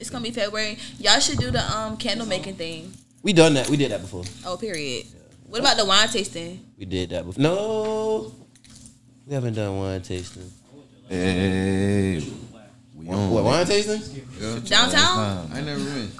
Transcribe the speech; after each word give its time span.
It's 0.00 0.08
gonna 0.08 0.24
be 0.24 0.30
February. 0.30 0.78
Y'all 0.98 1.20
should 1.20 1.38
do 1.38 1.50
the 1.50 1.60
um 1.76 1.96
candle 1.98 2.26
making 2.26 2.54
thing. 2.56 2.92
We 3.22 3.34
done 3.34 3.52
that. 3.54 3.68
We 3.68 3.76
did 3.76 3.90
that 3.90 4.00
before. 4.00 4.24
Oh, 4.46 4.56
period. 4.56 5.04
What 5.46 5.60
about 5.60 5.76
the 5.76 5.84
wine 5.84 6.08
tasting? 6.08 6.64
We 6.78 6.86
did 6.86 7.10
that 7.10 7.26
before. 7.26 7.42
No, 7.42 8.32
we 9.26 9.34
haven't 9.34 9.54
done 9.54 9.76
wine 9.76 10.00
tasting. 10.00 10.50
Hey, 11.06 12.22
we 12.94 13.08
on. 13.10 13.30
What 13.30 13.44
wine 13.44 13.66
tasting? 13.66 14.00
Downtown? 14.64 15.50
I 15.52 15.60
never 15.60 15.84
been. 15.84 16.10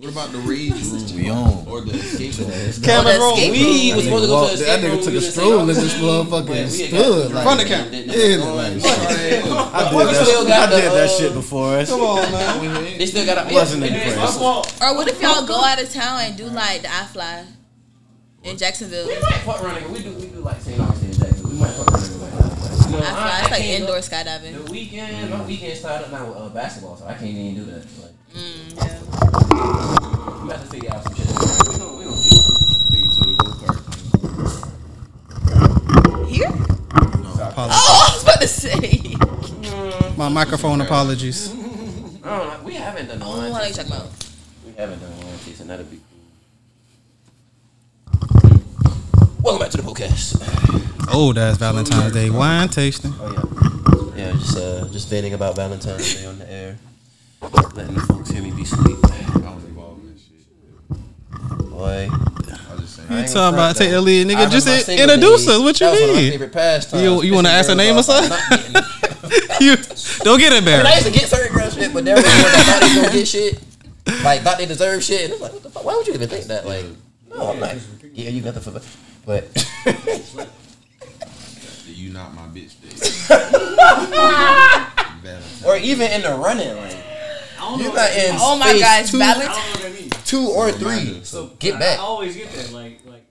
What 0.00 0.12
about 0.12 0.32
the 0.32 0.38
rage 0.38 0.72
room? 0.72 1.04
We 1.14 1.28
on. 1.28 1.66
Or 1.68 1.82
the 1.82 1.92
escape 1.92 2.32
room? 2.38 2.82
Cameron 2.82 3.20
Road. 3.20 3.36
We 3.36 3.92
was 3.94 4.04
supposed 4.04 4.24
to 4.24 4.28
go 4.32 4.48
to 4.48 4.56
the 4.56 4.64
That 4.64 4.80
escape 4.80 4.90
room. 4.90 4.96
That 4.96 5.00
nigga 5.00 5.04
took 5.04 5.14
a 5.14 5.20
stroll 5.20 5.50
said, 5.50 5.60
and 5.60 5.68
this 5.68 5.94
"Oh, 6.00 6.24
motherfucker 6.24 6.48
we 6.48 6.56
ain't 6.56 6.70
stood 6.72 6.90
got- 6.90 7.34
like 7.34 7.44
Front 7.44 7.60
of 7.60 7.68
camera. 7.68 7.90
Yeah, 7.92 8.36
like 8.56 8.72
shit. 8.80 8.84
I 8.88 9.90
did 9.92 10.08
that, 10.08 10.24
shit- 10.24 10.48
got 10.48 10.68
I 10.72 10.80
did 10.80 10.84
the, 10.84 10.94
that 10.96 11.04
uh, 11.04 11.18
shit 11.18 11.32
before 11.34 11.76
us. 11.76 11.90
Come 11.90 12.00
on, 12.00 12.32
man. 12.32 12.84
They 12.98 13.06
still 13.06 13.26
got 13.26 13.50
a 13.50 13.52
Wasn't 13.54 13.84
impressed. 13.84 14.40
Or 14.40 14.96
what 14.96 15.06
if 15.08 15.20
y'all 15.20 15.44
go 15.46 15.60
out 15.62 15.82
of 15.82 15.92
town 15.92 16.20
and 16.22 16.34
do 16.36 16.44
like 16.46 16.80
the 16.80 16.88
I 16.88 17.04
Fly 17.04 17.44
in 18.44 18.56
Jacksonville? 18.56 19.06
We 19.06 19.14
might 19.20 19.32
fuck 19.44 19.62
around. 19.62 19.82
nigga. 19.82 19.90
We 19.92 19.98
do. 20.02 20.12
We 20.14 20.26
do 20.28 20.40
like 20.40 20.62
St. 20.62 20.80
Augustine, 20.80 21.12
Jackson. 21.12 21.50
We 21.50 21.56
might 21.60 21.68
fuck 21.76 21.88
around. 21.92 22.00
nigga, 22.00 22.20
like, 22.22 22.86
You 22.90 22.96
know, 22.96 23.04
I 23.04 23.12
Fly. 23.12 23.40
It's 23.42 23.50
like 23.50 23.64
indoor 23.64 23.98
skydiving. 23.98 24.64
The 24.64 24.72
weekend, 24.72 25.28
my 25.30 25.44
weekend 25.44 25.76
started 25.76 26.06
up 26.06 26.12
now 26.12 26.26
with 26.26 26.36
uh, 26.38 26.48
basketball, 26.48 26.96
so 26.96 27.04
I 27.04 27.12
can't 27.12 27.24
even 27.36 27.54
do 27.54 27.64
that. 27.70 27.84
Like, 28.00 28.09
Mm, 28.34 28.76
yeah. 28.76 29.00
we 30.42 30.48
got 30.48 30.60
to 30.60 30.66
figure 30.66 30.90
out 30.92 31.02
some 31.04 31.14
shit. 31.14 31.26
We 31.26 31.32
gonna, 31.34 31.96
we 31.96 32.04
gonna 32.04 32.16
see. 32.16 32.38
Take 32.92 33.04
it 33.04 33.12
to 33.12 33.20
the 33.26 33.34
go 33.34 33.48
kart. 33.58 33.78
Here? 36.28 36.48
Apologies. 37.48 37.78
Oh, 37.80 38.06
I 38.06 38.10
was 38.14 38.22
about 38.22 38.40
to 38.40 38.48
say. 38.48 40.16
My 40.16 40.28
microphone 40.28 40.80
apologies. 40.80 41.52
I. 42.24 42.58
We 42.64 42.74
haven't 42.74 43.08
done 43.08 43.18
the 43.18 43.24
Oh, 43.24 43.38
wine 43.38 43.50
what 43.50 43.62
are 43.62 43.66
you 43.66 43.72
tasting. 43.74 43.90
talking 43.92 44.06
about? 44.06 44.26
We 44.66 44.72
haven't 44.74 45.00
done 45.00 45.10
wine 45.18 45.38
tasting. 45.44 45.66
That'd 45.66 45.90
be 45.90 45.96
cool. 45.96 46.06
Welcome 49.42 49.60
back 49.62 49.70
to 49.72 49.76
the 49.78 49.82
podcast. 49.82 50.36
Oh, 51.12 51.32
that's 51.32 51.58
Valentine's 51.58 52.12
Day 52.12 52.30
wine 52.30 52.68
tasting. 52.68 53.12
Oh 53.18 54.12
yeah, 54.16 54.26
yeah. 54.26 54.32
Just 54.32 54.56
uh, 54.56 54.86
just 54.92 55.08
venting 55.08 55.32
about 55.34 55.56
Valentine's 55.56 56.14
Day 56.14 56.26
on 56.26 56.38
the 56.38 56.48
air, 56.52 56.76
letting 57.42 57.94
the 57.94 58.00
folks 58.08 58.30
hear 58.30 58.42
me 58.42 58.50
be 58.50 58.64
sweet. 58.64 58.96
I 59.04 59.38
don't 59.40 59.64
involve 59.64 59.98
in 60.00 60.06
that 60.12 60.20
shit. 60.20 61.70
Boy, 61.70 62.08
I 62.10 62.72
was 62.72 62.80
just 62.82 62.96
saying. 62.96 63.08
You 63.10 63.26
talking 63.26 63.54
about 63.54 63.76
front, 63.76 63.78
take 63.78 63.88
though. 63.90 63.96
the 63.96 64.00
lead, 64.02 64.26
nigga? 64.26 64.50
Just 64.50 64.66
remember 64.66 64.70
my 64.70 64.76
in- 64.78 64.84
single 64.84 65.04
introduce 65.14 65.40
days. 65.46 65.54
us. 65.56 65.60
What 65.62 65.80
you 65.80 65.86
That 65.86 65.90
was 65.92 66.00
one 66.00 66.10
of 66.10 66.14
my 66.16 66.20
mean? 66.22 66.30
favorite 66.32 66.52
pastimes. 66.52 67.02
You- 67.02 67.22
you 67.22 67.34
wanna 67.34 67.48
ask 67.48 67.68
her 67.68 67.74
name 67.74 67.96
or 67.96 68.02
something? 68.02 68.30
you 69.60 69.76
don't 70.24 70.38
get 70.38 70.52
I 70.52 70.60
mean, 70.60 70.86
I 70.86 70.94
used 70.94 71.06
to 71.06 71.12
get 71.12 71.28
certain 71.28 71.56
girl 71.56 71.70
shit, 71.70 71.92
but 71.94 72.04
there 72.04 72.16
was 72.16 72.24
one 72.24 72.32
thought 72.34 72.80
they 72.82 72.94
gonna 73.00 73.12
get 73.12 73.28
shit. 73.28 73.60
Like 74.24 74.40
thought 74.42 74.58
they 74.58 74.66
deserve 74.66 75.02
shit, 75.04 75.24
and 75.24 75.32
it's 75.32 75.40
like, 75.42 75.52
what 75.52 75.62
the 75.62 75.70
fuck? 75.70 75.84
Why 75.84 75.94
would 75.96 76.06
you 76.06 76.14
even 76.14 76.28
think 76.28 76.46
that? 76.46 76.66
Like, 76.66 76.84
no, 77.30 77.50
I'm 77.52 77.60
not. 77.60 77.76
Yeah, 78.12 78.30
you 78.30 78.42
got 78.42 78.54
the 78.54 78.60
fuck. 78.60 78.82
But 79.24 79.46
you 81.86 82.10
not 82.12 82.34
my 82.34 82.42
bitch 82.48 82.74
day. 82.80 82.88
Valentine. 85.22 85.64
or 85.66 85.76
even 85.76 86.10
in 86.10 86.22
the 86.22 86.34
running, 86.34 86.76
like 86.76 86.96
you're 87.78 87.94
not 87.94 88.10
in 88.10 88.36
Oh 88.38 88.56
my 88.58 88.72
God, 88.72 88.80
gosh, 88.80 89.10
two, 89.10 89.18
Valentine. 89.18 89.48
I 89.50 89.54
don't 89.54 89.64
know 89.64 89.72
what 89.72 89.82
that 89.82 90.00
means. 90.00 90.24
two 90.24 90.46
or 90.48 90.66
Reminder. 90.66 90.84
three. 91.12 91.24
So 91.24 91.46
Get 91.58 91.78
back. 91.78 91.98
I 91.98 92.02
always 92.02 92.36
get 92.36 92.50
that. 92.52 92.72
Like, 92.72 93.00
like, 93.06 93.24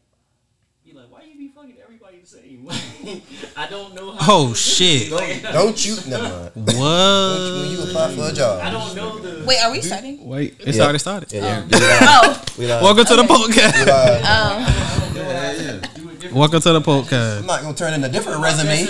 be 0.85 0.94
like, 0.94 1.11
why 1.11 1.22
you 1.23 1.38
be 1.38 1.47
fucking 1.55 1.75
everybody 1.83 2.19
the 2.19 2.27
same? 2.27 2.67
I 3.57 3.67
don't 3.69 3.95
know 3.95 4.11
how. 4.11 4.17
Oh 4.31 4.53
shit! 4.53 5.11
Like, 5.11 5.41
Don't 5.41 5.83
you? 5.85 5.95
Never 6.07 6.23
mind. 6.23 6.52
Don't 6.66 6.73
you, 6.75 6.80
What? 6.80 7.61
when 7.61 7.72
you 7.72 7.83
apply 7.83 8.16
for 8.16 8.30
a 8.30 8.33
job. 8.33 8.61
I 8.63 8.69
don't 8.69 8.95
know 8.95 9.19
the. 9.19 9.45
Wait, 9.45 9.57
are 9.63 9.72
we 9.72 9.81
starting? 9.81 10.25
Wait, 10.27 10.55
it's 10.59 10.77
Yep. 10.77 10.83
already 10.83 11.00
started. 11.00 11.31
Yeah, 11.31 11.66
yeah. 11.67 11.67
Oh. 11.72 11.72
We. 11.77 11.80
Oh, 12.05 12.44
We 12.59 12.66
live. 12.67 12.81
Welcome 12.83 13.05
to 13.05 13.16
the 13.16 13.23
podcast. 13.23 13.85
oh. 13.88 15.13
Yeah, 15.16 15.52
yeah. 15.53 15.80
do. 16.19 16.35
Welcome 16.35 16.61
to 16.61 16.73
the 16.73 16.81
podcast. 16.81 17.38
I'm 17.39 17.44
podcast. 17.44 17.45
not 17.47 17.62
gonna 17.62 17.73
turn 17.75 17.94
in 17.94 18.03
a 18.03 18.09
different 18.09 18.41
resume. 18.41 18.85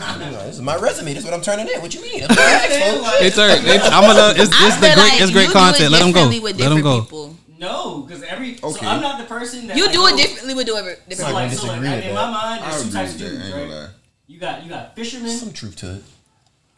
every 0.08 0.24
time. 0.36 0.46
This 0.46 0.56
is 0.56 0.62
my 0.62 0.76
resume. 0.76 1.12
This 1.14 1.18
is 1.18 1.24
what 1.24 1.34
I'm 1.34 1.42
turning 1.42 1.68
in. 1.68 1.80
What 1.80 1.94
you 1.94 2.02
mean? 2.02 2.20
That's 2.20 2.36
what 2.36 2.38
I 2.40 2.52
asked 2.52 2.96
for. 2.96 3.02
Like, 3.02 3.22
It's 3.22 3.38
alright. 3.38 3.60
It's, 3.64 3.84
I'm 3.86 4.02
gonna. 4.04 4.32
It's, 4.36 4.50
it's 4.52 4.76
the 4.76 4.80
great. 4.80 4.96
like 4.96 5.20
It's 5.20 5.30
great 5.30 5.48
you 5.48 5.52
do 5.52 5.58
it 5.58 5.62
content. 5.62 5.92
Let 5.92 6.00
them 6.02 6.12
go. 6.12 6.24
Let 6.28 6.56
them 6.56 6.80
go. 6.82 7.00
people. 7.02 7.36
No, 7.58 8.00
because 8.02 8.22
every. 8.22 8.58
Okay. 8.62 8.80
So 8.80 8.86
I'm 8.86 9.02
not 9.02 9.18
the 9.20 9.26
person 9.26 9.66
that. 9.66 9.76
You 9.76 9.84
like, 9.84 9.92
do 9.92 10.06
it 10.06 10.10
goes- 10.12 10.20
differently 10.22 10.54
with 10.54 10.66
different 10.66 10.98
So 10.98 11.04
different 11.08 11.32
Not 11.32 11.34
like, 11.34 11.52
so 11.52 11.66
like, 11.66 11.76
in 11.76 11.82
that. 11.84 12.14
my 12.14 12.30
mind, 12.30 12.62
there's 12.64 12.84
two 12.84 12.90
types 12.92 13.12
of 13.14 13.18
that. 13.20 13.28
Dudes, 13.28 13.52
right? 13.52 13.68
lie. 13.68 13.88
You 14.26 14.38
got 14.38 14.62
you 14.62 14.70
got 14.70 14.94
fishermen 14.96 15.30
Some 15.30 15.52
truth 15.52 15.76
to 15.76 15.96
it. 15.96 16.02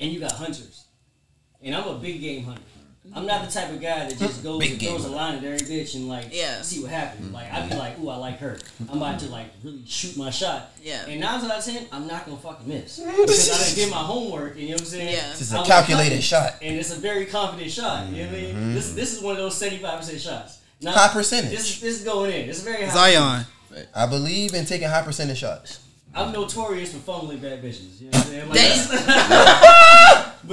and 0.01 0.11
you 0.13 0.19
got 0.21 0.33
hunters. 0.33 0.85
And 1.63 1.77
I'm 1.77 1.87
a 1.87 1.95
big 1.99 2.21
game 2.21 2.43
hunter. 2.45 2.63
I'm 3.15 3.27
not 3.27 3.45
the 3.45 3.51
type 3.53 3.71
of 3.71 3.81
guy 3.81 4.09
that 4.09 4.17
just 4.17 4.45
goes 4.45 4.61
Big 4.61 4.71
and 4.73 4.81
game 4.81 4.91
throws 4.91 5.05
a 5.07 5.11
line 5.11 5.35
at 5.35 5.43
every 5.45 5.59
bitch 5.59 5.97
and 5.97 6.09
like 6.09 6.27
Yeah. 6.31 6.63
see 6.63 6.81
what 6.83 6.93
happens. 6.93 7.33
Like 7.33 7.53
I'd 7.53 7.69
be 7.69 7.75
like, 7.77 7.99
ooh, 7.99 8.09
I 8.09 8.17
like 8.17 8.39
her. 8.39 8.59
I'm 8.89 8.97
about 8.99 9.19
to 9.21 9.27
like 9.27 9.47
really 9.65 9.83
shoot 9.87 10.17
my 10.17 10.31
shot. 10.31 10.71
Yeah. 10.83 11.05
And 11.07 11.21
nine 11.21 11.41
times 11.41 11.51
out 11.51 11.59
of 11.59 11.65
ten, 11.65 11.87
I'm 11.91 12.07
not 12.07 12.25
gonna 12.27 12.37
fucking 12.39 12.69
miss 12.69 12.99
because 13.01 13.51
I 13.51 13.65
didn't 13.65 13.77
get 13.77 13.91
my 13.91 13.97
homework. 14.03 14.53
And 14.53 14.61
You 14.63 14.69
know 14.69 14.73
what 14.75 14.81
I'm 14.83 14.87
saying? 14.87 15.15
Yeah. 15.15 15.29
This 15.31 15.41
is 15.41 15.53
I 15.53 15.57
a 15.57 15.59
was 15.61 15.69
calculated 15.69 16.23
confident, 16.23 16.23
shot. 16.25 16.55
and 16.63 16.79
it's 16.79 16.93
a 16.97 17.01
very 17.01 17.27
confident 17.27 17.71
shot. 17.73 18.07
You 18.09 18.23
know 18.25 18.29
what 18.31 18.39
I 18.39 18.41
mean? 18.41 18.55
Mm-hmm. 18.55 18.75
This 18.75 18.93
this 18.95 19.13
is 19.17 19.21
one 19.23 19.33
of 19.33 19.39
those 19.39 19.57
75 19.57 19.99
percent 19.99 20.21
shots. 20.21 20.59
Not, 20.81 20.95
High 20.95 21.13
percentage. 21.13 21.51
This 21.51 21.71
is 21.71 21.81
this 21.81 21.99
is 21.99 22.05
going 22.05 22.33
in. 22.33 22.49
It's 22.49 22.61
a 22.63 22.65
very 22.65 22.85
high. 22.85 22.93
Zion. 23.13 23.47
I 23.95 24.07
believe 24.07 24.55
in 24.55 24.65
taking 24.65 24.89
high 24.89 25.03
percentage 25.03 25.39
shots. 25.39 25.81
I'm 26.15 26.31
notorious 26.31 26.93
for 26.93 26.99
fumbling 26.99 27.39
bad 27.39 27.63
bitches. 27.63 28.01
You 28.01 28.11
know 28.11 28.19
what 28.19 28.27
I'm 28.27 28.33
saying? 28.33 28.49
Like, 28.51 28.59
Damn. 28.59 29.63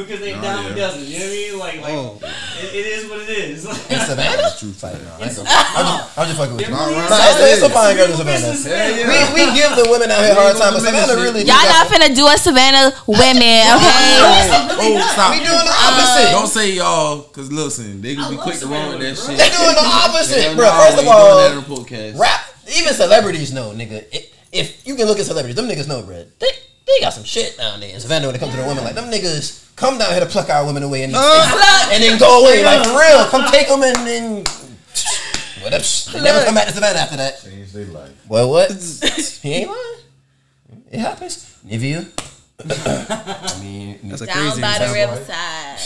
because 0.03 0.19
they 0.19 0.33
Nah, 0.33 0.41
dime 0.41 0.65
a 0.65 0.69
yeah. 0.69 0.75
dozen. 0.75 1.05
You 1.05 1.19
know 1.19 1.25
what 1.25 1.29
I 1.29 1.35
mean? 1.35 1.59
Like, 1.59 1.77
like 1.81 1.93
Oh. 1.93 2.19
it, 2.63 2.69
it 2.75 2.85
is 2.85 3.09
what 3.09 3.19
it 3.21 3.29
is. 3.29 3.65
In 3.65 3.99
Savannah? 4.09 4.49
True 4.59 4.71
fight. 4.73 4.95
No, 5.03 5.11
I 5.19 5.27
ain't 5.27 5.35
gonna- 5.35 5.49
I'm 5.49 5.85
just, 5.85 6.17
I'm 6.17 6.25
just 6.27 6.37
fucking 6.39 6.55
with 6.57 6.67
you. 6.67 6.75
All 6.75 6.91
Nah, 6.91 7.29
it's, 7.29 7.39
it's 7.59 7.63
a 7.63 7.69
fine 7.69 7.95
girl 7.95 8.09
in 8.11 8.17
Savannah. 8.17 8.39
Business, 8.51 8.65
man. 8.65 9.07
We, 9.07 9.17
we 9.35 9.43
give 9.59 9.71
the 9.75 9.87
women 9.89 10.11
out 10.11 10.21
here 10.23 10.31
a 10.31 10.39
hard 10.39 10.57
time, 10.57 10.73
but 10.73 10.81
Savannah 10.81 11.15
really 11.19 11.43
Y'all 11.43 11.65
not 11.69 11.87
finna 11.87 12.13
do 12.15 12.27
a 12.27 12.37
Savannah 12.37 12.93
women, 13.07 13.63
okay? 13.77 14.17
Oh, 14.79 14.95
stop. 15.13 15.31
We 15.33 15.43
doing 15.43 15.65
the 15.67 15.75
opposite. 15.75 16.31
Don't 16.31 16.47
say 16.47 16.71
y'all, 16.73 17.21
cause 17.31 17.51
listen, 17.51 18.01
they 18.01 18.15
gonna 18.15 18.35
be 18.35 18.41
quick 18.41 18.57
to 18.59 18.67
love 18.67 18.73
run 18.93 18.99
with 18.99 19.01
that 19.01 19.17
shit. 19.17 19.37
They 19.37 19.49
doing 19.51 19.75
the 19.75 19.83
opposite, 19.85 20.55
bro. 20.55 20.69
First 20.71 20.97
of 21.01 21.07
all, 21.07 21.37
that 21.37 21.51
in 21.51 21.57
the 21.59 21.65
podcast. 21.65 22.17
rap. 22.19 22.41
Even 22.75 22.93
celebrities 22.93 23.51
know, 23.51 23.71
nigga. 23.71 24.05
If 24.51 24.85
you 24.87 24.95
can 24.95 25.05
look 25.05 25.19
at 25.19 25.25
celebrities, 25.25 25.55
them 25.55 25.67
niggas 25.67 25.87
know, 25.87 26.01
bro. 26.03 26.23
They 26.39 26.47
they 26.95 27.01
got 27.01 27.13
some 27.13 27.23
shit 27.23 27.57
down 27.57 27.79
there 27.79 27.93
in 27.93 27.99
Savannah 27.99 28.27
when 28.27 28.35
it 28.35 28.39
comes 28.39 28.51
to 28.53 28.57
the 28.61 28.67
women. 28.67 28.83
Like 28.83 28.95
them 28.95 29.11
niggas 29.11 29.75
come 29.75 29.97
down 29.97 30.11
here 30.11 30.19
to 30.21 30.25
pluck 30.25 30.49
our 30.49 30.65
women 30.65 30.83
away 30.83 31.03
and, 31.03 31.13
and 31.15 32.03
then 32.03 32.19
go 32.19 32.41
away. 32.41 32.63
Like 32.63 32.83
for 32.83 32.97
real, 32.97 33.25
come 33.27 33.51
take 33.51 33.67
them 33.67 33.83
and 33.83 34.07
then. 34.07 34.43
What 35.61 35.73
up? 35.73 35.81
They 36.13 36.21
never 36.21 36.45
come 36.45 36.55
back 36.55 36.67
to 36.67 36.73
Savannah 36.73 36.99
after 36.99 37.17
that. 37.17 37.41
Change 37.43 37.73
their 37.73 37.85
life. 37.87 38.11
Well, 38.29 38.49
what? 38.49 38.71
he 39.41 39.53
ain't 39.53 39.69
lying. 39.69 39.99
It 40.91 40.99
happens. 40.99 41.57
Nivea. 41.65 42.07
I 42.61 43.59
mean, 43.61 43.99
That's 44.09 44.21
a 44.21 44.25
Down 44.25 44.35
crazy 44.37 44.61
by 44.61 44.79
the 44.79 44.93
riverside. 44.93 45.79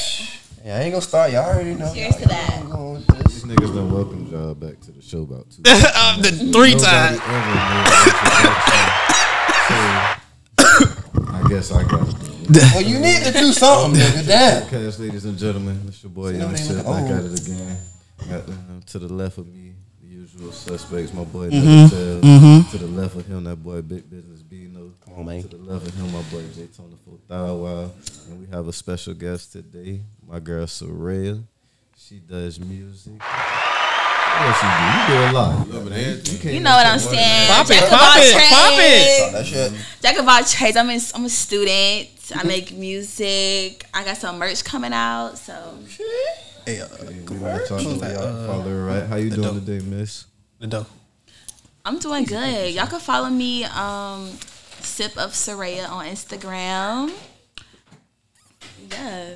yeah. 0.63 0.75
I 0.75 0.79
ain't 0.81 0.91
gonna 0.91 1.01
start. 1.01 1.31
Y'all 1.31 1.45
already 1.45 1.73
know. 1.73 1.91
Cheers 1.93 2.15
to 2.17 2.27
that. 2.27 2.59
y'all 2.63 2.71
going 2.71 2.93
with 2.93 3.07
this. 3.07 3.33
These 3.33 3.43
niggas 3.45 3.75
done 3.75 3.91
welcome 3.91 4.27
y'all 4.31 4.53
back 4.55 4.79
to 4.81 4.91
the 4.91 5.01
show 5.01 5.23
about 5.23 5.49
two. 5.49 5.63
Uh, 5.95 6.21
the 6.21 6.31
three 6.51 6.75
times. 6.75 7.19
Ever 10.63 10.85
made 10.85 11.23
an 11.23 11.23
introduction. 11.23 11.23
So 11.23 11.33
I 11.33 11.49
guess 11.49 11.71
I 11.71 11.83
got 11.83 12.07
it. 12.09 12.73
Well, 12.73 12.81
you 12.81 12.99
need 12.99 13.23
to 13.23 13.31
do 13.31 13.51
something, 13.53 13.99
nigga. 14.01 14.27
Damn. 14.27 14.63
Podcast, 14.63 14.99
ladies 14.99 15.25
and 15.25 15.37
gentlemen, 15.37 15.81
it's 15.87 16.03
your 16.03 16.11
boy 16.11 16.31
See, 16.33 16.37
Young 16.39 16.51
nobody 16.51 16.63
Shit. 16.67 16.75
look 16.77 16.85
Back 16.85 17.03
old. 17.03 17.11
at 17.11 17.25
it 17.25 17.41
again. 17.47 17.77
Got 18.29 18.49
uh, 18.49 18.53
to 18.85 18.99
the 18.99 19.13
left 19.13 19.37
of 19.37 19.47
me, 19.47 19.73
the 20.01 20.07
usual 20.07 20.51
suspects. 20.51 21.13
My 21.13 21.23
boy 21.23 21.49
Mm-hmm. 21.49 21.95
Nevatell. 21.95 22.71
To 22.71 22.77
the 22.77 22.87
left 22.87 23.15
of 23.15 23.25
him, 23.25 23.43
that 23.45 23.55
boy 23.57 23.81
Big 23.81 24.09
Business 24.09 24.41
Bino. 24.41 24.91
Come 25.05 25.13
on, 25.19 25.25
man. 25.25 25.41
To 25.43 25.47
the 25.47 25.57
left 25.57 25.87
of 25.87 25.93
him, 25.95 26.11
my 26.11 26.21
boy 26.23 26.41
Jaytona 26.43 26.97
for 27.05 27.17
Thou 27.27 27.55
Wow. 27.55 27.91
And 28.29 28.39
we 28.39 28.47
have 28.47 28.67
a 28.67 28.73
special 28.73 29.13
guest 29.13 29.51
today, 29.53 30.01
my 30.27 30.39
girl 30.39 30.65
Soraya. 30.65 31.43
She 31.97 32.19
does 32.19 32.59
music. 32.59 33.13
What 34.35 34.47
else 34.49 34.63
you 34.63 34.69
do? 34.69 34.85
You 34.89 35.07
do 35.07 35.13
a 35.13 35.31
lot. 35.31 35.67
Yeah, 35.93 36.49
You 36.49 36.51
You 36.55 36.59
know 36.61 36.71
what 36.75 36.85
I'm 36.87 36.99
saying? 36.99 37.47
Pop 37.49 37.69
it, 37.69 37.73
Jack 37.79 37.89
pop 37.89 38.15
all 38.15 38.21
it, 38.21 38.33
pop 38.49 38.73
it. 38.79 39.31
That 39.33 39.45
shit. 39.45 39.73
Jack 40.01 40.17
of 40.17 40.27
all 40.27 40.43
trades. 40.43 40.75
I'm, 40.77 40.89
in, 40.89 40.99
I'm 41.15 41.25
a 41.25 41.29
student. 41.29 42.09
I 42.35 42.43
make 42.43 42.71
music. 42.73 43.85
I 43.93 44.03
got 44.03 44.17
some 44.17 44.39
merch 44.39 44.63
coming 44.63 44.91
out. 44.93 45.37
So 45.37 45.53
Hey, 46.65 46.79
uh, 46.81 46.87
Okay, 47.01 47.19
we 47.29 47.37
want 47.37 47.61
to 47.61 47.67
talk 47.67 47.81
to 47.81 47.93
that, 47.99 48.13
y'all. 48.13 48.23
uh, 48.23 48.47
Follow 48.47 48.85
right? 48.85 49.03
How 49.05 49.17
you 49.17 49.29
doing 49.29 49.41
dope. 49.41 49.65
today, 49.65 49.85
miss? 49.85 50.25
the 50.59 50.67
dough. 50.67 50.85
I'm 51.85 51.99
doing 51.99 52.23
good. 52.23 52.73
Y'all 52.73 52.87
can 52.87 53.01
follow 53.01 53.29
me, 53.29 53.65
um, 53.65 54.29
Sip 54.79 55.17
of 55.17 55.31
Soraya 55.31 55.89
on 55.89 56.05
Instagram. 56.05 57.11
Yeah. 58.91 59.35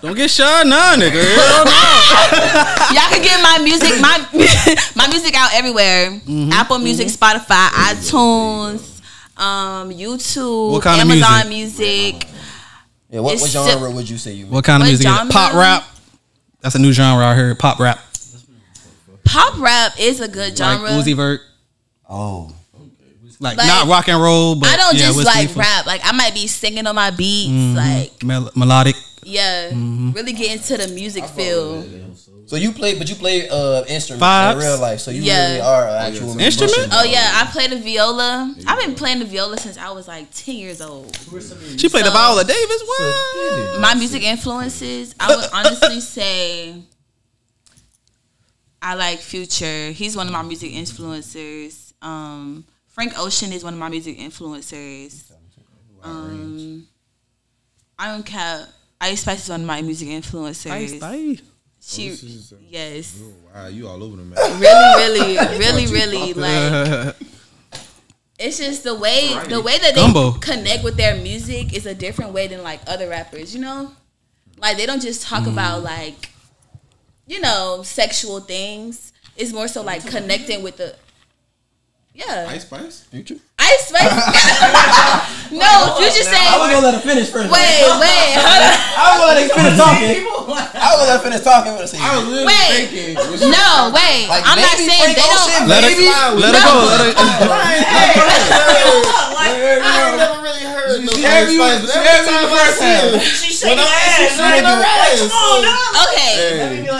Don't 0.00 0.14
get 0.14 0.30
shy 0.30 0.62
now, 0.64 0.94
nigga. 0.94 1.22
Hell 1.22 1.64
no. 1.64 1.70
Y'all 2.94 3.10
can 3.10 3.22
get 3.22 3.42
my 3.42 3.58
music, 3.64 4.00
my 4.00 4.18
my 4.96 5.08
music 5.08 5.34
out 5.36 5.54
everywhere. 5.54 6.10
Mm-hmm. 6.10 6.52
Apple 6.52 6.78
Music, 6.78 7.08
Spotify, 7.08 7.68
iTunes, 7.68 9.00
um, 9.40 9.90
YouTube, 9.90 10.72
What 10.72 10.82
kind 10.82 11.00
of 11.02 11.10
Amazon 11.10 11.48
Music. 11.48 12.26
Yeah, 13.10 13.20
what, 13.20 13.40
what 13.40 13.50
genre 13.50 13.90
would 13.90 14.08
you 14.08 14.18
say 14.18 14.32
you? 14.34 14.46
What 14.46 14.64
kind 14.64 14.82
of 14.82 14.86
What 14.86 14.90
music? 14.90 15.06
Is 15.06 15.12
genre? 15.12 15.32
Pop 15.32 15.54
rap. 15.54 15.84
That's 16.60 16.74
a 16.74 16.78
new 16.78 16.92
genre 16.92 17.24
I 17.24 17.34
heard. 17.34 17.58
Pop 17.58 17.78
rap. 17.78 17.98
Pop 19.24 19.58
rap 19.58 19.92
is 19.98 20.20
a 20.20 20.28
good 20.28 20.56
genre. 20.56 20.90
Like 20.90 21.04
Uzi 21.04 21.16
Vert. 21.16 21.40
Oh, 22.08 22.52
Like, 23.44 23.56
Like, 23.58 23.66
not 23.68 23.86
rock 23.86 24.08
and 24.08 24.20
roll, 24.20 24.54
but 24.56 24.68
I 24.70 24.76
don't 24.76 24.94
yeah, 24.96 25.06
just 25.06 25.24
like 25.24 25.34
Khalifa. 25.52 25.58
rap. 25.60 25.86
Like 25.86 26.00
I 26.04 26.12
might 26.12 26.34
be 26.34 26.46
singing 26.48 26.86
on 26.86 26.94
my 26.94 27.10
beats. 27.10 27.52
Mm-hmm. 27.52 27.76
Like 27.76 28.22
Mel- 28.24 28.50
melodic. 28.56 28.96
yeah, 29.22 29.70
Mm-hmm. 29.70 30.10
really 30.12 30.32
get 30.32 30.52
into 30.52 30.76
the 30.76 30.92
music 30.94 31.24
feel. 31.26 31.84
so 32.46 32.56
you 32.56 32.72
play, 32.72 32.98
but 32.98 33.08
you 33.08 33.14
play 33.16 33.48
uh 33.48 33.84
instruments 33.88 34.24
Vibes. 34.24 34.52
in 34.52 34.58
real 34.58 34.80
life. 34.80 35.00
So 35.00 35.10
you 35.10 35.22
Yeah. 35.22 35.46
really 35.48 35.60
are 35.60 35.88
an 35.88 36.12
actual 36.12 36.38
Instrument? 36.40 36.88
Oh 36.92 37.04
yeah, 37.04 37.30
I 37.40 37.46
play 37.52 37.66
the 37.68 37.76
viola. 37.76 38.54
I've 38.66 38.80
been 38.80 38.94
playing 38.94 39.20
the 39.20 39.24
viola 39.26 39.56
since 39.58 39.76
I 39.78 39.90
was 39.92 40.08
like 40.08 40.26
ten 40.34 40.56
years 40.56 40.80
old. 40.80 41.14
She 41.78 41.88
played 41.88 42.04
the 42.06 42.10
Viola 42.10 42.44
Davis. 42.44 42.82
What? 42.86 43.80
My 43.80 43.94
music 43.94 44.22
influences, 44.24 45.14
I 45.20 45.34
would 45.36 45.48
honestly 45.52 46.00
say 46.00 46.82
I 48.82 48.94
like 48.94 49.18
Future. 49.20 49.90
He's 49.92 50.14
one 50.16 50.26
of 50.26 50.32
my 50.32 50.42
music 50.42 50.72
influencers. 50.72 51.92
Um, 52.02 52.66
Frank 52.94 53.18
Ocean 53.18 53.52
is 53.52 53.64
one 53.64 53.74
of 53.74 53.80
my 53.80 53.88
music 53.88 54.18
influencers. 54.18 55.32
Um, 56.00 56.86
I 57.98 58.12
don't 58.12 58.24
care. 58.24 58.68
Ice 59.00 59.22
Spice 59.22 59.44
is 59.44 59.50
one 59.50 59.62
of 59.62 59.66
my 59.66 59.82
music 59.82 60.08
influencers. 60.08 60.70
Ice 60.70 60.94
Spice. 60.94 61.42
She, 61.80 62.16
yes, 62.70 63.20
Wow, 63.52 63.66
you 63.66 63.88
all 63.88 64.02
over 64.02 64.16
the 64.16 64.22
map. 64.22 64.38
really, 64.38 65.20
really, 65.20 65.58
really, 65.58 65.86
really 65.92 66.32
like. 66.34 67.16
It's 68.36 68.58
just 68.58 68.82
the 68.82 68.94
way 68.94 69.28
the 69.48 69.60
way 69.60 69.78
that 69.78 69.94
they 69.94 70.00
Gumbo. 70.00 70.32
connect 70.32 70.82
with 70.82 70.96
their 70.96 71.16
music 71.16 71.72
is 71.72 71.86
a 71.86 71.94
different 71.94 72.32
way 72.32 72.48
than 72.48 72.62
like 72.64 72.80
other 72.86 73.08
rappers. 73.08 73.54
You 73.54 73.60
know, 73.60 73.92
like 74.58 74.76
they 74.76 74.86
don't 74.86 75.00
just 75.00 75.22
talk 75.22 75.46
about 75.46 75.82
like, 75.84 76.30
you 77.26 77.40
know, 77.40 77.82
sexual 77.84 78.40
things. 78.40 79.12
It's 79.36 79.52
more 79.52 79.68
so 79.68 79.82
like 79.82 80.04
connecting 80.06 80.62
with 80.62 80.78
the. 80.78 80.96
Yeah, 82.14 82.46
Ice 82.48 82.62
Spice? 82.62 83.10
Future. 83.10 83.34
Ice 83.58 83.90
Spice. 83.90 84.06
no, 85.50 85.98
you 85.98 86.06
just 86.14 86.30
say 86.30 86.38
I 86.38 86.54
was 86.62 86.70
gonna 86.70 86.86
let 86.86 86.94
her 86.94 87.02
finish 87.02 87.26
first. 87.26 87.50
Wait, 87.50 87.82
wait, 87.98 88.38
hold 88.38 88.62
on. 88.70 88.78
I 88.94 89.02
was 89.10 89.18
gonna 89.18 89.34
let 89.34 89.42
her 89.42 89.50
finish 89.50 89.74
talking. 89.74 90.22
I 90.78 90.94
was 90.94 90.94
gonna 90.94 91.10
let 91.10 91.18
her 91.18 91.24
finish 91.26 91.42
talking. 91.42 91.74
I'm 91.74 91.82
gonna 91.82 91.90
say, 91.90 91.98
I 91.98 92.14
was 92.14 92.30
literally 92.30 92.54
Wait. 92.54 92.86
thinking. 92.86 93.50
No, 93.50 93.90
wait. 93.90 94.30
like, 94.30 94.46
I'm 94.46 94.62
not 94.62 94.78
saying 94.78 94.94
Frank 94.94 95.18
they 95.18 95.26
don't. 95.26 95.42
Ocean, 95.42 95.66
Let 95.66 95.82
her, 95.82 95.90
maybe. 95.90 96.06
let 96.38 96.54
her 96.54 96.62
go. 96.62 96.86
Let 96.86 97.02
her, 97.02 97.18
I 99.82 100.14
never 100.14 100.38
really 100.38 100.62
heard 100.84 101.00
no 101.04 101.12
She 101.12 101.22
had 101.24 101.48
me 101.48 101.56
Ice 101.56 101.80
Spice, 101.80 101.92
she 101.92 101.98
had 101.98 102.20
me 102.20 102.28
but 102.28 102.44
the 102.44 102.52
first 102.54 102.80
every 102.84 102.84
time 102.84 102.84
I 102.84 103.08
time. 103.14 103.20
see 103.20 103.48
She's 103.48 103.62
her, 103.62 103.68
when 103.68 103.78
shaking 103.78 103.88
I 103.88 104.04
ass. 104.04 104.16
see 104.16 104.28
her, 104.28 104.42
man. 104.44 104.64
her 104.64 104.84
ass, 104.84 105.18
Come 105.24 105.32
on 105.32 105.60
now. 105.64 106.04
Okay. 106.04 106.32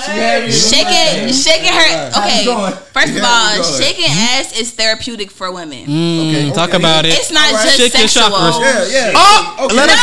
She 0.05 0.13
had 0.17 0.39
me 0.45 0.53
Shaking, 0.55 1.13
shaking 1.33 1.73
her. 1.73 1.89
Okay, 2.19 2.45
first 2.93 3.13
of 3.17 3.23
all, 3.25 3.63
shaking 3.79 4.11
ass 4.11 4.59
is 4.59 4.73
therapeutic 4.73 5.31
for 5.31 5.53
women. 5.53 5.85
Mm, 5.87 6.55
talk 6.55 6.73
about 6.75 7.05
it. 7.05 7.13
It's 7.19 7.31
not 7.33 7.51
just 7.51 7.77
sexual. 7.93 8.31
Yeah, 8.61 8.87
yeah. 8.89 9.13
Oh, 9.15 9.69
let 9.75 9.87
No, 9.87 9.95
her 9.95 9.99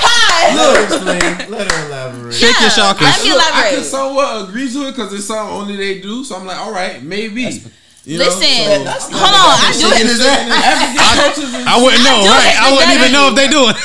pause. 0.00 0.56
Let 0.56 0.76
her 0.76 0.84
explain. 0.84 1.50
Let 1.52 1.70
her 1.70 1.86
elaborate. 1.86 2.34
shake 2.34 2.58
your 2.60 2.70
Yeah, 2.70 2.94
chakras. 2.94 3.00
Let 3.02 3.24
me 3.24 3.32
Look, 3.32 3.42
I 3.56 3.70
can 3.74 3.84
somewhat 3.84 4.48
agree 4.48 4.72
to 4.72 4.88
it 4.88 4.92
because 4.96 5.12
it's 5.12 5.26
something 5.26 5.54
only 5.54 5.76
they 5.76 6.00
do. 6.00 6.24
So 6.24 6.36
I'm 6.36 6.46
like, 6.46 6.58
all 6.58 6.72
right, 6.72 7.02
maybe. 7.02 7.62
You 8.04 8.18
know, 8.18 8.24
Listen, 8.26 8.82
so- 8.82 9.14
hold 9.14 9.30
on. 9.30 9.54
I 9.62 9.70
do. 9.78 9.86
Shaking 9.86 10.10
his 10.10 10.20
ass. 10.26 11.38
Coaches 11.38 11.54
and 11.54 11.68
I 11.68 11.78
wouldn't 11.78 12.02
know, 12.02 12.26
I 12.26 12.34
right? 12.34 12.56
I 12.58 12.66
wouldn't 12.74 12.94
even 12.98 13.12
know 13.14 13.30
if 13.30 13.34
they 13.38 13.46
do 13.46 13.70
it. 13.70 13.76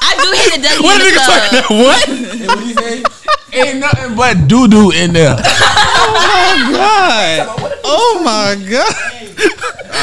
I 0.00 0.16
do 0.16 0.28
hit 0.32 0.56
the 0.56 0.72
W 0.72 0.82
what 0.88 0.96
in 0.96 1.04
a 1.04 1.04
the 1.04 1.12
nigga 1.12 1.20
talking 1.28 1.52
about? 1.60 1.76
What? 1.76 2.00
What 2.48 2.64
he 2.64 2.72
say? 2.72 3.02
Ain't 3.52 3.80
nothing 3.80 4.16
but 4.16 4.48
doo 4.48 4.68
doo 4.68 4.90
in 4.90 5.12
there. 5.12 5.36
Oh 6.00 6.14
my 6.64 6.72
god. 6.72 7.80
Oh 7.84 8.20
my 8.24 8.54
God. 8.70 8.94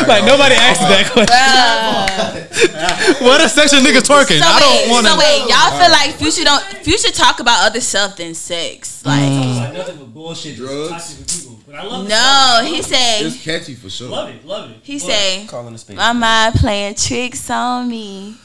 like 0.07 0.23
nobody 0.25 0.53
asked 0.55 0.81
that 0.81 1.09
question. 1.11 1.33
Bruh. 1.33 3.21
What 3.25 3.41
a 3.41 3.49
section 3.49 3.79
niggas 3.79 4.05
twerking? 4.05 4.39
So 4.39 4.45
I 4.45 4.59
don't 4.59 4.89
want 4.91 5.05
to. 5.07 5.13
so 5.13 5.17
wait, 5.17 5.47
y'all 5.49 5.71
feel 5.79 5.89
like 5.91 6.13
Future 6.15 6.43
don't 6.43 6.63
Future 6.83 7.11
talk 7.11 7.39
about 7.39 7.65
other 7.65 7.81
stuff 7.81 8.17
than 8.17 8.35
sex? 8.35 9.03
Like, 9.05 9.21
mm. 9.21 9.57
Like 9.57 9.73
nothing 9.73 9.97
but 9.97 10.13
bullshit. 10.13 10.55
Drugs. 10.57 11.44
Toxic 11.75 11.91
with 11.91 12.09
people. 12.09 12.09
But 12.09 12.15
I 12.15 12.57
love 12.57 12.61
no, 12.63 12.65
song. 12.67 12.73
he 12.73 12.81
say 12.81 13.19
It's 13.21 13.43
catchy 13.43 13.75
for 13.75 13.89
sure. 13.89 14.09
Love 14.09 14.29
it. 14.29 14.45
Love 14.45 14.71
it. 14.71 14.77
he 14.83 14.97
But 14.99 15.07
say 15.07 15.45
Calling 15.47 15.73
the 15.73 15.79
space. 15.79 15.97
my 15.97 16.13
mind 16.13 16.55
playing 16.55 16.95
tricks 16.95 17.49
on 17.49 17.87
me. 17.89 18.35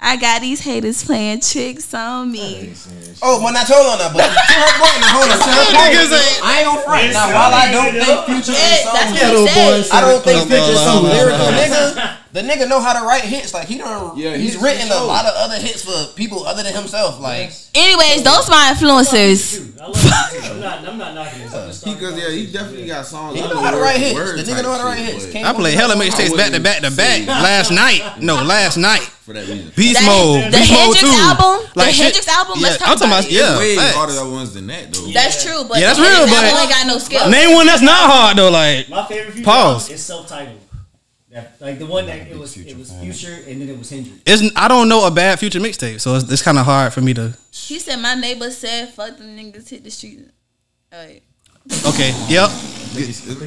I 0.00 0.16
got 0.16 0.40
these 0.42 0.60
haters 0.60 1.02
playing 1.04 1.40
tricks 1.40 1.92
on 1.92 2.30
me. 2.30 2.72
Oh, 3.20 3.42
well, 3.42 3.52
not 3.52 3.66
told 3.66 3.82
on 3.84 3.98
that, 3.98 4.12
but 4.14 4.22
to 4.22 4.30
her 4.30 4.72
point, 4.78 5.00
now 5.02 5.10
hold 5.18 5.26
on. 5.26 5.38
To 5.42 5.50
her 5.50 5.66
point, 5.74 5.90
Niggas 5.90 6.14
ain't- 6.14 6.38
I 6.46 6.58
ain't 6.62 6.66
gonna 6.70 6.82
front. 6.86 7.12
Now, 7.12 7.34
while 7.34 7.50
I 7.54 7.72
don't 7.72 7.92
think 7.98 8.24
Future 8.26 8.52
is 8.52 8.58
Yeah, 8.62 8.92
that's 8.94 9.18
so, 9.18 9.26
what 9.26 9.76
he 9.76 9.82
said. 9.82 9.90
I 9.90 10.00
don't 10.00 10.22
think 10.22 10.38
Future 10.46 10.54
is 10.54 10.66
Future's 10.70 10.78
so 10.78 10.92
come 10.94 11.04
on, 11.04 11.10
lyrical, 11.10 11.46
nigga. 11.46 12.14
The 12.38 12.44
nigga 12.44 12.68
know 12.68 12.78
how 12.80 12.94
to 13.00 13.04
write 13.04 13.22
hits. 13.24 13.52
Like 13.52 13.66
he 13.66 13.78
done, 13.78 14.16
Yeah, 14.16 14.36
he's 14.36 14.52
he's 14.54 14.62
written 14.62 14.86
a 14.92 15.02
lot 15.02 15.26
of 15.26 15.32
other 15.34 15.56
hits 15.56 15.82
for 15.82 16.14
people 16.14 16.46
other 16.46 16.62
than 16.62 16.72
himself. 16.72 17.18
Like 17.18 17.50
Anyways, 17.74 18.22
those 18.22 18.48
my 18.48 18.70
influencers. 18.72 19.58
Dude, 19.58 19.80
I 19.80 19.86
love 19.86 19.96
it. 19.96 20.42
too. 20.46 20.52
I'm 20.52 20.60
not. 20.60 20.88
I'm 20.88 20.98
not 20.98 21.14
knocking 21.14 21.40
this. 21.40 21.52
I'm 21.54 21.66
just 21.66 21.84
He, 21.84 21.94
talking 21.94 22.08
cause 22.10 22.18
yeah, 22.22 22.30
he 22.30 22.46
definitely 22.46 22.78
shit. 22.86 22.86
got 22.94 23.06
songs. 23.06 23.34
he 23.36 23.42
I 23.42 23.48
know 23.48 23.58
how 23.60 23.72
to 23.72 23.78
write 23.78 23.96
hits. 23.98 24.14
word 24.14 24.38
The 24.38 24.42
nigga 24.44 24.54
type 24.54 24.62
know 24.62 24.70
how 24.70 24.78
to 24.78 24.84
write 24.84 24.98
hits. 25.00 25.26
Can't 25.32 25.46
I 25.48 25.52
played 25.52 25.74
hella 25.74 25.94
mixtapes 25.96 26.36
back 26.36 26.52
to 26.52 26.60
back 26.60 26.78
to 26.82 26.90
back 26.94 27.26
last 27.26 27.72
night. 27.72 28.02
No, 28.22 28.34
last 28.44 28.76
night. 28.76 29.00
For 29.26 29.34
that 29.34 29.48
reason. 29.48 29.72
Beast 29.74 29.98
That- 29.98 30.06
mode. 30.06 30.52
the 30.52 30.58
Beast 30.58 30.72
mode 30.72 30.96
too. 30.96 31.10
album? 31.10 31.66
The 31.74 31.90
shit- 31.90 32.04
Hendrix 32.14 32.28
album? 32.28 32.60
Let's 32.62 32.78
yeah, 32.80 32.86
talk 32.86 32.88
I'm 32.88 32.98
talking 33.02 33.12
about 33.12 33.24
about 33.26 33.32
it. 33.32 33.34
yeah. 33.34 33.58
Way 33.58 33.76
facts. 33.76 33.96
harder 33.96 34.30
ones 34.30 34.54
than 34.54 34.66
that 34.68 34.92
though. 34.94 35.10
That's 35.12 35.42
true, 35.42 35.64
but 35.68 35.80
Yeah, 35.80 35.88
that's 35.92 35.98
real, 35.98 36.08
Hendrix 36.22 36.30
but- 36.38 36.44
album 36.46 36.60
ain't 36.62 36.70
got 36.70 36.86
no 36.86 36.98
skill. 36.98 37.28
Name 37.30 37.50
one 37.58 37.66
that's 37.66 37.82
not 37.82 38.06
hard 38.08 38.38
though. 38.38 38.50
Like 38.50 38.88
My 38.88 39.04
favorite 39.06 39.42
Pause. 39.44 39.82
album 39.90 39.94
is 39.94 40.02
self-titled. 40.06 40.60
That, 41.30 41.60
like 41.60 41.78
the 41.78 41.84
one 41.84 42.06
that 42.06 42.26
it 42.26 42.38
was 42.38 42.56
it 42.56 42.76
was 42.76 42.90
Future 42.90 43.36
and 43.46 43.60
then 43.60 43.68
it 43.68 43.78
was 43.78 43.90
Hendrix. 43.90 44.22
it's 44.24 44.50
I 44.56 44.66
don't 44.66 44.88
know 44.88 45.06
a 45.06 45.10
bad 45.10 45.38
future 45.38 45.60
mixtape, 45.60 46.00
so 46.00 46.14
it's, 46.14 46.30
it's 46.32 46.40
kind 46.40 46.56
of 46.58 46.64
hard 46.64 46.94
for 46.94 47.02
me 47.02 47.12
to. 47.14 47.36
He 47.50 47.78
said 47.78 47.96
my 47.96 48.14
neighbor 48.14 48.50
said 48.50 48.88
fuck 48.94 49.18
them 49.18 49.36
niggas 49.36 49.68
hit 49.68 49.84
the 49.84 49.90
street. 49.90 50.30
Alright. 50.92 51.22
Okay. 51.84 52.16
Yep. 52.28 52.48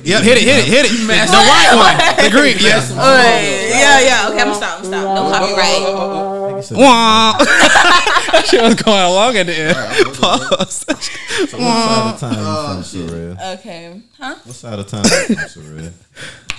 Yep. 0.06 0.24
Hit 0.24 0.38
it. 0.38 0.45
Hit 0.45 0.60
it. 0.60 0.66
Hit 0.66 0.86
it. 0.86 0.92
The 0.92 1.42
white 1.42 1.74
one. 1.74 1.98
The 2.24 2.30
green. 2.30 2.57
Yeah. 2.60 2.86
yeah, 2.88 4.00
yeah. 4.00 4.30
Okay, 4.30 4.42
I'm 4.42 4.54
stop. 4.54 4.80
I'm 4.80 4.86
stop. 4.86 5.16
No 5.16 5.31
copyright. 5.31 6.72
Wah. 6.72 7.33
that 7.39 8.45
shit 8.48 8.62
was 8.62 8.75
going 8.75 9.01
along 9.01 9.38
at 9.38 9.48
the 9.48 9.57
end. 9.57 10.16
Pause. 10.16 10.86
So 11.50 11.57
what 11.57 12.19
side 12.19 12.19
of 12.19 12.19
time 12.19 12.38
you 12.38 12.83
from, 12.83 13.07
Soraya? 13.09 13.57
Okay. 13.57 14.02
Huh? 14.18 14.35
What 14.44 14.56
side 14.56 14.80
of 14.80 14.88
time 14.88 15.04
you 15.04 15.35
from, 15.35 15.35
Soraya? 15.35 15.94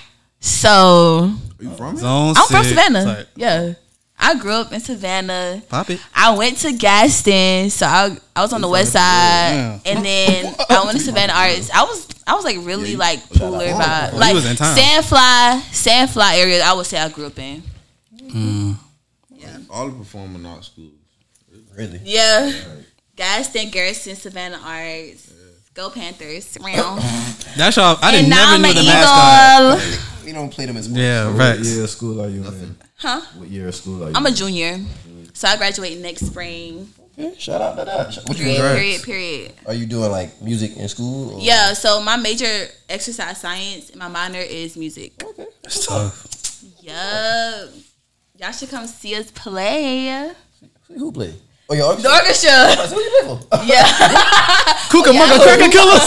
So 0.43 1.31
Are 1.61 1.63
you 1.65 1.71
from 1.77 1.95
it? 1.95 1.99
Zone 1.99 2.35
I'm 2.37 2.47
from 2.49 2.65
six. 2.65 2.69
Savannah. 2.71 3.05
Like, 3.05 3.27
Yeah. 3.37 3.75
I 4.19 4.35
grew 4.37 4.53
up 4.53 4.73
in 4.73 4.81
Savannah. 4.81 5.63
Pop 5.69 5.91
it. 5.91 6.01
I 6.15 6.37
went 6.37 6.59
to 6.59 6.73
Gaston, 6.73 7.71
so 7.71 7.87
I 7.87 8.17
I 8.37 8.43
was 8.43 8.53
on 8.53 8.61
the 8.61 8.69
west 8.69 8.93
side, 8.93 9.81
and 9.85 10.05
then 10.05 10.55
I 10.71 10.85
went 10.85 10.99
to 10.99 11.03
Savannah 11.05 11.33
Arts. 11.33 11.71
I 11.71 11.83
was 11.83 12.09
I 12.27 12.35
was 12.35 12.45
like 12.45 12.57
really 12.61 12.95
like 12.95 13.19
cooler 13.37 13.67
vibe, 13.67 14.13
you 14.13 14.19
like 14.19 14.35
was 14.35 14.47
in 14.49 14.55
town. 14.57 14.77
Sandfly, 14.77 15.61
Sandfly 15.73 16.39
area. 16.39 16.63
I 16.63 16.73
would 16.73 16.87
say 16.87 16.99
I 16.99 17.09
grew 17.09 17.27
up 17.27 17.39
in. 17.39 17.63
Mm. 18.21 18.77
All 19.71 19.89
the 19.89 19.97
performing 19.99 20.45
arts 20.45 20.67
schools. 20.67 20.93
really. 21.75 21.99
Yeah, 22.05 22.53
Gaston, 23.17 23.71
Garrison, 23.71 24.15
Savannah 24.17 24.61
Arts. 24.63 25.32
Go 25.75 25.88
Panthers! 25.91 26.59
Round. 26.62 27.00
That's 27.57 27.76
y'all. 27.76 27.97
I 28.02 28.11
didn't 28.12 28.29
now 28.31 28.37
never 28.37 28.55
I'm 28.55 28.62
knew 28.62 28.75
the 28.75 28.85
mascot. 28.85 29.79
eagle. 29.83 29.99
We 30.26 30.33
don't 30.33 30.50
play 30.50 30.67
them 30.67 30.76
as 30.76 30.88
much. 30.88 30.99
Yeah. 30.99 31.29
What 31.29 31.38
Right. 31.38 31.59
year 31.61 31.85
of 31.85 31.91
school 31.91 32.21
are 32.23 32.29
you 32.29 32.45
in? 32.45 32.76
Huh? 32.97 33.21
What 33.37 33.49
year 33.49 33.69
of 33.69 33.75
school 33.75 34.05
are 34.05 34.09
you 34.11 34.14
I'm 34.14 34.26
a 34.26 34.31
junior, 34.31 34.79
so 35.33 35.49
I 35.49 35.57
graduate 35.57 35.99
next 35.99 36.26
spring. 36.26 36.93
Okay, 37.19 37.35
shout 37.38 37.61
out 37.61 37.76
to 37.79 37.85
that. 37.85 38.14
What 38.26 38.38
you 38.38 38.45
Period. 38.45 38.61
Period. 38.76 39.02
Period. 39.02 39.52
Are 39.67 39.75
you 39.75 39.87
doing 39.87 40.11
like 40.11 40.41
music 40.43 40.76
in 40.76 40.88
school? 40.88 41.35
Or? 41.37 41.41
Yeah. 41.41 41.73
So 41.73 42.00
my 42.02 42.17
major 42.17 42.67
exercise 42.88 43.41
science, 43.41 43.91
and 43.91 43.99
my 43.99 44.09
minor 44.09 44.41
is 44.41 44.76
music. 44.76 45.23
Okay. 45.23 45.47
It's 45.64 45.87
tough. 45.87 46.62
Yup. 46.81 47.71
Y'all 48.38 48.52
should 48.52 48.71
come 48.71 48.87
see 48.87 49.14
us 49.14 49.31
play. 49.31 50.33
Who 50.88 51.12
play? 51.12 51.35
Oh, 51.73 51.75
your 51.75 51.97
The 51.97 52.11
orchestra. 52.12 52.52
orchestra. 52.52 52.93
Who 52.93 53.00
you 53.00 53.11
play 53.17 53.25
for? 53.33 53.64
Yeah. 53.73 53.88
Kuka 54.93 55.11
Mugga 55.17 55.41
Cracker 55.41 55.71
Killers. 55.73 56.05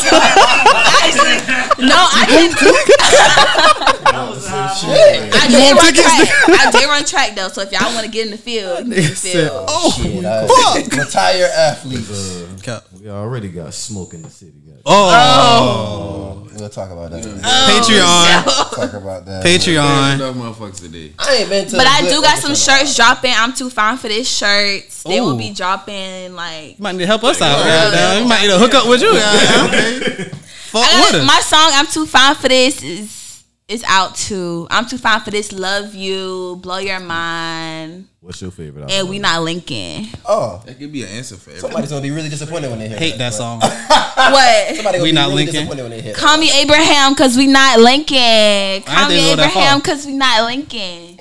no, 1.81 1.97
I 1.97 2.25
can. 2.29 2.51
That 2.53 4.29
was 4.29 4.47
how 4.47 4.67
Shit. 4.73 5.33
I 5.33 5.45
I 5.45 5.47
did 5.49 5.73
run 5.75 5.93
track. 5.93 6.29
I 6.59 6.71
did 6.71 6.85
run 6.85 7.03
track 7.05 7.35
though, 7.35 7.47
so 7.49 7.61
if 7.61 7.71
y'all 7.71 7.93
want 7.93 8.05
to 8.05 8.11
get 8.11 8.25
in 8.25 8.31
the 8.31 8.37
field, 8.37 8.77
get 8.89 8.97
in 8.97 9.09
the 9.09 9.15
said, 9.15 9.49
field. 9.49 9.65
"Oh, 9.67 9.91
Shit, 9.91 10.25
I- 10.25 10.47
fuck." 10.47 11.05
Retired 11.05 11.51
athlete. 11.51 12.05
Uh, 12.11 12.79
we 13.01 13.09
already 13.09 13.49
got 13.49 13.73
smoke 13.73 14.13
in 14.13 14.21
the 14.21 14.29
city. 14.29 14.53
Guys. 14.67 14.81
Oh, 14.85 16.47
We'll 16.57 16.69
talk 16.69 16.89
about 16.89 17.11
that. 17.11 17.21
Patreon, 17.23 18.75
Talk 18.75 18.93
about 18.93 19.25
that. 19.25 19.43
Patreon. 19.43 20.15
Enough 20.15 20.35
motherfuckers 20.35 20.79
today. 20.81 21.11
I 21.19 21.35
ain't 21.35 21.49
been 21.49 21.67
to. 21.67 21.75
But 21.75 21.85
a 21.85 21.89
I 21.89 22.01
good 22.01 22.09
do 22.11 22.21
got 22.21 22.39
some 22.39 22.55
shirts 22.55 22.95
dropping. 22.95 23.33
I'm 23.35 23.53
too 23.53 23.69
fine 23.69 23.97
for 23.97 24.07
this 24.07 24.29
shirts. 24.29 25.03
They 25.03 25.19
will 25.19 25.35
be 25.37 25.51
dropping 25.55 26.33
like 26.35 26.77
You 26.77 26.83
might 26.83 26.91
need 26.93 26.99
to 26.99 27.07
help 27.07 27.23
us 27.23 27.41
out. 27.41 27.57
goddamn. 27.63 28.23
You 28.23 28.29
might 28.29 28.41
need 28.41 28.47
to 28.49 28.57
hook 28.59 28.73
up 28.73 28.87
with 28.87 29.01
you. 29.01 29.13
goddamn. 29.13 30.29
Fuck 30.75 30.83
I 30.85 30.91
got, 31.11 31.15
us. 31.15 31.25
my 31.27 31.39
song 31.39 31.69
"I'm 31.73 31.87
Too 31.87 32.05
Fine 32.05 32.35
for 32.35 32.47
This" 32.49 32.83
is 32.83 33.43
is 33.67 33.83
out 33.87 34.13
too. 34.15 34.67
I'm 34.69 34.85
too 34.87 34.97
fine 34.99 35.21
for 35.21 35.31
this. 35.31 35.51
Love 35.51 35.95
you, 35.95 36.59
blow 36.61 36.77
your 36.77 36.99
mind, 36.99 38.07
What's 38.21 38.39
your 38.41 38.51
favorite? 38.51 38.91
and 38.91 39.09
we 39.09 39.17
not 39.17 39.41
linking. 39.41 40.07
Oh, 40.25 40.61
That 40.67 40.77
could 40.77 40.91
be 40.91 41.01
an 41.01 41.09
answer 41.09 41.35
for 41.35 41.49
everything. 41.49 41.61
somebody's 41.71 41.89
gonna 41.89 42.01
be 42.03 42.11
really 42.11 42.29
disappointed 42.29 42.69
when 42.69 42.77
they 42.79 42.89
hear 42.89 42.97
Hate 42.97 43.17
that 43.17 43.31
but- 43.31 43.37
song. 43.37 43.61
What? 44.15 44.75
Somebody 44.75 44.83
gonna 44.97 45.03
We 45.03 45.09
be 45.09 45.15
not 45.15 45.29
really 45.29 45.45
linking. 45.45 45.67
when 45.67 45.89
they 45.89 46.01
hear 46.01 46.13
Call 46.13 46.37
that. 46.37 46.39
me 46.39 46.49
Abraham 46.61 47.13
because 47.13 47.35
we 47.37 47.47
not 47.47 47.79
linking. 47.79 48.81
Call 48.83 49.09
me 49.09 49.17
go 49.17 49.35
that 49.35 49.51
far. 49.51 49.61
Abraham 49.61 49.79
because 49.79 50.05
we 50.05 50.13
not 50.13 50.43
linking. 50.45 51.14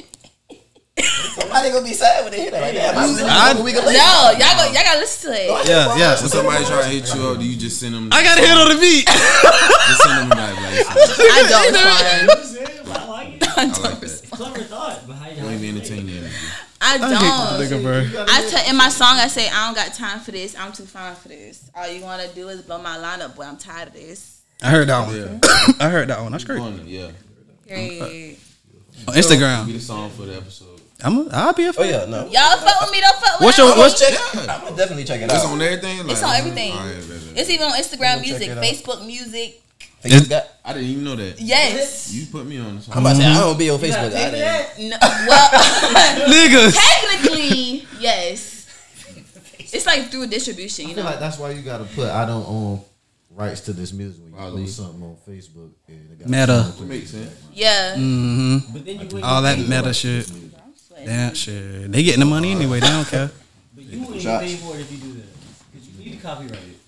Somebody 0.97 1.71
gonna 1.71 1.85
be 1.85 1.93
sad 1.93 2.23
when 2.23 2.31
they 2.33 2.43
hear 2.43 2.51
that. 2.53 2.61
Like, 2.63 2.75
damn, 2.75 2.97
I 2.97 3.51
I- 3.59 3.63
we 3.63 3.73
gonna 3.73 3.87
No, 3.87 3.91
y'all 3.93 4.39
go, 4.57 4.65
y'all 4.71 4.75
gotta 4.75 5.01
listen 5.01 5.33
to 5.33 5.37
it. 5.37 5.67
Yeah, 5.69 5.97
yeah. 5.99 6.21
When 6.21 6.31
somebody 6.31 6.65
try 6.65 6.83
to 6.83 6.89
hit 6.89 7.13
you 7.15 7.27
up, 7.29 7.39
do 7.39 7.45
you 7.45 7.57
just 7.57 7.81
send 7.81 7.95
them? 7.95 8.09
I 8.13 8.23
got 8.23 8.39
a 8.39 8.41
hit 8.41 8.51
on 8.57 8.69
the 8.69 8.81
beat. 8.81 9.07
Just 9.87 10.03
send 10.03 10.31
them 10.31 10.39
like, 10.39 10.57
like 10.57 10.87
I 10.87 11.47
don't. 11.51 11.75
Fine. 11.75 12.39
You 12.39 12.45
said 12.47 12.69
it, 12.69 12.85
but 12.87 12.97
I 12.97 13.09
like 13.09 13.29
it. 13.35 13.43
I 13.59 13.65
like 13.67 14.01
that. 14.01 14.29
Clever 14.31 14.61
thought 14.63 15.07
behind 15.07 15.37
Don't 15.37 15.53
even 15.53 15.71
how 15.77 15.81
entertain 15.83 16.07
that. 16.07 16.31
I 16.81 16.95
I 16.95 16.99
don't. 16.99 17.83
nigga. 17.83 18.27
I 18.29 18.49
tell 18.51 18.71
in 18.71 18.77
my 18.77 18.89
song 18.89 19.17
I 19.19 19.27
say 19.29 19.49
I 19.49 19.67
don't 19.67 19.75
got 19.75 19.95
time 19.95 20.21
for 20.21 20.31
this. 20.31 20.57
I'm 20.57 20.73
too 20.73 20.85
fine 20.85 21.15
for 21.17 21.29
this. 21.29 21.71
All 21.75 21.89
you 21.89 22.03
wanna 22.03 22.29
do 22.29 22.49
is 22.49 22.63
blow 22.63 22.79
my 22.81 22.97
lineup, 22.99 23.35
boy. 23.37 23.43
I'm 23.45 23.57
tired 23.57 23.89
of 23.89 23.95
this. 23.95 24.43
I 24.63 24.71
heard 24.71 24.89
that 24.89 25.07
one. 25.07 25.17
Yeah, 25.17 25.75
I 25.87 25.89
heard 25.91 26.09
that 26.09 26.21
one. 26.23 26.33
That's 26.33 26.45
great. 26.45 26.61
On 26.61 26.79
Fun, 26.79 26.87
yeah. 26.87 27.11
Period. 27.67 28.01
Be 29.07 29.13
Instagram. 29.13 29.67
the 29.67 29.81
song 29.81 30.11
for 30.11 30.23
the 30.23 30.37
episode. 30.37 30.74
I'm. 31.03 31.27
A, 31.27 31.31
I'll 31.33 31.53
be 31.53 31.65
a 31.65 31.69
Oh 31.71 31.73
fan. 31.73 31.89
yeah, 31.91 32.05
no. 32.07 32.27
Y'all 32.29 32.57
fuck 32.59 32.81
with 32.83 32.93
me, 32.93 33.01
don't 33.01 33.17
fuck 33.17 33.41
with 33.41 33.47
What's 33.47 33.59
us. 33.59 33.69
your 33.69 33.77
what's 33.77 34.01
Check. 34.01 34.49
I'm 34.49 34.65
gonna 34.65 34.77
definitely 34.77 35.05
check 35.05 35.21
it 35.21 35.31
out. 35.31 35.37
It's 35.37 35.45
on 35.45 35.61
everything. 35.61 35.99
Like, 35.99 36.11
It's 36.13 36.23
on 36.23 36.35
everything. 36.37 36.73
All 36.73 36.79
right, 36.87 36.95
bet, 36.97 37.09
bet. 37.09 37.39
It's 37.41 37.51
even 37.51 37.67
on 37.67 37.73
Instagram 37.73 38.21
music. 38.21 38.51
Facebook 38.51 39.05
music. 39.07 39.61
Facebook 40.03 40.29
got- 40.29 40.49
I 40.65 40.73
didn't 40.75 40.89
even 40.91 41.05
know 41.05 41.17
that. 41.17 41.41
Yes. 41.41 42.13
You 42.13 42.27
put 42.27 42.47
me 42.47 42.59
on. 42.59 42.81
I'm 42.93 42.99
about 42.99 43.11
to 43.17 43.23
say 43.23 43.27
I 43.27 43.41
don't 43.41 43.59
be 43.59 43.71
on 43.71 43.79
Facebook. 43.79 44.13
Take 44.13 44.35
I 44.35 44.67
didn't- 44.77 44.91
No, 44.91 44.97
well, 45.01 45.51
niggas? 46.29 46.77
technically, 46.77 47.87
yes. 47.99 48.67
It's 49.73 49.87
like 49.87 50.11
through 50.11 50.27
distribution, 50.29 50.87
I 50.87 50.89
you 50.91 50.95
feel 50.95 51.05
know. 51.05 51.11
like 51.11 51.21
that's 51.21 51.39
why 51.39 51.51
you 51.51 51.63
gotta 51.63 51.85
put 51.85 52.09
I 52.11 52.25
don't 52.27 52.47
own 52.47 52.81
rights 53.31 53.63
to 53.63 53.73
this 53.73 53.93
music 53.93 54.23
when 54.23 54.31
you 54.33 54.37
Probably. 54.37 54.63
post 54.65 54.77
something 54.77 55.03
on 55.03 55.17
Facebook. 55.29 55.71
And 55.89 56.11
it 56.13 56.19
got 56.21 56.29
Meta. 56.29 56.73
Makes 56.85 57.11
sense. 57.11 57.31
Yeah. 57.53 57.95
Mm-hmm. 57.97 58.73
But 58.73 58.85
then 58.87 59.01
you 59.01 59.21
All 59.25 59.43
that 59.43 59.57
pay 59.57 59.63
meta 59.63 59.83
for 59.83 59.89
it. 59.89 59.95
shit. 59.97 60.31
That 61.07 61.37
shit. 61.37 61.91
They 61.93 62.03
getting 62.03 62.21
the 62.21 62.27
money 62.27 62.53
anyway. 62.53 62.81
They 62.81 62.89
don't 62.89 63.07
care. 63.07 63.31
But 63.75 63.85
you 63.85 64.01
wouldn't 64.01 64.23
Shots. 64.23 64.45
pay 64.45 64.55
for 64.57 64.77
it 64.77 64.81
if 64.81 64.93
you 64.93 64.99
do 64.99 65.13
that. 65.15 65.27
Because 65.73 65.89
you 65.89 66.05
need 66.05 66.17
to 66.17 66.23
copyright 66.23 66.53
it. 66.53 66.79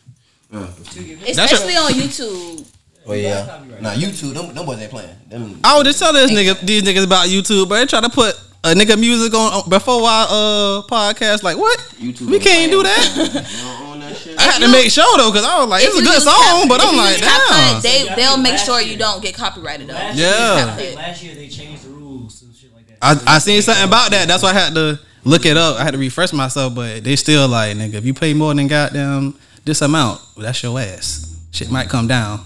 Uh, 0.53 0.67
To 0.67 1.31
Especially 1.31 1.75
on 1.77 1.93
YouTube. 1.93 2.67
Oh 3.09 3.13
yeah. 3.13 3.63
Nah, 3.81 3.91
YouTube. 3.91 4.35
Them, 4.35 4.55
them 4.55 4.67
boys 4.67 4.81
ain't 4.81 4.91
playing. 4.91 5.15
Them. 5.29 5.61
I 5.63 5.77
was 5.77 5.85
just 5.85 5.99
telling 5.99 6.15
this 6.27 6.31
nigga, 6.33 6.61
these 6.61 6.83
niggas 6.83 7.05
about 7.05 7.29
YouTube, 7.29 7.69
but 7.69 7.77
they 7.79 7.87
try 7.87 8.01
to 8.01 8.09
put 8.09 8.35
a 8.65 8.75
nigga 8.75 8.99
music 8.99 9.33
on 9.35 9.69
before 9.69 10.03
our 10.09 10.27
uh 10.29 10.83
podcast. 10.89 11.43
Like 11.45 11.57
what? 11.57 11.79
YouTube 12.01 12.27
We 12.29 12.35
ain't 12.37 12.45
can't 12.45 12.71
do 12.73 12.83
playing. 12.83 12.97
that. 13.33 13.47
You 13.57 13.63
don't 13.63 13.83
own 13.93 14.01
that 14.01 14.17
shit. 14.17 14.39
I 14.39 14.43
had 14.43 14.61
to 14.63 14.69
make 14.73 14.91
sure 14.91 15.05
though, 15.19 15.31
cause 15.31 15.45
I 15.45 15.59
was 15.61 15.69
like, 15.69 15.85
it's 15.85 15.99
a 15.99 16.03
good 16.03 16.23
song, 16.23 16.35
Cap- 16.35 16.69
but 16.69 16.81
I'm 16.83 16.97
like, 16.97 17.19
use 17.19 17.29
CapCut, 17.29 17.83
damn. 17.83 17.83
they, 17.83 18.15
they'll 18.17 18.39
make 18.39 18.59
sure 18.59 18.81
year- 18.81 18.93
you 18.93 18.99
don't 18.99 19.23
get 19.23 19.35
copyrighted 19.35 19.87
though. 19.89 19.95
Last 19.95 20.17
Yeah. 20.19 20.77
Year, 20.77 20.91
CapCut. 20.93 20.97
Last 20.97 21.23
year 21.23 21.35
they 21.35 21.49
changed 21.49 21.85
the 21.85 21.91
rules 21.91 22.43
and 22.43 22.55
shit 22.55 22.73
like 22.75 22.86
that. 22.86 22.86
I 23.01 23.21
I 23.27 23.39
seen 23.39 23.63
something 23.63 23.85
about 23.85 24.11
that. 24.11 24.29
That's 24.29 24.43
why 24.43 24.51
I 24.51 24.55
had 24.55 24.75
to 24.75 24.99
look 25.25 25.45
it 25.45 25.57
up. 25.57 25.79
I 25.79 25.85
had 25.85 25.93
to 25.93 25.99
refresh 25.99 26.33
myself, 26.33 26.75
but 26.75 27.05
they 27.05 27.17
still 27.17 27.49
like, 27.49 27.77
nigga, 27.77 27.95
if 27.95 28.05
you 28.05 28.15
pay 28.15 28.35
more 28.35 28.55
than 28.55 28.67
goddamn 28.69 29.35
this 29.65 29.83
amount, 29.83 30.21
that's 30.37 30.63
your 30.63 30.79
ass. 30.79 31.37
Shit 31.51 31.71
might 31.71 31.89
come 31.89 32.07
down. 32.07 32.41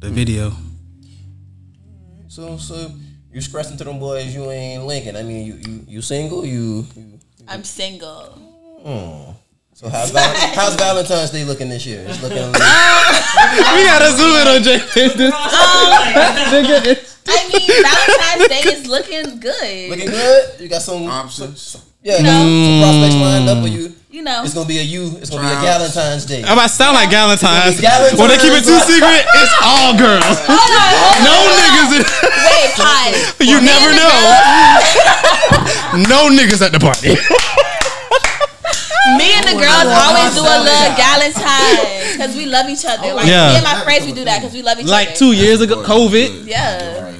The 0.00 0.10
video. 0.10 0.52
So 2.28 2.56
so 2.56 2.92
you 3.32 3.40
scratching 3.40 3.76
to 3.76 3.84
them 3.84 3.98
boys. 3.98 4.34
You 4.34 4.50
ain't 4.50 4.84
linking. 4.84 5.16
I 5.16 5.22
mean, 5.22 5.44
you 5.46 5.54
you, 5.54 5.84
you 5.88 6.02
single. 6.02 6.44
You. 6.44 6.86
you 6.94 7.18
I'm 7.48 7.64
single. 7.64 8.24
hmm. 8.84 9.32
So 9.74 9.88
how's 9.88 10.10
Val- 10.10 10.34
how's 10.54 10.74
Valentine's 10.74 11.30
Day 11.30 11.44
looking 11.44 11.68
this 11.68 11.86
year? 11.86 12.04
It's 12.08 12.20
looking. 12.20 12.38
we 12.46 12.52
gotta 13.86 14.10
zoom 14.10 14.34
in 14.34 14.48
on 14.48 14.62
Jay. 14.62 14.80
I 17.28 17.44
mean, 17.52 17.68
Valentine's 17.84 18.48
Day 18.48 18.62
is 18.72 18.86
looking 18.88 19.38
good. 19.40 19.90
looking 19.90 20.10
good. 20.10 20.60
You 20.60 20.68
got 20.68 20.82
some 20.82 21.06
options. 21.06 21.76
Yeah, 22.02 22.18
You 22.18 22.22
know. 22.24 22.40
some 22.40 22.80
prospects 22.80 23.16
lined 23.20 23.48
up 23.50 23.58
for 23.62 23.68
you. 23.68 23.92
you 24.08 24.22
know, 24.22 24.42
It's 24.44 24.54
gonna 24.54 24.68
be 24.68 24.78
a 24.78 24.82
you. 24.86 25.18
It's 25.20 25.28
gonna 25.30 25.42
be 25.44 25.52
a 25.52 25.60
Valentine's 25.60 26.24
Day. 26.24 26.42
I 26.46 26.54
might 26.54 26.70
sound 26.72 26.94
like 26.94 27.10
Valentine's. 27.10 27.80
Galentine's. 27.80 28.18
When 28.18 28.28
they 28.30 28.38
keep 28.38 28.54
it 28.54 28.64
too 28.64 28.78
secret, 28.86 29.26
it's 29.28 29.54
all 29.60 29.92
girls. 29.98 30.24
hold 30.46 30.72
on, 30.72 30.90
hold 30.94 31.18
No 31.26 31.34
on, 31.36 31.52
niggas. 31.58 31.90
In, 31.98 32.02
Wait, 32.48 32.70
pause. 32.78 33.34
you 33.50 33.58
Me 33.60 33.66
never 33.66 33.90
know. 33.92 34.16
No 36.08 36.28
niggas 36.30 36.62
at 36.64 36.72
the 36.72 36.78
party. 36.80 37.16
Me 39.28 39.34
and 39.36 39.44
the 39.44 39.60
girls 39.60 39.84
always 39.92 40.32
do 40.32 40.40
a 40.40 40.56
little 40.64 40.92
Galentine's 40.96 42.12
because 42.16 42.34
we 42.34 42.46
love 42.46 42.66
each 42.70 42.84
other. 42.86 43.12
Like 43.12 43.26
Yeah. 43.26 43.50
me 43.50 43.56
and 43.56 43.64
my 43.64 43.84
friends, 43.84 44.06
we 44.06 44.12
do 44.12 44.24
that 44.24 44.40
because 44.40 44.54
we 44.54 44.62
love 44.62 44.78
each 44.78 44.84
other. 44.84 44.92
Like 44.92 45.14
two 45.14 45.32
years 45.32 45.60
ago, 45.60 45.82
COVID. 45.84 46.46
Yeah, 46.46 47.12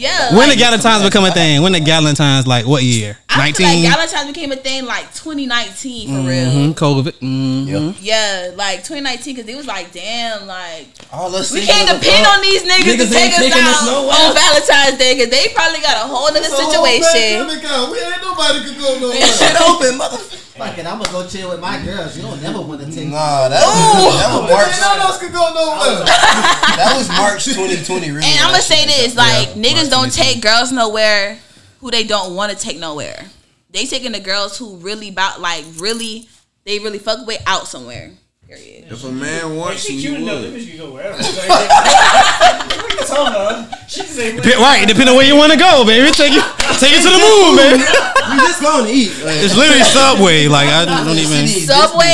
yeah. 0.00 0.32
When 0.32 0.48
like, 0.48 0.56
the 0.58 0.64
Galentine's 0.64 1.04
become 1.04 1.24
a 1.24 1.30
thing? 1.30 1.60
When 1.62 1.72
the 1.72 1.80
Galentine's 1.80 2.46
like 2.46 2.66
what 2.66 2.82
year? 2.82 3.18
I 3.28 3.52
feel 3.52 3.66
like 3.66 3.76
Nineteen. 3.76 3.92
Galentine's 3.92 4.26
became 4.32 4.52
a 4.52 4.56
thing 4.56 4.84
like 4.86 5.12
2019 5.14 6.08
for 6.08 6.28
real. 6.28 6.50
Mhm, 6.50 6.74
COVID. 6.74 7.14
Mhm. 7.20 7.96
Yeah, 8.00 8.50
like 8.56 8.82
2019 8.82 9.36
because 9.36 9.48
it 9.48 9.56
was 9.56 9.66
like, 9.66 9.92
damn, 9.92 10.46
like 10.46 10.88
All 11.12 11.34
us 11.36 11.52
we 11.52 11.66
can't 11.66 11.88
depend 11.88 12.26
on 12.26 12.40
these 12.40 12.62
niggas, 12.64 12.96
Niggas 12.96 13.08
to 13.08 13.12
take 13.12 13.32
us 13.32 13.38
taking 13.38 13.62
us 13.62 13.88
out 13.88 14.08
on 14.08 14.34
Valentine's 14.34 14.98
Day 14.98 15.14
because 15.14 15.30
they 15.30 15.52
probably 15.54 15.80
got 15.80 15.96
a 15.96 16.08
whole 16.08 16.32
nother 16.32 16.48
situation. 16.48 17.46
We 17.46 18.00
ain't 18.00 18.22
nobody 18.24 18.64
could 18.64 18.78
go 18.80 18.98
nowhere. 18.98 19.20
Shit 19.20 19.60
open, 19.60 19.98
motherfucker. 19.98 20.40
Fuck 20.60 20.76
it, 20.76 20.84
I'm 20.84 21.00
gonna 21.00 21.10
go 21.10 21.26
chill 21.26 21.48
with 21.48 21.60
my 21.60 21.80
girls. 21.80 22.14
You 22.18 22.22
don't 22.22 22.42
never 22.42 22.60
want 22.60 22.84
to 22.84 22.92
take. 22.92 23.08
Nah, 23.08 23.48
that, 23.48 23.64
was, 23.64 24.12
that 24.20 24.28
was 24.28 24.44
March. 24.44 24.76
None 24.76 25.00
else 25.00 25.16
could 25.16 25.32
go 25.32 25.48
nowhere. 25.56 26.04
That 26.04 26.92
was 27.00 27.08
March 27.08 27.44
2020. 27.48 28.12
Really, 28.12 28.26
And 28.28 28.44
I'm 28.44 28.52
gonna 28.52 28.60
say 28.60 28.84
this: 28.84 29.16
like 29.16 29.56
Yeah, 29.56 29.62
niggas 29.62 29.88
March 29.88 29.89
don't 29.90 30.12
take 30.12 30.40
girls 30.42 30.72
nowhere 30.72 31.38
who 31.80 31.90
they 31.90 32.04
don't 32.04 32.34
want 32.34 32.52
to 32.52 32.58
take 32.58 32.78
nowhere. 32.78 33.26
They 33.70 33.86
taking 33.86 34.12
the 34.12 34.20
girls 34.20 34.56
who 34.58 34.76
really 34.76 35.08
about 35.10 35.40
like 35.40 35.64
really 35.78 36.28
they 36.64 36.78
really 36.78 36.98
fuck 36.98 37.26
with 37.26 37.42
out 37.46 37.66
somewhere. 37.68 38.10
Period. 38.46 38.90
If 38.90 39.04
a 39.04 39.12
man 39.12 39.54
wants 39.56 39.88
you, 39.88 39.94
She 39.94 39.96
he 39.96 40.02
cute 40.08 40.20
enough, 40.22 40.42
that 40.42 40.50
would. 40.50 40.60
bitch 40.60 40.68
can 40.70 40.78
go 40.78 40.90
wherever. 40.92 41.16
you 41.22 43.06
talking 43.06 43.30
about? 43.30 43.88
She 43.88 44.00
can 44.02 44.10
say, 44.10 44.36
Dep- 44.36 44.58
Right, 44.58 44.82
depending 44.88 45.10
on 45.10 45.16
where 45.16 45.26
you 45.26 45.36
want 45.36 45.52
to 45.52 45.58
go, 45.58 45.84
baby. 45.86 46.10
Take 46.10 46.32
it, 46.34 46.42
take 46.82 46.90
it 46.98 47.02
to 47.06 47.10
the 47.14 47.20
moon, 47.22 47.54
baby. 47.54 47.78
We 47.78 48.36
just 48.42 48.58
gonna 48.60 48.90
eat. 48.90 49.14
It's 49.46 49.54
literally 49.56 49.84
Subway. 49.86 50.48
Like 50.48 50.66
I 50.68 50.84
don't 50.84 51.14
even. 51.16 51.46
Subway. 51.46 52.10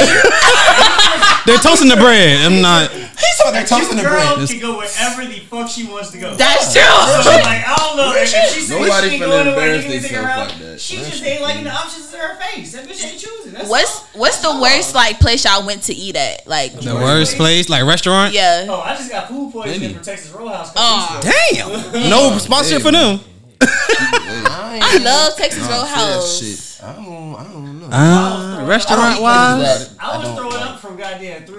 They're 1.47 1.59
toasting 1.63 1.89
the 1.89 1.97
bread. 1.97 2.45
I'm 2.45 2.61
not. 2.61 2.91
He's 3.19 3.37
talking 3.39 3.53
about 3.57 3.67
toasting 3.67 3.97
the 3.97 4.03
girl 4.03 4.47
can 4.47 4.61
go 4.61 4.77
wherever 4.79 5.25
the 5.25 5.41
fuck 5.49 5.69
she 5.71 5.87
wants 5.87 6.11
to 6.11 6.19
go. 6.19 6.35
That's 6.35 6.73
true. 6.73 6.83
So, 6.83 7.31
like, 7.31 7.65
I 7.67 7.75
don't 7.79 7.97
know. 7.97 8.13
If, 8.15 8.33
if 8.35 8.55
she 8.55 8.61
says 8.61 8.71
Nobody 8.79 9.11
she 9.11 9.19
can 9.19 9.29
finna 9.29 9.31
go 9.31 9.39
anywhere, 9.41 9.75
embarrass 9.75 9.85
you 9.85 9.91
can 9.91 10.03
take 10.03 10.11
her 10.13 10.23
themselves 10.23 10.53
like 10.53 10.61
that. 10.73 10.81
She 10.81 10.97
just 10.99 11.25
ain't 11.25 11.41
liking 11.43 11.65
the 11.65 11.71
options 11.73 12.13
in 12.13 12.21
her 12.21 12.35
face. 12.37 12.73
That 12.73 12.85
bitch 12.87 13.05
ain't 13.05 13.19
choosing. 13.19 13.53
That's 13.55 13.69
What's 13.71 13.99
all. 14.15 14.21
what's 14.21 14.41
the 14.41 14.61
worst 14.61 14.95
like 14.95 15.19
place 15.19 15.45
y'all 15.47 15.65
went 15.67 15.83
to 15.85 15.95
eat 15.95 16.15
at? 16.17 16.47
Like 16.47 16.73
The 16.75 16.95
worst 16.95 17.37
place, 17.37 17.69
like 17.71 17.85
restaurant. 17.87 18.35
yeah. 18.35 18.67
Oh, 18.69 18.81
I 18.81 18.95
just 18.95 19.11
got 19.11 19.29
food 19.29 19.51
poisoning 19.53 19.81
Maybe. 19.81 19.95
from 19.95 20.03
Texas 20.05 20.31
Roadhouse. 20.33 20.73
Oh. 20.77 21.21
Damn. 21.23 22.11
No 22.11 22.37
sponsorship 22.39 22.83
for 22.83 22.93
them. 22.93 23.21
I 23.63 24.99
love 25.03 25.37
Texas 25.37 25.67
Roadhouse. 25.67 26.39
shit. 26.41 26.85
I 26.85 26.93
don't, 26.95 27.35
I 27.35 27.43
don't 27.45 27.81
know. 27.81 27.87
Uh, 27.97 28.65
restaurant 28.67 29.21
wise. 29.23 29.97
I 29.99 30.19
was 30.19 30.27
don't 30.29 30.37
throwing 30.37 30.63
up 30.63 30.79
from 30.79 30.97
goddamn 30.97 31.45
three 31.47 31.56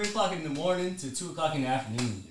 o'clock 0.96 1.04
in 1.04 1.06
the 1.06 1.08
morning 1.08 1.10
to 1.10 1.14
two 1.14 1.30
o'clock 1.30 1.54
in 1.54 1.62
the 1.62 1.68
afternoon. 1.68 2.24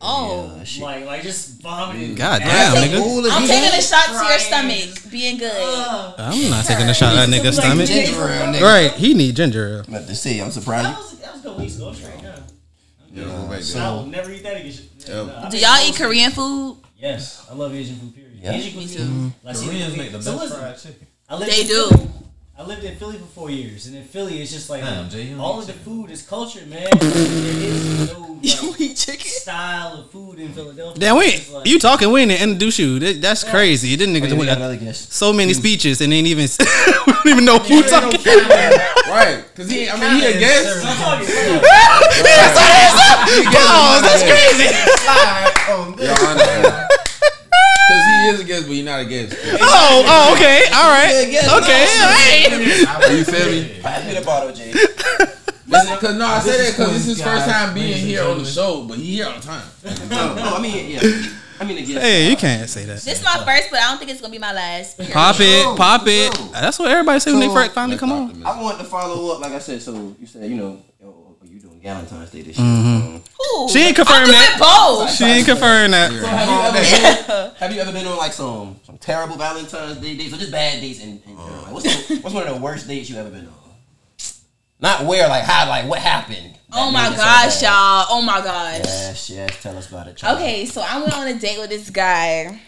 Oh. 0.00 0.62
Like, 0.80 1.06
like 1.06 1.22
just 1.22 1.62
vomiting. 1.62 2.14
God 2.14 2.40
damn, 2.40 2.74
nigga. 2.76 3.30
I'm 3.30 3.46
taking 3.46 3.78
a 3.78 3.82
shot 3.82 4.06
to 4.06 4.28
your 4.28 4.38
stomach. 4.38 5.10
Being 5.10 5.38
good. 5.38 5.52
Uh, 5.52 6.14
I'm 6.18 6.50
not 6.50 6.64
taking 6.66 6.86
a 6.86 6.94
shot 6.94 7.16
at 7.16 7.28
that 7.28 7.34
nigga's 7.34 7.56
stomach. 7.56 7.86
Ginger 7.86 8.12
ale, 8.12 8.52
nigga. 8.52 8.60
Right, 8.60 8.92
he 8.92 9.14
need 9.14 9.36
ginger 9.36 9.68
ale. 9.68 9.84
Let 9.88 10.06
to 10.06 10.14
see. 10.14 10.40
I'm 10.40 10.46
that 10.46 10.52
surprised. 10.52 10.98
was 10.98 11.18
that 11.18 11.32
was 11.32 11.40
a 11.40 11.44
couple 11.44 11.60
weeks 11.62 11.76
ago. 11.76 11.92
Straight 11.92 12.22
down. 12.22 12.42
Yeah, 13.12 13.24
go 13.24 13.48
back 13.48 13.76
I 13.76 13.92
will 13.92 14.06
never 14.06 14.30
eat 14.30 14.42
that 14.42 14.56
again. 14.56 14.72
Yep. 15.06 15.26
Nah, 15.26 15.46
I 15.46 15.48
Do 15.48 15.58
y'all 15.58 15.88
eat 15.88 15.96
Korean 15.96 16.30
food? 16.30 16.76
Yes, 16.98 17.46
I 17.50 17.54
love 17.54 17.74
Asian 17.74 17.96
food. 17.96 18.14
Period. 18.14 18.32
Yeah. 18.42 18.52
Asian 18.52 18.72
cuisine. 18.74 19.34
Like, 19.42 19.56
see, 19.56 19.66
Koreans 19.66 19.96
make 19.96 20.12
the 20.12 20.18
best 20.18 20.28
listen, 20.28 20.58
fried 20.58 20.78
chicken. 20.78 21.06
I 21.28 21.36
lived 21.36 21.52
They 21.52 21.64
do. 21.64 21.90
Philly. 22.56 22.64
I 22.64 22.68
lived 22.68 22.84
in 22.84 22.96
Philly 22.96 23.18
for 23.18 23.26
four 23.26 23.50
years, 23.50 23.86
and 23.86 23.96
in 23.96 24.04
Philly, 24.04 24.40
it's 24.40 24.50
just 24.52 24.70
like 24.70 24.82
Damn, 24.82 25.08
Jay, 25.08 25.34
all 25.38 25.58
eat 25.58 25.60
of 25.60 25.66
the 25.66 25.72
food 25.74 26.10
is 26.10 26.22
cultured, 26.22 26.68
man. 26.68 26.88
there 27.00 27.10
is 27.12 28.12
no 28.12 28.20
like, 28.20 28.80
eat 28.80 28.96
chicken. 28.96 29.26
style 29.26 29.94
of 30.00 30.10
food 30.10 30.38
in 30.38 30.52
Philadelphia. 30.52 30.98
Damn, 31.00 31.16
we 31.18 31.38
like- 31.52 31.66
you 31.66 31.78
talking? 31.78 32.10
We 32.10 32.24
didn't 32.24 32.40
introduce 32.42 32.78
you. 32.78 32.98
That- 32.98 33.20
That's 33.20 33.44
crazy. 33.44 33.94
This 33.96 34.08
nigga 34.08 34.22
Oh, 34.22 34.26
yeah, 34.26 34.32
we 34.32 34.38
went 34.38 34.48
got 34.50 34.56
another 34.58 34.76
guest. 34.76 35.12
so 35.12 35.32
many 35.32 35.52
mm. 35.52 35.56
speeches 35.56 36.00
and 36.00 36.12
ain't 36.12 36.26
even 36.26 36.48
we 37.06 37.12
don't 37.12 37.26
even 37.26 37.44
know 37.44 37.58
who 37.58 37.82
talking. 37.82 38.20
Right. 39.06 39.44
Because 39.54 39.70
he, 39.70 39.88
I 39.88 39.98
mean, 39.98 40.20
he 40.20 40.26
a 40.26 40.38
guest. 40.38 40.84
I'm 40.84 40.96
talking 40.96 41.28
about- 41.56 41.62
Pause. 43.54 44.02
That's 44.02 44.22
crazy. 44.22 44.66
Because 47.86 48.04
he 48.06 48.28
is 48.34 48.40
against, 48.40 48.66
but 48.68 48.74
you're 48.74 48.84
not 48.84 49.00
against. 49.00 49.32
guest. 49.36 49.58
Oh, 49.62 50.02
oh, 50.06 50.34
okay, 50.34 50.64
all 50.74 50.90
right, 50.90 51.26
okay, 51.26 51.46
all 51.46 52.10
right. 52.10 53.12
You 53.12 53.24
feel 53.24 53.50
me? 53.50 53.80
Pass 53.80 54.04
me 54.06 54.14
the 54.18 54.24
bottle, 54.24 54.52
Jay. 54.52 54.72
Because 55.66 56.16
no, 56.16 56.24
I 56.26 56.40
say 56.40 56.56
that 56.58 56.76
because 56.76 56.92
this 56.92 57.06
is 57.08 57.16
his 57.16 57.22
first 57.22 57.46
time 57.48 57.74
being 57.74 57.96
here 57.96 58.22
on 58.22 58.38
the 58.38 58.44
show, 58.44 58.84
but 58.88 58.98
he 58.98 59.16
here 59.16 59.26
all 59.26 59.34
the 59.34 59.40
time. 59.40 59.66
No, 60.08 60.34
no, 60.34 60.56
I 60.56 60.60
mean, 60.62 60.90
yeah. 60.90 61.00
I 61.58 61.64
mean, 61.64 61.78
again. 61.78 62.00
Hey, 62.00 62.30
you 62.30 62.36
can't 62.36 62.68
say 62.70 62.84
that. 62.84 63.00
This 63.00 63.18
is 63.18 63.24
my 63.24 63.42
first, 63.44 63.70
but 63.70 63.80
I 63.80 63.88
don't 63.88 63.98
think 63.98 64.10
it's 64.10 64.20
gonna 64.20 64.30
be 64.32 64.38
my 64.38 64.52
last. 64.52 64.98
Pop 65.10 65.36
it, 65.40 65.64
True, 65.64 65.74
pop 65.76 66.02
it. 66.06 66.32
true. 66.34 66.48
That's 66.52 66.78
what 66.78 66.90
everybody 66.90 67.18
say 67.18 67.32
when 67.32 67.40
they 67.40 67.48
So, 67.48 67.54
first 67.54 67.72
finally 67.72 67.98
come 67.98 68.12
on. 68.12 68.42
I 68.44 68.60
want 68.62 68.78
to 68.78 68.84
follow 68.84 69.34
up, 69.34 69.40
like 69.40 69.52
I 69.52 69.58
said. 69.58 69.82
So 69.82 70.14
you 70.20 70.26
said, 70.26 70.48
you 70.48 70.56
know, 70.56 70.82
oh, 71.04 71.08
oh, 71.08 71.36
you 71.44 71.58
doing 71.58 71.75
Valentine's 71.86 72.30
Day 72.30 72.42
this 72.42 72.58
year? 72.58 72.66
Um, 72.66 73.22
Ooh, 73.40 73.68
She 73.68 73.78
ain't 73.78 73.98
I'm 73.98 74.04
confirmed 74.06 74.32
that. 74.32 74.56
both. 74.58 75.10
She 75.12 75.24
ain't 75.24 75.46
confirming 75.46 75.92
that. 75.92 76.10
So 76.10 76.26
have 76.26 76.48
you 76.48 76.60
ever 76.66 76.72
been, 77.46 77.54
have 77.60 77.72
you 77.72 77.80
ever 77.80 77.92
been 77.92 78.06
on 78.06 78.16
like 78.16 78.32
some 78.32 78.80
some 78.84 78.98
terrible 78.98 79.36
Valentine's 79.36 79.98
Day 79.98 80.16
dates 80.16 80.34
or 80.34 80.38
just 80.38 80.50
bad 80.50 80.80
dates 80.80 81.00
in, 81.00 81.22
in 81.26 81.36
general? 81.36 81.62
Like, 81.62 81.72
what's 81.72 82.08
the, 82.08 82.16
what's 82.16 82.34
one 82.34 82.46
of 82.46 82.54
the 82.54 82.60
worst 82.60 82.88
dates 82.88 83.08
you 83.08 83.16
ever 83.16 83.30
been 83.30 83.46
on? 83.46 83.54
Not 84.80 85.04
where, 85.06 85.28
like 85.28 85.44
how, 85.44 85.68
like 85.68 85.88
what 85.88 86.00
happened. 86.00 86.58
Oh 86.72 86.90
my 86.90 87.08
made 87.08 87.16
so 87.16 87.22
gosh, 87.22 87.62
y'all. 87.62 88.06
Oh 88.10 88.20
my 88.20 88.40
gosh. 88.42 88.78
Yes, 88.84 89.30
yes. 89.30 89.62
Tell 89.62 89.78
us 89.78 89.88
about 89.88 90.08
it. 90.08 90.16
child. 90.16 90.38
Okay, 90.38 90.66
so 90.66 90.82
I 90.82 90.98
went 90.98 91.16
on 91.16 91.28
a 91.28 91.38
date 91.38 91.58
with 91.60 91.70
this 91.70 91.88
guy. 91.90 92.60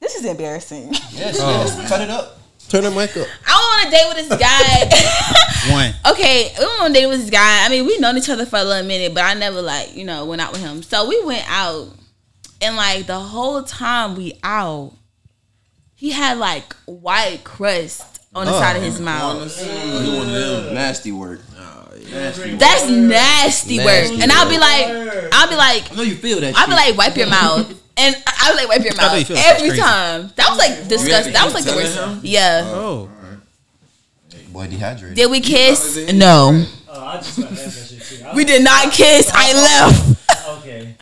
This 0.00 0.16
is 0.16 0.24
embarrassing. 0.26 0.88
Yes, 1.12 1.38
yes. 1.38 1.88
Cut 1.88 2.00
it 2.02 2.10
up. 2.10 2.38
Turn 2.68 2.82
the 2.84 2.90
mic 2.90 3.16
up. 3.16 3.26
I 3.46 3.54
went 3.54 3.80
on 3.80 3.86
a 3.86 3.90
date 3.90 4.08
with 4.08 4.28
this 4.28 4.38
guy. 4.40 5.72
One. 5.72 5.94
okay, 6.12 6.52
we 6.58 6.64
went 6.64 6.80
on 6.80 6.90
a 6.90 6.94
date 6.94 7.06
with 7.06 7.20
this 7.20 7.30
guy. 7.30 7.64
I 7.64 7.68
mean, 7.68 7.86
we 7.86 7.98
known 7.98 8.16
each 8.16 8.28
other 8.28 8.46
for 8.46 8.58
a 8.58 8.64
little 8.64 8.86
minute, 8.86 9.14
but 9.14 9.24
I 9.24 9.34
never 9.34 9.62
like, 9.62 9.96
you 9.96 10.04
know, 10.04 10.24
went 10.24 10.40
out 10.40 10.52
with 10.52 10.60
him. 10.62 10.82
So 10.82 11.08
we 11.08 11.22
went 11.24 11.44
out 11.48 11.88
and 12.60 12.76
like 12.76 13.06
the 13.06 13.18
whole 13.18 13.62
time 13.62 14.16
we 14.16 14.38
out, 14.42 14.92
he 15.94 16.10
had 16.10 16.38
like 16.38 16.74
white 16.86 17.42
crust 17.44 18.20
on 18.34 18.46
the 18.46 18.52
Oh. 18.52 18.60
side 18.60 18.76
of 18.76 18.82
his 18.82 19.00
oh. 19.00 19.04
mouth. 19.04 19.44
the 19.44 19.48
scene, 19.50 20.02
he 20.04 20.18
one 20.18 20.28
of 20.28 20.64
them. 20.64 20.74
Nasty 20.74 21.12
work. 21.12 21.40
That's 22.10 22.88
nasty 22.88 23.78
work. 23.78 23.86
Nasty 23.86 24.22
And 24.22 24.30
I'll 24.32 24.48
be 24.48 24.58
like, 24.58 24.86
I'll 25.32 25.48
be 25.48 25.56
like, 25.56 25.90
I 25.92 25.96
know 25.96 26.02
you 26.02 26.14
feel 26.14 26.40
that. 26.40 26.54
I'll 26.56 26.66
be 26.66 26.72
like, 26.74 26.96
wipe 26.96 27.16
your 27.16 27.28
mouth. 27.28 27.82
And 27.98 28.14
I'll 28.26 28.52
be 28.52 28.58
like, 28.58 28.68
wipe 28.68 28.82
your 28.84 28.92
I 28.98 29.06
know 29.08 29.14
you 29.14 29.20
mouth 29.34 29.44
every 29.46 29.68
crazy. 29.70 29.82
time. 29.82 30.30
That 30.36 30.48
was 30.50 30.58
like 30.58 30.88
disgusting. 30.88 31.32
That 31.32 31.44
was 31.46 31.54
like 31.54 31.64
the 31.64 31.72
worst. 31.74 31.94
telling 31.94 32.16
him? 32.16 32.20
Yeah. 32.24 32.62
Oh, 32.66 33.10
boy 34.52 34.66
dehydrated. 34.68 35.16
Did 35.16 35.30
we 35.30 35.40
kiss? 35.40 35.96
it? 35.96 36.14
No. 36.14 36.64
Uh, 36.88 36.92
oh, 36.92 37.04
I 37.06 37.16
just 37.18 37.38
got 37.40 37.50
that 37.50 37.70
shit 37.72 38.02
too. 38.02 38.26
We 38.34 38.44
did 38.44 38.62
not 38.64 38.92
kiss. 38.92 39.30
I 39.32 39.52
left. 39.54 40.58
Okay. 40.58 40.94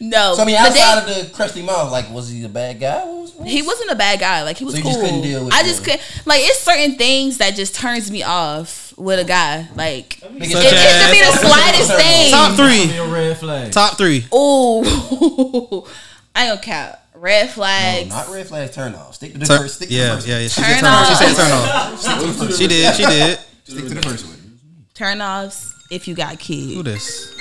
No. 0.00 0.34
So 0.34 0.42
I 0.42 0.44
mean, 0.46 0.56
outside 0.56 1.04
date- 1.06 1.20
of 1.22 1.28
the 1.28 1.34
crusty 1.34 1.62
mouth, 1.62 1.92
like, 1.92 2.10
was 2.10 2.28
he 2.28 2.44
a 2.44 2.48
bad 2.48 2.80
guy? 2.80 3.04
What 3.04 3.16
was, 3.22 3.34
what 3.34 3.48
he 3.48 3.62
wasn't 3.62 3.90
a 3.90 3.94
bad 3.94 4.18
guy. 4.18 4.42
Like 4.42 4.56
he 4.56 4.64
was 4.64 4.74
So 4.74 4.78
you 4.78 4.82
cool. 4.84 4.92
just 4.94 5.04
couldn't 5.04 5.22
deal 5.22 5.44
with 5.44 5.54
I 5.54 5.60
him. 5.60 5.66
just 5.66 5.84
couldn't. 5.84 6.02
Like 6.26 6.40
it's 6.42 6.58
certain 6.60 6.96
things 6.96 7.38
that 7.38 7.54
just 7.54 7.74
turns 7.76 8.10
me 8.10 8.22
off 8.24 8.92
with 8.98 9.20
a 9.20 9.24
guy. 9.24 9.68
Like 9.76 10.20
it, 10.22 10.32
Niggas- 10.32 10.50
Such 10.52 10.64
it 10.64 11.04
could 11.04 11.12
be 11.12 11.20
the 11.20 11.48
slightest 11.48 11.94
thing. 11.96 12.30
top 12.32 12.56
three, 12.56 12.86
Be 12.88 12.96
a 12.98 13.06
red 13.06 13.36
flag. 13.38 13.70
top 13.72 13.96
three. 13.96 14.24
Ooh, 14.34 15.84
I 16.34 16.44
ain't 16.46 16.50
gonna 16.50 16.60
count. 16.62 16.96
Red 17.14 17.46
No, 17.46 17.52
flags. 17.52 18.08
not 18.08 18.28
red 18.30 18.46
flags. 18.46 18.74
Turn 18.74 18.94
off. 18.94 19.14
Stick 19.14 19.32
to 19.34 19.38
the 19.38 19.46
Turn- 19.46 19.60
first. 19.60 19.74
Stick 19.76 19.88
to 19.90 19.94
yeah, 19.94 20.08
the 20.08 20.14
first. 20.16 20.26
yeah, 20.28 20.38
yeah. 20.38 20.48
She 20.48 20.60
Turn 20.60 20.70
said 20.70 20.80
turn 20.80 20.90
off. 20.92 21.08
She 21.08 21.14
said 21.14 21.36
turn 21.36 21.52
off. 21.52 22.56
She 22.56 22.66
did. 22.66 22.94
She 22.96 23.04
did. 23.06 23.38
Stick 23.64 23.88
to 23.88 23.94
the 23.94 24.02
first 24.02 24.26
one. 24.26 24.58
Turn 24.94 25.20
offs 25.20 25.74
if 25.90 26.08
you 26.08 26.14
got 26.14 26.38
kids. 26.38 26.74
Who 26.74 26.82
this? 26.82 27.34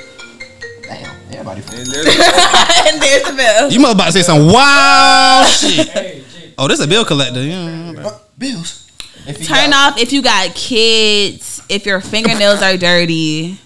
Damn, 0.83 1.15
everybody. 1.31 1.61
And 1.61 1.87
there's 1.87 2.05
and 2.87 3.01
there's 3.01 3.23
the 3.23 3.33
bill. 3.35 3.71
You 3.71 3.79
must 3.79 3.93
about 3.95 4.05
to 4.07 4.11
say 4.11 4.21
some 4.23 4.51
wild 4.51 5.47
shit. 5.51 5.87
Hey, 5.89 6.23
Oh, 6.57 6.67
this 6.67 6.79
is 6.79 6.85
a 6.85 6.87
bill 6.87 7.05
collector. 7.05 7.41
Yeah. 7.41 8.17
Bills. 8.37 8.87
If 9.25 9.37
he 9.37 9.45
Turn 9.45 9.69
got- 9.71 9.93
off 9.93 9.99
if 9.99 10.11
you 10.13 10.21
got 10.21 10.53
kids. 10.53 11.61
If 11.69 11.85
your 11.85 12.01
fingernails 12.01 12.61
are 12.61 12.75
dirty. 12.77 13.57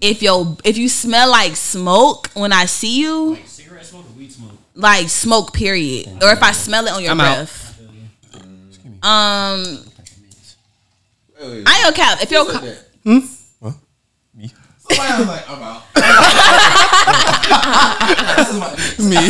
If 0.00 0.22
your 0.22 0.56
if 0.64 0.78
you 0.78 0.88
smell 0.88 1.30
like 1.30 1.54
smoke 1.56 2.28
when 2.34 2.52
I 2.52 2.64
see 2.64 2.98
you, 3.00 3.30
Like 3.34 3.46
cigarette 3.46 3.86
smoke 3.86 4.06
or 4.06 4.18
weed 4.18 4.32
smoke? 4.32 4.50
Like 4.74 5.08
smoke 5.08 5.52
period, 5.52 6.08
or 6.22 6.30
if 6.32 6.42
I 6.42 6.52
smell 6.52 6.86
it 6.86 6.92
on 6.92 7.02
your 7.02 7.12
I'm 7.12 7.20
out. 7.20 7.36
breath. 7.36 7.60
Um, 9.02 9.64
Wait, 11.40 11.50
wait, 11.50 11.64
I 11.66 11.74
ain't 11.76 11.82
gonna 11.84 11.96
cap. 11.96 12.22
If 12.22 12.28
who 12.28 12.34
you're 12.36 12.50
said 12.52 12.62
that? 12.62 12.78
Hmm? 13.02 13.18
Somebody 14.90 15.18
was 15.18 15.28
like, 15.28 15.48
I'm 15.50 15.62
out. 15.62 15.82
This 18.36 18.52
Me. 18.98 19.16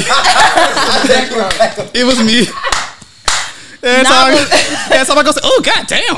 Exactly 1.03 1.39
right. 1.39 1.91
It 1.95 2.05
was 2.05 2.19
me. 2.25 2.47
Every 3.83 4.03
Nah, 4.05 4.11
time, 4.11 4.35
but- 4.35 4.93
every 4.95 5.07
time 5.07 5.19
I 5.19 5.23
go 5.25 5.33
say, 5.33 5.41
"Oh 5.43 5.61
God 5.65 5.87
damn," 5.91 6.17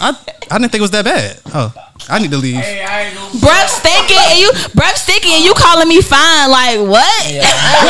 I 0.00 0.12
I 0.50 0.58
didn't 0.60 0.70
think 0.72 0.80
it 0.84 0.86
was 0.86 0.90
that 0.92 1.04
bad. 1.04 1.40
Oh, 1.54 1.72
I 2.08 2.18
need 2.20 2.30
to 2.30 2.36
leave. 2.36 2.60
Hey, 2.60 2.84
I 2.84 3.08
ain't 3.08 3.14
gonna. 3.16 3.40
breath 3.40 3.70
stinking 3.72 4.20
and 4.20 4.38
you 4.38 4.52
breath 4.76 4.96
stinking 5.00 5.32
and 5.32 5.44
you 5.44 5.54
calling 5.56 5.88
me 5.88 6.02
fine, 6.04 6.50
like 6.52 6.78
what? 6.84 7.24
Wait, 7.26 7.40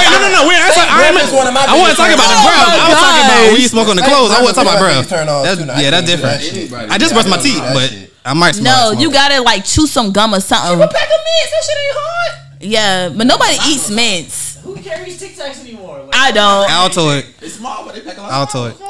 no, 0.09 0.19
no, 0.23 0.29
no. 0.31 0.43
Wait, 0.49 0.57
I, 0.63 0.71
I, 0.71 1.11
breath 1.13 1.27
is 1.27 1.35
one 1.35 1.47
of 1.49 1.53
my 1.55 1.67
I 1.67 1.75
wasn't 1.77 1.99
talking 1.99 2.15
about 2.15 2.31
the 2.31 2.39
Oh 2.39 2.47
breath. 2.47 2.63
my 2.63 2.79
I 2.79 2.89
was 2.89 2.99
talking 3.03 3.25
about 3.27 3.37
gosh. 3.43 3.53
when 3.53 3.61
you 3.61 3.69
smoke 3.69 3.89
on 3.91 3.97
the 3.97 4.07
clothes. 4.07 4.31
I 4.31 4.39
wasn't 4.41 4.55
talking 4.57 4.71
about 4.71 4.81
breath. 4.81 5.09
Turn 5.11 5.29
off 5.29 5.43
That's, 5.45 5.61
yeah, 5.83 5.91
that's 5.91 6.07
different. 6.07 6.39
that 6.41 6.47
shit. 6.47 6.73
I 6.91 6.97
just 6.99 7.13
brushed 7.13 7.29
my 7.29 7.39
teeth, 7.43 7.59
but 7.75 7.91
shit. 7.91 8.13
I 8.25 8.33
might. 8.35 8.55
Smoke, 8.55 8.65
No, 8.71 8.91
smoke. 8.95 9.03
you 9.03 9.11
gotta 9.11 9.43
like 9.43 9.65
chew 9.67 9.87
some 9.87 10.13
gum 10.15 10.35
or 10.35 10.41
something. 10.41 10.79
Pack 10.79 11.11
of 11.11 11.21
mints. 11.27 11.51
That 11.51 11.63
shit 11.67 11.75
ain't 11.75 11.97
hard. 11.99 12.33
Yeah, 12.63 13.09
but 13.11 13.27
nobody 13.27 13.59
eats 13.67 13.91
mints. 13.91 14.56
Who 14.67 14.75
carries 14.83 15.19
Tic 15.19 15.33
Tacs 15.33 15.61
anymore? 15.61 16.03
Like, 16.03 16.15
I 16.15 16.33
don't. 16.33 16.69
Altoid. 16.69 17.25
It's 17.41 17.55
small, 17.55 17.87
but 17.87 17.95
they 17.95 18.01
pack 18.01 18.19
a 18.19 18.23
lot. 18.23 18.49
Altoid. 18.49 18.75
Or 18.75 18.89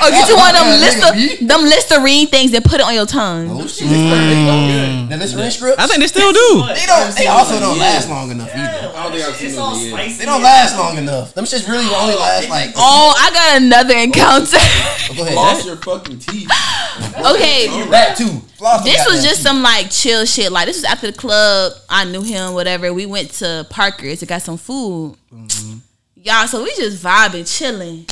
oh, 0.00 0.10
get 0.10 0.28
you 0.28 0.36
one 0.36 0.56
of 0.56 0.64
them 0.64 0.80
Lister, 0.84 1.44
them 1.44 1.62
Listerine 1.64 2.26
things 2.28 2.52
that 2.52 2.64
put 2.64 2.80
it 2.80 2.86
on 2.86 2.94
your 2.94 3.04
tongue. 3.04 3.48
Oh 3.50 3.66
shit. 3.66 3.86
Mm. 3.86 5.10
The 5.10 5.16
Listerine 5.18 5.50
strips. 5.50 5.78
I 5.78 5.86
think 5.86 6.00
they 6.00 6.06
still 6.06 6.32
do. 6.32 6.64
They 6.72 6.86
don't. 6.86 7.14
They 7.14 7.26
also 7.26 7.60
don't 7.60 7.78
last 7.78 8.08
long 8.08 8.30
enough 8.30 8.48
either. 8.48 8.62
Yeah, 8.62 8.92
I 8.96 9.02
don't 9.04 9.12
think 9.12 9.24
I've 9.24 9.30
it's 9.30 9.52
seen 9.52 9.58
all 9.58 9.76
yet. 9.76 9.92
spicy. 9.92 10.18
They 10.18 10.24
don't 10.24 10.42
last 10.42 10.78
long 10.78 10.96
enough. 10.96 11.34
Them 11.34 11.44
shits 11.44 11.68
really 11.68 11.84
only 11.84 12.14
oh. 12.14 12.24
last 12.24 12.48
like. 12.48 12.72
Oh, 12.76 13.14
I 13.16 13.30
got 13.30 13.62
another 13.62 13.96
encounter. 13.96 14.56
Go 15.16 15.22
ahead. 15.22 15.34
Lost 15.34 15.66
your 15.66 15.76
fucking 15.76 16.18
teeth. 16.18 16.48
okay, 17.18 17.68
That 17.90 18.16
too. 18.16 18.40
Floss 18.56 18.84
this 18.84 19.04
was 19.06 19.24
just 19.24 19.42
some 19.42 19.62
like 19.62 19.90
chill 19.90 20.24
shit. 20.24 20.52
Like 20.52 20.66
this 20.66 20.76
was 20.76 20.84
after 20.84 21.10
the 21.10 21.16
club. 21.16 21.72
I 21.88 22.04
knew 22.04 22.22
him, 22.22 22.54
whatever. 22.54 22.92
We 22.92 23.06
went 23.06 23.30
to 23.32 23.66
Parker's 23.70 24.20
to 24.20 24.26
got 24.26 24.42
some 24.42 24.56
food. 24.56 25.16
Mm-hmm. 25.32 25.78
Y'all, 26.16 26.46
so 26.46 26.62
we 26.62 26.74
just 26.76 27.02
vibing, 27.02 27.46
chilling. 27.46 28.06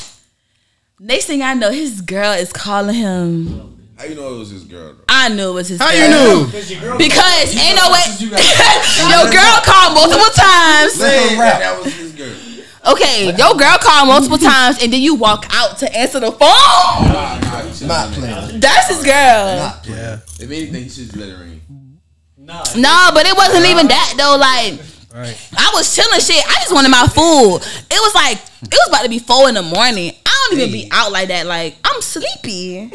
Next 0.99 1.27
thing 1.27 1.43
I 1.43 1.55
know, 1.55 1.71
his 1.71 2.01
girl 2.01 2.33
is 2.33 2.53
calling 2.53 2.95
him. 2.95 3.79
How 3.97 4.05
you 4.05 4.15
know 4.15 4.35
it 4.35 4.39
was 4.39 4.51
his 4.51 4.65
girl? 4.65 4.95
Though? 4.95 5.05
I 5.09 5.29
knew 5.29 5.51
it 5.51 5.55
was 5.55 5.69
his 5.69 5.79
How 5.81 5.91
girl. 5.91 6.01
you 6.01 6.09
knew? 6.09 6.47
Because 6.47 6.71
your 6.71 6.81
girl 6.81 7.01
ain't 7.01 7.77
no 7.77 7.91
way. 7.93 8.03
Your 8.19 9.31
girl 9.31 9.61
called 9.63 9.95
multiple 9.95 10.31
times. 10.35 10.95
Say 10.95 11.37
that 11.37 11.59
that 11.61 11.81
was 11.83 11.95
his 11.95 12.13
girl. 12.13 12.35
Okay, 12.85 13.27
your 13.37 13.55
girl 13.55 13.79
called 13.79 14.09
multiple 14.09 14.39
times, 14.39 14.83
and 14.83 14.93
then 14.93 15.01
you 15.01 15.15
walk 15.15 15.47
out 15.51 15.79
to 15.79 15.97
answer 15.97 16.19
the 16.19 16.33
phone. 16.33 17.52
Nah, 17.81 17.87
nah, 17.87 18.05
Not 18.05 18.13
playing. 18.15 18.61
That's 18.61 18.89
his 18.89 19.05
girl. 19.05 19.57
Not 19.57 19.83
playing. 19.85 19.99
Yeah. 19.99 20.15
If 20.41 20.51
anything, 20.51 20.83
he 20.83 20.89
should 20.89 21.05
just 21.05 21.17
let 21.17 21.29
it 21.29 21.39
rain. 21.39 21.61
Nah. 22.37 22.65
No, 22.77 23.11
but 23.15 23.27
it 23.27 23.37
wasn't 23.37 23.67
even 23.67 23.89
that 23.89 24.15
though. 24.19 24.37
Like 24.37 24.81
Right. 25.15 25.37
I 25.59 25.71
was 25.75 25.95
chilling 25.95 26.21
shit. 26.21 26.43
I 26.49 26.55
just 26.55 26.73
wanted 26.73 26.89
my 26.89 27.07
food. 27.07 27.57
It 27.91 28.01
was 28.01 28.15
like 28.15 28.39
it 28.39 28.73
was 28.73 28.89
about 28.89 29.03
to 29.03 29.11
be 29.11 29.19
four 29.19 29.49
in 29.49 29.55
the 29.55 29.63
morning. 29.63 30.13
I 30.25 30.49
don't 30.51 30.59
even 30.59 30.73
be 30.73 30.89
out 30.91 31.13
like 31.13 31.29
that. 31.29 31.45
Like 31.47 31.77
I'm 31.85 32.01
sleepy. 32.01 32.91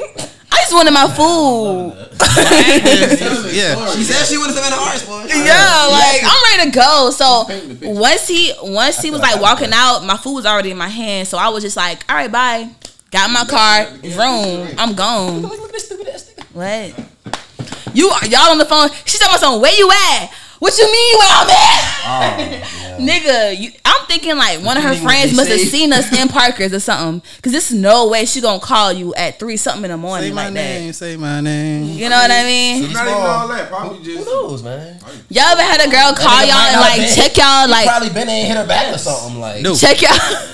I 0.50 0.62
just 0.62 0.74
wanted 0.74 0.92
my 0.92 1.08
food. 1.08 1.94
Yeah. 3.58 3.92
She 3.96 4.04
said 4.04 4.26
she 4.26 4.38
wanted 4.38 4.56
have 4.56 4.64
been 4.64 4.74
a 4.74 4.76
hearts, 4.76 5.04
boy. 5.06 5.26
Yeah, 5.28 5.88
like 5.90 6.22
I'm 6.24 6.58
ready 6.58 6.72
to 6.72 6.76
go. 6.78 7.10
So 7.12 7.46
painting 7.48 7.70
the 7.70 7.76
picture. 7.76 8.00
once 8.00 8.28
he 8.28 8.54
once 8.62 9.02
he 9.02 9.10
was 9.10 9.22
like 9.22 9.42
walking 9.42 9.72
out, 9.74 10.04
my 10.04 10.18
food 10.18 10.34
was 10.36 10.46
already 10.46 10.72
in 10.72 10.78
my 10.78 10.88
hand. 10.90 11.28
So 11.28 11.38
I 11.38 11.50
was 11.50 11.64
just 11.64 11.78
like, 11.78 12.04
all 12.10 12.16
right, 12.16 12.32
bye. 12.32 12.70
Got 13.12 13.32
my 13.32 13.46
car, 13.46 13.88
room. 14.04 14.68
I'm 14.78 14.94
gone. 14.94 15.42
Look 15.42 15.54
at 15.54 15.72
this 15.72 15.86
stupid 15.86 16.08
ass 16.10 16.30
nigga. 16.30 16.44
What? 16.54 17.96
You 17.96 18.12
y'all 18.30 18.52
on 18.52 18.58
the 18.58 18.66
phone? 18.66 18.90
She 19.06 19.18
talking 19.18 19.32
about 19.32 19.40
something. 19.40 19.62
Where 19.62 19.74
you 19.74 19.90
at? 19.92 20.30
What 20.60 20.78
you 20.78 20.92
mean 20.92 21.18
where 21.20 21.30
I'm 21.32 21.50
at? 21.50 21.94
Oh, 22.10 22.38
yeah. 22.40 22.98
Nigga, 22.98 23.60
you, 23.60 23.72
I'm 23.86 24.06
thinking 24.08 24.36
like 24.38 24.60
one 24.64 24.76
of 24.78 24.84
her 24.84 24.96
friends 24.96 25.32
they 25.32 25.36
must 25.38 25.50
have 25.50 25.60
seen 25.60 25.94
us 25.94 26.12
in 26.20 26.28
Parker's 26.30 26.74
or 26.74 26.80
something. 26.80 27.22
Cause 27.44 27.52
there's 27.52 27.72
no 27.72 28.08
way 28.08 28.26
she 28.26 28.42
gonna 28.42 28.60
call 28.60 28.92
you 28.92 29.14
at 29.16 29.38
three 29.40 29.56
something 29.58 29.84
in 29.86 29.92
the 29.92 29.98
morning 29.98 30.30
Say 30.30 30.34
my 30.36 30.46
like 30.46 30.54
name. 30.54 30.88
that. 30.88 30.94
Say 30.94 31.16
my 31.18 31.42
name. 31.42 31.84
You 31.98 32.10
know 32.10 32.16
what 32.16 32.32
I 32.32 32.44
mean? 32.44 32.86
It's 32.86 32.94
not 32.94 33.04
even 33.08 33.14
all 33.22 33.48
that. 33.50 33.70
Probably 33.70 34.16
Who 34.16 34.26
knows, 34.26 34.64
man? 34.64 35.00
Y'all 35.30 35.44
ever 35.46 35.62
had 35.62 35.82
a 35.88 35.92
girl 35.92 36.14
call 36.16 36.42
y'all 36.46 36.58
and 36.58 36.82
like 36.82 37.02
been. 37.02 37.14
check 37.16 37.38
y'all 37.38 37.70
like 37.70 37.88
probably 37.88 38.10
been 38.10 38.28
and 38.30 38.48
hit 38.48 38.58
her 38.58 38.66
back 38.68 38.96
or 38.96 38.98
something 38.98 39.40
like. 39.40 39.62
No. 39.62 39.76
check 39.76 40.02
y'all? 40.02 40.18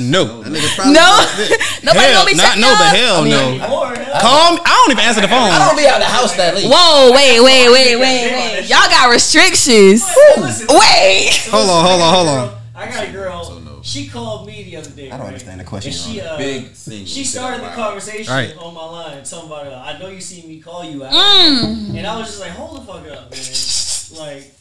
No. 0.00 0.42
no, 0.42 0.44
nobody 0.44 1.98
Hell, 1.98 2.14
gonna 2.20 2.30
be 2.30 2.34
not 2.36 2.44
checking 2.56 2.60
no, 2.60 2.74
but 2.76 2.92
y'all? 2.92 3.24
hell 3.24 3.24
no. 3.24 3.40
Or, 3.80 3.94
hell, 3.94 4.20
Call 4.20 4.54
me. 4.54 4.60
I 4.64 4.82
don't 4.84 4.92
even 4.92 5.04
answer 5.04 5.20
the 5.22 5.28
phone. 5.28 5.48
I 5.50 5.64
don't 5.66 5.76
be 5.76 5.86
out 5.86 5.98
the 5.98 6.04
house 6.04 6.36
that 6.36 6.54
late. 6.54 6.66
Whoa, 6.68 7.12
wait, 7.12 7.40
wait, 7.40 7.70
wait, 7.70 7.96
wait, 7.96 8.24
wait. 8.32 8.68
Y'all 8.68 8.84
got 8.90 9.08
restrictions. 9.20 10.02
listen, 10.38 10.66
Wait. 10.70 11.28
so 11.32 11.50
Hold 11.50 11.70
on, 11.70 11.84
hold 11.86 12.00
on, 12.02 12.14
hold 12.14 12.28
on. 12.28 12.60
I 12.74 12.88
got 12.90 13.08
a 13.08 13.12
girl. 13.12 13.44
So 13.44 13.58
no. 13.58 13.80
She 13.82 14.08
called 14.08 14.46
me 14.46 14.62
the 14.64 14.76
other 14.76 14.90
day. 14.90 15.06
I 15.06 15.10
don't 15.10 15.20
right? 15.20 15.26
understand 15.28 15.60
the 15.60 15.64
question, 15.64 15.92
And 15.92 16.00
she, 16.00 16.20
uh, 16.20 16.38
Big 16.38 16.74
single. 16.74 17.06
she 17.06 17.24
started 17.24 17.62
the 17.62 17.68
conversation 17.68 18.32
Right. 18.32 18.56
on 18.56 18.74
my 18.74 18.84
line, 18.84 19.22
talking 19.24 19.46
about, 19.48 19.66
uh, 19.66 19.82
I 19.84 19.98
know 19.98 20.08
you 20.08 20.20
see 20.20 20.46
me 20.46 20.60
call 20.60 20.84
you 20.84 21.04
out. 21.04 21.12
Mm. 21.12 21.96
And 21.96 22.06
I 22.06 22.18
was 22.18 22.28
just 22.28 22.40
like, 22.40 22.50
hold 22.52 22.80
the 22.80 22.86
fuck 22.86 23.06
up, 23.08 23.30
man. 23.30 24.26
like, 24.26 24.52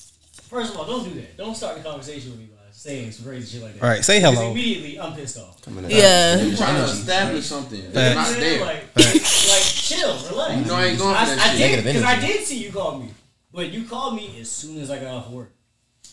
first 0.49 0.73
of 0.73 0.79
all, 0.79 0.85
don't 0.85 1.03
do 1.05 1.19
that. 1.21 1.37
Don't 1.37 1.55
start 1.55 1.77
the 1.77 1.83
conversation 1.83 2.31
with 2.31 2.39
me 2.39 2.45
by 2.47 2.57
saying 2.71 3.11
some 3.11 3.25
crazy 3.25 3.57
shit 3.57 3.63
like 3.63 3.75
that. 3.75 3.83
All 3.83 3.89
right, 3.89 4.03
say 4.03 4.19
hello. 4.19 4.51
Immediately, 4.51 4.99
I'm 4.99 5.13
pissed 5.13 5.37
off. 5.37 5.57
Yeah. 5.87 6.41
You're 6.41 6.57
trying 6.57 6.75
to 6.75 6.83
establish 6.91 7.45
something. 7.45 7.81
Facts. 7.81 7.93
They're 7.93 8.15
not 8.15 8.25
what 8.27 8.35
I'm 8.35 8.41
saying? 8.41 8.57
there. 8.57 8.65
Like, 8.65 8.95
like, 8.95 9.63
chill, 9.63 10.13
relax. 10.31 10.59
You 10.59 10.65
know 10.65 10.75
I 10.75 10.85
ain't 10.85 10.99
going 10.99 11.15
for 11.15 11.21
I, 11.21 11.25
that 11.25 11.39
I 11.39 11.47
shit. 11.49 11.57
did 11.57 11.59
Negative 11.59 11.85
because 11.85 12.03
I 12.03 12.19
did 12.19 12.45
see 12.45 12.63
you 12.63 12.71
call 12.71 12.99
me, 12.99 13.09
but 13.51 13.69
you 13.71 13.85
called 13.85 14.15
me 14.15 14.37
as 14.39 14.49
soon 14.51 14.79
as 14.79 14.89
I 14.91 14.99
got 14.99 15.13
off 15.13 15.29
work. 15.29 15.51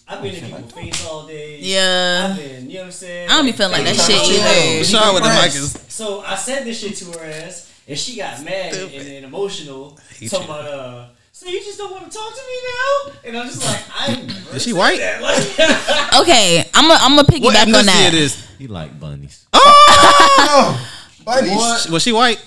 I've 0.09 0.22
been 0.22 0.35
in 0.37 0.44
people's 0.44 0.72
face 0.72 1.07
all 1.07 1.27
day. 1.27 1.59
Yeah. 1.61 2.29
I've 2.31 2.37
been, 2.37 2.68
you 2.68 2.75
know 2.75 2.81
what 2.81 2.87
I'm 2.87 2.92
saying? 2.92 3.29
I 3.29 3.33
don't 3.33 3.44
be 3.46 3.53
feeling 3.53 3.72
like 3.72 3.85
that 3.85 3.96
shit 3.96 4.22
Chill. 4.22 4.37
either. 4.37 4.85
Rashad 4.85 5.14
with 5.14 5.22
the 5.25 5.29
mic 5.31 5.46
is. 5.49 5.79
So 5.88 6.20
I 6.20 6.37
said 6.37 6.64
this 6.64 6.79
shit 6.81 6.94
to 6.96 7.18
her 7.18 7.25
ass, 7.25 7.72
and 7.88 7.99
she 7.99 8.16
got 8.16 8.42
mad 8.44 8.72
and, 8.75 8.92
and 8.92 9.25
emotional. 9.25 9.99
hate 10.18 10.31
Talking 10.31 10.46
about 10.46 10.64
uh. 10.64 11.07
So 11.33 11.49
you 11.49 11.59
just 11.61 11.77
don't 11.77 11.90
want 11.90 12.11
to 12.11 12.16
talk 12.16 12.33
to 12.33 12.40
me 12.40 12.57
now? 12.64 13.12
And 13.25 13.37
I'm 13.38 13.46
just 13.49 13.64
like, 13.66 13.83
I'm. 13.99 14.55
Is 14.55 14.62
she 14.62 14.72
white? 14.72 14.99
Like, 15.20 15.38
Okay, 16.22 16.64
I'm 16.72 16.88
gonna 16.88 17.01
I'm 17.03 17.11
gonna 17.16 17.22
What 17.22 17.27
piggyback 17.27 17.62
on 17.66 17.72
ethnicity 17.72 17.85
that. 17.85 18.14
it 18.14 18.14
is? 18.14 18.46
He 18.59 18.68
like 18.68 18.99
bunnies. 18.99 19.46
Oh! 19.53 20.88
bunnies. 21.25 21.57
What? 21.57 21.90
Was 21.90 22.03
she 22.05 22.12
white? 22.12 22.42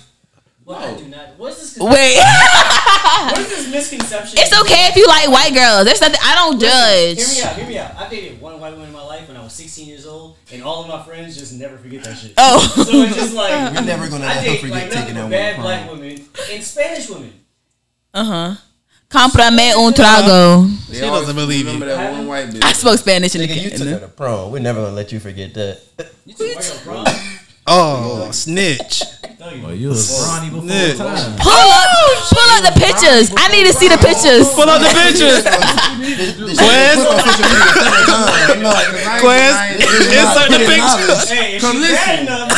What 0.70 0.84
I 0.86 0.94
do 0.96 1.06
not. 1.08 1.30
What's 1.38 1.58
this? 1.60 1.78
Wait, 1.80 2.18
What 2.22 3.40
is 3.40 3.50
this 3.50 3.72
misconception? 3.72 4.38
it's 4.38 4.54
okay 4.62 4.86
if 4.88 4.96
you 4.96 5.08
like 5.08 5.28
white 5.30 5.54
girls. 5.54 5.86
There's 5.86 6.00
nothing. 6.00 6.20
I 6.24 6.36
don't 6.36 6.60
Listen, 6.60 7.18
Hear 7.18 7.28
me 7.28 7.34
judge. 7.34 7.46
out. 7.46 7.56
Hear 7.58 7.68
me 7.68 7.78
out. 7.80 7.96
I 7.96 8.08
dated 8.10 8.40
one 8.40 8.60
white 8.60 8.74
woman 8.74 8.88
in 8.88 8.94
my 8.94 9.04
life 9.04 9.28
when 9.28 9.36
I 9.36 9.44
was 9.44 9.54
16 9.54 9.88
years 9.88 10.06
old, 10.06 10.38
and 10.54 10.62
all 10.62 10.82
of 10.84 10.88
my 10.88 11.02
friends 11.02 11.36
just 11.36 11.54
never 11.54 11.76
forget 11.78 12.04
that 12.04 12.18
shit. 12.18 12.34
Oh. 12.38 12.60
So 12.86 13.02
it's 13.02 13.16
just 13.16 13.34
like 13.34 13.74
You're 13.74 13.82
never 13.84 14.10
gonna 14.10 14.26
I 14.26 14.28
let 14.36 14.38
her 14.38 14.44
date 14.44 14.60
forget 14.62 14.74
like 14.76 14.92
taking 14.92 15.16
nothing 15.16 15.16
that 15.16 15.22
but 15.22 15.24
one 15.24 15.32
bad 15.32 15.56
prom. 15.56 15.64
black 15.64 15.92
women 15.92 16.26
and 16.52 16.64
Spanish 16.64 17.10
women. 17.10 17.34
Uh 18.14 18.24
huh. 18.24 18.56
Comprame 19.10 19.74
un 19.76 19.92
trago. 19.92 20.70
She 20.94 21.00
doesn't 21.00 21.36
believe 21.36 21.66
you. 21.66 21.74
Remember 21.74 21.88
that 21.88 22.12
one 22.12 22.28
white 22.28 22.50
bitch. 22.50 22.64
I 22.64 22.74
spoke 22.74 23.00
Spanish 23.00 23.34
in 23.34 23.42
the 23.42 23.48
Nigga, 23.48 23.56
you 23.56 23.70
took 23.72 23.80
her 23.80 23.86
kitchen. 23.86 24.02
to 24.02 24.08
prom. 24.08 24.52
We're 24.52 24.60
never 24.60 24.82
gonna 24.84 24.94
let 24.96 25.12
you 25.12 25.20
forget 25.20 25.52
that. 25.56 25.82
You 26.28 26.36
took 26.36 26.56
white 26.56 26.82
girl 26.86 27.04
prom? 27.04 27.16
Oh, 27.72 28.32
snitch. 28.32 29.04
Oh, 29.42 29.70
you 29.72 29.90
was 29.90 30.10
brawny 30.10 30.50
before 30.50 30.66
Nick. 30.66 30.98
time. 30.98 31.38
Pull 31.38 31.54
up, 31.54 31.88
pull 32.34 32.50
up 32.58 32.62
the 32.66 32.74
pictures. 32.82 33.30
I 33.38 33.48
need 33.54 33.66
to 33.70 33.74
see 33.74 33.88
the 33.88 33.98
pictures. 33.98 34.50
Pull 34.54 34.66
up 34.70 34.82
the 34.82 34.90
pictures. 34.90 35.46
Quez, 36.58 36.98
Quez, 39.22 39.54
insert 40.10 40.50
the 40.50 40.60
picture. 40.66 41.34
Hey, 41.34 41.56
if 41.56 41.62
Come 41.62 41.78
listen. 41.80 41.96
bad 41.96 42.20
you 42.20 42.26
know 42.26 42.46
what 42.46 42.54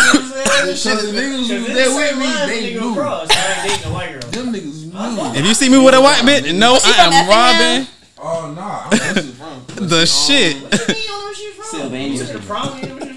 I'm 0.64 0.76
Shit, 0.76 0.80
saying? 0.80 0.98
the 0.98 1.22
niggas 1.22 1.40
was 1.40 1.48
Because 1.50 1.76
there 1.76 1.88
it's 1.88 1.96
with 1.96 2.16
me. 2.18 2.30
They 2.48 2.80
knew. 2.80 2.94
cross. 2.96 3.28
I 3.30 3.34
ain't 3.36 3.68
dating 3.68 3.92
a 3.92 3.94
white 3.94 4.12
girl. 4.12 4.30
Them 4.32 4.54
niggas 4.54 4.80
knew. 4.94 5.40
If 5.40 5.46
you 5.46 5.54
see 5.54 5.70
me 5.70 5.78
with 5.78 5.94
a 5.94 6.02
white 6.02 6.22
bitch, 6.24 6.54
no, 6.56 6.78
I 6.84 6.90
am 7.04 7.14
Effingham? 7.14 7.30
robbing 7.30 7.88
Oh 8.24 8.54
nah, 8.54 8.84
I'm 8.86 8.90
this 8.92 9.18
is 9.26 9.36
from 9.38 9.88
the 9.88 10.06
shit. 10.06 10.56
You 10.56 10.62
don't 10.62 10.70
know 10.70 11.26
where 11.26 11.34
she 11.36 11.50
from? 11.52 11.66
Sylvania. 11.66 12.26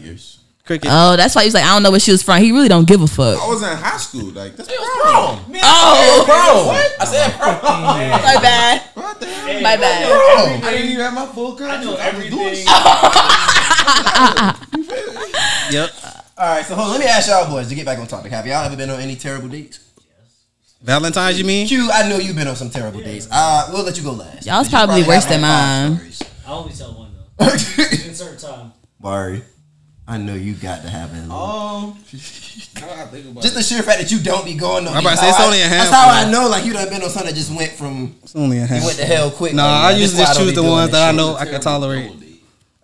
years. 0.00 0.38
Cricket. 0.64 0.88
Oh, 0.90 1.14
that's 1.14 1.34
why 1.34 1.42
he 1.42 1.46
was 1.48 1.54
like, 1.54 1.64
I 1.64 1.74
don't 1.74 1.82
know 1.82 1.90
where 1.90 2.00
she 2.00 2.10
was 2.10 2.22
from. 2.22 2.40
He 2.40 2.50
really 2.50 2.68
don't 2.68 2.88
give 2.88 3.02
a 3.02 3.04
I 3.04 3.06
fuck. 3.06 3.38
I 3.38 3.46
was 3.48 3.62
in 3.62 3.76
high 3.76 3.98
school. 3.98 4.30
Like 4.30 4.56
that's 4.56 4.68
Prom. 4.68 5.44
Oh, 5.62 6.22
Prom. 6.24 6.70
I 7.00 7.04
said 7.04 7.32
prom. 7.38 7.60
my 7.62 8.38
bad. 8.40 8.80
What 8.94 9.20
the 9.20 9.26
hell? 9.26 9.60
My 9.60 9.76
bad. 9.76 10.08
know 10.08 10.60
Bro. 10.60 10.68
I 10.68 10.72
didn't 10.72 10.90
even 10.92 11.04
have 11.04 11.14
my 11.14 11.26
full 11.26 11.54
I 11.54 11.58
contract. 11.58 11.84
know 11.84 11.96
I 11.96 12.10
was 12.16 12.30
doing 12.30 12.46
everything. 12.46 12.66
shit. 15.04 15.70
Yep. 15.70 15.90
All 16.36 16.46
right, 16.56 16.64
so 16.64 16.74
hold 16.74 16.86
on, 16.86 16.92
let 16.92 17.00
me 17.00 17.06
ask 17.06 17.28
y'all 17.28 17.48
boys 17.50 17.68
to 17.68 17.74
get 17.74 17.84
back 17.86 17.98
on 17.98 18.06
topic. 18.06 18.32
Have 18.32 18.46
y'all 18.46 18.64
ever 18.64 18.76
been 18.76 18.90
on 18.90 19.00
any 19.00 19.16
terrible 19.16 19.48
dates? 19.48 19.80
Valentine's, 20.84 21.38
you 21.38 21.44
mean? 21.46 21.66
Q, 21.66 21.88
I 21.90 22.06
know 22.08 22.18
you've 22.18 22.36
been 22.36 22.46
on 22.46 22.56
some 22.56 22.68
terrible 22.68 23.00
dates. 23.00 23.26
Uh, 23.30 23.70
we'll 23.72 23.84
let 23.84 23.96
you 23.96 24.02
go 24.04 24.12
last. 24.12 24.44
Y'all's 24.46 24.66
You 24.66 24.76
probably 24.76 25.02
worse 25.02 25.24
than 25.24 25.40
mine. 25.40 25.98
I 26.46 26.52
only 26.52 26.74
tell 26.74 26.92
one 26.92 27.10
though. 27.38 27.46
Insert 28.06 28.38
time. 28.38 28.72
Barry, 29.00 29.42
I 30.06 30.18
know 30.18 30.34
you 30.34 30.52
got 30.52 30.82
to 30.82 30.90
have 30.90 31.10
it. 31.14 31.26
Now 31.26 31.96
I 32.06 33.04
think 33.06 33.26
about 33.30 33.42
Just 33.42 33.54
the 33.54 33.62
sheer 33.62 33.82
fact 33.82 34.00
that 34.00 34.10
you 34.12 34.18
don't 34.20 34.44
be 34.44 34.52
going 34.54 34.86
on. 34.86 34.92
I'm 34.94 35.00
about 35.00 35.12
to 35.12 35.16
say, 35.16 35.28
it's 35.30 35.40
I- 35.40 35.44
only 35.46 35.62
a 35.62 35.68
That's 35.70 35.90
how 35.90 36.08
I 36.10 36.30
know, 36.30 36.48
like 36.48 36.66
you 36.66 36.74
done 36.74 36.88
been 36.90 37.02
on 37.02 37.08
something 37.08 37.32
that 37.32 37.36
just 37.38 37.50
went 37.56 37.72
from 37.72 38.14
It's 38.22 38.36
only 38.36 38.58
a 38.58 38.60
you 38.62 38.66
half. 38.66 38.84
went 38.84 38.98
to 38.98 39.06
hell 39.06 39.30
quick. 39.30 39.54
Nah, 39.54 39.64
like, 39.64 39.94
I 39.94 39.96
usually 39.98 40.20
just 40.22 40.34
don't 40.36 40.46
choose 40.46 40.54
the 40.54 40.62
ones 40.62 40.90
that 40.90 41.08
I 41.08 41.12
know 41.16 41.34
I 41.34 41.46
can 41.46 41.60
tolerate. 41.62 42.12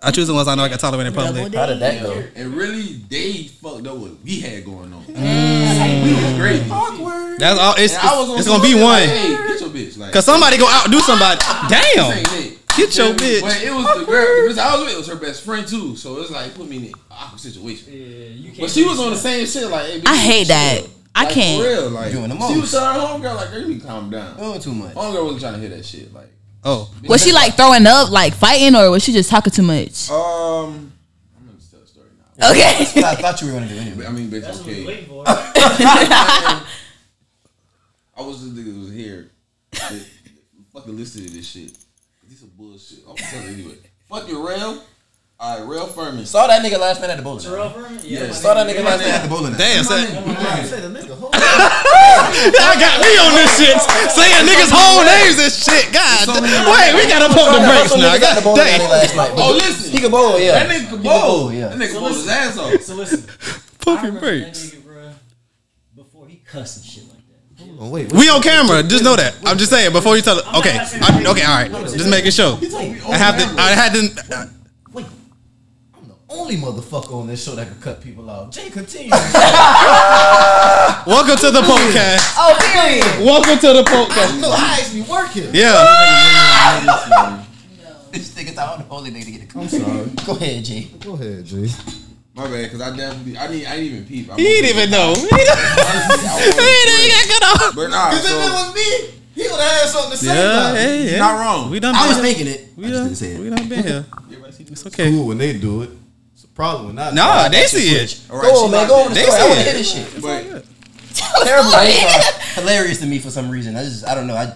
I 0.03 0.11
choose 0.11 0.29
the 0.29 0.35
ones 0.35 0.49
I 0.49 0.55
know 0.55 0.63
I 0.65 0.69
can 0.71 0.79
tolerate 0.79 1.07
in 1.07 1.13
public. 1.13 1.53
How 1.55 1.67
did 1.67 1.79
that 1.81 2.03
go? 2.03 2.23
And 2.35 2.55
really, 2.55 2.95
they 3.09 3.45
fucked 3.45 3.87
up 3.87 3.97
what 3.99 4.13
we 4.25 4.41
had 4.41 4.65
going 4.65 4.93
on. 4.93 5.05
Mm. 5.05 6.05
We 6.05 6.15
was 6.15 6.35
great. 6.39 6.71
Awkward. 6.71 7.39
That's 7.39 7.59
all. 7.61 7.75
It's, 7.77 7.95
And 7.95 8.03
I 8.09 8.19
was 8.21 8.39
it's 8.41 8.49
gonna 8.49 8.63
be 8.63 8.75
one. 8.75 8.85
Like, 8.85 9.09
hey, 9.09 9.29
get 9.49 9.61
your 9.61 9.69
bitch. 9.71 9.99
Like, 9.99 10.13
Cause 10.13 10.25
somebody 10.25 10.57
go 10.57 10.67
outdo 10.69 11.01
somebody. 11.01 11.37
this 11.69 11.95
Damn. 11.95 12.13
ain't 12.19 12.33
it. 12.33 12.59
Get 12.77 12.97
your 12.97 13.13
But 13.13 13.21
bitch. 13.23 13.63
it 13.67 13.75
was 13.75 13.99
the 13.99 14.05
girl. 14.07 14.49
The 14.49 14.55
bitch 14.55 14.59
I 14.59 14.77
was 14.77 14.85
with 14.87 14.97
was 14.99 15.07
her 15.09 15.17
best 15.17 15.43
friend 15.45 15.67
too. 15.67 15.97
So 15.97 16.21
it's 16.23 16.31
like 16.31 16.55
put 16.55 16.69
me 16.69 16.77
in 16.79 16.85
an 16.87 16.93
awkward 17.11 17.41
situation. 17.41 17.93
Yeah, 17.93 17.99
you 18.29 18.49
can't. 18.53 18.61
But 18.61 18.71
she 18.71 18.85
was 18.85 18.99
on 19.01 19.11
the 19.11 19.17
same 19.17 19.45
shit. 19.47 19.69
Like, 19.69 19.87
hey, 19.87 20.01
bitch, 20.01 20.07
I 20.09 20.17
hate 20.17 20.47
chill. 20.47 20.57
that. 20.57 20.83
I 21.15 21.25
Like, 21.25 21.35
can't. 21.35 21.63
For 21.63 21.69
real, 21.69 21.91
like 21.91 22.13
Doing 22.13 22.29
the 22.29 22.35
most. 22.37 22.49
She 22.49 22.55
most. 22.55 22.61
was 22.63 22.71
telling 22.81 23.01
her 23.01 23.07
homegirl 23.29 23.37
like, 23.37 23.51
girl, 23.51 23.61
you 23.61 23.69
need 23.69 23.81
to 23.83 23.87
calm 23.87 24.11
down. 24.11 24.37
Oh, 24.39 24.59
too 24.59 24.73
much. 24.73 24.95
Homegirl 24.95 25.25
wasn't 25.25 25.41
trying 25.43 25.55
to 25.55 25.61
hear 25.61 25.69
that 25.71 25.85
shit. 25.85 26.15
Like, 26.15 26.29
Oh, 26.63 26.91
Was 27.05 27.23
she 27.25 27.33
like 27.33 27.55
throwing 27.57 27.87
up, 27.87 28.11
like 28.11 28.35
fighting, 28.35 28.75
or 28.77 28.91
was 28.91 29.03
she 29.03 29.13
just 29.13 29.31
talking 29.31 29.51
too 29.53 29.63
much? 29.63 30.11
um, 30.11 30.93
I'm 31.39 31.47
gonna 31.47 31.59
tell 31.71 31.81
the 31.81 31.87
story 31.87 32.09
now. 32.39 32.51
Okay. 32.51 32.71
I 33.05 33.15
thought 33.17 33.41
you 33.41 33.47
were 33.49 33.55
gonna 33.55 33.69
do 33.69 33.77
anyway. 33.79 34.07
I 34.07 34.11
mean, 34.11 34.29
bitch, 34.29 34.43
That's 34.43 34.59
what 34.59 34.67
we 34.67 34.73
okay. 34.75 34.87
waiting 34.87 35.07
for. 35.07 35.25
I 35.27 36.63
was 38.19 38.53
the 38.53 38.61
nigga 38.61 38.75
that 38.75 38.81
was 38.81 38.93
here. 38.93 39.31
That 39.73 40.07
fucking 40.75 40.97
listen 40.97 41.25
to 41.25 41.31
this 41.33 41.47
shit. 41.49 41.73
These 42.29 42.41
some 42.41 42.51
bullshit. 42.57 42.99
I'm 43.09 43.17
telling 43.17 43.49
you 43.49 43.55
anyway. 43.55 43.75
Fuck 44.09 44.29
your 44.29 44.47
rail. 44.47 44.83
All 45.39 45.59
right, 45.59 45.67
rail 45.67 45.87
Furman. 45.87 46.27
Saw 46.27 46.47
that 46.49 46.63
nigga 46.63 46.79
last 46.79 47.01
night 47.01 47.09
at 47.09 47.17
the 47.17 47.23
bowling. 47.23 47.41
Terrell 47.43 47.65
alley. 47.71 47.73
Furman? 47.83 48.01
Yeah, 48.05 48.27
my 48.27 48.33
Saw 48.33 48.53
that 48.53 48.67
nigga. 48.67 48.81
nigga 48.81 48.85
last 48.85 49.01
night 49.01 49.09
at 49.15 49.23
the 49.23 49.29
bowling. 49.29 49.55
alley. 49.55 49.59
damn. 49.59 49.85
Say, 49.85 50.05
Say 52.31 52.51
the 52.51 52.51
nigga, 52.51 52.57
hold 52.57 52.63
I 52.63 52.75
got 52.81 52.97
me 53.03 53.13
on 53.19 53.33
this 53.35 53.51
shit. 53.59 53.77
Saying 54.15 54.47
niggas' 54.47 54.73
whole 54.73 55.03
names 55.05 55.37
and 55.39 55.53
shit. 55.53 55.93
God, 55.93 56.27
wait, 56.39 56.91
we 56.95 57.03
gotta 57.11 57.29
pump 57.35 57.51
the 57.57 57.63
brakes 57.67 57.95
now. 57.97 58.15
niggas 58.15 58.23
at 58.23 58.35
the 58.37 58.43
God 58.43 58.45
bowling 58.45 58.61
alley 58.67 59.09
damn. 59.09 59.39
Oh, 59.39 59.53
listen. 59.55 59.91
He 59.93 59.99
can 60.01 60.11
bowl, 60.11 60.39
yeah. 60.39 60.53
That 60.65 60.71
nigga 60.71 60.89
can 60.89 60.99
He 61.03 61.09
bowl. 61.09 61.53
yeah. 61.53 61.69
That 61.69 61.79
nigga 61.79 61.93
So 61.93 62.01
bowled 62.01 62.17
his 62.17 62.29
ass 62.29 62.59
off. 62.59 62.81
So 62.83 62.95
listen. 62.95 63.25
I 63.29 63.85
Pumping 63.85 64.15
remember 64.15 64.21
that 64.21 64.43
brakes. 64.45 64.71
nigga, 64.71 64.83
bruh, 64.83 65.13
before 65.97 66.27
he 66.29 66.37
cussed 66.47 66.77
and 66.79 66.87
shit 66.87 67.05
like 67.09 67.19
that. 67.29 67.81
on. 67.83 67.91
Wait, 67.91 68.13
We 68.13 68.29
on 68.29 68.43
camera. 68.43 68.83
Just 68.83 69.05
know 69.05 69.17
that. 69.17 69.35
I'm 69.45 69.59
just 69.59 69.71
saying 69.71 69.93
before 69.93 70.17
you 70.17 70.23
tell 70.23 70.39
it. 70.39 70.45
Okay, 70.55 70.77
I, 70.79 71.25
okay, 71.27 71.45
all 71.45 71.57
right. 71.57 71.71
Just 71.91 72.09
making 72.09 72.31
sure. 72.33 72.59
I 73.09 73.17
have 73.17 73.37
to. 73.39 73.45
I 73.61 73.71
had 73.75 73.93
to. 73.95 74.51
Wait. 76.31 76.39
I'm 76.41 76.47
the 76.47 76.55
only 76.55 76.57
motherfucker 76.57 77.13
on 77.15 77.27
this 77.27 77.43
show 77.45 77.55
that 77.57 77.69
could 77.69 77.81
cut 77.81 78.01
people 78.03 78.29
off. 78.31 78.51
Jay, 78.51 78.71
continue. 78.71 79.11
Welcome 81.07 81.37
to 81.37 81.51
the 81.51 81.63
podcast. 81.63 82.35
Oh, 82.37 82.57
period. 82.73 83.05
Welcome 83.27 83.59
to 83.59 83.73
the 83.73 83.83
podcast. 83.83 84.41
no, 84.41 84.51
I 84.51 84.79
actually 84.81 85.03
work 85.03 85.31
here. 85.31 85.51
Yeah. 85.53 85.85
This 88.13 88.35
nigga 88.35 88.55
thought 88.55 88.79
the 88.79 88.85
bowling 88.85 89.15
nigga 89.15 89.25
to 89.27 89.31
get 89.33 89.57
I'm 89.57 89.69
sorry. 89.69 90.11
Go 90.27 90.33
ahead, 90.37 90.65
G. 90.65 90.91
Go 91.01 91.15
ahead, 91.15 91.45
Jay. 91.45 91.69
My 92.35 92.47
bad, 92.49 92.71
cause 92.71 92.81
I 92.81 92.97
definitely, 92.97 93.37
I 93.37 93.49
didn't, 93.49 93.67
I 93.67 93.77
didn't 93.77 93.93
even 93.93 94.05
peep. 94.07 94.31
I 94.33 94.37
He 94.37 94.43
didn't 94.45 94.71
even 94.77 94.91
know. 94.91 95.15
He 95.15 95.21
didn't 95.27 95.29
he 95.29 97.09
didn't 97.11 97.29
get 97.29 97.43
off. 97.43 97.75
But 97.75 97.89
nah, 97.91 98.11
Because 98.11 98.25
if 98.25 98.31
it 98.31 98.35
so, 98.35 98.53
was 98.53 98.75
me, 98.75 99.11
he 99.35 99.43
would 99.43 99.61
have 99.61 99.73
had 99.73 99.89
something 99.89 100.11
to 100.13 100.17
say 100.17 100.27
Yeah, 100.27 100.43
about 100.71 100.75
it. 100.77 100.79
hey, 100.81 101.03
you're 101.03 101.13
yeah. 101.13 101.19
not 101.19 101.39
wrong. 101.41 101.71
We 101.71 101.81
done. 101.81 101.95
I 101.95 102.07
was 102.09 102.17
been- 102.17 102.25
thinking 102.27 102.47
it. 102.47 102.61
I 102.61 102.65
We 102.77 102.83
just 102.85 102.95
done. 102.95 103.05
didn't 103.05 103.17
say 103.17 103.39
We 103.41 103.51
done 103.51 103.69
been 103.69 103.83
here. 103.85 104.05
It's 104.61 104.87
okay. 104.87 105.11
Cool 105.11 105.27
when 105.27 105.39
they 105.39 105.59
do 105.59 105.83
it. 105.83 105.91
It's 106.51 106.57
a 106.57 106.57
problem 106.57 106.87
when 106.89 106.99
I. 106.99 107.11
Nah, 107.11 107.49
they 107.49 107.65
see 107.67 107.91
it. 107.95 108.21
All 108.31 108.41
Go 108.41 108.65
on, 108.65 108.71
man. 108.71 108.89
Go 108.89 109.01
on. 109.03 109.05
with 109.07 109.15
there. 109.15 109.27
the 109.27 109.31
They 109.31 109.37
story. 109.37 109.43
I 109.43 109.49
want 109.49 109.59
to 109.59 109.65
hear 109.65 109.73
this 109.75 109.93
shit. 109.93 110.23
But 110.23 111.45
Terrible 111.45 111.71
hilarious 112.55 112.99
to 113.01 113.07
me 113.07 113.19
for 113.19 113.31
some 113.31 113.51
reason. 113.51 113.77
I 113.77 113.85
just, 113.85 114.07
I 114.07 114.15
don't 114.15 114.27
know. 114.27 114.37
I, 114.37 114.53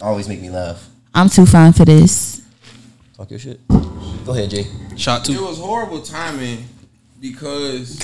Always 0.00 0.28
make 0.28 0.42
me 0.42 0.50
laugh. 0.50 0.86
I'm 1.14 1.28
too 1.30 1.46
fine 1.46 1.72
for 1.72 1.84
this. 1.86 2.42
Talk 3.16 3.30
your 3.30 3.38
shit. 3.38 3.66
Go 3.68 4.32
ahead, 4.32 4.50
Jay. 4.50 4.66
Shot 4.96 5.24
two. 5.24 5.32
It 5.32 5.40
was 5.40 5.58
horrible 5.58 6.02
timing 6.02 6.64
because 7.20 7.98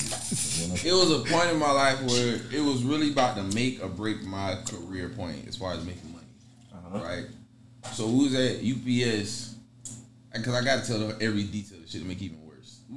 it 0.85 0.93
was 0.93 1.11
a 1.11 1.19
point 1.31 1.51
in 1.51 1.59
my 1.59 1.71
life 1.71 2.01
where 2.03 2.41
it 2.51 2.61
was 2.65 2.83
really 2.83 3.13
about 3.13 3.37
to 3.37 3.43
make 3.43 3.85
or 3.85 3.89
break 3.89 4.23
my 4.23 4.57
career 4.67 5.11
point 5.11 5.47
as 5.47 5.57
far 5.57 5.75
as 5.75 5.85
making 5.85 6.13
money. 6.13 6.25
Uh-huh. 6.75 7.05
Right? 7.05 7.27
So 7.93 8.07
we 8.09 8.25
was 8.25 8.35
at 8.35 8.57
UPS 8.65 9.57
because 10.33 10.55
I 10.55 10.65
got 10.65 10.83
to 10.83 10.87
tell 10.91 10.99
them 10.99 11.19
every 11.21 11.43
detail 11.45 11.77
of 11.77 11.85
the 11.85 11.91
shit 11.91 12.01
to 12.01 12.09
make 12.09 12.23
even 12.23 12.39
worse. 12.39 12.42
We 12.42 12.42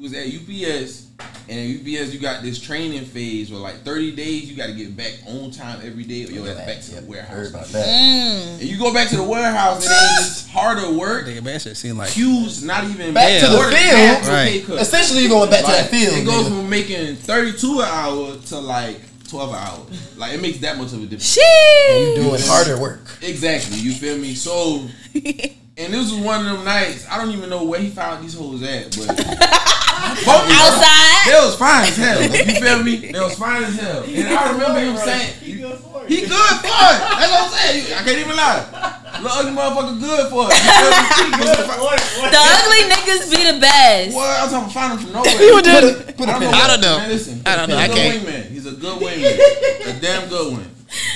was 0.01 0.13
at 0.13 0.25
UPS 0.27 1.08
and 1.47 1.60
at 1.60 1.79
UPS 1.79 2.13
you 2.13 2.19
got 2.19 2.41
this 2.43 2.60
training 2.60 3.05
phase 3.05 3.49
where 3.51 3.60
like 3.62 3.75
30 3.84 4.12
days 4.15 4.49
you 4.49 4.58
got 4.58 4.65
to 4.67 4.73
get 4.73 4.95
back 4.97 5.13
on 5.27 5.51
time 5.51 5.79
every 5.84 6.03
day 6.03 6.25
or 6.25 6.31
you'll 6.31 6.43
have 6.45 6.58
back 6.58 6.81
to 6.81 6.91
the 6.91 6.97
Heard 6.97 7.08
warehouse. 7.08 7.49
about 7.49 7.65
that. 7.67 7.88
Mm. 7.88 8.60
And 8.60 8.63
you 8.63 8.77
go 8.77 8.93
back 8.93 9.08
to 9.10 9.15
the 9.17 9.23
warehouse 9.23 9.86
and 9.86 9.91
then 9.91 10.10
it's 10.19 10.47
harder 10.47 10.91
work. 10.91 11.25
Nigga, 11.25 11.43
man, 11.43 11.60
shit 11.60 11.77
seem 11.77 11.97
like 11.97 12.10
Queues 12.12 12.63
not 12.63 12.84
even 12.86 13.13
Back 13.13 13.39
to 13.41 13.47
the 13.47 13.58
ordered 13.58 13.75
field. 13.77 13.95
half 13.95 14.25
the 14.25 14.31
Right. 14.31 14.47
pay 14.51 14.62
cut. 14.62 14.81
Essentially, 14.81 15.21
you're 15.21 15.29
going 15.29 15.49
back 15.49 15.62
to 15.65 15.71
that 15.71 15.89
field. 15.89 16.13
It 16.17 16.25
goes 16.25 16.45
nigga. 16.47 16.58
from 16.60 16.69
making 16.69 17.15
32 17.15 17.79
an 17.81 17.88
hour 17.88 18.36
to 18.38 18.60
like 18.60 18.99
12 19.29 19.49
an 19.49 19.55
hour. 19.55 19.86
Like 20.17 20.34
it 20.34 20.41
makes 20.41 20.58
that 20.60 20.77
much 20.77 20.88
of 20.93 20.99
a 20.99 21.05
difference. 21.05 21.34
Shit. 21.34 22.15
doing 22.17 22.41
harder 22.43 22.79
work. 22.79 22.99
Exactly. 23.21 23.77
You 23.77 23.93
feel 23.93 24.17
me? 24.17 24.36
So, 24.36 24.88
and 25.15 25.93
this 25.93 26.12
was 26.12 26.15
one 26.15 26.45
of 26.45 26.51
them 26.58 26.65
nights. 26.65 27.08
I 27.10 27.17
don't 27.17 27.31
even 27.31 27.49
know 27.49 27.63
where 27.63 27.79
he 27.79 27.89
found 27.89 28.23
these 28.25 28.34
hoes 28.34 28.62
at, 28.63 28.95
but 28.97 29.17
both 30.25 30.45
Outside. 30.51 31.25
They 31.25 31.39
was 31.41 31.55
fine 31.55 31.83
as 31.87 31.97
hell. 31.97 32.21
You 32.21 32.55
feel 32.61 32.83
me? 32.83 32.95
They 33.11 33.19
was 33.19 33.35
fine 33.37 33.63
as 33.63 33.75
hell. 33.79 34.03
And 34.03 34.27
I 34.27 34.51
remember 34.51 34.79
him 34.79 34.97
saying, 34.97 35.33
You 35.41 35.57
good 35.59 35.77
for 35.79 36.03
it. 36.03 36.09
"He 36.09 36.21
good 36.21 36.29
for 36.61 36.67
it." 36.67 36.99
That's 37.01 37.31
what 37.31 37.41
I'm 37.43 37.51
saying. 37.51 37.93
I 37.93 38.03
can't 38.03 38.19
even 38.19 38.35
lie. 38.37 39.01
The 39.15 39.29
ugly 39.31 39.51
motherfucker 39.57 39.99
good 39.99 40.29
for 40.29 40.45
it. 40.45 40.53
You 40.53 40.69
feel 40.75 40.91
me? 40.91 41.07
He 41.17 41.43
good 41.43 41.57
for 41.65 41.73
it. 41.73 41.81
What? 41.81 41.99
What? 42.21 42.31
The 42.31 42.41
ugly 42.41 42.81
niggas 42.93 43.23
be 43.31 43.41
the 43.51 43.59
best. 43.59 44.15
What? 44.15 44.29
I'm 44.41 44.49
talking 44.49 44.69
find 44.73 44.91
him 44.93 44.99
from 44.99 45.13
nowhere. 45.13 45.31
He 45.39 45.51
was 45.51 45.63
just- 45.63 46.19
I 46.19 46.25
don't 46.25 46.39
know. 46.41 46.51
I 46.51 46.67
don't 46.67 46.81
know. 46.81 46.97
Man, 46.97 47.09
listen, 47.09 47.41
I 47.45 47.55
don't 47.55 47.69
know. 47.69 47.77
He's 47.77 47.89
I 47.89 47.91
a 47.91 47.95
can't. 47.95 48.23
good 48.25 48.33
wingman. 48.33 48.51
He's 48.51 48.65
a 48.67 48.71
good 48.71 48.97
wingman. 49.01 49.97
a 49.97 50.01
damn 50.01 50.29
good 50.29 50.53
one. 50.53 50.69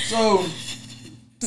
So 0.08 0.44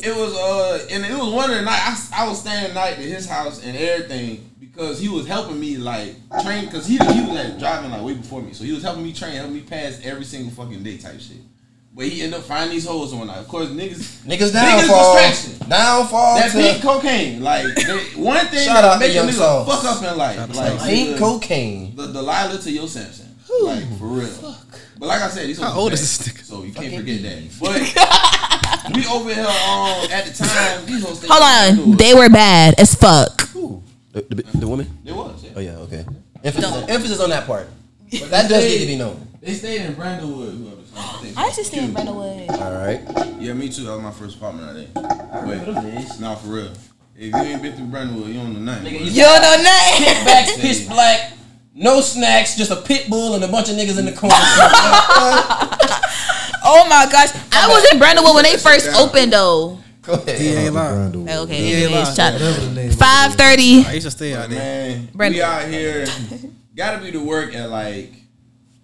it 0.02 0.16
was 0.16 0.34
uh, 0.34 0.86
and 0.90 1.04
it 1.04 1.12
was 1.16 1.32
one 1.32 1.50
of 1.50 1.56
the 1.56 1.62
night 1.62 1.78
I, 1.80 2.24
I 2.24 2.28
was 2.28 2.40
staying 2.40 2.68
the 2.68 2.74
night 2.74 2.94
at 2.94 2.98
his 3.04 3.28
house 3.28 3.62
and 3.64 3.76
everything 3.76 4.50
because 4.74 4.98
he 4.98 5.08
was 5.08 5.26
helping 5.26 5.58
me 5.60 5.76
like 5.76 6.14
train 6.42 6.64
because 6.66 6.86
he 6.86 6.94
he 6.98 7.20
was 7.22 7.30
like 7.30 7.58
driving 7.58 7.90
like 7.90 8.02
way 8.02 8.14
before 8.14 8.42
me, 8.42 8.52
so 8.52 8.64
he 8.64 8.72
was 8.72 8.82
helping 8.82 9.02
me 9.04 9.12
train, 9.12 9.32
helping 9.34 9.54
me 9.54 9.60
pass 9.60 10.00
every 10.04 10.24
single 10.24 10.52
fucking 10.52 10.82
day 10.82 10.96
type 10.98 11.20
shit. 11.20 11.36
But 11.96 12.06
he 12.06 12.22
ended 12.22 12.40
up 12.40 12.44
finding 12.46 12.70
these 12.74 12.86
hoes 12.86 13.14
one 13.14 13.28
night. 13.28 13.38
Of 13.38 13.46
course, 13.46 13.68
niggas 13.68 14.24
Niggas 14.26 14.50
Niggas 14.50 14.52
downfall. 14.52 15.14
distraction. 15.14 15.68
Downfall 15.68 16.36
that 16.38 16.50
to 16.50 16.58
pink 16.58 16.82
cocaine, 16.82 17.40
like 17.42 17.66
they, 17.76 17.98
one 18.16 18.44
thing 18.46 18.66
Shout 18.66 18.74
that 18.82 18.84
out 18.84 18.92
to 18.94 18.98
make 18.98 19.14
a 19.16 19.20
nigga 19.20 19.32
Sauce. 19.32 19.82
fuck 19.82 19.96
up 19.96 20.12
in 20.12 20.18
life, 20.18 20.56
like 20.56 20.82
pink 20.82 21.10
the- 21.14 21.18
cocaine. 21.20 21.94
the 21.94 22.06
Delilah 22.08 22.58
to 22.58 22.70
your 22.70 22.88
Samson. 22.88 23.28
Like 23.62 23.84
for 23.98 24.06
real. 24.06 24.56
But 24.98 25.06
like 25.06 25.22
I 25.22 25.28
said, 25.28 25.46
these 25.46 25.60
How 25.60 25.72
old 25.78 25.92
is 25.92 26.00
this 26.00 26.26
nigga? 26.28 26.42
So 26.42 26.64
you 26.64 26.72
can't 26.72 26.94
forget 26.96 27.22
that. 27.22 27.42
But 27.60 28.96
we 28.96 29.06
over 29.06 29.32
here 29.32 29.44
um 29.44 30.10
at 30.10 30.26
the 30.26 30.32
time, 30.44 30.86
these 30.86 31.04
hoes 31.04 31.24
Hold 31.28 31.42
on. 31.90 31.96
They 31.96 32.14
were 32.14 32.28
bad 32.28 32.74
as 32.80 32.94
fuck. 32.96 33.54
Ooh. 33.54 33.80
The, 34.14 34.22
the, 34.30 34.42
the 34.58 34.68
woman? 34.68 34.86
It 35.04 35.12
was, 35.12 35.42
yeah. 35.44 35.50
Oh, 35.56 35.60
yeah, 35.60 35.76
okay. 35.90 36.04
Emphasis, 36.44 36.70
on, 36.72 36.88
emphasis 36.90 37.20
on 37.20 37.30
that 37.30 37.46
part. 37.46 37.68
But 38.12 38.30
that 38.30 38.48
does 38.48 38.64
need 38.64 38.78
to 38.78 38.86
be 38.86 38.96
known. 38.96 39.26
They 39.42 39.54
stayed 39.54 39.80
in 39.82 39.94
Brandonwood, 39.94 40.56
whoever. 40.56 40.80
I 40.96 41.18
think. 41.20 41.36
I 41.36 41.44
used 41.46 41.56
to 41.58 41.64
stay 41.64 41.84
in 41.84 41.92
Brandonwood. 41.92 42.48
All 42.50 42.72
right. 42.72 43.00
Yeah, 43.40 43.52
me 43.54 43.68
too. 43.68 43.84
That 43.84 43.92
was 43.94 44.02
my 44.02 44.10
first 44.12 44.36
apartment 44.36 44.68
out 44.68 44.74
there. 44.76 45.46
Wait, 45.46 46.20
nah, 46.20 46.36
for 46.36 46.48
real. 46.48 46.70
If 47.16 47.34
you 47.34 47.36
ain't 47.36 47.60
been 47.62 47.74
through 47.76 47.86
Brandonwood, 47.86 48.28
you 48.28 48.34
don't 48.34 48.52
know 48.54 48.60
nothing. 48.60 48.86
Nigga, 48.86 49.00
you- 49.00 49.10
You 49.10 49.22
don't 49.22 49.42
know 49.42 49.56
nothing. 49.62 50.04
Kickbacks, 50.06 50.60
pitch 50.60 50.88
black, 50.88 51.32
no 51.74 52.00
snacks, 52.00 52.56
just 52.56 52.70
a 52.70 52.76
pit 52.76 53.10
bull 53.10 53.34
and 53.34 53.42
a 53.42 53.48
bunch 53.48 53.68
of 53.68 53.74
niggas 53.76 53.98
in 53.98 54.04
the 54.06 54.12
corner. 54.12 54.34
Oh 56.66 56.88
my 56.88 57.06
gosh. 57.12 57.28
I 57.52 57.68
was 57.68 57.84
in 57.92 57.98
Brandonwood 57.98 58.34
when 58.34 58.44
they 58.44 58.56
first 58.56 58.88
opened 58.96 59.32
though. 59.34 59.78
Go 60.04 60.12
ahead. 60.14 60.38
He 60.40 60.48
ain't 60.48 60.74
lying. 60.74 60.94
Brandon 60.94 61.24
Wood. 61.24 61.30
Okay, 61.50 61.70
Yeah, 61.70 61.86
anyways, 61.86 62.08
yeah, 62.08 62.14
shut- 62.14 62.32
Whatever 62.34 62.60
the 62.66 62.72
name. 62.74 62.90
5:30. 62.90 63.86
I 63.86 63.92
used 63.94 64.04
to 64.06 64.10
stay 64.10 64.34
out 64.34 64.48
there. 64.50 64.58
Man, 64.58 65.08
Brandon. 65.14 65.38
we 65.38 65.42
out 65.42 65.68
here. 65.68 66.06
Gotta 66.76 67.02
be 67.02 67.10
to 67.12 67.18
work 67.24 67.54
at 67.54 67.70
like 67.70 68.12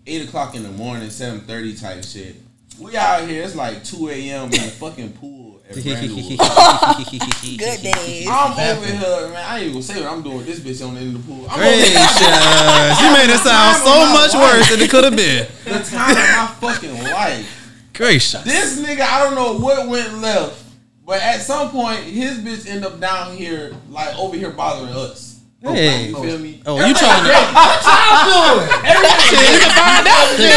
eight 0.07 0.27
o'clock 0.27 0.55
in 0.55 0.63
the 0.63 0.71
morning, 0.71 1.11
seven 1.11 1.41
thirty 1.41 1.75
type 1.75 2.05
shit. 2.05 2.37
We 2.79 2.97
out 2.97 3.29
here. 3.29 3.43
It's 3.43 3.55
like 3.55 3.85
two 3.85 4.09
a.m. 4.09 4.45
in 4.45 4.51
the 4.53 4.59
fucking 4.81 5.13
pool 5.15 5.61
at 5.69 5.77
Brandonwood. 5.77 7.59
Good 7.59 7.83
days. 7.83 8.27
I'm 8.31 8.53
over 8.53 8.87
here, 8.87 9.29
man. 9.29 9.37
I 9.37 9.57
ain't 9.59 9.63
even 9.63 9.73
gonna 9.75 9.83
say 9.83 10.01
what 10.03 10.11
I'm 10.13 10.23
doing. 10.23 10.45
This 10.47 10.61
bitch 10.61 10.87
on 10.87 10.95
the 10.95 11.01
end 11.01 11.17
of 11.17 11.27
the 11.27 11.33
pool. 11.33 11.47
I'm 11.51 11.59
Gracious. 11.59 13.01
You 13.01 13.13
made 13.13 13.29
it 13.31 13.41
sound 13.41 13.77
so 13.77 14.07
much 14.15 14.33
worse 14.35 14.71
than 14.71 14.81
it 14.81 14.89
could 14.91 15.05
have 15.05 15.17
been. 15.17 15.47
The 15.65 15.81
time 15.85 16.11
of 16.13 16.17
my 16.17 16.73
fucking 16.73 17.03
life. 17.05 17.57
Gracious. 17.93 18.43
This 18.45 18.81
nigga, 18.81 19.01
I 19.03 19.25
don't 19.25 19.35
know 19.35 19.59
what 19.59 19.87
went 19.89 20.19
left, 20.19 20.63
but 21.11 21.21
at 21.23 21.43
some 21.43 21.71
point, 21.71 22.05
his 22.05 22.39
bitch 22.39 22.69
end 22.71 22.85
up 22.85 23.01
down 23.01 23.37
here, 23.37 23.75
like 23.89 24.17
over 24.17 24.37
here 24.37 24.51
bothering 24.51 24.95
us. 24.95 25.41
Hey. 25.61 26.07
You 26.07 26.15
feel 26.15 26.37
oh. 26.37 26.39
me? 26.39 26.63
Oh, 26.65 26.77
you 26.87 26.95
trying 26.95 27.25
to? 27.25 27.29
you 27.29 27.35
can 29.59 29.71
find 29.75 30.07
out. 30.07 30.39
Yeah. 30.39 30.55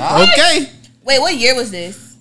All 0.00 0.16
right. 0.16 0.28
Okay. 0.32 0.72
Wait, 1.04 1.20
what 1.20 1.34
year 1.34 1.54
was 1.54 1.70
this? 1.70 2.16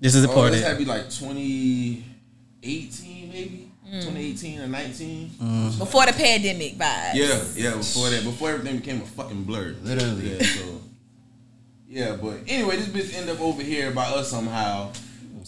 This 0.00 0.16
is 0.16 0.22
the 0.22 0.28
Oh, 0.28 0.34
part. 0.34 0.50
this 0.50 0.62
that- 0.62 0.70
had 0.70 0.76
to 0.76 0.84
be 0.84 0.90
like 0.90 1.08
2018, 1.08 3.30
maybe 3.30 3.70
hmm. 3.84 4.00
2018 4.00 4.58
or 4.58 4.66
19. 4.66 5.30
Before 5.78 6.04
the 6.04 6.14
pandemic 6.14 6.76
vibes. 6.76 7.14
Yeah, 7.14 7.44
yeah. 7.54 7.76
Before 7.76 8.10
that, 8.10 8.24
before 8.24 8.50
everything 8.50 8.78
became 8.78 9.02
a 9.02 9.06
fucking 9.06 9.44
blur. 9.44 9.76
Literally. 9.84 10.36
Yeah. 10.36 10.42
So. 10.42 10.80
Yeah, 11.96 12.14
but 12.20 12.40
anyway, 12.46 12.76
this 12.76 12.88
bitch 12.88 13.16
ended 13.16 13.36
up 13.36 13.40
over 13.40 13.62
here 13.62 13.90
by 13.90 14.04
us 14.04 14.28
somehow. 14.28 14.92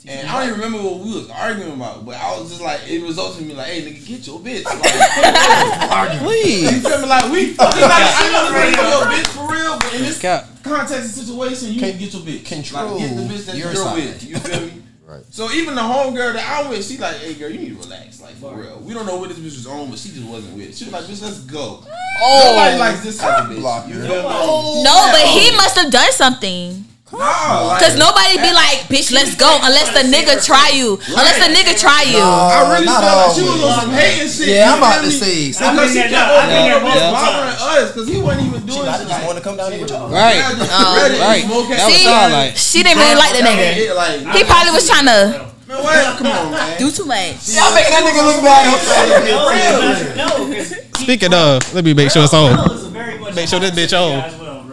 And 0.06 0.26
I 0.26 0.38
don't 0.38 0.48
even 0.48 0.60
remember 0.64 0.88
what 0.88 1.00
we 1.00 1.12
was 1.12 1.28
arguing 1.28 1.72
about, 1.72 2.06
but 2.06 2.16
I 2.16 2.40
was 2.40 2.48
just 2.48 2.62
like, 2.62 2.88
it 2.88 3.02
resulted 3.02 3.42
in 3.42 3.48
me 3.48 3.54
like, 3.54 3.66
hey, 3.66 3.82
nigga, 3.82 4.06
get 4.06 4.26
your 4.26 4.40
bitch. 4.40 4.64
Like, 4.64 6.12
you 6.22 6.80
feel 6.80 7.00
me? 7.02 7.06
Like, 7.06 7.30
we, 7.30 7.46
fucking 7.48 7.82
like, 7.82 7.92
I 7.92 8.32
know 8.32 8.64
you 8.64 8.76
get 8.76 8.88
your 8.88 9.02
bitch 9.12 9.26
for 9.26 9.52
real, 9.52 9.76
but 9.78 9.94
in 9.94 10.00
this 10.00 10.18
Cap. 10.18 10.46
context 10.62 11.18
and 11.18 11.26
situation, 11.26 11.74
you 11.74 11.82
need 11.82 11.92
to 11.92 11.98
get 11.98 12.14
your 12.14 12.22
bitch. 12.22 12.46
control 12.46 12.92
like, 12.92 13.00
get 13.00 13.16
the 13.16 13.22
bitch 13.22 13.44
that 13.44 13.56
your 13.56 13.66
you're 13.66 13.84
side. 13.84 13.96
with. 13.96 14.24
You 14.24 14.36
feel 14.38 14.60
me? 14.60 14.82
Right. 15.08 15.24
So 15.30 15.50
even 15.52 15.74
the 15.74 15.80
homegirl 15.80 16.34
that 16.34 16.60
I'm 16.60 16.68
with, 16.68 16.84
she 16.86 16.98
like, 16.98 17.16
hey 17.16 17.32
girl, 17.32 17.48
you 17.50 17.58
need 17.60 17.80
to 17.80 17.88
relax, 17.88 18.20
like 18.20 18.34
for 18.34 18.54
real. 18.54 18.78
We 18.84 18.92
don't 18.92 19.06
know 19.06 19.16
what 19.16 19.30
this 19.30 19.38
bitch 19.38 19.56
was 19.56 19.66
on, 19.66 19.88
but 19.88 19.98
she 19.98 20.10
just 20.10 20.26
wasn't 20.26 20.54
with. 20.54 20.76
She 20.76 20.84
was 20.84 20.92
like, 20.92 21.04
bitch, 21.04 21.22
let's 21.22 21.40
go. 21.40 21.80
Nobody 21.80 22.74
Oh. 22.74 22.76
likes 22.78 23.02
this 23.02 23.16
type 23.16 23.44
of 23.44 23.56
bitch. 23.56 23.88
You 23.88 23.94
feel 24.02 24.22
me? 24.28 24.82
No, 24.84 25.08
but 25.10 25.22
he 25.28 25.50
must 25.56 25.76
have 25.76 25.90
done 25.90 26.12
something. 26.12 26.84
Nah, 27.08 27.72
like, 27.72 27.80
Cause 27.80 27.96
nobody 27.96 28.36
be 28.36 28.52
like, 28.52 28.84
bitch, 28.92 29.08
let's 29.12 29.32
go 29.34 29.48
unless 29.64 29.88
the 29.96 30.04
nigga 30.04 30.44
try 30.44 30.68
you. 30.76 31.00
Unless 31.08 31.40
the 31.40 31.48
nigga 31.56 31.72
try 31.72 32.04
you. 32.04 32.20
I 32.20 32.68
really 32.68 32.84
not 32.84 33.00
felt 33.00 33.16
like 33.16 33.32
she 33.32 33.48
always. 33.48 33.64
was 33.64 33.72
on 33.72 33.80
some 33.80 33.92
hating 33.96 34.28
shit. 34.28 34.48
Yeah, 34.52 34.72
I'm 34.72 34.78
about 34.78 35.00
feel 35.00 35.08
to 35.08 35.24
me? 35.24 35.48
say. 35.52 35.64
I 35.64 35.72
Because 35.72 35.92
she 35.96 36.04
kept 36.04 36.28
over 36.28 36.44
think 36.44 36.68
here 36.68 36.76
that 36.76 36.84
was 36.84 37.00
bothering 37.16 37.56
us 37.56 37.88
because 37.88 38.06
he 38.12 38.16
wasn't 38.20 38.44
even 38.44 38.60
doing 38.68 38.84
I 38.84 38.98
shit. 39.00 39.08
just 39.08 39.24
want 39.24 39.36
to 39.40 39.44
come 39.44 39.56
down 39.56 39.72
here 39.72 39.80
with 39.80 39.90
y'all. 39.90 40.12
Right. 40.12 40.36
Yeah, 40.36 40.52
just 40.52 40.68
um, 40.68 40.96
ready 41.00 41.14
to 41.16 41.20
right. 41.24 41.44
smoke 41.48 41.68
That 41.72 41.88
was 41.88 41.96
See? 41.96 42.12
all 42.12 42.28
like. 42.28 42.52
She 42.60 42.78
didn't 42.84 43.00
really 43.00 43.16
like 43.16 43.32
the 43.32 43.42
nigga. 43.48 43.68
He 44.36 44.40
probably 44.44 44.72
was 44.76 44.84
trying 44.84 45.08
to 45.08 45.16
man, 45.64 45.80
what? 45.80 46.18
Come 46.20 46.28
on, 46.28 46.52
man. 46.52 46.76
do 46.76 46.92
too 46.92 47.08
much. 47.08 47.40
Y'all 47.56 47.72
making 47.72 47.92
that 47.96 48.04
nigga 48.04 48.20
look 48.20 48.40
bad. 48.44 48.68
No, 50.12 50.44
no, 50.44 50.60
Speaking 51.00 51.32
of, 51.32 51.64
let 51.72 51.84
me 51.88 51.96
make 51.96 52.12
sure 52.12 52.24
it's 52.28 52.36
on. 52.36 52.52
Make 52.92 53.32
Make 53.32 53.48
sure 53.48 53.60
this 53.60 53.72
bitch 53.72 53.96
on. 53.96 54.28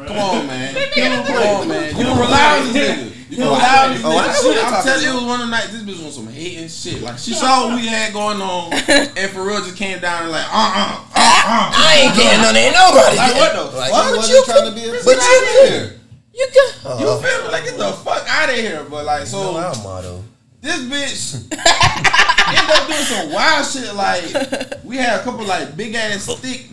Come 0.05 0.17
on, 0.19 0.47
man. 0.47 0.75
Come 0.93 1.37
on, 1.37 1.67
man. 1.67 1.84
You 1.97 2.03
can 2.05 2.17
rely 2.19 2.59
on 2.59 2.73
this 2.73 2.75
nigga. 2.75 3.29
You 3.31 3.37
can 3.37 3.45
rely 3.45 3.85
on 3.85 3.93
this 3.93 4.03
Oh, 4.05 4.09
I 4.11 4.13
know 4.13 4.21
nigga. 4.21 4.25
what 4.25 4.35
Shit, 4.35 4.55
you're 4.55 4.65
I'm 4.65 4.83
telling 4.83 5.03
you, 5.03 5.09
it 5.09 5.13
was 5.15 5.23
one 5.23 5.41
of 5.41 5.47
the 5.47 5.51
nights. 5.51 5.71
This 5.71 5.83
bitch 5.83 6.03
was 6.05 6.15
some 6.15 6.27
hating 6.27 6.67
shit. 6.69 7.01
Like 7.01 7.17
she 7.17 7.33
saw 7.33 7.67
what 7.67 7.75
we 7.79 7.87
had 7.87 8.13
going 8.13 8.41
on, 8.41 8.73
and 9.17 9.29
for 9.31 9.43
real 9.43 9.59
just 9.63 9.77
came 9.77 9.99
down 9.99 10.23
and 10.23 10.31
like, 10.31 10.45
uh, 10.45 10.51
uh, 10.53 11.05
uh, 11.15 11.15
uh. 11.15 11.71
I 11.73 12.05
ain't 12.05 12.15
getting 12.15 12.41
none. 12.41 12.55
Ain't 12.55 12.75
nobody. 12.75 13.17
Like 13.17 13.35
what 13.35 13.51
getting- 13.53 13.71
the 13.71 13.77
Like, 13.77 13.91
fuck? 13.91 14.09
you 14.11 14.17
Wasn't 14.17 14.33
you 14.35 14.45
trying 14.45 14.67
to 14.69 14.75
be 14.75 14.83
a 14.85 14.91
But 15.03 15.15
you 15.15 15.21
out 15.21 15.69
here. 15.69 15.99
You 16.35 16.47
could. 16.51 16.99
You 16.99 17.07
feel 17.23 17.43
me? 17.45 17.51
Like 17.51 17.63
get 17.63 17.77
the 17.77 17.91
fuck 17.93 18.23
out 18.27 18.49
of 18.49 18.55
here. 18.55 18.85
But 18.89 19.05
like 19.05 19.25
so. 19.25 19.53
No, 19.53 19.57
I'm 19.57 19.83
motto. 19.83 20.23
this 20.61 20.79
bitch 20.83 21.47
ended 21.51 22.69
up 22.75 22.87
doing 22.87 23.05
some 23.07 23.31
wild 23.31 23.65
shit. 23.65 23.93
Like 23.95 24.83
we 24.83 24.97
had 24.97 25.19
a 25.19 25.23
couple 25.23 25.45
like 25.45 25.75
big 25.77 25.95
ass 25.95 26.25
thick. 26.39 26.67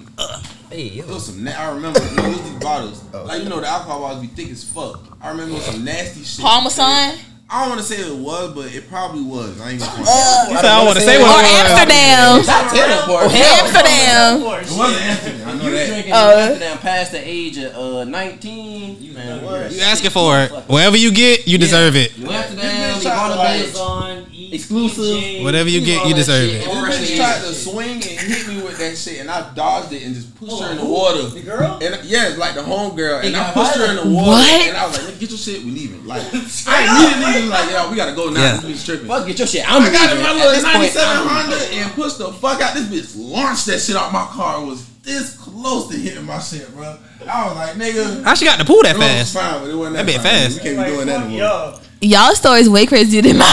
Hey, 0.73 0.87
It 0.87 1.07
yo. 1.07 1.15
was 1.15 1.27
some. 1.27 1.45
Na- 1.45 1.53
I 1.53 1.71
remember 1.75 2.01
you 2.01 2.17
know, 2.17 2.25
it 2.25 2.29
was 2.29 2.43
these 2.51 2.61
bottles. 2.63 3.05
Like 3.13 3.43
you 3.43 3.49
know 3.49 3.61
the 3.61 3.69
alcohol 3.69 4.01
bottles 4.01 4.23
be 4.23 4.29
thick 4.29 4.51
as 4.51 4.65
fuck. 4.65 5.01
I 5.21 5.31
remember 5.31 5.53
it 5.53 5.57
was 5.57 5.65
some 5.67 5.85
nasty 5.85 6.25
shit. 6.25 6.45
Parmesan 6.45 7.19
I 7.55 7.61
don't 7.61 7.69
want 7.77 7.81
to 7.83 7.87
say 7.87 8.01
it 8.01 8.17
was, 8.17 8.55
but 8.55 8.75
it 8.75 8.89
probably 8.89 9.21
was. 9.23 9.61
I 9.61 9.73
ain't 9.73 9.81
gonna. 9.81 9.93
front. 9.93 10.09
You 10.51 10.57
said 10.57 10.65
I 10.65 10.83
want 10.87 10.97
to 10.97 11.05
say 11.05 11.21
what 11.21 11.45
it 11.45 11.53
was. 11.53 11.69
Amsterdam. 11.69 12.47
Not 12.47 12.73
Taylor 12.73 13.53
Amsterdam. 13.61 14.41
It 14.41 14.79
wasn't 14.79 15.03
Anthony. 15.03 15.45
I 15.45 15.55
know 15.59 15.65
You 15.65 15.71
that. 15.77 15.87
drinking 15.89 16.13
Uh. 16.15 16.17
Amsterdam 16.39 16.79
past 16.79 17.13
the 17.13 17.21
age 17.29 17.59
of 17.59 17.75
uh, 17.77 18.05
19. 18.05 19.03
You 19.03 19.13
man. 19.13 19.71
You 19.71 19.81
asking 19.83 20.11
for 20.11 20.41
it. 20.41 20.51
Whatever 20.67 20.97
you 20.97 21.13
get, 21.13 21.47
you 21.47 21.59
deserve 21.59 21.95
it. 21.95 22.17
You 22.17 22.31
Amsterdam, 22.31 22.95
This 22.95 23.05
you 23.05 23.11
bitch 23.11 23.19
on 23.21 23.37
tried 23.37 23.59
the 23.59 23.63
to. 23.65 23.65
Amazon, 23.69 24.27
E 24.32 24.32
Exclusive. 24.53 25.43
Whatever 25.45 25.69
you 25.69 25.81
get, 25.81 26.07
you 26.07 26.15
deserve 26.15 26.51
it. 26.51 26.67
And 26.69 26.87
this 26.87 27.11
bitch 27.11 27.17
tried 27.17 27.41
to 27.41 27.53
swing 27.55 27.93
and 27.95 28.03
hit 28.05 28.49
me 28.49 28.63
with 28.63 28.79
that 28.79 28.97
shit, 28.97 29.21
and 29.21 29.31
I 29.31 29.53
dodged 29.55 29.93
it 29.93 30.03
and 30.05 30.15
just 30.15 30.35
pushed 30.37 30.61
her 30.63 30.71
in 30.71 30.77
the 30.77 30.83
oh, 30.83 30.93
water. 30.93 31.23
The 31.23 31.41
girl? 31.41 31.79
And 31.83 32.05
yeah, 32.05 32.29
it's 32.29 32.39
like 32.39 32.55
the 32.55 32.63
home 32.63 32.95
girl, 32.95 33.19
and 33.19 33.29
It 33.29 33.35
I 33.35 33.53
pushed 33.53 33.77
her 33.77 33.91
in 33.91 33.97
the 33.97 34.15
water, 34.15 34.31
What? 34.31 34.69
and 34.69 34.77
I 34.77 34.87
was 34.87 35.03
like, 35.05 35.19
"Get 35.19 35.31
your 35.31 35.39
shit, 35.39 35.65
we 35.65 35.71
leaving." 35.73 36.07
Like 36.07 36.23
I 36.67 36.85
immediately 37.15 37.43
was 37.43 37.51
like, 37.51 37.71
"Yo, 37.71 37.91
we 37.91 37.97
gotta 37.97 38.15
go 38.15 38.31
now. 38.31 38.41
Yeah. 38.43 38.57
This 38.59 38.83
bitch 38.83 38.85
tripping." 38.87 39.09
Fuck, 39.09 39.27
get 39.27 39.39
your 39.39 39.49
shit. 39.49 39.65
I'm 39.71 39.83
I 39.83 39.91
got 39.93 40.17
in 40.17 40.23
my 40.23 40.31
At 40.31 40.37
little 40.37 40.53
point, 40.53 40.95
97 40.95 41.29
Honda 41.29 41.57
and 41.75 41.93
pushed 41.95 42.19
the 42.19 42.33
fuck 42.33 42.61
out. 42.61 42.75
This 42.75 42.87
bitch 42.89 43.15
launched 43.17 43.67
that 43.67 43.81
shit 43.81 43.97
out 43.97 44.13
my 44.13 44.27
car. 44.27 44.63
It 44.63 44.67
was 44.67 44.87
this 45.03 45.37
close 45.37 45.89
to 45.89 45.97
hitting 45.97 46.25
my 46.25 46.39
shit, 46.39 46.69
bro. 46.75 46.97
I 47.27 47.47
was 47.49 47.57
like, 47.57 47.75
nigga. 47.77 48.23
How 48.23 48.35
she 48.35 48.45
got 48.45 48.59
the 48.59 48.65
pool 48.65 48.83
that 48.83 48.97
fast? 48.97 49.35
fine, 49.35 49.61
but 49.63 49.71
it 49.71 49.75
wasn't 49.75 49.97
That 49.97 50.07
that, 50.07 50.13
bit 50.13 50.21
fast. 50.21 50.59
We 50.59 50.63
can't 50.63 50.77
be 50.77 50.83
Like, 50.83 50.93
doing 50.93 51.07
that 51.07 51.17
fuck 51.17 51.25
anymore. 51.27 51.41
y'all. 51.41 51.81
Y'all 52.27 52.35
stories 52.35 52.69
way 52.69 52.85
crazier 52.87 53.23
than 53.23 53.39
mine. 53.39 53.49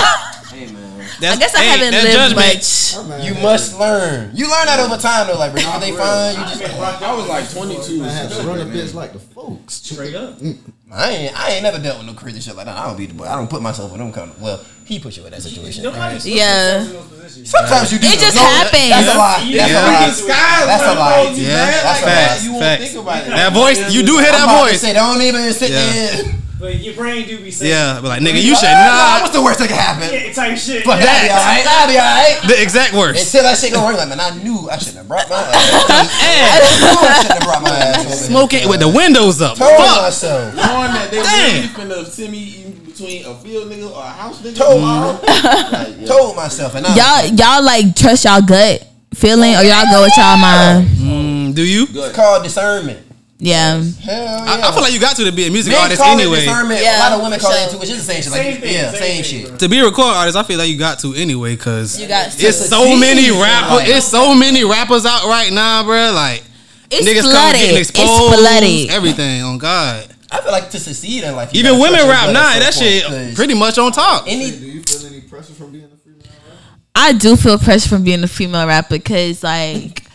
Hey, 1.20 1.28
man. 1.28 1.38
That's, 1.38 1.38
I 1.38 1.40
guess 1.40 1.56
I 1.56 1.64
haven't 1.64 1.92
lived 1.92 2.14
judgment. 2.14 2.56
much. 2.56 2.94
Oh, 2.96 3.24
you 3.24 3.34
must 3.42 3.80
learn. 3.80 4.32
You 4.36 4.50
learn 4.50 4.66
that 4.66 4.80
over 4.80 4.98
time, 4.98 5.28
though. 5.28 5.38
Like, 5.38 5.54
bro, 5.54 5.62
what 5.64 5.82
they 5.82 5.92
find, 5.96 6.38
you 6.38 6.44
just. 6.46 6.80
I 6.80 7.14
was 7.16 7.28
like 7.28 7.50
22. 7.52 8.04
I 8.04 8.08
had 8.10 8.30
to 8.32 8.44
run 8.48 8.60
a 8.62 8.66
bitch 8.66 8.94
like 8.94 9.14
the 9.14 9.20
folks. 9.20 9.76
Straight 9.76 10.16
up. 10.16 10.40
Mm. 10.40 10.58
I 10.92 11.10
ain't, 11.12 11.40
I 11.40 11.52
ain't 11.52 11.64
never 11.64 11.78
dealt 11.78 12.00
with 12.00 12.08
no 12.08 12.14
crazy 12.14 12.40
shit 12.42 12.56
like 12.56 12.66
that. 12.66 12.76
I 12.78 12.88
don't 12.88 12.98
be 12.98 13.06
the 13.06 13.14
boy. 13.14 13.26
I 13.26 13.36
don't 13.36 13.50
put 13.50 13.62
myself 13.62 13.92
in 13.94 14.00
them 14.00 14.12
kind 14.12 14.32
of. 14.32 14.42
Well, 14.42 14.64
he 14.86 14.98
put 15.00 15.16
you 15.18 15.26
in 15.26 15.32
that 15.32 15.42
situation. 15.44 15.84
Nobody 15.84 16.16
puts 16.16 16.26
Yeah. 16.26 16.80
themselves 16.80 16.90
in 16.90 16.94
those 16.96 17.08
positions. 17.22 17.50
Sometimes 17.52 17.94
you 17.94 18.00
do. 18.00 18.08
It 18.08 18.20
just 18.20 18.36
No, 18.36 18.42
happens. 18.42 18.90
That's 18.90 19.14
a 19.14 19.18
lie. 19.20 19.44
Yeah. 19.46 19.58
That's 19.68 19.72
Yeah. 19.72 19.86
a 19.86 19.86
lie. 19.86 20.10
Skies 20.10 20.66
That's 20.66 20.84
a 20.84 20.88
when 20.88 20.98
lie. 20.98 21.24
folks 21.26 21.38
be 21.38 21.44
Yeah. 21.44 21.56
That's 21.84 22.02
a 22.02 22.06
that, 22.06 22.38
lie. 22.40 22.44
You 22.44 22.52
won't 22.54 22.64
Facts. 22.64 22.84
think 22.90 22.96
about 23.04 23.18
it. 23.22 23.30
That 23.30 23.54
voice, 23.54 23.94
you 23.94 24.02
do 24.04 24.18
hear 24.18 24.32
I'm 24.34 24.48
that 24.48 24.62
voice. 24.66 24.82
say, 24.82 24.94
don't 24.94 25.22
even 25.22 25.54
sit 25.54 25.70
Yeah. 25.70 25.92
there. 25.94 26.36
But 26.60 26.76
your 26.84 26.94
brain 26.94 27.26
do 27.26 27.40
be 27.40 27.52
saying, 27.52 27.72
Yeah, 27.72 28.02
but 28.04 28.10
like 28.10 28.22
nigga, 28.22 28.44
you 28.44 28.52
Nah, 28.52 28.60
should 28.60 28.68
nah, 28.68 28.92
not. 28.92 29.22
What's 29.24 29.34
the 29.34 29.42
worst 29.42 29.60
that 29.60 29.70
could 29.72 29.80
happen? 29.80 30.12
yeah, 30.12 30.28
type 30.34 30.58
shit. 30.60 30.84
Fuck 30.84 31.00
yeah. 31.00 31.08
that. 31.08 31.24
Be 31.24 31.32
alright. 31.32 31.64
I'll 31.64 31.88
be 31.88 31.96
alright. 31.96 32.36
The 32.52 32.62
exact 32.62 32.92
worst. 32.94 33.24
Until 33.24 33.44
that 33.48 33.56
shit 33.58 33.72
go 33.72 33.80
wrong, 33.80 33.96
like 33.96 34.10
man, 34.12 34.20
I 34.20 34.36
knew 34.44 34.68
I 34.70 34.76
shouldn't 34.78 34.98
have 34.98 35.08
brought 35.08 35.30
my 35.32 35.40
ass. 35.40 35.56
I 35.56 36.60
knew 36.84 37.00
I 37.00 37.14
shouldn't 37.24 37.40
have 37.40 37.48
brought 37.48 37.64
my 37.64 37.72
ass. 37.80 38.00
over 38.04 38.08
here. 38.12 38.28
Smoke 38.28 38.54
it 38.60 38.68
with 38.68 38.80
the 38.84 38.92
windows 38.92 39.40
up. 39.42 39.56
Told 39.56 39.72
Fuck. 39.72 40.02
myself. 40.04 40.52
Knowing 40.56 40.92
that 41.00 41.08
they 41.12 41.24
Damn. 41.24 41.56
really 41.64 42.04
finna 42.04 42.06
send 42.06 42.32
me 42.36 42.44
in 42.68 42.72
between 42.84 43.24
a 43.24 43.34
field 43.40 43.72
nigga 43.72 43.88
or 43.96 44.04
a 44.04 44.12
house 44.12 44.42
nigga. 44.44 44.58
Told, 44.60 44.84
Like, 44.84 45.96
yeah. 45.96 46.06
told 46.12 46.36
myself, 46.36 46.76
and 46.76 46.84
I 46.86 46.92
Y'all, 46.92 47.24
y'all 47.40 47.64
like 47.64 47.96
trust 47.96 48.26
y'all 48.26 48.42
gut 48.44 48.84
feeling, 49.16 49.56
or 49.56 49.64
y'all 49.64 49.88
go 49.88 50.04
with 50.04 50.12
y'all 50.18 50.36
mind. 50.36 50.88
Mm, 51.00 51.56
do 51.56 51.64
you? 51.64 51.88
It's 51.90 52.12
called 52.16 52.44
discernment. 52.44 53.00
Yeah. 53.42 53.82
Hell 53.82 53.86
yeah. 54.04 54.44
I, 54.48 54.68
I 54.68 54.72
feel 54.74 54.82
like 54.82 54.92
you 54.92 55.00
got 55.00 55.16
to 55.16 55.24
to 55.24 55.32
be 55.32 55.48
a 55.48 55.50
music 55.50 55.72
Men 55.72 55.82
artist 55.82 56.02
call 56.02 56.20
anyway. 56.20 56.40
it 56.40 56.46
discernment. 56.46 56.82
Yeah, 56.84 56.98
a 56.98 57.00
lot 57.00 57.12
of 57.14 57.22
women 57.24 57.40
for 57.40 57.46
call 57.48 57.56
it 57.56 57.72
sure. 57.72 57.74
intuition. 57.80 57.96
It's 57.96 58.06
the 58.06 58.14
same 58.14 58.22
shit. 58.24 58.32
Like, 58.34 58.42
Same 58.42 58.62
thing, 58.62 58.74
yeah, 58.74 58.92
same 58.92 59.02
same, 59.02 59.24
shit. 59.24 59.48
bro. 59.48 59.58
To 59.58 59.70
be 59.70 59.80
a 59.80 59.86
recording 59.86 60.18
artist, 60.18 60.36
I 60.38 60.44
feel 60.44 60.58
like 60.58 60.70
you 60.70 60.78
got 60.78 61.00
to 61.00 61.14
anyway, 61.16 61.56
cause 61.56 62.00
You 62.02 62.08
got 62.10 62.32
to. 62.32 62.46
it's 62.46 62.68
so 62.68 62.98
many 62.98 63.32
rappers. 63.32 63.72
Like- 63.80 63.88
It's 63.88 64.06
so 64.08 64.36
many 64.36 64.66
rappers 64.66 65.06
out 65.06 65.24
right 65.26 65.54
now, 65.54 65.84
bro. 65.84 66.12
Like 66.12 66.44
It's 66.92 67.08
niggas 67.08 67.22
come 67.22 67.32
flooded. 67.32 67.62
getting 67.62 67.78
It's 67.80 67.90
exposed. 67.92 68.40
flooded. 68.40 68.90
Everything 68.92 69.42
on 69.44 69.58
God. 69.58 70.06
I 70.32 70.42
feel 70.42 70.52
like 70.52 70.70
to 70.72 70.80
succeed 70.80 71.24
in 71.24 71.34
life, 71.36 71.56
Even 71.56 71.80
women 71.80 72.08
rap 72.10 72.26
gut 72.26 72.34
now. 72.34 72.54
at 72.54 72.60
That 72.60 72.74
shit 72.74 73.36
pretty 73.36 73.54
much 73.56 73.78
on 73.78 73.92
top. 73.94 74.26
Any 74.28 74.52
Do 74.52 74.58
you 74.66 74.84
feel 74.84 75.08
any 75.08 75.22
pressure 75.22 75.54
from 75.54 75.72
being 75.72 75.86
a 75.86 75.96
female 75.98 76.20
rapper? 76.28 76.58
I 76.94 77.14
do 77.14 77.36
feel 77.38 77.58
pressure 77.58 77.88
from 77.88 78.04
being 78.04 78.22
a 78.22 78.28
female 78.28 78.68
rapper 78.68 78.96
because 79.00 79.44
like 79.44 80.04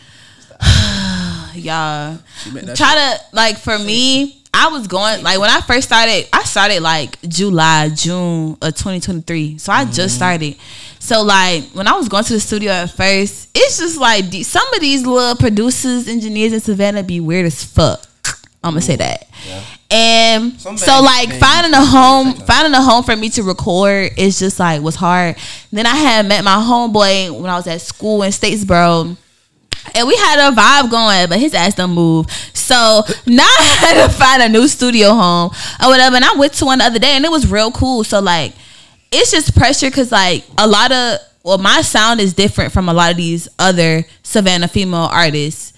y'all. 1.57 2.17
Try 2.75 2.95
to 2.95 3.19
like 3.33 3.57
for 3.57 3.77
me 3.79 4.41
I 4.53 4.69
was 4.69 4.87
going 4.87 5.21
like 5.23 5.39
when 5.39 5.49
I 5.49 5.59
first 5.61 5.87
started 5.87 6.27
I 6.31 6.43
started 6.43 6.81
like 6.81 7.21
July 7.27 7.89
June 7.89 8.51
of 8.61 8.73
2023 8.75 9.57
so 9.57 9.71
I 9.73 9.85
just 9.85 10.15
started. 10.15 10.55
So 10.99 11.23
like 11.23 11.63
when 11.73 11.87
I 11.87 11.93
was 11.93 12.07
going 12.09 12.23
to 12.23 12.33
the 12.33 12.39
studio 12.39 12.71
at 12.71 12.91
first 12.91 13.49
it's 13.53 13.79
just 13.79 13.97
like 13.99 14.25
some 14.43 14.67
of 14.73 14.79
these 14.79 15.05
little 15.05 15.35
producers 15.35 16.07
engineers 16.07 16.53
in 16.53 16.59
Savannah 16.61 17.03
be 17.03 17.19
weird 17.19 17.45
as 17.45 17.63
fuck. 17.63 18.07
I'm 18.63 18.71
gonna 18.71 18.81
say 18.81 18.95
that. 18.95 19.27
and 19.91 20.59
Some 20.59 20.77
so 20.77 20.99
like 21.01 21.31
finding 21.33 21.73
a 21.73 21.85
home 21.85 22.33
finding 22.33 22.73
a 22.73 22.81
home 22.81 23.03
for 23.03 23.15
me 23.15 23.29
to 23.31 23.43
record 23.43 24.11
is 24.17 24.39
just 24.39 24.59
like 24.59 24.81
was 24.81 24.95
hard. 24.95 25.35
Then 25.71 25.85
I 25.85 25.95
had 25.95 26.25
met 26.27 26.43
my 26.43 26.55
homeboy 26.55 27.39
when 27.39 27.49
I 27.51 27.57
was 27.57 27.67
at 27.67 27.81
school 27.81 28.23
in 28.23 28.31
Statesboro 28.31 29.15
and 29.93 30.07
we 30.07 30.15
had 30.15 30.49
a 30.51 30.55
vibe 30.55 30.89
going, 30.89 31.29
but 31.29 31.39
his 31.39 31.53
ass 31.53 31.75
don't 31.75 31.91
move. 31.91 32.29
So 32.53 33.03
now 33.25 33.43
I 33.59 33.77
had 33.79 34.07
to 34.07 34.13
find 34.13 34.41
a 34.41 34.49
new 34.49 34.67
studio 34.67 35.09
home 35.13 35.51
or 35.83 35.89
whatever. 35.89 36.15
And 36.15 36.25
I 36.25 36.33
went 36.35 36.53
to 36.53 36.65
one 36.65 36.79
the 36.79 36.85
other 36.85 36.99
day, 36.99 37.11
and 37.15 37.23
it 37.25 37.31
was 37.31 37.49
real 37.49 37.71
cool. 37.71 38.03
So 38.03 38.19
like, 38.19 38.53
it's 39.11 39.31
just 39.31 39.55
pressure 39.55 39.89
because 39.89 40.11
like 40.11 40.43
a 40.57 40.67
lot 40.67 40.91
of 40.91 41.19
well, 41.43 41.57
my 41.59 41.81
sound 41.81 42.19
is 42.19 42.33
different 42.33 42.73
from 42.73 42.89
a 42.89 42.93
lot 42.93 43.11
of 43.11 43.17
these 43.17 43.47
other 43.59 44.03
Savannah 44.23 44.67
female 44.67 45.09
artists, 45.11 45.73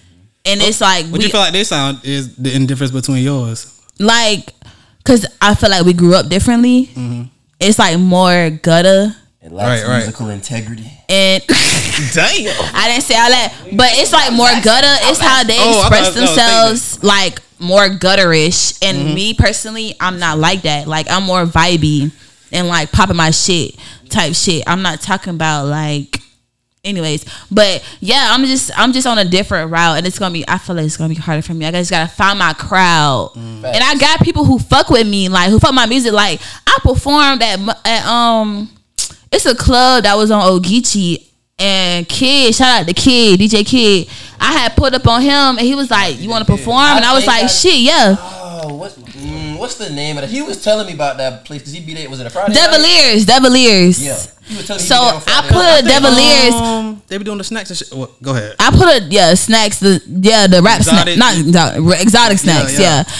and 0.46 0.62
it's 0.62 0.80
like 0.80 1.04
What 1.06 1.18
we 1.18 1.24
you 1.26 1.30
feel 1.30 1.40
like 1.40 1.52
this 1.52 1.68
sound 1.68 2.00
is 2.04 2.36
the 2.36 2.54
indifference 2.54 2.90
between 2.92 3.22
yours? 3.22 3.74
like 4.00 4.54
because 4.98 5.26
I 5.40 5.54
feel 5.54 5.70
like 5.70 5.84
we 5.84 5.92
grew 5.92 6.14
up 6.14 6.28
differently. 6.28 6.86
Mm-hmm. 6.86 7.22
It's 7.60 7.78
like 7.78 7.98
more 7.98 8.50
gutter 8.50 9.14
it 9.40 9.52
lacks 9.52 9.82
Right, 9.82 9.88
right. 9.88 9.98
musical 9.98 10.28
integrity. 10.30 10.90
and. 11.08 11.42
Damn. 12.14 12.54
I 12.74 12.88
didn't 12.88 13.02
say 13.04 13.14
all 13.16 13.28
that, 13.30 13.52
but 13.76 13.88
it's 13.94 14.12
like 14.12 14.32
more 14.32 14.48
gutter. 14.62 14.94
It's 15.10 15.18
how 15.20 15.42
they 15.44 15.56
Oh, 15.58 15.80
express 15.80 16.14
themselves, 16.14 17.02
like 17.02 17.40
more 17.58 17.88
gutterish. 17.88 18.78
And 18.82 18.98
Mm-hmm. 18.98 19.14
me 19.14 19.34
personally, 19.34 19.94
I'm 20.00 20.18
not 20.18 20.38
like 20.38 20.62
that. 20.62 20.86
Like 20.86 21.10
I'm 21.10 21.24
more 21.24 21.44
vibey 21.44 22.12
and 22.52 22.68
like 22.68 22.92
popping 22.92 23.16
my 23.16 23.30
shit 23.30 23.74
type 24.10 24.34
shit. 24.34 24.62
I'm 24.66 24.82
not 24.82 25.00
talking 25.00 25.34
about 25.34 25.66
like. 25.66 26.20
Anyways, 26.84 27.24
but 27.50 27.84
yeah, 28.00 28.28
I'm 28.30 28.44
just 28.46 28.70
I'm 28.78 28.92
just 28.92 29.06
on 29.06 29.18
a 29.18 29.24
different 29.24 29.72
route, 29.72 29.98
and 29.98 30.06
it's 30.06 30.18
gonna 30.18 30.32
be. 30.32 30.48
I 30.48 30.58
feel 30.58 30.76
like 30.76 30.86
it's 30.86 30.96
gonna 30.96 31.08
be 31.12 31.16
harder 31.20 31.42
for 31.42 31.52
me. 31.52 31.66
I 31.66 31.72
just 31.72 31.90
gotta 31.90 32.08
find 32.08 32.38
my 32.38 32.52
crowd, 32.54 33.32
Mm. 33.34 33.64
and 33.64 33.82
I 33.82 33.96
got 33.96 34.20
people 34.22 34.44
who 34.44 34.58
fuck 34.60 34.88
with 34.88 35.06
me, 35.06 35.28
like 35.28 35.50
who 35.50 35.58
fuck 35.58 35.74
my 35.74 35.86
music. 35.86 36.12
Like 36.12 36.40
I 36.66 36.78
performed 36.82 37.42
at, 37.42 37.58
at 37.84 38.06
um, 38.06 38.70
it's 39.32 39.46
a 39.46 39.54
club 39.54 40.04
that 40.04 40.14
was 40.16 40.30
on 40.30 40.42
Ogeechee 40.42 41.24
and 41.58 42.08
Kid, 42.08 42.54
shout 42.54 42.82
out 42.82 42.86
to 42.86 42.94
Kid, 42.94 43.40
DJ 43.40 43.66
Kid. 43.66 44.08
I 44.40 44.52
had 44.52 44.76
put 44.76 44.94
up 44.94 45.06
on 45.08 45.20
him 45.22 45.58
and 45.58 45.60
he 45.60 45.74
was 45.74 45.90
like, 45.90 46.20
You 46.20 46.28
wanna 46.28 46.44
perform? 46.44 46.78
And 46.96 47.04
I 47.04 47.12
was 47.14 47.26
like, 47.26 47.44
I- 47.44 47.46
Shit, 47.48 47.78
yeah. 47.80 48.16
Oh, 48.18 48.74
what? 48.74 48.92
Mm, 48.92 49.58
what's 49.58 49.74
the 49.76 49.90
name 49.90 50.16
of 50.18 50.24
it? 50.24 50.30
He 50.30 50.42
was 50.42 50.62
telling 50.62 50.86
me 50.86 50.92
about 50.94 51.16
that 51.18 51.44
place 51.44 51.60
because 51.62 51.72
he 51.72 51.80
be 51.84 51.94
there. 51.94 52.08
Was 52.08 52.20
it 52.20 52.26
a 52.26 52.30
Friday? 52.30 52.54
night? 52.54 52.66
Deviliers, 52.70 53.26
Deviliers. 53.26 54.04
Yeah. 54.04 54.16
He 54.46 54.56
was 54.56 54.66
telling 54.66 54.80
me. 54.82 54.86
So 54.86 54.94
he 55.18 55.24
be 55.24 55.32
I 55.32 55.40
put 55.42 55.54
night. 55.54 55.78
a 55.78 55.82
Deviliers. 55.88 56.54
Um, 56.54 57.02
they 57.08 57.18
be 57.18 57.24
doing 57.24 57.38
the 57.38 57.44
snacks 57.44 57.70
and 57.70 57.78
shit. 57.78 57.92
Well, 57.92 58.14
go 58.22 58.30
ahead. 58.36 58.54
I 58.60 58.70
put 58.70 59.02
a 59.02 59.04
yeah 59.10 59.34
snacks 59.34 59.80
the 59.80 60.00
yeah 60.06 60.46
the 60.46 60.62
rap 60.62 60.78
Exotic- 60.80 61.14
snack 61.14 61.16
not 61.16 61.74
exotic, 61.76 62.00
exotic 62.00 62.38
snacks 62.38 62.78
yeah. 62.78 63.04
yeah. 63.06 63.14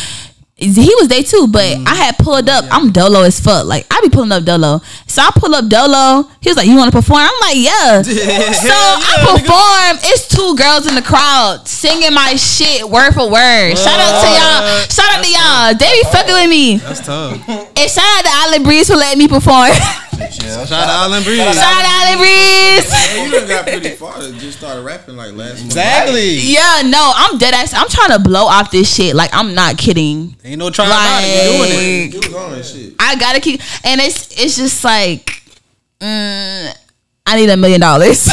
He 0.58 0.92
was 0.98 1.06
there 1.06 1.22
too, 1.22 1.46
but 1.46 1.62
I 1.86 1.94
had 1.94 2.18
pulled 2.18 2.48
up. 2.48 2.64
I'm 2.72 2.90
dolo 2.90 3.22
as 3.22 3.38
fuck. 3.38 3.64
Like 3.66 3.86
I 3.92 4.00
be 4.00 4.08
pulling 4.10 4.32
up 4.32 4.42
dolo. 4.42 4.80
So 5.06 5.22
I 5.22 5.30
pull 5.34 5.54
up 5.54 5.68
dolo. 5.68 6.28
He 6.40 6.50
was 6.50 6.56
like, 6.56 6.66
"You 6.66 6.74
want 6.76 6.90
to 6.90 6.98
perform?" 6.98 7.20
I'm 7.22 7.40
like, 7.40 7.56
"Yeah." 7.56 8.02
so 8.02 8.74
I 8.74 9.38
perform. 9.38 10.02
It's 10.10 10.26
two 10.26 10.56
girls 10.56 10.88
in 10.88 10.96
the 10.96 11.02
crowd 11.02 11.68
singing 11.68 12.12
my 12.12 12.34
shit 12.34 12.82
word 12.88 13.12
for 13.12 13.30
word. 13.30 13.78
Shout 13.78 14.00
out 14.00 14.18
to 14.18 14.28
y'all. 14.34 14.82
Shout 14.90 15.10
out 15.14 15.22
to 15.24 15.30
y'all. 15.30 15.74
They 15.78 16.02
be 16.02 16.08
fucking 16.10 16.34
with 16.34 16.50
me. 16.50 16.76
That's 16.78 17.06
tough. 17.06 17.38
And 17.48 17.90
shout 17.90 18.04
out 18.04 18.24
to 18.24 18.30
Island 18.32 18.64
Breeze 18.64 18.88
for 18.88 18.96
letting 18.96 19.20
me 19.20 19.28
perform. 19.28 19.70
Yeah. 20.18 20.64
Shout 20.64 20.72
out 20.72 20.86
to 20.86 20.92
Island 20.92 21.24
Breeze. 21.24 21.38
shout 21.38 21.56
out 21.56 21.82
to 21.82 21.88
Island 21.88 22.18
Breeze. 22.20 22.90
Man, 22.90 23.24
you 23.24 23.32
done 23.38 23.48
got 23.48 23.66
pretty 23.66 23.90
far 23.90 24.18
to 24.20 24.32
just 24.38 24.58
started 24.58 24.82
rapping 24.82 25.16
like 25.16 25.32
last 25.32 25.60
month. 25.60 25.66
Exactly. 25.66 26.36
Yeah, 26.38 26.82
no, 26.84 27.12
I'm 27.14 27.38
dead 27.38 27.54
ass. 27.54 27.72
I'm 27.74 27.88
trying 27.88 28.10
to 28.10 28.18
blow 28.18 28.44
off 28.46 28.70
this 28.70 28.92
shit. 28.92 29.14
Like 29.14 29.30
I'm 29.32 29.54
not 29.54 29.78
kidding. 29.78 30.36
Ain't 30.44 30.58
no 30.58 30.70
trying 30.70 30.88
about 30.88 31.22
it. 31.24 31.52
You 31.52 31.58
doing 31.58 31.70
it. 31.70 32.14
Like 32.14 32.24
You 32.24 32.32
was 32.32 32.42
on 32.44 32.52
that 32.52 32.64
shit. 32.64 32.94
I 32.98 33.16
gotta 33.16 33.40
keep, 33.40 33.60
and 33.84 34.00
it's 34.00 34.38
it's 34.42 34.56
just 34.56 34.82
like, 34.84 35.42
mm, 36.00 36.74
I 37.26 37.36
need 37.36 37.50
a 37.50 37.56
million 37.56 37.80
dollars. 37.80 38.28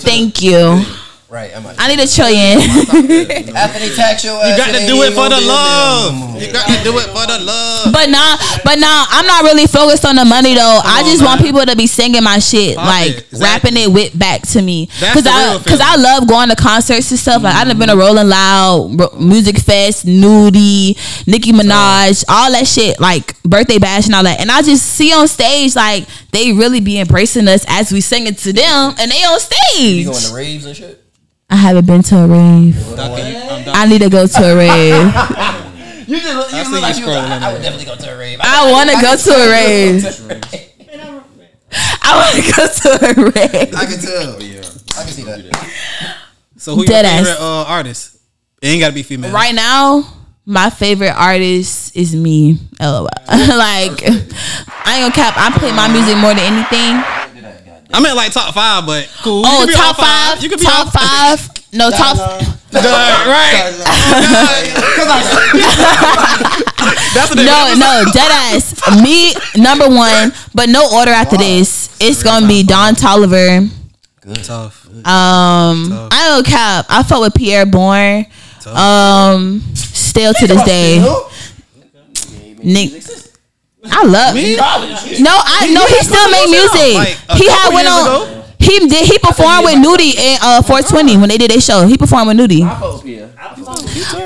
Thank 0.00 0.42
you. 0.42 0.82
Right. 1.30 1.54
I'm 1.54 1.62
like, 1.62 1.76
I 1.78 1.86
need 1.86 2.02
a 2.02 2.08
trillion. 2.10 2.58
after 3.54 3.78
they 3.78 3.94
tax 3.94 4.24
your 4.24 4.34
ass, 4.42 4.50
You 4.50 4.56
got 4.58 4.74
to 4.74 4.84
do 4.86 5.02
it 5.06 5.14
for 5.14 5.28
the 5.30 5.40
love. 5.40 6.42
You 6.42 6.52
got 6.52 6.66
to 6.66 6.82
do 6.82 6.98
it 6.98 7.06
for 7.06 7.22
the 7.24 7.38
love. 7.38 7.92
but 7.92 8.10
now, 8.10 8.34
but 8.64 8.78
now 8.80 9.04
I'm 9.08 9.26
not 9.26 9.44
really 9.44 9.66
focused 9.68 10.04
on 10.04 10.16
the 10.16 10.24
money 10.24 10.54
though. 10.54 10.80
I 10.82 11.00
on, 11.00 11.04
just 11.04 11.22
want 11.24 11.40
man. 11.40 11.46
people 11.46 11.64
to 11.64 11.76
be 11.76 11.86
singing 11.86 12.24
my 12.24 12.40
shit, 12.40 12.74
Pop 12.76 12.86
like 12.86 13.10
it. 13.12 13.18
Exactly. 13.30 13.70
rapping 13.70 13.76
it 13.82 13.92
with 13.94 14.18
back 14.18 14.42
to 14.48 14.60
me. 14.62 14.86
Cause 14.88 15.24
I, 15.24 15.62
cause 15.64 15.78
I 15.80 15.94
love 15.96 16.26
going 16.26 16.48
to 16.48 16.56
concerts 16.56 17.10
and 17.12 17.20
stuff. 17.20 17.42
Like 17.44 17.54
I've 17.54 17.78
been 17.78 17.90
a 17.90 17.96
Rolling 17.96 18.28
Loud, 18.28 18.98
Ro- 18.98 19.18
Music 19.20 19.58
Fest, 19.58 20.06
Nudie, 20.06 20.98
Nicki 21.28 21.52
Minaj, 21.52 22.24
all 22.28 22.50
that 22.50 22.66
shit, 22.66 22.98
like 22.98 23.40
birthday 23.44 23.78
bash 23.78 24.06
and 24.06 24.16
all 24.16 24.24
that. 24.24 24.40
And 24.40 24.50
I 24.50 24.62
just 24.62 24.84
see 24.84 25.12
on 25.12 25.28
stage 25.28 25.76
like 25.76 26.08
they 26.32 26.52
really 26.52 26.80
be 26.80 26.98
embracing 26.98 27.46
us 27.46 27.64
as 27.68 27.92
we 27.92 28.00
sing 28.00 28.26
it 28.26 28.38
to 28.38 28.52
them, 28.52 28.94
and 28.98 29.10
they 29.12 29.22
on 29.22 29.38
stage. 29.38 29.60
You 29.78 30.02
stage. 30.02 30.06
going 30.06 30.22
to 30.24 30.34
raves 30.34 30.64
and 30.66 30.76
shit? 30.76 31.04
I 31.50 31.56
haven't 31.56 31.86
been 31.86 32.02
to 32.04 32.16
a 32.16 32.28
rave. 32.28 32.76
Ducking, 32.96 33.36
I'm 33.36 33.64
ducking. 33.64 33.72
I 33.74 33.86
need 33.86 34.02
to 34.02 34.10
go 34.10 34.26
to 34.26 34.52
a 34.52 34.56
rave. 34.56 35.56
You 36.10 36.18
just 36.18 36.34
look, 36.34 36.52
I 36.52 36.58
you 36.58 36.64
see 36.64 36.72
look 36.72 36.82
like 36.82 36.96
you 36.98 37.06
was 37.06 37.14
like, 37.14 37.30
scrolling 37.30 37.40
I 37.40 37.52
would 37.52 37.62
definitely 37.62 37.86
go 37.86 37.94
to 37.94 38.12
a 38.12 38.18
rave. 38.18 38.38
I 38.42 38.72
want 38.72 38.90
to 38.90 38.96
go 39.00 39.14
to 39.14 39.30
a 39.30 39.48
rave. 39.48 40.04
I, 42.02 42.16
want 42.18 42.34
to 42.34 42.52
go 42.56 42.66
to 42.66 42.88
a 43.06 43.30
rave. 43.30 43.74
I 43.76 43.86
can 43.86 44.00
tell. 44.00 44.34
Oh 44.34 44.38
yeah, 44.40 44.58
I 44.98 45.04
can 45.04 45.12
see 45.12 45.22
that. 45.22 46.18
So 46.56 46.74
who 46.74 46.80
your 46.80 46.86
Dead 46.86 47.04
ass. 47.04 47.28
favorite 47.28 47.40
uh, 47.40 47.64
artist? 47.64 48.18
It 48.60 48.66
ain't 48.66 48.80
gotta 48.80 48.92
be 48.92 49.04
female. 49.04 49.32
Right 49.32 49.54
now, 49.54 50.02
my 50.44 50.68
favorite 50.68 51.14
artist 51.16 51.96
is 51.96 52.16
me. 52.16 52.58
LOL. 52.80 53.04
like, 53.28 54.02
I 54.02 54.98
ain't 54.98 55.14
gonna 55.14 55.14
cap. 55.14 55.34
I 55.36 55.56
play 55.56 55.70
my 55.70 55.86
music 55.92 56.16
more 56.18 56.34
than 56.34 56.40
anything. 56.40 57.19
I 57.92 58.00
meant 58.00 58.16
like 58.16 58.32
top 58.32 58.54
five, 58.54 58.86
but 58.86 59.08
cool. 59.22 59.40
You 59.40 59.44
Oh, 59.46 59.58
can 59.60 59.66
be 59.68 59.74
all 59.74 59.80
top 59.92 59.96
five. 59.96 60.42
You 60.42 60.48
could 60.48 60.60
be 60.60 60.64
top 60.66 60.86
all 60.86 60.92
five. 60.92 61.50
No, 61.72 61.90
top. 61.90 62.16
Duh, 62.16 62.80
right. 63.26 63.72
That's 67.14 67.34
No, 67.34 67.74
no, 67.76 68.04
dead 68.12 68.30
ass. 68.54 68.74
Me 69.02 69.32
number 69.56 69.88
one, 69.88 70.32
but 70.54 70.68
no 70.68 70.88
order 70.94 71.10
after 71.10 71.36
this. 71.36 71.88
It's 72.00 72.22
gonna 72.22 72.46
be 72.46 72.62
Don 72.62 72.94
Toliver. 72.94 73.68
Good. 74.20 74.44
Tough. 74.44 74.86
Um, 75.06 76.08
I 76.12 76.26
don't 76.28 76.46
cap. 76.46 76.86
I 76.88 77.02
fought 77.02 77.20
with 77.22 77.34
Pi'erre 77.34 77.66
Bourne. 77.70 78.26
Um, 78.66 79.60
still 79.74 80.32
to 80.34 80.46
this 80.46 80.62
day, 80.64 80.98
Nick. 82.62 83.02
I 83.84 84.04
love. 84.04 84.34
No, 84.34 85.32
I 85.32 85.72
know 85.72 85.86
he 85.86 85.98
still 86.04 86.30
made 86.30 86.50
music. 86.50 86.94
Like, 86.94 87.38
he 87.38 87.46
had 87.48 87.70
couple 87.70 87.74
went 87.74 87.88
on. 87.88 88.00
ago? 88.06 88.44
He 88.58 88.78
did. 88.88 89.06
He 89.08 89.18
performed 89.18 89.64
with 89.64 89.74
Nudie 89.76 90.14
in 90.16 90.38
uh 90.42 90.62
420 90.62 91.16
when 91.16 91.28
they 91.30 91.38
did 91.38 91.50
their 91.50 91.60
show. 91.60 91.86
He 91.86 91.96
performed 91.96 92.28
with 92.28 92.36
Nudie. 92.36 92.62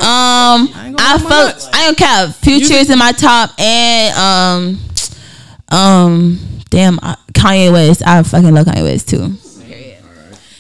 Um, 0.03 0.69
I 0.99 1.19
fuck. 1.19 1.71
I 1.73 1.85
don't 1.87 1.97
care. 1.97 2.29
Future 2.29 2.75
is 2.75 2.91
in 2.91 2.99
my 2.99 3.13
top, 3.13 3.51
and 3.61 4.17
um, 4.19 4.81
um, 5.71 6.39
damn, 6.71 6.97
Kanye 7.33 7.73
West. 7.73 8.03
I 8.07 8.23
fucking 8.23 8.53
love 8.53 8.67
Kanye 8.67 8.83
West 8.83 9.09
too. 9.09 9.35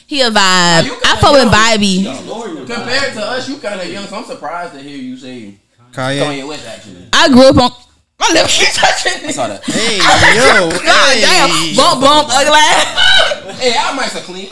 He 0.06 0.20
a 0.20 0.30
vibe. 0.30 0.34
I 0.36 1.16
fuck 1.20 1.32
with 1.32 1.52
Vibey. 1.52 2.66
Compared 2.66 3.14
to 3.14 3.22
us, 3.22 3.48
you 3.48 3.56
kind 3.58 3.80
of 3.80 3.88
young, 3.90 4.06
so 4.06 4.16
I'm 4.16 4.24
surprised 4.24 4.74
to 4.74 4.80
hear 4.80 4.96
you 4.96 5.16
say 5.16 5.54
Kanye. 5.92 6.22
Kanye 6.22 6.46
West. 6.48 6.66
Actually, 6.66 7.08
I 7.12 7.28
grew 7.28 7.48
up 7.48 7.56
on. 7.56 7.83
My 8.24 8.40
lip 8.40 8.48
keep 8.48 8.72
touching. 8.72 9.20
I 9.28 9.32
saw 9.36 9.48
that. 9.52 9.60
Hey, 9.68 10.00
yo. 10.40 10.72
God 10.72 11.12
damn. 11.20 11.76
Bump, 11.76 12.00
bump, 12.00 12.32
ugly. 12.32 12.56
ass. 12.56 13.60
Hey, 13.60 13.76
our 13.76 13.92
mics 13.92 14.16
are 14.16 14.24
clean. 14.24 14.48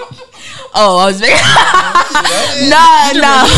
Oh, 0.76 1.00
I 1.00 1.08
was 1.08 1.20
very. 1.20 1.32
nah, 2.68 3.16
nah. 3.16 3.48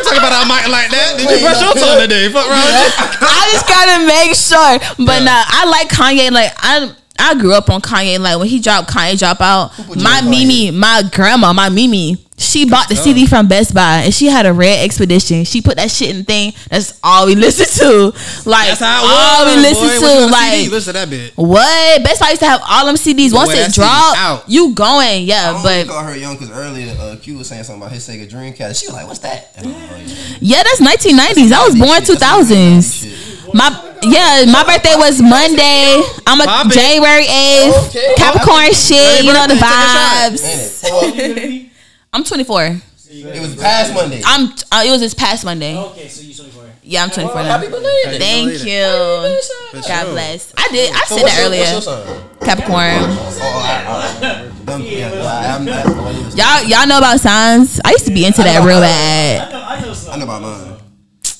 Talk 0.00 0.16
about 0.16 0.32
our 0.32 0.48
mic 0.48 0.64
like 0.72 0.88
that. 0.88 1.20
Did 1.20 1.28
you 1.28 1.44
brush 1.44 1.60
your 1.60 1.76
tongue 1.76 2.00
today? 2.00 2.32
Fuck 2.32 2.48
wrong? 2.48 2.72
I 3.20 3.52
just 3.52 3.68
gotta 3.68 4.00
make 4.08 4.32
sure. 4.32 4.80
But 5.04 5.20
nah, 5.28 5.44
I 5.44 5.68
like 5.68 5.88
Kanye. 5.92 6.32
Like 6.32 6.52
I, 6.56 6.88
I 7.18 7.34
grew 7.38 7.54
up 7.54 7.70
on 7.70 7.80
Kanye. 7.80 8.18
Like 8.18 8.38
when 8.38 8.48
he 8.48 8.60
dropped 8.60 8.90
Kanye 8.90 9.18
Drop 9.18 9.40
Out, 9.40 9.72
my 9.96 10.22
Mimi, 10.22 10.70
my 10.70 11.02
grandma, 11.12 11.52
my 11.52 11.68
Mimi, 11.68 12.16
she 12.38 12.68
bought 12.68 12.88
the 12.88 12.96
CD 12.96 13.26
from 13.26 13.48
Best 13.48 13.72
Buy 13.72 14.02
and 14.04 14.12
she 14.12 14.26
had 14.26 14.44
a 14.44 14.52
red 14.52 14.84
expedition. 14.84 15.44
She 15.44 15.62
put 15.62 15.76
that 15.76 15.90
shit 15.90 16.10
in 16.10 16.18
the 16.18 16.24
thing. 16.24 16.52
That's 16.68 16.98
all 17.02 17.26
we 17.26 17.34
listen 17.34 17.66
to. 17.86 18.06
Like 18.48 18.68
That's 18.68 18.82
all 18.82 19.46
was. 19.46 19.56
we 19.56 19.62
listen 19.62 19.88
boy. 19.88 19.94
to. 19.94 20.00
When 20.04 20.18
you 20.18 20.24
on 20.24 20.30
like 20.30 20.52
CD, 20.52 20.70
listen 20.70 20.94
to 20.94 21.00
that 21.00 21.10
bit. 21.10 21.32
what? 21.36 22.04
Best 22.04 22.20
Buy 22.20 22.30
used 22.30 22.42
to 22.42 22.46
have 22.46 22.60
all 22.68 22.86
them 22.86 22.96
CDs. 22.96 23.32
Once 23.32 23.52
Boy, 23.52 23.58
it 23.58 23.72
dropped, 23.72 24.48
you 24.48 24.74
going. 24.74 25.24
Yeah, 25.24 25.52
don't 25.52 25.62
but 25.62 25.86
call 25.88 26.04
her 26.04 26.16
young 26.16 26.34
because 26.34 26.50
earlier 26.50 26.94
uh, 27.00 27.16
Q 27.20 27.38
was 27.38 27.48
saying 27.48 27.64
something 27.64 27.80
about 27.80 27.92
his 27.92 28.06
Sega 28.06 28.28
Dreamcast. 28.28 28.80
She 28.80 28.86
was 28.86 28.94
like, 28.94 29.06
"What's 29.06 29.20
that?" 29.20 29.52
And 29.56 29.68
I'm 29.68 29.72
like, 29.72 30.06
yeah. 30.06 30.36
yeah, 30.40 30.62
that's 30.62 30.80
1990s. 30.80 31.52
I 31.52 31.64
was 31.64 31.78
born 31.78 32.04
Shit, 32.04 32.18
that's 32.18 32.50
2000s. 32.52 33.25
Shit. 33.46 33.54
My 33.54 33.98
yeah, 34.02 34.44
my 34.50 34.64
birthday 34.64 34.94
was 34.96 35.20
Monday. 35.22 36.02
I'm 36.26 36.40
a 36.40 36.44
Pop. 36.44 36.70
January 36.70 37.24
8th. 37.24 37.88
Okay. 37.88 38.14
Capricorn 38.16 38.72
shit, 38.72 39.24
you 39.24 39.32
know 39.32 39.46
the 39.46 39.54
birthday, 39.54 40.36
take 40.36 40.36
a 40.36 40.36
vibes. 40.36 40.84
Ain't 40.84 41.38
it? 41.38 41.62
Well, 41.62 41.70
I'm 42.12 42.24
24. 42.24 42.80
it 43.08 43.40
was 43.40 43.56
past 43.56 43.94
Monday. 43.94 44.22
I'm 44.24 44.48
uh, 44.72 44.82
it 44.86 44.90
was 44.90 45.00
this 45.00 45.14
past 45.14 45.44
Monday. 45.44 45.76
Okay, 45.76 46.08
so 46.08 46.22
you're 46.22 46.34
24. 46.34 46.64
Yeah, 46.82 47.02
I'm 47.02 47.10
24 47.10 47.34
now. 47.42 47.42
Happy 47.58 47.68
belated. 47.68 48.20
Thank 48.20 48.52
you. 48.64 49.40
For 49.72 49.88
God 49.88 50.04
bless. 50.12 50.52
I 50.56 50.68
did. 50.70 50.92
I 50.94 51.00
So 51.06 51.16
said 51.16 51.26
that 51.26 51.36
your- 51.38 51.46
earlier. 51.46 51.60
What's 51.74 51.86
your 51.86 52.06
sign? 52.06 52.22
Capricorn. 52.40 53.02
Oh, 53.02 53.40
all 53.42 53.60
right, 53.60 53.86
all 53.86 53.98
right. 53.98 54.66
Them- 54.66 54.82
yeah, 54.82 55.10
all 55.10 55.16
right, 55.16 55.46
I'm 55.50 55.64
not- 55.64 56.36
Y'all 56.36 56.62
y'all 56.68 56.86
know 56.86 56.98
about 56.98 57.18
signs? 57.20 57.80
I 57.84 57.90
used 57.90 58.06
to 58.06 58.12
be 58.12 58.24
into 58.24 58.42
that 58.42 58.64
real 58.64 58.80
bad. 58.80 59.52
I 59.52 59.52
know, 59.52 59.64
I 59.66 59.80
know 59.80 60.12
I 60.12 60.16
know 60.18 60.24
about 60.24 60.42
mine. 60.42 60.76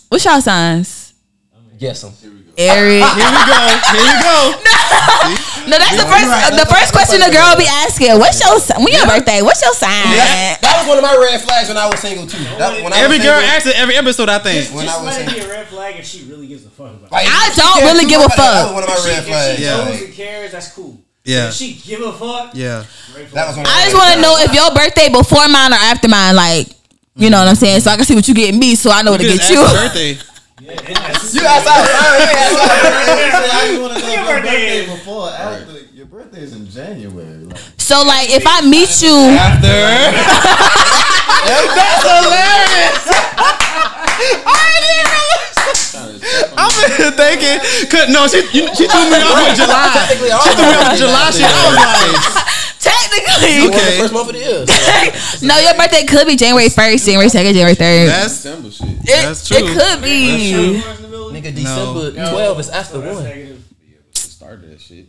What's 0.09 0.25
y'all 0.25 0.41
signs? 0.41 1.06
Guess 1.79 2.03
them. 2.03 2.13
Here 2.21 2.31
we 2.33 2.41
go. 2.41 2.53
Eric. 2.57 3.03
Ah, 3.05 3.13
here 3.21 3.31
we 3.37 3.43
go. 3.53 3.61
Here 3.93 4.07
we 4.09 4.17
go. 4.23 4.39
No, 5.67 5.75
that's 5.83 5.99
the 5.99 6.07
first 6.07 6.31
right. 6.31 6.55
the 6.55 6.69
first 6.71 6.93
question 6.95 7.19
the 7.19 7.27
girl 7.35 7.59
be 7.59 7.67
asking. 7.67 8.15
What's 8.23 8.39
your 8.39 8.55
si- 8.63 8.79
when 8.79 8.95
your 8.95 9.03
birthday? 9.05 9.43
What's 9.43 9.59
your 9.61 9.75
sign? 9.75 9.91
That, 10.15 10.63
that 10.63 10.79
was 10.79 10.87
one 10.87 10.99
of 10.99 11.03
my 11.03 11.19
red 11.19 11.43
flags 11.43 11.67
when 11.67 11.75
I 11.77 11.91
was 11.91 11.99
single 11.99 12.23
too. 12.25 12.39
That, 12.63 12.79
when 12.85 12.93
I 12.95 13.03
Every 13.03 13.19
was 13.19 13.27
girl 13.27 13.35
single, 13.43 13.51
asks 13.51 13.67
it 13.67 13.75
every 13.75 13.97
episode, 13.99 14.29
I 14.31 14.39
think. 14.39 14.71
when 14.71 14.87
Just 14.87 14.95
I 14.95 15.03
was 15.03 15.11
let 15.11 15.21
it 15.27 15.27
single. 15.27 15.43
be 15.43 15.51
a 15.51 15.59
red 15.59 15.67
flag 15.67 15.97
if 15.99 16.07
she 16.07 16.23
really 16.31 16.47
gives 16.47 16.65
a 16.65 16.71
fuck 16.71 16.95
about 16.95 17.11
it. 17.11 17.13
Like, 17.13 17.27
I 17.27 17.51
don't 17.59 17.83
really 17.83 18.07
give 18.07 18.23
a 18.23 18.31
much. 18.31 18.37
That 18.39 18.47
fuck. 18.47 18.63
was 18.71 18.75
one 18.79 18.85
of 18.87 18.91
my 18.95 19.01
red 19.11 19.19
If 19.19 19.27
flags. 19.27 19.59
she 19.59 19.65
Yeah. 19.67 19.77
knows 19.77 19.91
Like, 19.91 20.05
and 20.07 20.15
cares, 20.15 20.53
that's 20.53 20.71
cool. 20.71 21.01
Yeah. 21.25 21.49
If 21.51 21.55
she 21.59 21.75
give 21.83 22.01
a 22.07 22.13
fuck, 22.15 22.55
Yeah. 22.55 22.85
that 23.35 23.47
was 23.51 23.57
one 23.59 23.67
of 23.67 23.73
I 23.75 23.83
just 23.91 23.97
want 23.99 24.15
to 24.15 24.21
know 24.23 24.39
if 24.39 24.55
your 24.55 24.71
birthday 24.71 25.09
before 25.11 25.49
mine 25.51 25.73
or 25.75 25.83
after 25.83 26.07
mine. 26.07 26.37
Like, 26.39 26.69
you 27.19 27.27
know 27.29 27.43
what 27.43 27.49
I'm 27.51 27.59
saying? 27.59 27.81
So 27.83 27.91
I 27.91 27.97
can 27.97 28.05
see 28.07 28.15
what 28.15 28.29
you 28.29 28.35
getting 28.39 28.61
me, 28.63 28.77
so 28.79 28.93
I 28.95 29.03
know 29.03 29.11
what 29.19 29.21
to 29.21 29.27
get 29.27 29.51
you. 29.51 29.67
birthday. 29.67 30.15
Yeah, 30.59 30.73
You 30.73 30.79
outside. 30.89 31.29
you 31.29 31.45
ain't 31.45 31.53
outside. 31.53 32.81
I 33.45 33.69
just 33.69 33.81
want 33.83 33.93
to 33.93 34.01
know 34.01 34.09
Your 34.09 34.17
your 34.17 34.25
birthday 34.25 34.81
birthday 34.81 34.87
before 34.89 35.29
or 35.29 35.31
after. 35.31 35.73
Your 35.93 36.07
birthday 36.07 36.41
is 36.41 36.53
in 36.57 36.65
January. 36.71 37.45
Like, 37.45 37.59
So 37.77 38.01
like, 38.03 38.31
if 38.33 38.43
I 38.47 38.63
meet 38.65 39.03
you, 39.05 39.37
after, 39.37 39.69
That's 41.45 42.03
hilarious. 42.09 43.05
I'm 46.57 47.13
thinking, 47.21 47.59
cause 47.93 48.09
no, 48.09 48.27
she 48.27 48.41
you, 48.57 48.73
she 48.75 48.89
threw 48.89 49.05
me 49.13 49.21
off 49.21 49.37
with 49.37 49.57
July. 49.61 49.93
Technically, 49.93 50.31
all 50.33 50.41
She 50.41 50.57
threw 50.57 50.65
me 50.67 50.75
off 50.75 50.85
my 50.89 50.93
with 50.97 51.01
July 51.05 51.31
shit. 51.37 51.45
I 51.45 51.53
was 51.69 51.77
like, 51.77 52.17
technically, 52.87 53.59
One 53.59 53.67
of 53.67 53.73
the 53.73 53.79
Okay. 53.79 53.99
first 53.99 54.13
month 54.15 54.29
of 54.29 54.35
the 54.35 54.41
year. 54.41 54.65
no, 55.49 55.59
your 55.59 55.75
birthday 55.75 56.05
could 56.07 56.27
be 56.27 56.37
January 56.37 56.69
1st, 56.69 57.05
January 57.05 57.29
2nd, 57.29 57.53
January 57.53 57.75
3rd. 57.75 58.07
that's 58.07 58.35
December 58.43 58.71
shit. 58.71 58.89
it, 58.89 59.07
that's 59.07 59.47
true. 59.49 59.57
It 59.59 59.67
could 59.79 60.03
be. 60.03 60.83
Nigga, 61.35 61.55
December 61.55 62.13
12 62.13 62.61
is 62.61 62.69
after 62.71 62.99
That's 62.99 63.15
one. 63.15 63.25
negative. 63.25 63.63
Started 64.15 64.71
that 64.73 64.81
shit. 64.81 65.07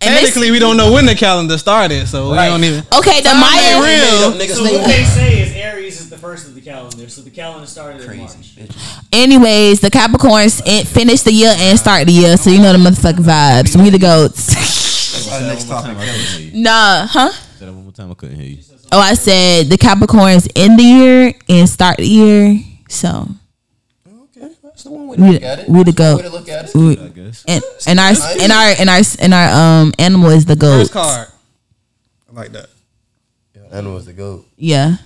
And 0.00 0.14
this- 0.14 0.26
technically 0.26 0.50
we 0.52 0.58
don't 0.60 0.76
know 0.76 0.92
when 0.92 1.06
the 1.06 1.14
calendar 1.16 1.58
started, 1.58 2.06
so 2.08 2.30
we 2.30 2.36
don't 2.36 2.62
even. 2.64 2.84
okay, 2.94 3.20
the 3.20 3.30
ain't 3.30 3.38
Maya. 3.38 3.80
real. 3.82 4.32
Niggas 4.32 4.54
So 4.54 4.62
what 4.62 4.86
they 4.86 5.04
say 5.04 5.40
is 5.42 5.52
Aries 5.56 6.00
is 6.00 6.08
the 6.08 6.16
first 6.16 6.46
of 6.46 6.54
the 6.54 6.60
calendar. 6.60 7.08
So 7.08 7.22
the 7.22 7.30
calendar 7.30 7.66
started 7.66 8.02
in 8.08 8.18
March. 8.18 8.30
Anyways, 9.12 9.80
the 9.80 9.90
Capricorns 9.90 10.62
finish 10.86 11.22
the 11.22 11.32
year 11.32 11.52
and 11.58 11.76
start 11.78 12.06
the 12.06 12.12
year, 12.12 12.36
so 12.36 12.48
you 12.50 12.60
know 12.60 12.72
the 12.72 12.78
motherfucking 12.78 13.24
vibes. 13.24 13.80
We 13.80 13.90
the 13.90 13.98
goats. 13.98 14.86
Our 15.32 15.40
next 15.42 15.64
topic. 15.68 16.54
nah, 16.54 17.06
huh? 17.06 17.30
say 17.32 17.66
that 17.66 17.72
one 17.72 17.82
more 17.84 17.92
time. 17.92 18.10
I 18.10 18.14
couldn't 18.14 18.36
hear 18.36 18.46
you. 18.56 18.62
Oh, 18.92 19.00
I 19.00 19.14
said 19.14 19.66
the 19.68 19.76
Capricorns 19.76 20.48
end 20.56 20.78
the 20.78 20.82
year 20.84 21.34
and 21.48 21.68
start 21.68 21.96
the 21.98 22.06
year. 22.06 22.60
So 22.88 23.26
Okay, 24.06 24.48
that's 24.62 24.84
the 24.84 24.90
one 24.90 25.08
way 25.08 25.16
to 25.16 25.22
we, 25.22 25.30
look 25.32 25.42
at 25.42 25.58
it. 25.60 25.68
we 25.68 25.82
the 25.82 25.92
That's 25.92 26.14
one 26.14 26.16
way 26.16 26.22
goat. 26.22 26.30
to 26.30 26.36
look 26.36 26.48
at 26.48 26.64
it. 26.68 26.74
We- 26.74 26.98
I 26.98 27.08
guess. 27.08 27.44
and, 27.46 27.62
and 27.86 27.98
our 28.00 28.12
and 28.40 28.52
our 28.52 28.68
and 28.78 28.90
our 28.90 29.00
and 29.20 29.34
our 29.34 29.48
um 29.82 29.92
animal 29.98 30.30
is 30.30 30.44
the 30.46 30.56
goat. 30.56 30.78
First 30.80 30.92
card. 30.92 31.28
I 32.30 32.32
like 32.34 32.52
that. 32.52 32.68
Animal 33.72 33.98
is 33.98 34.06
the 34.06 34.12
goat. 34.14 34.46
Yeah. 34.56 34.96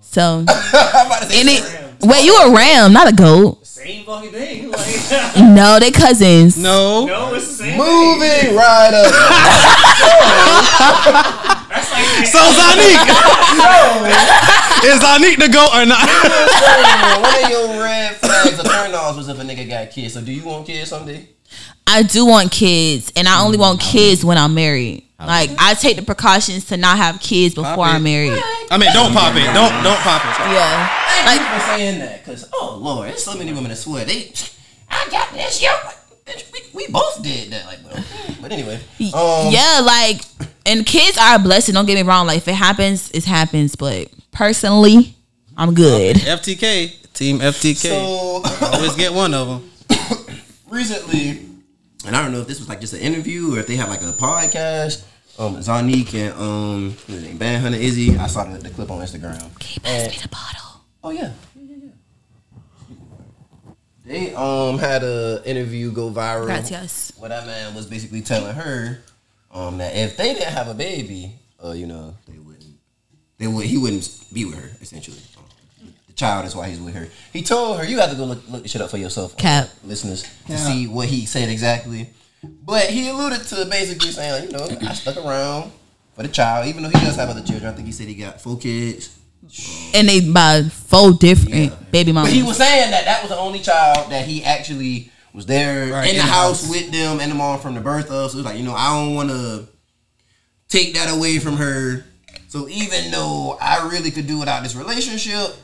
So 0.00 0.44
I'm 0.48 1.06
about 1.06 1.22
to 1.22 1.28
say 1.28 1.40
any 1.40 1.60
wait, 2.06 2.24
you 2.24 2.34
a 2.40 2.54
ram, 2.54 2.92
not 2.92 3.08
a 3.12 3.14
goat. 3.14 3.65
Same 3.86 4.04
fucking 4.04 4.30
thing. 4.32 4.72
Like, 4.76 5.36
No, 5.54 5.78
they 5.78 5.92
cousins. 5.92 6.58
No. 6.58 7.06
no, 7.06 7.34
it's 7.34 7.46
the 7.46 7.54
same 7.54 7.78
thing. 7.78 7.78
Moving 7.78 8.56
right 8.56 8.92
up. 8.92 9.12
That's 11.70 11.92
like 11.92 12.26
So 12.26 12.38
Zonnique, 12.40 13.06
is 14.90 14.98
Zonnique 15.00 15.38
the 15.38 15.48
goat 15.48 15.70
or 15.72 15.86
not? 15.86 16.08
One 17.22 17.44
of 17.44 17.50
your 17.50 17.80
red 17.80 18.16
flags 18.16 18.58
or 18.58 18.64
turn 18.64 18.92
offs 18.92 19.18
was 19.18 19.28
if 19.28 19.38
a 19.38 19.42
nigga 19.42 19.68
got 19.68 19.90
kids. 19.92 20.14
So 20.14 20.20
do 20.20 20.32
you 20.32 20.44
want 20.44 20.66
kids 20.66 20.90
someday? 20.90 21.28
I 21.86 22.02
do 22.02 22.26
want 22.26 22.50
kids, 22.50 23.12
and 23.14 23.28
I 23.28 23.40
only 23.44 23.56
want 23.58 23.78
mm. 23.80 23.84
kids 23.84 24.24
when 24.24 24.36
I'm 24.36 24.54
married. 24.54 25.05
Like 25.18 25.50
I 25.58 25.74
take 25.74 25.96
the 25.96 26.02
precautions 26.02 26.66
to 26.66 26.76
not 26.76 26.98
have 26.98 27.20
kids 27.20 27.54
before 27.54 27.84
I'm 27.84 28.02
married. 28.02 28.38
I 28.70 28.76
mean, 28.78 28.92
don't 28.92 29.12
pop 29.12 29.34
it. 29.34 29.46
Don't 29.54 29.82
don't 29.82 29.98
pop 30.00 30.22
it. 30.24 30.52
Yeah. 30.52 30.88
Thank 31.24 31.40
you 31.40 31.46
Like 31.46 31.54
for 31.54 31.66
saying 31.68 31.98
that, 32.00 32.24
cause 32.24 32.48
oh 32.52 32.78
lord, 32.80 33.08
there's 33.08 33.24
so 33.24 33.36
many 33.36 33.52
women 33.52 33.70
that 33.70 33.76
swear 33.76 34.04
they. 34.04 34.32
I 34.90 35.08
got 35.10 35.32
this, 35.32 35.62
yo. 35.62 35.70
We, 36.52 36.60
we 36.74 36.88
both 36.92 37.22
did 37.22 37.50
that, 37.52 37.66
like, 37.66 37.82
but, 37.84 38.04
but 38.42 38.52
anyway. 38.52 38.74
Um, 39.14 39.52
yeah, 39.52 39.80
like 39.84 40.22
and 40.66 40.84
kids 40.84 41.16
are 41.16 41.36
a 41.36 41.38
blessing. 41.38 41.74
Don't 41.74 41.86
get 41.86 41.94
me 41.94 42.02
wrong. 42.02 42.26
Like 42.26 42.38
if 42.38 42.48
it 42.48 42.54
happens, 42.54 43.10
it 43.12 43.24
happens. 43.24 43.74
But 43.76 44.08
personally, 44.32 45.14
I'm 45.56 45.72
good. 45.72 46.16
FTK 46.16 47.12
team 47.14 47.38
FTK. 47.38 47.76
So 47.76 48.66
Always 48.66 48.94
get 48.96 49.12
one 49.12 49.32
of 49.32 49.48
them. 49.48 49.70
recently, 50.68 51.46
and 52.06 52.16
I 52.16 52.22
don't 52.22 52.32
know 52.32 52.40
if 52.40 52.46
this 52.46 52.58
was 52.58 52.68
like 52.68 52.80
just 52.80 52.94
an 52.94 53.00
interview 53.00 53.54
or 53.54 53.58
if 53.58 53.66
they 53.66 53.76
have 53.76 53.88
like 53.88 54.02
a 54.02 54.12
podcast. 54.12 55.04
Um, 55.38 55.56
Zonnique 55.56 56.14
and 56.14 56.32
um, 56.40 56.92
Bandhunta 57.38 57.78
Izzy. 57.78 58.16
I 58.16 58.26
saw 58.26 58.44
the, 58.44 58.56
the 58.56 58.70
clip 58.70 58.90
on 58.90 59.02
Instagram. 59.02 59.38
Can 59.58 59.68
you 59.74 59.80
pass 59.82 60.10
me 60.10 60.18
the 60.22 60.28
bottle? 60.28 60.80
Oh 61.04 61.10
yeah. 61.10 61.32
Yeah, 61.54 61.62
yeah, 61.62 61.76
yeah. 61.84 63.72
They 64.06 64.34
um 64.34 64.78
had 64.78 65.02
a 65.02 65.42
interview 65.44 65.92
go 65.92 66.10
viral. 66.10 66.46
Gracias. 66.46 67.12
Where 67.18 67.28
that 67.28 67.44
man 67.44 67.74
was 67.74 67.86
basically 67.86 68.22
telling 68.22 68.54
her 68.54 69.00
um 69.50 69.76
that 69.78 69.94
if 69.94 70.16
they 70.16 70.32
didn't 70.32 70.54
have 70.54 70.68
a 70.68 70.74
baby, 70.74 71.32
uh, 71.62 71.72
you 71.72 71.86
know, 71.86 72.16
they 72.26 72.38
wouldn't 72.38 72.64
they 73.38 73.46
would 73.46 73.66
he 73.66 73.76
wouldn't 73.76 74.08
be 74.32 74.44
with 74.46 74.54
her, 74.54 74.70
essentially. 74.80 75.18
Um, 75.36 75.44
child 76.16 76.46
is 76.46 76.56
why 76.56 76.68
he's 76.68 76.80
with 76.80 76.94
her. 76.94 77.08
He 77.32 77.42
told 77.42 77.78
her 77.78 77.84
you 77.86 77.98
have 78.00 78.10
to 78.10 78.16
go 78.16 78.24
look, 78.24 78.42
look 78.48 78.62
the 78.62 78.68
shit 78.68 78.80
up 78.80 78.90
for 78.90 78.96
yourself, 78.96 79.34
uh, 79.34 79.36
Cap. 79.36 79.68
listeners, 79.84 80.24
to 80.46 80.58
see 80.58 80.86
what 80.88 81.08
he 81.08 81.26
said 81.26 81.48
exactly. 81.48 82.10
But 82.42 82.84
he 82.90 83.08
alluded 83.08 83.42
to 83.48 83.66
basically 83.66 84.10
saying, 84.10 84.50
like, 84.50 84.70
you 84.70 84.78
know, 84.80 84.88
I 84.88 84.94
stuck 84.94 85.16
around 85.16 85.70
for 86.14 86.22
the 86.22 86.28
child, 86.28 86.66
even 86.66 86.82
though 86.82 86.88
he 86.90 86.98
does 87.04 87.16
have 87.16 87.28
other 87.28 87.42
children. 87.42 87.72
I 87.72 87.74
think 87.76 87.86
he 87.86 87.92
said 87.92 88.06
he 88.08 88.14
got 88.14 88.40
four 88.40 88.58
kids. 88.58 89.16
And 89.94 90.08
they 90.08 90.28
by 90.28 90.62
four 90.62 91.12
different 91.12 91.54
eh, 91.72 91.76
baby 91.92 92.10
mamas. 92.12 92.30
But 92.30 92.36
he 92.36 92.42
was 92.42 92.56
saying 92.56 92.90
that 92.90 93.04
that 93.04 93.22
was 93.22 93.30
the 93.30 93.38
only 93.38 93.60
child 93.60 94.10
that 94.10 94.26
he 94.26 94.42
actually 94.42 95.10
was 95.32 95.46
there 95.46 95.92
Right, 95.92 96.08
in 96.08 96.16
the 96.16 96.20
in 96.22 96.26
the 96.26 96.32
house 96.32 96.62
house. 96.62 96.70
with 96.70 96.90
them 96.90 97.20
and 97.20 97.30
the 97.30 97.34
mom 97.36 97.60
from 97.60 97.74
the 97.74 97.80
birth 97.80 98.10
of. 98.10 98.30
So 98.30 98.38
it 98.38 98.42
was 98.42 98.44
like, 98.46 98.58
you 98.58 98.64
know, 98.64 98.74
I 98.74 98.94
don't 99.04 99.14
want 99.14 99.28
to 99.30 99.68
take 100.68 100.94
that 100.94 101.14
away 101.14 101.38
from 101.38 101.56
her. 101.56 102.04
So 102.48 102.68
even 102.68 103.10
though 103.10 103.56
I 103.60 103.88
really 103.88 104.10
could 104.10 104.26
do 104.26 104.38
without 104.38 104.62
this 104.62 104.74
relationship, 104.74 105.54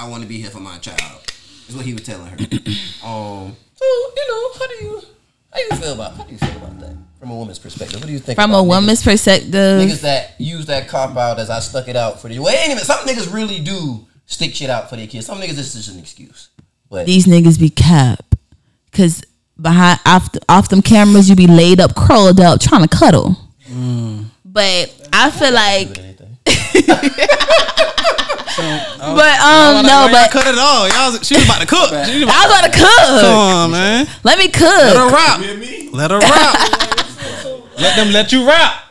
I 0.00 0.08
want 0.08 0.22
to 0.22 0.28
be 0.28 0.40
here 0.40 0.48
for 0.48 0.60
my 0.60 0.78
child. 0.78 1.30
Is 1.68 1.76
what 1.76 1.84
he 1.84 1.92
was 1.92 2.02
telling 2.02 2.26
her. 2.26 2.36
um. 3.04 3.54
So 3.74 3.84
you 3.84 4.28
know, 4.28 4.52
how 4.58 4.66
do 4.66 4.84
you 4.84 5.02
how 5.52 5.58
do 5.58 5.66
you 5.70 5.76
feel 5.76 5.92
about 5.92 6.14
how 6.14 6.24
do 6.24 6.32
you 6.32 6.38
feel 6.38 6.56
about 6.56 6.80
that 6.80 6.96
from 7.18 7.30
a 7.30 7.36
woman's 7.36 7.58
perspective? 7.58 8.00
What 8.00 8.06
do 8.06 8.12
you 8.12 8.18
think 8.18 8.36
From 8.36 8.50
about 8.50 8.60
a 8.60 8.62
woman's 8.62 9.04
perspective, 9.04 9.52
niggas 9.52 10.00
that 10.00 10.36
use 10.38 10.64
that 10.66 10.88
cop 10.88 11.16
out 11.18 11.38
as 11.38 11.50
I 11.50 11.60
stuck 11.60 11.86
it 11.86 11.96
out 11.96 12.18
for 12.18 12.28
the 12.28 12.38
well, 12.38 12.48
ain't 12.48 12.70
even 12.70 12.82
some 12.82 13.06
niggas 13.06 13.30
really 13.32 13.60
do 13.60 14.06
stick 14.24 14.54
shit 14.54 14.70
out 14.70 14.88
for 14.88 14.96
their 14.96 15.06
kids. 15.06 15.26
Some 15.26 15.38
niggas 15.38 15.58
it's 15.58 15.74
just 15.74 15.90
an 15.90 15.98
excuse. 15.98 16.48
But 16.88 17.04
these 17.04 17.26
niggas 17.26 17.60
be 17.60 17.68
cap. 17.68 18.34
Cause 18.92 19.22
behind 19.60 20.00
off, 20.06 20.30
off 20.48 20.70
them 20.70 20.80
cameras, 20.80 21.28
you 21.28 21.36
be 21.36 21.46
laid 21.46 21.78
up, 21.78 21.94
curled 21.94 22.40
up, 22.40 22.58
trying 22.58 22.86
to 22.86 22.88
cuddle. 22.88 23.36
But 24.46 25.08
I 25.12 25.30
feel 25.30 25.52
like, 25.52 25.88
but 28.56 29.40
um, 29.40 29.84
no, 29.86 29.88
Why 29.88 30.02
y'all 30.04 30.10
but 30.10 30.30
cut 30.30 30.46
it 30.46 30.58
all. 30.58 30.88
Y'all, 30.88 31.18
she 31.22 31.34
was 31.36 31.44
about 31.44 31.60
to 31.60 31.66
cook. 31.66 31.90
She 32.06 32.14
was 32.14 32.22
about- 32.24 32.34
I 32.34 32.46
was 32.46 32.58
about 32.58 32.72
to 32.72 32.78
cook. 32.78 33.20
Come 33.22 33.36
on, 33.38 33.70
man. 33.70 34.06
Let 34.24 34.38
me 34.38 34.48
cook. 34.48 34.62
Let 34.62 34.96
her 34.96 35.10
cook. 35.10 35.12
rap. 35.12 35.92
Let 35.92 36.10
her 36.10 36.18
rap. 36.18 37.70
let 37.78 37.96
them 37.96 38.12
let 38.12 38.32
you 38.32 38.46
rap. 38.46 38.84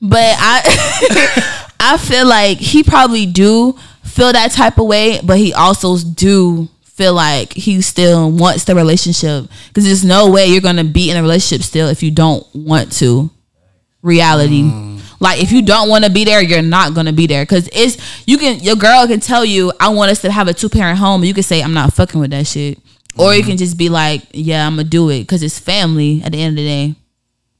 But 0.00 0.34
I, 0.38 1.72
I 1.80 1.96
feel 1.98 2.26
like 2.26 2.58
he 2.58 2.82
probably 2.82 3.26
do 3.26 3.76
feel 4.04 4.32
that 4.32 4.52
type 4.52 4.78
of 4.78 4.86
way, 4.86 5.20
but 5.24 5.38
he 5.38 5.52
also 5.52 5.96
do 5.98 6.68
feel 6.82 7.14
like 7.14 7.52
he 7.52 7.80
still 7.80 8.30
wants 8.30 8.64
the 8.64 8.74
relationship 8.74 9.46
because 9.68 9.84
there's 9.84 10.04
no 10.04 10.30
way 10.30 10.46
you're 10.46 10.60
gonna 10.60 10.82
be 10.84 11.10
in 11.10 11.16
a 11.16 11.22
relationship 11.22 11.64
still 11.64 11.88
if 11.88 12.02
you 12.02 12.10
don't 12.10 12.44
want 12.54 12.90
to. 12.92 13.30
Reality, 14.02 14.62
like 15.20 15.42
if 15.42 15.50
you 15.52 15.62
don't 15.62 15.88
want 15.88 16.04
to 16.04 16.10
be 16.10 16.24
there, 16.24 16.40
you're 16.42 16.62
not 16.62 16.94
gonna 16.94 17.12
be 17.12 17.26
there 17.26 17.42
because 17.44 17.68
it's 17.72 17.96
you 18.26 18.38
can 18.38 18.60
your 18.60 18.76
girl 18.76 19.06
can 19.06 19.20
tell 19.20 19.44
you 19.44 19.72
I 19.80 19.88
want 19.88 20.10
us 20.10 20.20
to 20.22 20.30
have 20.30 20.48
a 20.48 20.54
two 20.54 20.68
parent 20.68 20.98
home. 20.98 21.24
You 21.24 21.34
can 21.34 21.42
say 21.42 21.62
I'm 21.62 21.74
not 21.74 21.92
fucking 21.92 22.20
with 22.20 22.30
that 22.30 22.46
shit, 22.46 22.78
or 23.16 23.34
you 23.34 23.42
can 23.42 23.56
just 23.56 23.76
be 23.76 23.88
like 23.88 24.22
Yeah, 24.32 24.66
I'm 24.66 24.76
gonna 24.76 24.84
do 24.88 25.10
it 25.10 25.20
because 25.20 25.42
it's 25.42 25.58
family. 25.58 26.22
At 26.24 26.32
the 26.32 26.40
end 26.40 26.58
of 26.58 26.62
the 26.64 26.68
day, 26.68 26.94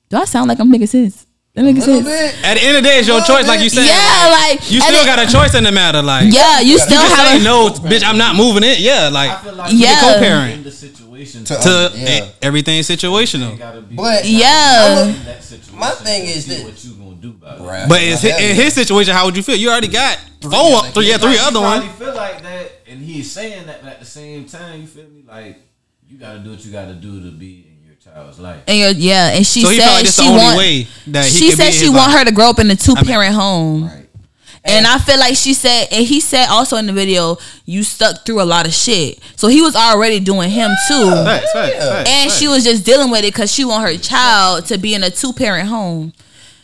do 0.08 0.16
I 0.18 0.24
sound 0.24 0.48
like 0.48 0.58
I'm 0.60 0.70
making 0.70 0.86
sense? 0.88 1.24
That 1.54 1.64
making 1.64 1.82
a 1.82 1.86
little 1.86 2.02
sense? 2.04 2.36
bit. 2.36 2.44
At 2.44 2.54
the 2.54 2.62
end 2.62 2.76
of 2.76 2.82
the 2.84 2.88
day, 2.88 2.98
it's 3.00 3.08
your 3.08 3.20
choice, 3.22 3.48
like 3.48 3.60
you 3.60 3.68
said. 3.68 3.84
Yeah, 3.86 4.28
like 4.30 4.70
You 4.70 4.76
and 4.78 4.84
still 4.84 5.02
it- 5.02 5.06
got 5.06 5.18
a 5.18 5.26
choice 5.32 5.54
in 5.56 5.64
the 5.64 5.72
matter. 5.72 6.00
Like, 6.02 6.32
Yeah, 6.32 6.60
you 6.60 6.78
still 6.78 7.02
you 7.02 7.08
have 7.08 7.28
say 7.28 7.40
a 7.40 7.42
no, 7.42 7.68
bitch. 7.90 8.04
I'm 8.04 8.18
not 8.18 8.36
moving 8.36 8.62
it. 8.62 8.78
Yeah, 8.78 9.08
like 9.08 9.30
I 9.30 9.42
feel 9.42 9.54
like 9.54 9.72
Yeah. 9.74 10.00
co-parent. 10.00 10.54
in 10.54 10.62
the 10.62 10.70
situation 10.70 11.44
To- 11.44 11.54
to 11.56 11.90
yeah. 11.96 12.28
everything 12.42 12.80
situational. 12.82 13.58
But 13.96 14.24
Yeah. 14.24 15.02
I'm 15.02 15.08
in. 15.08 15.78
My 15.78 15.90
thing 15.90 16.26
is 16.28 16.44
see 16.44 16.50
this. 16.54 16.64
what 16.64 16.84
you 16.84 16.94
gonna 17.20 17.32
do 17.34 17.38
about 17.38 17.58
it. 17.60 17.62
Right. 17.62 17.88
But 17.88 18.00
it's, 18.02 18.24
in 18.24 18.54
his 18.56 18.74
situation, 18.74 19.14
how 19.14 19.24
would 19.26 19.36
you 19.36 19.42
feel? 19.42 19.56
You 19.56 19.70
already 19.70 19.88
got 19.88 20.18
three, 20.40 20.50
four, 20.50 20.60
yeah, 20.60 20.80
three, 20.90 21.08
yeah, 21.08 21.18
three 21.18 21.32
He 21.32 21.38
other 21.38 21.60
probably 21.60 21.86
ones. 21.88 21.98
feel 21.98 22.14
like 22.14 22.42
that, 22.42 22.72
and 22.86 23.00
he's 23.00 23.30
saying 23.30 23.66
that, 23.66 23.82
but 23.82 23.92
at 23.92 24.00
the 24.00 24.06
same 24.06 24.44
time, 24.46 24.80
you 24.82 24.86
feel 24.86 25.04
me? 25.08 25.24
Like 25.26 25.58
you 26.08 26.18
gotta 26.18 26.38
do 26.40 26.50
what 26.50 26.64
you 26.64 26.72
gotta 26.72 26.94
do 26.94 27.20
to 27.24 27.30
be 27.36 27.66
in 27.68 27.86
your 27.86 27.96
child's 27.96 28.38
life. 28.38 28.62
and 28.66 28.78
you're, 28.78 28.90
yeah, 28.90 29.30
and 29.34 29.46
she 29.46 29.62
So 29.62 29.70
said 29.70 29.86
like 29.86 30.06
she 30.06 30.28
want. 30.28 30.56
way 30.58 30.86
that 31.08 31.24
she 31.26 31.50
said 31.50 31.70
she 31.72 31.88
want 31.88 32.10
life. 32.12 32.18
her 32.20 32.24
to 32.26 32.32
grow 32.32 32.50
up 32.50 32.58
in 32.58 32.70
a 32.70 32.76
two 32.76 32.94
parent 32.94 33.34
home. 33.34 33.84
Right. 33.86 34.04
And 34.64 34.86
I 34.86 34.98
feel 34.98 35.18
like 35.18 35.34
she 35.36 35.54
said, 35.54 35.86
and 35.90 36.04
he 36.06 36.20
said 36.20 36.46
also 36.48 36.76
in 36.76 36.84
the 36.86 36.92
video, 36.92 37.38
you 37.64 37.82
stuck 37.82 38.26
through 38.26 38.42
a 38.42 38.44
lot 38.44 38.66
of 38.66 38.74
shit. 38.74 39.18
So 39.34 39.48
he 39.48 39.62
was 39.62 39.74
already 39.74 40.20
doing 40.20 40.50
him 40.50 40.70
too. 40.88 41.10
Facts, 41.10 41.52
facts, 41.52 41.74
Yeah. 41.74 41.80
facts, 41.80 42.10
And 42.10 42.30
facts. 42.30 42.38
she 42.38 42.48
was 42.48 42.64
just 42.64 42.84
dealing 42.84 43.10
with 43.10 43.20
it 43.20 43.32
because 43.32 43.50
she 43.50 43.64
want 43.64 43.88
her 43.88 43.96
child 43.96 44.66
to 44.66 44.76
be 44.76 44.92
in 44.94 45.04
a 45.04 45.10
two 45.10 45.32
parent 45.32 45.68
home. 45.68 46.12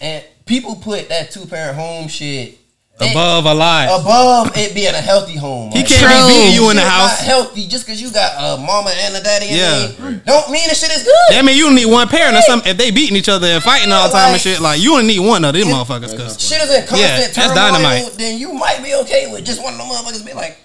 And 0.02 0.22
people 0.46 0.76
put 0.76 1.08
that 1.08 1.30
two 1.30 1.46
parent 1.46 1.76
home 1.76 2.08
shit 2.08 2.58
they- 2.98 3.10
above 3.10 3.44
a 3.46 3.54
lie. 3.54 3.86
above 3.86 4.56
it 4.56 4.72
being 4.74 4.94
a 4.94 5.00
healthy 5.00 5.36
home. 5.36 5.72
He 5.72 5.82
can't 5.82 5.98
True. 6.00 6.08
be 6.28 6.28
beating 6.34 6.54
you 6.54 6.70
in 6.70 6.76
the 6.76 6.82
house. 6.82 7.18
Not 7.18 7.26
healthy 7.26 7.66
just 7.66 7.84
because 7.86 8.00
you 8.00 8.12
got 8.12 8.34
a 8.38 8.60
mama 8.60 8.90
and 8.90 9.16
a 9.16 9.20
daddy. 9.22 9.46
Yeah. 9.46 9.86
they 9.88 10.20
don't 10.24 10.48
mean 10.50 10.68
the 10.68 10.74
shit 10.76 10.90
is 10.92 11.02
good. 11.02 11.14
That 11.30 11.44
mean 11.44 11.56
you 11.56 11.74
need 11.74 11.86
one 11.86 12.06
parent 12.08 12.36
or 12.36 12.42
something. 12.42 12.70
If 12.70 12.76
they 12.78 12.90
beating 12.92 13.16
each 13.16 13.28
other 13.28 13.48
and 13.48 13.62
fighting 13.64 13.90
all 13.90 14.06
the 14.08 14.12
time 14.14 14.32
and 14.32 14.40
shit, 14.40 14.60
like 14.60 14.80
you 14.80 14.92
only 14.92 15.06
need 15.08 15.18
one 15.20 15.44
of 15.44 15.54
them 15.54 15.66
motherfuckers. 15.68 16.16
Cause 16.16 16.40
shit 16.40 16.62
is 16.62 16.70
in 16.70 16.86
constant 16.86 17.00
Yeah, 17.00 17.18
that's 17.18 17.34
turmoil, 17.34 17.54
dynamite. 17.56 18.12
then 18.12 18.38
you 18.38 18.52
might 18.52 18.80
be 18.82 18.94
okay 19.02 19.26
with 19.32 19.44
just 19.44 19.60
one 19.62 19.72
of 19.74 19.78
them 19.80 19.88
motherfuckers 19.88 20.24
being 20.24 20.36
like, 20.36 20.56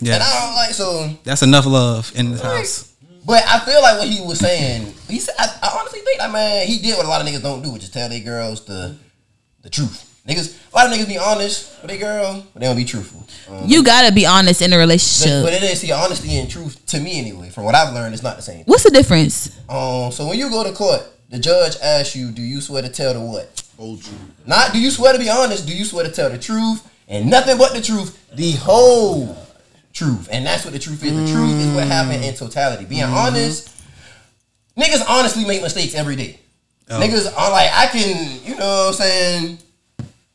Yeah. 0.00 0.14
and 0.14 0.22
I 0.24 0.46
don't 0.46 0.54
like 0.56 0.74
so. 0.74 1.10
that's 1.22 1.42
enough 1.42 1.64
love 1.66 2.10
in 2.16 2.32
this 2.32 2.40
house. 2.42 2.89
But 3.24 3.44
I 3.46 3.58
feel 3.60 3.80
like 3.82 3.98
what 3.98 4.08
he 4.08 4.20
was 4.20 4.38
saying, 4.38 4.92
he 5.08 5.18
said, 5.18 5.34
I, 5.38 5.46
I 5.62 5.78
honestly 5.78 6.00
think 6.00 6.18
that 6.18 6.30
man, 6.32 6.66
he 6.66 6.78
did 6.78 6.96
what 6.96 7.06
a 7.06 7.08
lot 7.08 7.20
of 7.20 7.26
niggas 7.26 7.42
don't 7.42 7.62
do, 7.62 7.70
which 7.72 7.82
is 7.84 7.90
tell 7.90 8.08
their 8.08 8.20
girls 8.20 8.64
the 8.64 8.96
the 9.62 9.70
truth. 9.70 10.06
Niggas, 10.26 10.56
a 10.72 10.76
lot 10.76 10.86
of 10.86 10.92
niggas 10.92 11.08
be 11.08 11.18
honest 11.18 11.80
with 11.82 11.90
their 11.90 11.98
girl, 11.98 12.44
but 12.52 12.60
they 12.60 12.66
don't 12.66 12.76
be 12.76 12.84
truthful. 12.84 13.26
Um, 13.50 13.64
You 13.66 13.82
gotta 13.82 14.12
be 14.12 14.26
honest 14.26 14.62
in 14.62 14.72
a 14.72 14.78
relationship. 14.78 15.42
but 15.42 15.52
it 15.52 15.62
is 15.62 15.80
see 15.80 15.92
honesty 15.92 16.36
and 16.38 16.48
truth 16.50 16.84
to 16.86 17.00
me 17.00 17.18
anyway. 17.18 17.50
From 17.50 17.64
what 17.64 17.74
I've 17.74 17.92
learned, 17.94 18.14
it's 18.14 18.22
not 18.22 18.36
the 18.36 18.42
same. 18.42 18.64
What's 18.66 18.84
the 18.84 18.90
difference? 18.90 19.58
Um, 19.68 20.12
so 20.12 20.26
when 20.28 20.38
you 20.38 20.48
go 20.50 20.62
to 20.64 20.72
court, 20.72 21.02
the 21.30 21.38
judge 21.38 21.76
asks 21.82 22.14
you, 22.16 22.30
"Do 22.30 22.42
you 22.42 22.60
swear 22.60 22.82
to 22.82 22.88
tell 22.88 23.12
the 23.14 23.20
what?" 23.20 23.62
Old 23.78 24.02
truth. 24.02 24.18
Not 24.46 24.72
do 24.72 24.78
you 24.80 24.90
swear 24.90 25.12
to 25.14 25.18
be 25.18 25.30
honest? 25.30 25.66
Do 25.66 25.74
you 25.76 25.84
swear 25.86 26.04
to 26.04 26.10
tell 26.12 26.28
the 26.30 26.38
truth 26.38 26.86
and 27.08 27.30
nothing 27.30 27.56
but 27.56 27.72
the 27.72 27.80
truth, 27.80 28.18
the 28.34 28.52
whole 28.52 29.36
truth? 29.92 30.28
And 30.30 30.44
that's 30.46 30.64
what 30.64 30.72
the 30.72 30.78
truth 30.78 31.04
is. 31.04 31.12
The 31.12 31.32
truth 31.32 31.60
is 31.60 31.74
what 31.74 31.86
happened 31.86 32.24
in 32.24 32.34
totality. 32.34 32.84
Being 32.84 33.02
mm-hmm. 33.02 33.14
honest, 33.14 33.68
niggas 34.76 35.04
honestly 35.08 35.44
make 35.44 35.62
mistakes 35.62 35.94
every 35.94 36.16
day. 36.16 36.38
Oh. 36.88 37.00
Niggas 37.00 37.26
are 37.36 37.50
like, 37.50 37.70
I 37.72 37.86
can, 37.86 38.40
you 38.44 38.56
know 38.56 38.66
what 38.66 38.88
I'm 38.88 38.92
saying? 38.94 39.58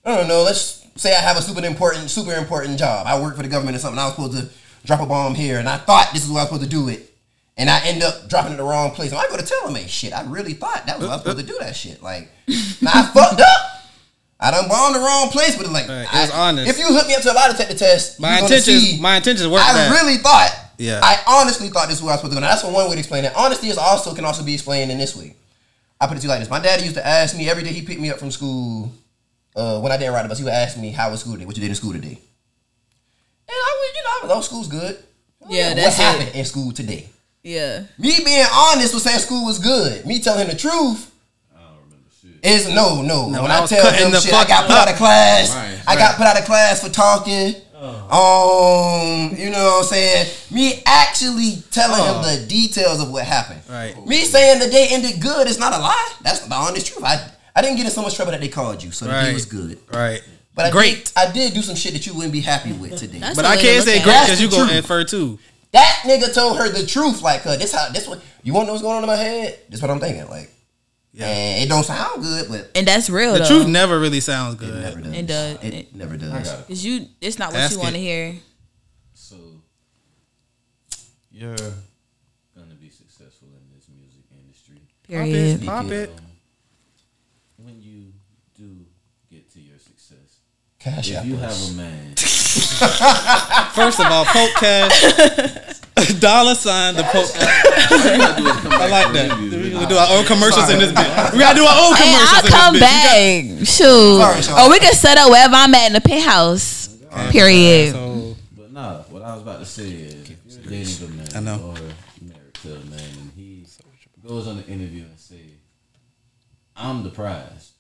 I 0.06 0.16
don't 0.16 0.28
know, 0.28 0.44
let's 0.44 0.86
say 0.96 1.16
I 1.16 1.20
have 1.20 1.38
a 1.38 1.42
super 1.42 1.66
important, 1.66 2.10
super 2.10 2.34
important 2.34 2.80
job. 2.80 3.08
I 3.08 3.20
work 3.20 3.36
for 3.36 3.44
the 3.44 3.50
government 3.50 3.76
or 3.76 3.80
something. 3.80 4.00
I 4.00 4.06
was 4.06 4.16
supposed 4.16 4.38
to 4.38 4.50
drop 4.86 5.02
a 5.02 5.06
bomb 5.06 5.36
here 5.36 5.60
and 5.60 5.68
I 5.68 5.78
thought 5.78 6.12
this 6.14 6.24
is 6.24 6.30
what 6.30 6.40
I 6.40 6.44
was 6.44 6.50
supposed 6.50 6.70
to 6.70 6.70
do 6.70 6.88
it. 6.90 7.12
And 7.58 7.70
I 7.70 7.80
end 7.86 8.04
up 8.04 8.28
dropping 8.30 8.52
it 8.52 8.56
in 8.56 8.58
the 8.58 8.64
wrong 8.64 8.92
place. 8.92 9.12
And 9.12 9.20
I 9.20 9.28
go 9.28 9.38
to 9.38 9.46
tell 9.46 9.66
them, 9.66 9.76
hey, 9.76 9.88
shit, 9.88 10.14
I 10.14 10.24
really 10.30 10.54
thought 10.54 10.86
that 10.86 10.98
was 10.98 11.08
what 11.08 11.14
I 11.14 11.16
was 11.16 11.24
supposed 11.24 11.48
to 11.48 11.54
do 11.54 11.58
that 11.60 11.76
shit. 11.76 12.04
Like, 12.04 12.30
I 12.50 13.12
fucked 13.14 13.42
up. 13.42 13.75
I 14.40 14.52
done 14.52 14.68
bombed 14.68 14.96
the 14.96 15.00
wrong 15.00 15.30
place, 15.30 15.56
but 15.56 15.66
it's 15.66 15.74
like, 15.74 15.88
Right, 15.88 16.02
it 16.04 16.14
I- 16.14 16.22
was 16.22 16.32
honest. 16.32 16.70
if 16.70 16.78
you 16.78 16.88
hook 16.88 17.08
me 17.08 17.16
up 17.16 17.22
to 17.22 17.32
a 17.32 17.34
lie 17.34 17.48
detector 17.52 17.74
test, 17.76 18.20
My 18.20 18.36
you 18.36 18.42
gonna 18.42 18.46
intentions, 18.56 18.84
see 18.84 19.00
my 19.02 19.16
intentions 19.18 19.48
work. 19.48 19.62
I 19.64 19.74
that. 19.74 19.92
really 20.02 20.18
thought. 20.18 20.52
Yeah. 20.78 21.00
I 21.02 21.18
honestly 21.26 21.70
thought 21.70 21.88
this 21.88 22.00
was 22.02 22.04
what 22.04 22.10
I 22.10 22.14
was 22.16 22.20
supposed 22.22 22.34
to 22.34 22.38
do. 22.38 22.42
Now 22.42 22.50
that's 22.50 22.64
one 22.64 22.74
way 22.74 22.92
to 22.94 23.00
explain 23.00 23.24
it. 23.24 23.32
Honesty 23.36 23.70
is 23.70 23.78
also 23.78 24.14
can 24.14 24.26
also 24.26 24.44
be 24.44 24.54
explained 24.54 24.92
in 24.92 24.98
this 24.98 25.16
way. 25.16 25.36
I 26.02 26.08
put 26.08 26.18
it 26.18 26.20
to 26.20 26.24
you 26.26 26.30
like 26.30 26.40
this. 26.42 26.50
My 26.50 26.60
daddy 26.60 26.84
used 26.84 26.96
to 26.96 27.06
ask 27.08 27.36
me 27.38 27.50
every 27.50 27.64
day 27.64 27.72
he 27.72 27.82
picked 27.82 28.02
me 28.02 28.10
up 28.10 28.20
from 28.20 28.30
school. 28.30 28.92
Uh, 29.56 29.80
when 29.80 29.94
I 29.94 29.98
didn't 29.98 30.14
ride 30.14 30.26
the 30.26 30.30
bus, 30.30 30.38
he 30.40 30.44
would 30.44 30.52
ask 30.52 30.78
me 30.78 30.92
how 30.92 31.10
was 31.10 31.22
school 31.22 31.34
today, 31.34 31.46
what 31.46 31.56
you 31.56 31.62
did 31.62 31.70
in 31.70 31.76
school 31.76 31.94
today. 31.94 32.20
And 33.48 33.56
I 33.56 33.78
would, 33.80 33.96
you 33.96 34.04
know, 34.04 34.10
I 34.10 34.20
was, 34.24 34.32
oh, 34.32 34.42
school's 34.42 34.68
good. 34.68 34.98
Yeah, 35.48 35.70
what 35.70 35.76
that's 35.78 35.98
it. 35.98 36.02
happened 36.02 36.36
in 36.36 36.44
school 36.44 36.72
today? 36.74 37.08
Yeah. 37.42 37.84
Me 37.98 38.12
being 38.26 38.46
honest 38.52 38.94
was 38.94 39.04
saying 39.04 39.20
school 39.20 39.46
was 39.46 39.60
good. 39.60 40.06
Me 40.06 40.20
telling 40.20 40.42
him 40.42 40.50
the 40.50 40.58
truth 40.60 41.10
is 42.46 42.68
no, 42.74 43.02
no. 43.02 43.30
No, 43.30 43.42
when 43.44 43.52
I 43.52 43.64
I, 43.64 43.66
tell 43.66 43.82
cutting 43.84 44.04
them 44.04 44.12
the 44.12 44.22
shit, 44.22 44.34
I 44.34 44.46
got 44.48 44.68
put 44.68 44.76
out 44.76 44.90
of 44.90 44.96
class. 44.96 45.54
Right, 45.56 45.82
I 45.88 45.96
got 45.96 46.16
put 46.18 46.26
out 46.26 46.40
of 46.40 46.46
class 46.46 46.84
for 46.84 46.90
talking. 46.90 47.56
Um, 48.16 49.36
you 49.38 49.50
know 49.50 49.78
what 49.78 49.80
I'm 49.80 49.84
saying? 49.84 50.32
Me 50.52 50.82
actually 50.86 51.64
telling 51.72 52.04
him 52.04 52.22
the 52.22 52.46
details 52.48 53.02
of 53.02 53.12
what 53.12 53.26
happened. 53.26 53.62
Right. 53.70 53.94
Me 54.06 54.22
saying 54.24 54.60
the 54.60 54.70
day 54.70 54.88
ended 54.92 55.22
good 55.22 55.48
is 55.48 55.60
not 55.60 55.74
a 55.74 55.78
lie. 55.78 56.14
That's 56.22 56.40
the 56.40 56.54
honest 56.56 56.88
truth. 56.88 57.04
I 57.04 57.30
I 57.56 57.62
didn't 57.62 57.78
get 57.78 57.86
in 57.86 57.92
so 57.92 58.02
much 58.02 58.16
trouble 58.16 58.32
that 58.32 58.42
they 58.42 58.48
called 58.48 58.84
you, 58.84 58.92
so 58.92 59.06
the 59.06 59.12
day 59.12 59.34
was 59.34 59.46
good. 59.46 59.80
Right. 59.94 60.22
But 60.56 60.66
I 60.68 60.72
Great. 60.72 61.06
Did, 61.06 61.12
I 61.18 61.32
did 61.32 61.54
do 61.54 61.62
some 61.62 61.76
shit 61.76 61.94
that 61.94 62.06
you 62.08 62.14
wouldn't 62.14 62.32
be 62.34 62.40
happy 62.42 62.72
with 62.72 62.98
today. 62.98 63.20
That's 63.20 63.36
But 63.36 63.46
I 63.46 63.58
can't 63.58 63.84
say 63.84 64.02
great 64.02 64.22
because 64.24 64.42
you 64.42 64.48
the 64.48 64.56
go 64.56 64.66
truth. 64.66 64.78
infer 64.78 65.04
too. 65.04 65.38
that 65.72 66.02
nigga 66.06 66.34
told 66.34 66.58
her 66.58 66.70
the 66.70 66.86
truth. 66.86 67.22
Like, 67.22 67.46
uh, 67.46 67.58
this 67.58 67.74
how 67.74 67.90
this 67.90 68.08
what 68.08 68.22
you 68.44 68.54
want 68.54 68.64
to 68.64 68.68
know 68.68 68.74
what's 68.74 68.82
going 68.84 68.96
on 68.98 69.04
in 69.04 69.08
my 69.08 69.16
head? 69.18 69.60
This 69.70 69.82
what 69.82 69.92
I'm 69.92 70.00
thinking. 70.00 70.30
Like, 70.30 70.50
Yeah. 71.18 71.28
and 71.28 71.64
it 71.64 71.70
don't 71.70 71.84
sound 71.86 72.22
good, 72.22 72.50
but 72.50 72.72
And 72.76 72.86
that's 72.86 73.10
real 73.10 73.34
The 73.34 73.40
though. 73.40 73.46
truth 73.48 73.68
never 73.68 73.98
really 74.00 74.20
sounds 74.20 74.56
good. 74.56 74.70
it 74.70 74.74
good. 74.74 74.82
never 74.84 75.02
does. 75.02 75.14
It 75.16 75.26
does. 75.28 75.56
It, 75.64 75.74
It- 75.74 75.96
never 75.96 76.18
does. 76.18 76.52
Cause 76.68 76.84
you, 76.84 77.08
it's 77.22 77.40
not 77.40 77.52
what 77.54 77.62
Ask 77.62 77.74
you 77.74 77.80
want 77.80 77.96
to 77.96 78.02
hear. 78.02 78.36
So 79.14 79.36
you're 81.32 81.56
gonna 81.56 82.76
be 82.82 82.90
successful 82.90 83.48
in 83.50 83.76
this 83.76 83.88
music 83.98 84.24
industry. 84.32 84.82
Period. 85.08 85.66
Pop 85.66 85.86
it. 85.92 86.10
Um, 86.10 86.16
when 87.66 87.82
you 87.82 88.12
do 88.58 88.86
get 89.32 89.50
to 89.54 89.60
your 89.62 89.80
success, 89.80 90.40
Cash 90.80 91.10
if 91.12 91.18
out. 91.18 91.26
you 91.26 91.38
have 91.38 91.52
a 91.70 91.72
man, 91.74 92.16
First 93.74 94.00
of 94.00 94.06
all, 94.08 94.26
Poke 94.26 94.52
Cash. 94.60 95.02
Dollar 96.20 96.56
sign 96.56 96.96
the 96.96 97.04
Poke. 97.04 97.32
I 97.36 98.88
like 98.90 99.14
that. 99.14 99.38
We 99.40 99.72
gonna 99.72 99.88
do 99.88 99.96
our 99.96 100.18
own 100.18 100.26
commercials 100.26 100.70
in 100.70 100.80
this 100.80 100.92
bit. 100.92 101.08
We 101.34 101.40
gotta 101.40 101.56
do 101.58 101.66
our 101.66 101.88
own 101.88 101.96
Hey, 101.96 102.12
commercials 102.12 102.34
I'll 102.34 102.46
in 102.46 102.52
come 102.52 102.74
this 102.74 102.84
bitch. 102.84 103.58
back. 103.60 103.68
Shoot. 103.68 104.20
Sorry, 104.20 104.42
Sean. 104.42 104.54
or 104.60 104.62
oh, 104.66 104.70
we 104.72 104.80
can 104.80 104.94
set 104.94 105.18
up 105.18 105.30
wherever 105.32 105.56
I'm 105.56 105.74
at 105.74 105.88
in 105.88 105.94
the 105.94 106.02
penthouse. 106.02 106.90
Period. 107.32 107.94
So, 107.94 108.36
but 108.58 108.72
nah, 108.74 108.98
what 109.04 109.22
I 109.22 109.34
was 109.34 109.42
about 109.44 109.60
to 109.60 109.66
say 109.66 109.84
is, 109.90 110.30
if 110.30 110.38
you're 110.66 110.70
dating 110.70 111.08
a 111.08 111.12
man 111.12 111.28
I 111.36 111.40
know. 111.40 111.64
or 111.70 111.74
married 112.22 112.54
to 112.64 112.74
a 112.76 112.80
man, 112.92 113.00
and 113.00 113.32
he 113.36 113.66
goes 114.28 114.48
on 114.48 114.58
the 114.58 114.66
interview 114.68 115.04
and 115.04 115.18
say, 115.18 115.40
"I'm 116.76 117.04
the 117.04 117.10
prize." 117.10 117.72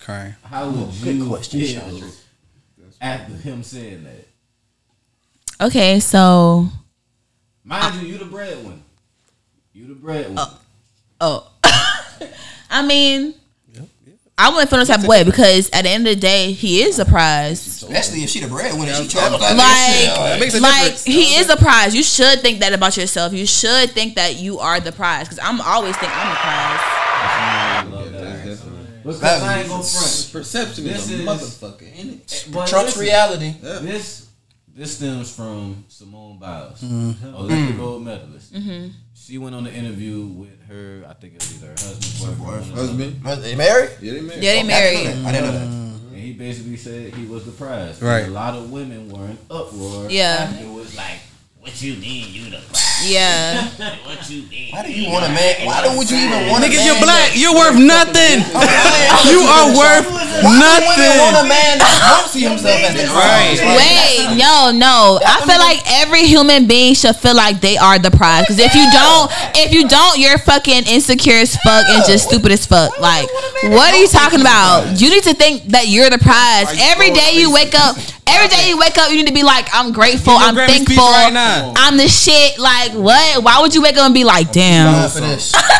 crying. 0.00 0.34
How 0.42 0.68
would 0.68 0.90
good 1.02 1.16
you 1.16 1.26
question, 1.28 1.60
feel 1.60 1.80
Chandra. 1.80 2.08
after 3.00 3.32
him 3.34 3.62
saying 3.62 4.04
that? 4.04 4.26
Okay, 5.66 5.98
so 6.00 6.68
Mind 7.64 8.02
you, 8.02 8.08
you 8.08 8.18
the 8.18 8.24
breadwinner. 8.26 8.78
You 9.72 9.86
the 9.88 9.94
breadwinner. 9.94 10.34
oh, 10.40 10.60
oh. 11.20 11.50
I 12.70 12.86
mean, 12.86 13.34
I 14.36 14.50
wouldn't 14.50 14.68
feel 14.68 14.80
no 14.80 14.84
type 14.84 15.00
of 15.00 15.06
way 15.06 15.22
because 15.24 15.70
at 15.72 15.82
the 15.82 15.88
end 15.90 16.06
of 16.08 16.14
the 16.14 16.20
day, 16.20 16.52
he 16.52 16.82
is 16.82 16.98
a 16.98 17.04
prize. 17.04 17.64
Especially 17.66 18.22
if 18.24 18.30
she 18.30 18.40
the 18.40 18.48
breadwinner, 18.48 18.92
she 18.94 19.06
trying 19.08 19.30
to 19.32 19.38
Like, 19.38 20.40
makes 20.40 20.54
a 20.56 20.60
like 20.60 20.74
difference. 20.82 21.04
he 21.04 21.36
is 21.36 21.48
a 21.48 21.56
prize. 21.56 21.94
You 21.94 22.02
should 22.02 22.40
think 22.40 22.60
that 22.60 22.72
about 22.72 22.96
yourself. 22.96 23.32
You 23.32 23.46
should 23.46 23.90
think 23.90 24.16
that 24.16 24.36
you 24.36 24.58
are 24.58 24.80
the 24.80 24.92
prize. 24.92 25.28
Because 25.28 25.38
I'm 25.42 25.60
always 25.60 25.96
think 25.96 26.10
I'm 26.14 26.30
the 26.30 26.36
prize. 26.36 26.80
I 26.82 27.84
love. 27.90 28.10
Because 29.04 29.22
I 29.22 29.60
ain't 29.60 29.68
gonna 29.68 29.82
front. 29.82 30.28
Perception 30.32 30.84
This 30.84 31.10
is 31.10 31.10
a 31.10 31.14
is- 31.22 31.26
motherfucker, 31.28 31.98
ain't 31.98 32.10
it? 32.14 32.46
Trump's 32.50 32.72
listen, 32.72 33.02
reality. 33.02 33.54
This 33.60 34.23
this 34.74 34.96
stems 34.96 35.34
from 35.34 35.84
Simone 35.88 36.38
Biles, 36.38 36.82
Mm-hmm. 36.82 37.34
Olympic 37.34 37.76
gold 37.76 38.04
medalist. 38.04 38.52
Mm-hmm. 38.54 38.88
She 39.14 39.38
went 39.38 39.54
on 39.54 39.66
an 39.66 39.72
interview 39.74 40.26
with 40.26 40.60
her. 40.68 41.04
I 41.08 41.14
think 41.14 41.34
it 41.34 41.40
was 41.40 41.56
either 41.56 41.68
her 41.68 41.72
husband, 41.72 42.38
boyfriend, 42.38 42.72
Husband. 42.74 43.42
They 43.44 43.54
married? 43.56 43.90
Yeah, 44.00 44.12
they 44.14 44.20
married. 44.20 44.42
Yeah, 44.42 44.52
they 44.52 44.60
I 44.60 44.62
married. 44.64 44.96
didn't 44.96 45.22
know 45.22 45.22
that. 45.22 45.28
I 45.28 45.32
didn't 45.32 45.46
know 45.46 45.58
that. 45.58 46.14
and 46.14 46.16
he 46.18 46.32
basically 46.32 46.76
said 46.76 47.14
he 47.14 47.26
was 47.26 47.44
the 47.46 47.52
prize. 47.52 48.02
Right. 48.02 48.26
A 48.26 48.30
lot 48.30 48.54
of 48.54 48.70
women 48.70 49.08
were 49.10 49.24
in 49.26 49.38
uproar. 49.50 50.10
Yeah. 50.10 50.52
It 50.58 50.68
was 50.72 50.96
like, 50.96 51.20
what 51.64 51.80
you 51.80 51.96
mean 51.96 52.28
you 52.32 52.50
the 52.50 52.58
prize? 52.68 53.08
Yeah. 53.08 53.68
What 54.04 54.30
you 54.30 54.42
mean? 54.48 54.70
Why 54.72 54.82
do 54.86 54.92
you 54.92 55.10
want 55.10 55.24
a 55.26 55.28
man? 55.28 55.66
Why 55.66 55.82
do 55.84 55.96
would 55.98 56.08
you 56.10 56.16
even 56.16 56.48
want 56.48 56.62
a 56.64 56.68
Nigga, 56.68 56.76
man? 56.78 56.86
you're 56.86 57.00
black. 57.02 57.28
You're 57.34 57.54
worth 57.56 57.76
nothing. 57.80 58.40
You 59.24 59.40
are 59.40 59.68
worth 59.76 60.06
Why 60.10 60.80
do 60.84 61.00
women 61.00 61.18
want 61.18 61.34
nothing. 61.34 61.46
a 61.46 61.48
man 61.48 61.74
that 61.80 61.94
don't 62.04 62.28
see 62.30 62.44
himself 62.44 62.78
as 62.84 62.92
the 62.94 63.04
Right. 63.08 63.56
prize? 63.56 63.78
Wait, 63.80 64.36
no, 64.38 64.70
no. 64.70 65.18
I 65.24 65.40
feel 65.48 65.58
like 65.58 65.80
every 66.04 66.24
human 66.26 66.66
being 66.66 66.94
should 66.94 67.16
feel 67.16 67.34
like 67.34 67.60
they 67.60 67.76
are 67.76 67.98
the 67.98 68.10
prize. 68.10 68.42
Because 68.44 68.58
if 68.60 68.74
you 68.74 68.84
don't, 68.92 69.30
if 69.56 69.72
you 69.72 69.88
don't, 69.88 70.18
you're 70.18 70.38
fucking 70.38 70.84
insecure 70.86 71.36
as 71.40 71.56
fuck 71.56 71.84
and 71.88 72.04
just 72.06 72.28
stupid 72.28 72.52
as 72.52 72.66
fuck. 72.66 72.98
Like, 73.00 73.28
what 73.72 73.92
are 73.92 73.98
you 73.98 74.08
talking 74.08 74.40
about? 74.40 75.00
You 75.00 75.10
need 75.10 75.24
to 75.24 75.34
think 75.34 75.64
that 75.72 75.88
you're 75.88 76.10
the 76.10 76.18
prize. 76.18 76.68
Every 76.92 77.10
day 77.10 77.32
you 77.34 77.52
wake 77.52 77.74
up, 77.74 77.96
every 78.26 78.48
day 78.48 78.68
you 78.68 78.78
wake 78.78 78.96
up, 78.98 79.10
you 79.10 79.16
need 79.16 79.26
to 79.28 79.34
be 79.34 79.42
like, 79.42 79.68
I'm 79.72 79.92
grateful, 79.92 80.34
I'm 80.36 80.54
thankful, 80.54 80.96
right. 80.96 81.72
I'm 81.76 81.96
the 81.96 82.08
shit. 82.08 82.58
Like, 82.58 82.92
what? 82.92 83.42
Why 83.42 83.60
would 83.60 83.74
you 83.74 83.82
wake 83.82 83.96
up 83.96 84.06
and 84.06 84.14
be 84.14 84.24
like, 84.24 84.46
Fine 84.46 84.54
damn? 84.54 85.10
for 85.10 85.20
this. 85.20 85.52
Like, 85.52 85.64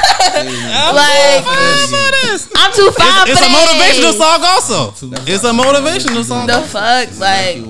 I'm 2.57 2.73
too 2.73 2.91
fine 2.91 3.29
It's 3.29 3.41
for 3.41 3.47
a 3.47 3.49
motivational 3.49 4.13
song 4.13 4.41
also. 4.43 4.91
It's 5.27 5.45
a 5.45 5.53
motivational 5.53 6.25
song. 6.25 6.47
The 6.47 6.63
fuck, 6.63 7.19
like. 7.19 7.65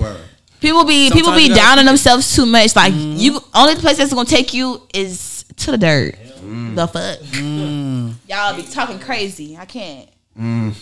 People 0.61 0.85
be 0.87 1.11
people 1.11 1.35
be 1.35 1.43
you 1.43 1.49
gotta 1.49 1.61
down 1.61 1.79
on 1.81 1.85
themselves 1.85 2.35
too 2.35 2.47
much. 2.47 2.75
Like 2.75 2.95
mm-hmm. 2.95 3.19
you, 3.19 3.39
only 3.53 3.75
place 3.75 3.99
that's 3.99 4.15
gonna 4.15 4.25
take 4.27 4.55
you 4.55 4.81
is 4.95 5.45
to 5.59 5.73
the 5.73 5.77
dirt. 5.77 6.15
Mm. 6.41 6.75
The 6.75 6.87
fuck, 6.89 7.19
mm. 7.19 8.15
y'all 8.27 8.57
be 8.57 8.63
talking 8.63 8.99
crazy. 8.99 9.59
I 9.59 9.67
can't, 9.67 10.09
mm. 10.39 10.75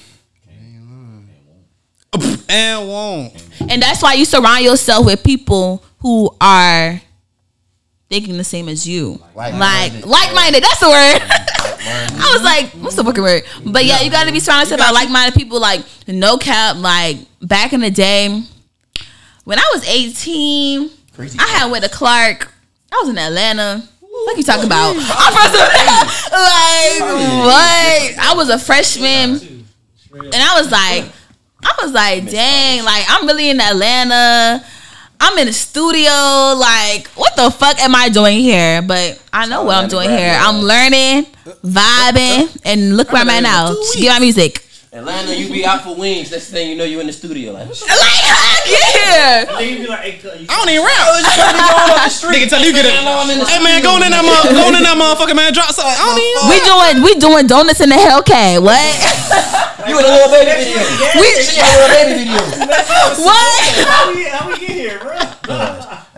And 2.48 2.86
won't. 2.88 3.32
and 3.70 3.80
that's 3.82 4.02
why 4.02 4.12
you 4.14 4.24
surround 4.26 4.62
yourself 4.62 5.06
with 5.06 5.22
people 5.24 5.82
who 6.00 6.30
are 6.40 7.00
thinking 8.10 8.36
the 8.36 8.44
same 8.44 8.68
as 8.68 8.86
you, 8.86 9.12
like 9.34 9.54
Like-minded. 9.54 10.04
like 10.04 10.34
minded. 10.34 10.62
That's 10.62 10.80
the 10.80 10.90
word. 10.90 11.22
I 11.84 12.30
was 12.34 12.42
like, 12.42 12.70
what's 12.82 12.96
the 12.96 13.04
fucking 13.04 13.22
word? 13.22 13.44
But 13.64 13.86
yeah, 13.86 14.02
you 14.02 14.10
gotta 14.10 14.30
be 14.30 14.40
surrounded 14.40 14.70
yourself 14.70 14.80
by 14.86 14.92
like 14.94 15.10
minded 15.10 15.34
people. 15.34 15.58
Like 15.60 15.82
no 16.06 16.36
cap. 16.36 16.76
Like 16.76 17.16
back 17.40 17.72
in 17.72 17.80
the 17.80 17.90
day, 17.90 18.42
when 19.44 19.58
I 19.58 19.70
was 19.72 19.88
eighteen. 19.88 20.90
Crazy. 21.14 21.38
I 21.40 21.46
had 21.48 21.70
went 21.70 21.84
to 21.84 21.90
Clark. 21.90 22.52
I 22.92 22.96
was 23.00 23.08
in 23.08 23.16
Atlanta. 23.18 23.88
What 24.00 24.36
you 24.36 24.42
talking 24.42 24.66
about? 24.66 24.94
I'm 24.96 25.32
from 25.32 25.46
Atlanta. 25.46 26.04
like 26.32 27.00
what? 27.46 28.18
I 28.18 28.34
was 28.36 28.50
a 28.50 28.58
freshman, 28.58 29.64
and 30.12 30.34
I 30.34 30.60
was 30.60 30.70
like, 30.70 31.10
I 31.62 31.74
was 31.82 31.92
like, 31.92 32.30
dang, 32.30 32.84
like 32.84 33.04
I'm 33.08 33.26
really 33.26 33.50
in 33.50 33.60
Atlanta. 33.60 34.64
I'm 35.20 35.38
in 35.38 35.46
the 35.46 35.52
studio. 35.52 36.10
Like, 36.58 37.06
what 37.14 37.36
the 37.36 37.50
fuck 37.50 37.78
am 37.80 37.94
I 37.94 38.08
doing 38.08 38.40
here? 38.40 38.82
But 38.82 39.22
I 39.32 39.46
know 39.46 39.62
what 39.62 39.76
I'm 39.76 39.88
doing 39.88 40.10
here. 40.10 40.36
I'm 40.36 40.56
learning, 40.62 41.26
vibing, 41.64 42.60
and 42.64 42.96
look 42.96 43.12
where 43.12 43.22
I'm 43.22 43.30
at 43.30 43.42
now. 43.44 43.72
Get 43.94 44.08
my 44.12 44.18
music. 44.18 44.61
Atlanta, 44.92 45.32
you 45.34 45.48
be 45.48 45.64
out 45.64 45.80
for 45.80 45.96
wings. 45.96 46.30
Next 46.30 46.50
thing 46.50 46.68
you 46.68 46.76
know, 46.76 46.84
you 46.84 47.00
in 47.00 47.06
the 47.06 47.14
studio. 47.16 47.56
Like, 47.56 47.64
Like, 47.64 47.80
yeah. 48.68 49.48
Then 49.48 49.64
you 49.72 49.78
be 49.80 49.86
like, 49.88 50.00
hey, 50.04 50.18
cut, 50.20 50.38
you 50.38 50.44
I 50.50 50.52
don't 50.60 50.68
even 50.68 50.84
rap. 50.84 51.00
Oh, 51.08 52.28
nigga 52.28 52.44
tell 52.52 52.60
you 52.60 52.76
get 52.76 52.84
it. 52.84 52.92
Hey 52.92 53.64
man, 53.64 53.80
go 53.80 53.96
on 53.96 54.04
in 54.04 54.12
that 54.12 54.20
mother, 54.20 54.52
go 54.52 54.68
on 54.68 54.76
in 54.76 54.84
that 54.84 54.92
motherfucker 54.92 55.34
man. 55.34 55.56
Drop 55.56 55.72
something. 55.72 55.96
I 55.96 56.04
don't 56.04 56.20
even. 56.20 56.44
We 56.44 56.60
doing 56.60 56.96
we 57.08 57.12
doing 57.16 57.46
donuts 57.46 57.80
in 57.80 57.88
the 57.88 57.96
Hellcat. 57.96 58.60
What? 58.60 58.76
you 59.88 59.96
in 59.96 60.04
a 60.04 60.12
little 60.12 60.28
baby 60.28 60.60
video. 60.60 60.84
We 61.16 61.24
in 61.24 61.56
a 61.56 61.72
little 61.72 61.88
baby 61.88 62.12
video. 62.28 62.44
what? 63.24 63.64
How 63.88 64.12
we, 64.12 64.28
how 64.28 64.44
we 64.44 64.60
get 64.60 64.76
here, 64.76 65.00
bro? 65.00 65.16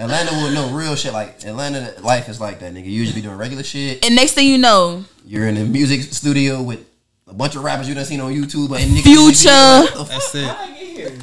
Atlanta 0.02 0.34
will 0.34 0.50
know 0.50 0.74
real 0.74 0.96
shit. 0.96 1.12
Like 1.12 1.44
Atlanta, 1.46 1.94
life 2.02 2.28
is 2.28 2.40
like 2.40 2.58
that, 2.58 2.74
nigga. 2.74 2.90
You 2.90 2.98
usually 3.06 3.22
be 3.22 3.22
doing 3.22 3.38
regular 3.38 3.62
shit. 3.62 4.04
And 4.04 4.16
next 4.16 4.32
thing 4.32 4.48
you 4.48 4.58
know, 4.58 5.04
You're 5.24 5.46
in 5.46 5.54
the 5.54 5.64
music 5.64 6.02
studio 6.10 6.60
with 6.60 6.84
a 7.26 7.34
bunch 7.34 7.56
of 7.56 7.64
rappers 7.64 7.88
you 7.88 7.94
done 7.94 8.04
seen 8.04 8.20
on 8.20 8.32
YouTube. 8.32 8.76
And 8.76 8.90
niggas 8.90 9.02
Future. 9.02 9.50
Like, 9.50 9.94
what 9.94 9.94
the 9.94 10.04
That's 10.04 10.34
it. 10.34 10.46
How 10.46 10.66
we 10.66 10.72
get 10.78 11.10
here? 11.10 11.18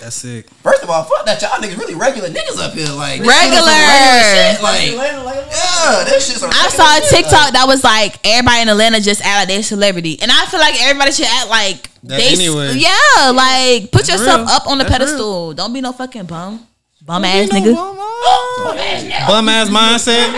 That's 0.00 0.16
sick. 0.16 0.48
First 0.62 0.82
of 0.82 0.90
all, 0.90 1.02
fuck 1.04 1.26
that 1.26 1.42
y'all 1.42 1.58
niggas 1.60 1.76
really 1.76 1.94
regular 1.94 2.28
niggas 2.28 2.58
up 2.58 2.72
here. 2.72 2.88
Like 2.88 3.20
Regular. 3.20 3.34
shit 3.34 4.54
is 4.54 4.58
some 4.58 4.64
regular 4.64 4.94
shit. 4.94 5.24
Like 5.24 5.46
yeah, 5.50 6.04
this 6.04 6.26
shit's 6.26 6.40
some 6.40 6.50
I 6.52 6.68
saw 6.68 6.98
a 6.98 7.00
shit, 7.02 7.24
TikTok 7.24 7.52
that 7.52 7.64
was 7.66 7.82
like 7.82 8.18
everybody 8.24 8.62
in 8.62 8.68
Atlanta 8.68 9.00
just 9.00 9.20
act 9.22 9.38
like 9.40 9.48
they're 9.48 9.62
celebrity, 9.62 10.18
and 10.22 10.30
I 10.30 10.46
feel 10.46 10.60
like 10.60 10.80
everybody 10.80 11.12
should 11.12 11.26
act 11.26 11.48
like 11.50 11.90
That 12.04 12.20
they. 12.20 12.32
anyway. 12.32 12.74
Yeah, 12.76 13.30
like 13.34 13.90
put 13.90 14.06
That's 14.06 14.10
yourself 14.10 14.46
real. 14.46 14.56
up 14.56 14.66
on 14.66 14.78
the 14.78 14.84
That's 14.84 14.98
pedestal. 14.98 15.54
Don't 15.54 15.72
be 15.72 15.80
no 15.80 15.92
fucking 15.92 16.26
bum, 16.26 16.66
bum 17.02 17.24
oh, 17.24 17.26
oh. 17.26 17.30
ass 17.30 17.48
nigga. 17.50 17.74
Bum 19.26 19.48
ass 19.48 19.68
mindset. 19.68 20.30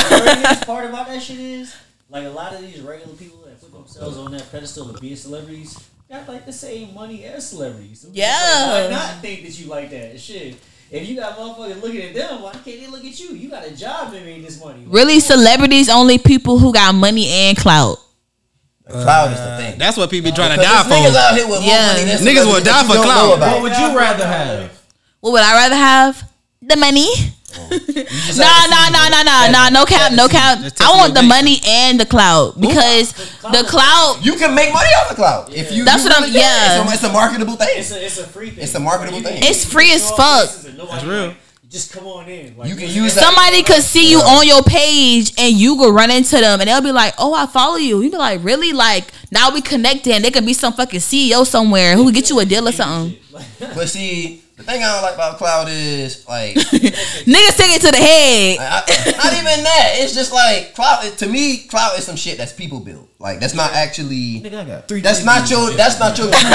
part 0.66 0.84
about 0.88 1.08
that 1.08 1.20
shit 1.22 1.38
is, 1.38 1.74
like, 2.08 2.24
a 2.24 2.30
lot 2.30 2.52
of 2.54 2.60
these 2.62 2.80
regular 2.80 3.14
people 3.14 3.38
that 3.38 3.39
put 3.39 3.39
themselves 4.00 4.26
on 4.26 4.32
that 4.32 4.50
pedestal 4.50 4.90
of 4.90 5.00
being 5.00 5.16
celebrities 5.16 5.78
got 6.08 6.26
like 6.28 6.44
the 6.46 6.52
same 6.52 6.94
money 6.94 7.24
as 7.24 7.48
celebrities. 7.48 8.00
So 8.00 8.08
Yeah. 8.12 8.26
like, 8.32 8.90
why 8.90 8.96
not 8.96 9.20
think 9.22 9.44
that 9.44 9.58
you 9.58 9.66
like 9.68 9.90
that 9.90 10.18
shit? 10.20 10.56
If 10.90 11.08
you 11.08 11.14
got 11.14 11.38
motherfuckers 11.38 11.80
looking 11.80 12.02
at 12.02 12.14
them, 12.14 12.42
why 12.42 12.50
can't 12.52 12.64
they 12.64 12.86
look 12.88 13.04
at 13.04 13.20
you? 13.20 13.28
You 13.36 13.48
got 13.48 13.64
a 13.64 13.70
job 13.70 14.12
to 14.12 14.20
make 14.20 14.44
this 14.44 14.58
money. 14.62 14.84
Really, 14.88 15.20
celebrities 15.20 15.88
only 15.88 16.18
people 16.18 16.58
who 16.58 16.72
got 16.72 16.94
money 16.96 17.28
and 17.28 17.56
clout. 17.56 17.98
Cloud 18.88 19.30
is 19.30 19.38
the 19.38 19.44
uh, 19.44 19.56
thing. 19.58 19.78
That's 19.78 19.96
what 19.96 20.10
people 20.10 20.32
be 20.32 20.34
trying 20.34 20.50
to 20.50 20.56
die 20.56 20.82
there's 20.82 20.86
niggas 20.86 21.12
for. 21.12 21.18
out 21.18 21.34
here 21.36 21.46
with 21.48 21.62
Yeah. 21.62 21.86
more 21.86 21.94
money 21.94 22.04
than 22.06 22.26
Niggas 22.26 22.46
will 22.46 22.64
die 22.64 22.82
for 22.82 22.94
don't 22.94 23.04
clout. 23.04 23.38
What 23.38 23.62
would 23.62 23.76
you 23.76 23.96
rather 23.96 24.26
have? 24.26 24.82
What 25.20 25.30
would 25.32 25.42
I 25.42 25.52
rather 25.54 25.76
have? 25.76 26.29
The 26.62 26.76
money. 26.76 27.08
just 27.50 28.38
No, 28.38 28.44
have 28.44 28.64
to 28.64 28.70
no, 28.70 28.76
see 28.84 28.92
no, 28.92 29.08
no, 29.08 29.22
no, 29.22 29.48
no, 29.50 29.68
no 29.80 29.84
cap, 29.86 30.12
no 30.12 30.28
cap. 30.28 30.58
I 30.80 30.90
want 30.96 31.14
the 31.14 31.22
money 31.22 31.58
and 31.66 31.98
the 31.98 32.04
clout 32.06 32.60
because 32.60 33.12
the 33.42 33.64
clout. 33.66 34.18
You 34.24 34.36
can 34.36 34.54
make 34.54 34.72
money 34.72 34.88
off 35.00 35.08
the 35.08 35.14
cloud 35.14 35.52
if 35.52 35.72
you. 35.72 35.84
That's 35.84 36.04
you 36.04 36.10
what 36.10 36.20
I'm- 36.20 36.24
can. 36.30 36.34
yeah. 36.34 36.82
It's 36.82 36.90
a, 36.90 36.94
it's 36.94 37.04
a 37.04 37.12
marketable 37.12 37.56
thing. 37.56 37.68
It's 37.72 37.90
a, 37.92 38.04
it's 38.04 38.18
a 38.18 38.26
free 38.26 38.50
thing. 38.50 38.62
It's 38.64 38.74
a 38.74 38.80
marketable 38.80 39.20
thing. 39.22 39.42
It's 39.42 39.64
free 39.64 39.92
as 39.92 40.08
fuck. 40.10 40.48
places 40.48 40.76
That's 40.76 41.04
real. 41.04 41.34
just 41.70 41.92
come 41.92 42.06
on 42.06 42.28
in. 42.28 42.56
Like 42.58 42.68
You 42.68 42.76
can 42.76 42.88
use 42.90 43.14
that. 43.14 43.24
Somebody 43.24 43.62
could 43.62 43.82
see 43.82 44.10
you 44.10 44.18
on 44.20 44.46
your 44.46 44.62
page 44.62 45.32
and 45.38 45.54
you 45.56 45.76
could 45.76 45.94
run 45.94 46.10
into 46.10 46.36
them 46.36 46.60
and 46.60 46.68
they'll 46.68 46.82
be 46.82 46.92
like, 46.92 47.14
"Oh, 47.18 47.32
I 47.32 47.46
follow 47.46 47.76
you." 47.76 48.02
You 48.02 48.10
be 48.10 48.16
like, 48.18 48.44
"Really?" 48.44 48.72
Like 48.74 49.10
now 49.32 49.50
we 49.52 49.62
connected. 49.62 50.12
And 50.12 50.22
they 50.24 50.30
could 50.30 50.44
be 50.46 50.52
some 50.52 50.74
fucking 50.74 51.00
CEO 51.00 51.46
somewhere 51.46 51.96
who 51.96 52.04
could 52.04 52.14
get 52.14 52.28
you 52.30 52.38
a 52.38 52.44
deal 52.44 52.68
or 52.68 52.72
something. 52.72 53.16
But 53.74 53.88
see, 53.88 54.42
the 54.60 54.66
thing 54.70 54.82
I 54.84 54.92
don't 54.92 55.02
like 55.02 55.14
about 55.14 55.38
cloud 55.38 55.68
is 55.70 56.28
like, 56.28 56.54
Niggas 57.24 57.56
take 57.56 57.72
it 57.72 57.80
to 57.80 57.90
the 57.90 57.96
head. 57.96 58.58
I, 58.60 58.84
not 59.16 59.32
even 59.32 59.64
that. 59.64 59.92
It's 59.94 60.14
just 60.14 60.32
like 60.34 60.74
cloud. 60.74 61.02
To 61.18 61.26
me, 61.26 61.64
cloud 61.64 61.98
is 61.98 62.04
some 62.04 62.16
shit 62.16 62.36
that's 62.36 62.52
people 62.52 62.78
built. 62.80 63.08
Like 63.18 63.40
that's 63.40 63.54
not 63.54 63.72
actually. 63.72 64.42
Nigga, 64.42 64.60
I 64.60 64.64
got 64.64 64.88
three. 64.88 65.00
That's 65.00 65.24
not 65.24 65.50
your. 65.50 65.70
That's 65.72 65.98
not 65.98 66.18
your. 66.18 66.26
true 66.26 66.36
worth. 66.40 66.50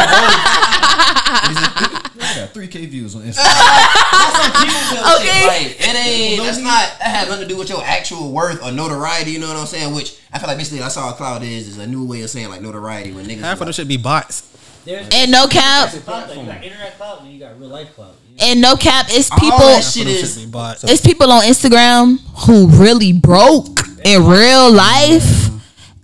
I 2.21 2.33
got 2.37 2.49
three 2.53 2.67
K 2.67 2.85
views 2.85 3.15
on 3.15 3.23
Instagram. 3.23 3.41
That's 3.41 4.37
some 4.37 4.51
people 4.61 4.81
built 4.93 5.21
okay. 5.21 5.47
Like 5.47 5.75
it 5.79 5.95
ain't. 5.95 6.43
That's 6.43 6.59
not. 6.59 6.99
That 6.99 7.09
has 7.09 7.27
nothing 7.27 7.47
to 7.47 7.53
do 7.53 7.57
with 7.57 7.69
your 7.69 7.83
actual 7.83 8.31
worth 8.31 8.63
or 8.63 8.71
notoriety. 8.71 9.31
You 9.31 9.39
know 9.39 9.47
what 9.47 9.57
I'm 9.57 9.65
saying? 9.65 9.95
Which 9.95 10.15
I 10.31 10.37
feel 10.37 10.47
like 10.47 10.59
basically 10.59 10.79
that's 10.79 10.97
all 10.97 11.11
cloud 11.13 11.41
is. 11.41 11.67
Is 11.67 11.79
a 11.79 11.87
new 11.87 12.05
way 12.05 12.21
of 12.21 12.29
saying 12.29 12.49
like 12.49 12.61
notoriety 12.61 13.13
when 13.13 13.25
niggas. 13.25 13.39
Half 13.39 13.61
of 13.61 13.65
them 13.65 13.73
should 13.73 13.87
be 13.87 13.97
bots. 13.97 14.54
There's, 14.85 15.07
And 15.13 15.31
no 15.31 15.47
cap. 15.47 15.91
there's 15.91 16.07
like, 16.07 16.29
you 16.37 16.45
got 16.45 16.63
internet 16.63 16.97
clout 16.97 17.21
and 17.21 17.31
you 17.31 17.39
got 17.39 17.59
real 17.59 17.69
life 17.69 17.93
clout. 17.95 18.13
You 18.29 18.37
know? 18.37 18.43
And 18.45 18.61
no 18.61 18.75
cap. 18.75 19.07
It's 19.09 19.31
all 19.31 19.39
people. 19.39 19.57
that 19.59 19.83
shit 19.83 20.07
is. 20.07 20.39
should 20.39 20.51
be. 20.51 20.59
It's 20.91 21.01
people 21.01 21.31
on 21.31 21.43
Instagram 21.43 22.19
who 22.45 22.67
really 22.67 23.11
broke 23.13 23.79
in 24.03 24.25
real 24.27 24.71
life. 24.71 25.49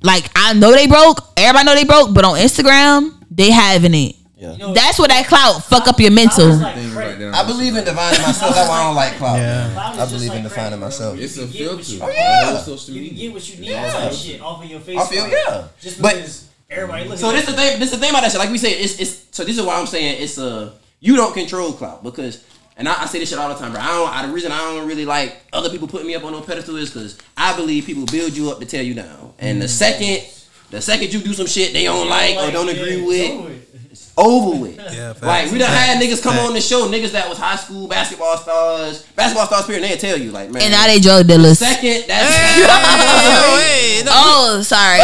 Like 0.04 0.30
I 0.36 0.54
know 0.54 0.72
they 0.72 0.88
broke. 0.88 1.20
Everybody 1.38 1.66
know 1.66 1.76
they 1.76 1.84
broke, 1.86 2.14
but 2.14 2.26
on 2.26 2.38
Instagram 2.38 3.16
they 3.30 3.52
having 3.52 3.94
it. 3.94 4.16
Yeah. 4.36 4.54
You 4.54 4.58
know, 4.58 4.74
That's 4.74 4.98
what 4.98 5.10
that 5.10 5.28
clout 5.28 5.64
fuck 5.64 5.88
up 5.88 6.00
your 6.00 6.10
mental. 6.10 6.50
is 6.50 6.60
like 6.60 6.74
Things 6.74 6.92
crack. 6.94 7.20
right. 7.20 7.34
I 7.36 7.46
believe 7.46 7.76
in 7.76 7.86
defining 7.86 8.22
myself. 8.24 8.56
That's 8.56 8.68
why 8.68 8.80
I 8.82 8.84
don't 8.88 8.96
like 8.96 9.14
cloud. 9.18 9.38
Yeah. 9.38 9.72
Clout 9.74 10.00
I 10.00 10.06
believe 10.12 10.30
like 10.30 10.38
in 10.40 10.44
defining 10.44 10.80
bro. 10.80 10.88
myself. 10.88 11.20
It's 11.20 11.38
a 11.38 11.46
You 11.46 11.48
get 11.54 11.76
what 11.76 11.86
filter. 11.86 11.92
you- 11.92 12.12
yeah. 12.14 12.66
You 12.88 13.10
get 13.12 13.34
what 13.34 13.50
you 13.50 13.62
need 13.62 13.70
Yeah. 13.70 14.10
shit 14.10 14.42
off 14.42 14.64
of 14.64 14.68
your 14.70 14.80
face. 14.80 14.98
I 15.00 15.06
feel 15.06 15.28
yeah. 15.28 15.64
Just 15.80 16.02
But 16.02 16.16
because 16.16 16.48
everybody 16.72 17.08
looks 17.08 17.22
So 17.22 17.32
this 17.32 17.46
the 17.46 17.54
thing. 17.54 17.80
This 17.80 17.92
is 17.92 18.00
the 18.00 18.02
thing 18.02 18.10
about 18.12 18.22
that 18.24 18.32
shit. 18.32 18.40
Like 18.40 18.50
we 18.50 18.58
said, 18.58 18.74
it's 18.74 19.00
it's. 19.00 19.26
So 19.32 19.44
this 19.44 19.58
is 19.58 19.66
why 19.66 19.80
I'm 19.80 19.88
saying 19.88 20.22
it's 20.22 20.38
uh 20.38 20.74
you 21.00 21.16
don't 21.16 21.34
control 21.34 21.74
clout 21.74 22.04
because. 22.04 22.44
And 22.78 22.88
I, 22.88 23.04
I 23.04 23.06
say 23.06 23.20
this 23.20 23.30
shit 23.30 23.38
all 23.38 23.50
the 23.50 23.56
time, 23.56 23.74
bro. 23.74 23.82
I 23.82 23.88
don't. 23.88 24.10
I, 24.10 24.26
the 24.28 24.34
reason 24.34 24.52
I 24.52 24.58
don't 24.58 24.88
really 24.88 25.06
like 25.06 25.36
other 25.54 25.70
people 25.70 25.88
putting 25.88 26.08
me 26.08 26.16
up 26.16 26.24
on 26.24 26.32
no 26.32 26.42
pedestal 26.42 26.78
is 26.78 26.90
because 26.90 27.18
I 27.38 27.56
believe 27.56 27.86
people 27.86 28.06
build 28.06 28.36
you 28.36 28.50
up 28.50 28.60
to 28.60 28.66
tear 28.66 28.82
you 28.82 28.94
down. 28.96 29.34
And 29.40 29.62
the 29.62 29.68
second, 29.68 30.26
the 30.72 30.82
second 30.82 31.14
you 31.14 31.20
do 31.20 31.34
some 31.34 31.46
shit 31.48 31.74
they 31.74 31.84
don't 31.84 32.08
like 32.10 32.38
or 32.38 32.50
don't 32.50 32.70
agree 32.70 33.02
with, 33.06 33.62
it's 33.92 34.12
over 34.18 34.58
with. 34.60 34.78
Yeah, 34.92 35.14
facts. 35.14 35.22
Like 35.22 35.52
we 35.52 35.60
done 35.60 35.70
had 35.70 36.02
niggas 36.02 36.24
come 36.24 36.38
on 36.40 36.54
the 36.54 36.62
show, 36.62 36.88
niggas 36.88 37.12
that 37.12 37.30
was 37.30 37.38
high 37.38 37.56
school 37.58 37.88
basketball 37.88 38.38
stars, 38.38 39.04
basketball 39.16 39.46
stars 39.46 39.66
period. 39.66 39.84
They 39.84 39.98
tell 39.98 40.18
you 40.18 40.32
like, 40.32 40.50
man. 40.50 40.64
And 40.64 40.72
now 40.72 40.88
they 40.88 41.00
drug 41.00 41.28
dealers. 41.28 41.60
second, 41.60 42.06
that's 42.08 42.34
Wait, 43.58 44.04
no, 44.06 44.12
Oh, 44.14 44.62
sorry. 44.64 45.00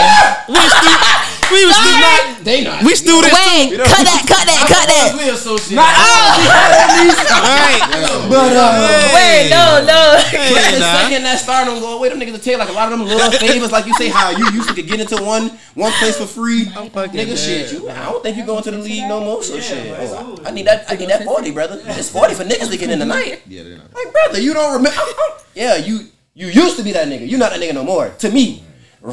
We 1.52 1.66
was 1.66 1.76
still 1.76 2.00
not. 2.00 2.43
they 2.43 2.64
not. 2.64 2.84
We 2.84 2.95
students. 2.95 3.34
Wait, 3.34 3.78
cut 3.78 4.04
that, 4.04 4.22
cut 4.28 4.43
that, 4.48 4.62
cut 4.68 4.86
that. 4.88 5.16
We 5.18 5.30
associate. 5.32 5.78
Right. 7.38 7.80
But 8.30 8.54
uh, 8.56 9.12
Wait, 9.14 9.50
no, 9.50 9.82
no. 9.86 10.18
But 10.18 10.38
Hey, 10.38 10.74
the 10.76 10.80
nah. 10.80 11.02
second 11.02 11.24
that 11.24 11.39
star 11.39 11.66
don't 11.66 11.80
go 11.80 11.98
away, 11.98 12.10
them 12.10 12.20
niggas 12.20 12.32
will 12.34 12.39
tell 12.39 12.54
you 12.54 12.60
like 12.60 12.70
a 12.70 12.74
lot 12.74 12.91
of 12.91 12.98
them 13.00 13.08
little 13.08 13.32
favors, 13.32 13.72
like 13.72 13.86
you 13.86 13.93
say 13.93 14.10
how 14.10 14.30
you 14.32 14.45
used 14.52 14.76
to 14.76 14.82
get 14.82 15.00
into 15.00 15.22
one 15.24 15.50
one 15.76 15.91
place 15.93 16.18
for 16.18 16.26
free. 16.26 16.68
I'm 16.76 16.89
Nigga, 16.89 17.38
shit, 17.38 17.72
you. 17.72 17.89
I 17.89 18.06
don't 18.12 18.22
think 18.24 18.38
you 18.38 18.45
going 18.45 18.64
to 18.64 18.72
the 18.72 18.78
league 18.80 19.08
no 19.08 19.20
more. 19.22 19.43
So 19.43 19.60
shit, 19.60 19.95
oh, 19.98 20.38
I, 20.43 20.50
I 20.50 20.52
need 20.52 20.66
that. 20.68 20.86
I 20.89 20.95
need 20.95 21.10
that 21.10 21.24
forty, 21.24 21.52
brother. 21.52 21.80
It's 21.86 22.10
forty 22.10 22.34
for 22.34 22.43
niggas 22.43 22.70
to 22.72 22.78
get 22.78 22.89
in 22.89 23.00
tonight. 23.00 23.41
Yeah, 23.48 23.64
they're 23.64 23.78
not. 23.78 23.93
Like, 23.93 24.12
brother, 24.12 24.39
you 24.39 24.54
don't 24.54 24.74
remember? 24.74 25.00
Yeah, 25.56 25.76
you 25.78 26.08
you 26.34 26.48
used 26.48 26.78
to 26.78 26.84
be 26.84 26.91
that 26.93 27.08
nigga. 27.08 27.30
You're 27.30 27.39
not 27.39 27.52
that 27.52 27.60
nigga 27.62 27.74
no 27.74 27.84
more. 27.84 28.10
To 28.10 28.30
me. 28.32 28.64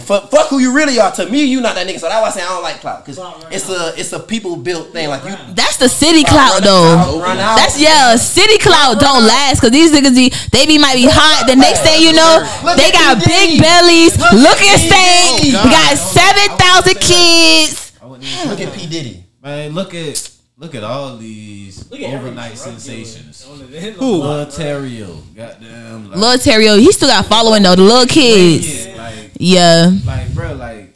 Fuck, 0.01 0.31
fuck 0.31 0.49
who 0.49 0.59
you 0.59 0.75
really 0.75 0.99
are. 0.99 1.13
To 1.13 1.29
me, 1.31 1.45
you 1.45 1.61
not 1.61 1.77
that 1.77 1.87
nigga. 1.87 2.01
So 2.01 2.09
that's 2.09 2.21
why 2.21 2.29
I 2.29 2.31
say 2.31 2.43
I 2.43 2.49
don't 2.49 2.63
like 2.63 2.81
clout 2.81 3.05
because 3.05 3.19
it's 3.53 3.69
a 3.69 3.95
it's 3.95 4.13
a 4.13 4.19
people 4.19 4.57
built 4.57 4.93
thing. 4.93 5.09
Like 5.09 5.23
you, 5.25 5.37
That's 5.55 5.77
the 5.77 5.89
city 5.89 6.25
clout 6.25 6.63
though. 6.63 7.23
That's 7.23 7.81
yeah, 7.81 8.17
city 8.17 8.59
clout 8.59 8.99
don't 8.99 9.25
last 9.25 9.61
because 9.61 9.71
these 9.71 9.93
niggas 9.93 10.15
be 10.15 10.33
they 10.51 10.67
be 10.67 10.79
might 10.79 10.97
be 10.97 11.07
hot. 11.07 11.47
The 11.47 11.55
next 11.55 11.81
thing 11.83 12.03
you 12.03 12.13
know, 12.13 12.43
they 12.75 12.91
got 12.91 13.23
big 13.25 13.61
bellies, 13.61 14.19
Look 14.19 14.33
looking 14.33 14.71
at 14.75 14.83
P. 14.83 14.89
stank. 14.91 15.63
We 15.63 15.71
got 15.71 15.95
seven 15.97 16.57
thousand 16.59 16.99
kids. 16.99 17.93
I 18.03 18.07
wouldn't 18.07 18.27
even 18.27 18.51
Look 18.51 18.61
at 18.61 18.73
P 18.75 18.87
Diddy. 18.87 19.25
Man, 19.43 19.75
look 19.75 19.95
at 19.95 20.31
look 20.57 20.75
at 20.75 20.83
all 20.83 21.17
these 21.17 21.91
at 21.93 22.15
overnight 22.15 22.57
sensations. 22.57 23.45
Who? 23.45 24.23
Lil 24.23 24.47
Terrio. 24.47 25.21
Goddamn. 25.35 26.11
Like, 26.11 26.19
Lil 26.19 26.39
Terrio, 26.39 26.79
he 26.79 26.91
still 26.93 27.09
got 27.09 27.27
following 27.27 27.63
though. 27.63 27.77
The 27.77 27.83
little 27.83 28.07
kids, 28.07 28.87
yeah, 28.87 28.93
like, 28.93 28.94
yeah. 29.39 29.91
like, 30.05 30.35
bro, 30.35 30.55
like, 30.55 30.95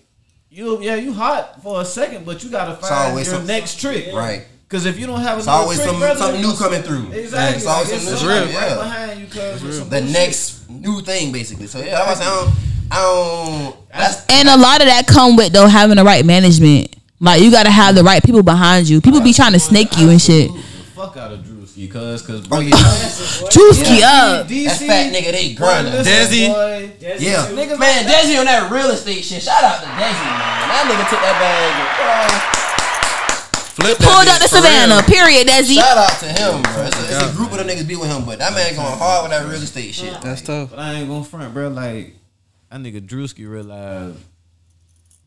you, 0.51 0.80
yeah, 0.80 0.97
you 0.97 1.12
hot 1.12 1.62
for 1.62 1.80
a 1.80 1.84
second, 1.84 2.24
but 2.26 2.43
you 2.43 2.51
gotta 2.51 2.74
find 2.76 3.14
your 3.14 3.24
some- 3.24 3.47
next 3.47 3.80
trick, 3.80 4.12
Right. 4.14 4.47
Because 4.68 4.84
if 4.84 4.99
you 4.99 5.07
don't 5.07 5.22
have 5.22 5.39
It's 5.39 5.47
another 5.47 5.62
always 5.62 5.78
trick, 5.78 5.89
some 5.91 5.99
brother, 5.99 6.18
something 6.20 6.43
new 6.43 6.55
coming 6.55 6.82
through. 6.82 7.11
Exactly. 7.12 7.57
It's 7.57 7.66
always 7.66 7.91
like, 7.91 8.01
something 8.01 8.12
it's 8.12 8.22
new. 8.22 8.28
something 8.28 8.53
Yeah. 8.53 8.66
right 8.74 8.78
behind 8.78 9.20
you, 9.20 9.26
cuz 9.26 9.89
The 9.89 10.01
next 10.03 10.68
new 10.68 11.01
thing, 11.01 11.32
basically. 11.32 11.66
So 11.68 11.78
yeah, 11.78 12.03
I 12.03 12.07
was 12.11 12.20
I 12.20 12.24
don't, 12.24 12.51
I 12.91 12.97
don't. 12.97 13.76
That's 13.91 14.26
And 14.28 14.47
a 14.49 14.59
lot 14.59 14.82
of 14.82 14.86
that 14.89 15.07
come 15.07 15.36
with 15.36 15.55
though 15.55 15.66
having 15.68 15.97
the 15.97 16.05
right 16.05 16.22
management. 16.24 16.95
Like 17.18 17.41
you 17.41 17.51
gotta 17.51 17.70
have 17.70 17.95
the 17.95 18.05
right 18.05 18.22
people 18.22 18.43
behind 18.43 18.89
you. 18.91 19.01
People 19.01 19.22
be 19.22 19.32
trying 19.32 19.55
to 19.55 19.59
snake 19.59 19.97
you 19.97 20.11
and 20.11 20.20
shit. 20.20 20.51
The 20.53 20.62
fuck 20.95 21.16
out 21.16 21.32
of 21.32 21.47
Drewski, 21.79 21.91
cuz, 21.91 22.22
cause 22.22 22.41
Oh 22.47 22.49
bro, 22.49 22.59
yeah, 22.61 22.70
Drewski 23.55 24.03
up. 24.03 24.47
DC, 24.49 24.64
that 24.66 24.79
fat 24.79 25.12
nigga 25.14 25.31
they 25.33 25.55
grinding. 25.55 25.93
listen, 25.95 26.12
Desi. 26.12 26.49
boy. 26.53 26.91
Yeah, 27.01 27.47
Niggas 27.55 27.79
man, 27.79 28.05
Desi 28.05 28.39
on 28.39 28.47
that 28.47 28.70
real 28.70 28.91
estate 28.91 29.22
shit. 29.24 29.43
Shout 29.43 29.62
out 29.62 29.81
to 29.81 29.87
Desi, 29.87 30.26
man. 30.26 30.68
That 30.68 30.85
nigga 30.91 31.09
took 31.09 31.20
that 31.20 31.39
bag. 31.39 32.55
Flip 33.79 33.97
Pulled 33.99 34.26
that 34.26 34.43
up 34.43 34.43
to 34.43 34.49
Savannah. 34.49 34.97
real. 34.97 35.03
Period, 35.07 35.47
bro. 35.47 35.55
Desi. 35.55 35.74
Shout 35.74 35.99
out 35.99 36.18
to 36.18 36.26
him, 36.26 36.62
bro. 36.62 36.83
It's 36.87 36.99
a, 36.99 37.05
it's 37.05 37.33
a 37.33 37.37
group 37.37 37.53
of 37.53 37.59
them 37.59 37.68
niggas 37.68 37.87
be 37.87 37.95
with 37.95 38.11
him, 38.11 38.24
but 38.24 38.41
that 38.41 38.53
man 38.53 38.74
going 38.74 38.99
hard 38.99 39.22
with 39.22 39.31
that 39.31 39.47
real 39.47 39.62
estate 39.62 39.95
shit. 39.95 40.20
That's 40.20 40.43
tough. 40.43 40.70
But 40.70 40.81
I 40.81 40.95
ain't 40.95 41.09
gonna 41.09 41.22
front, 41.24 41.55
bro. 41.55 41.68
Like 41.68 42.14
that 42.70 42.81
nigga 42.81 43.01
Drewski 43.07 43.49
realized 43.49 44.18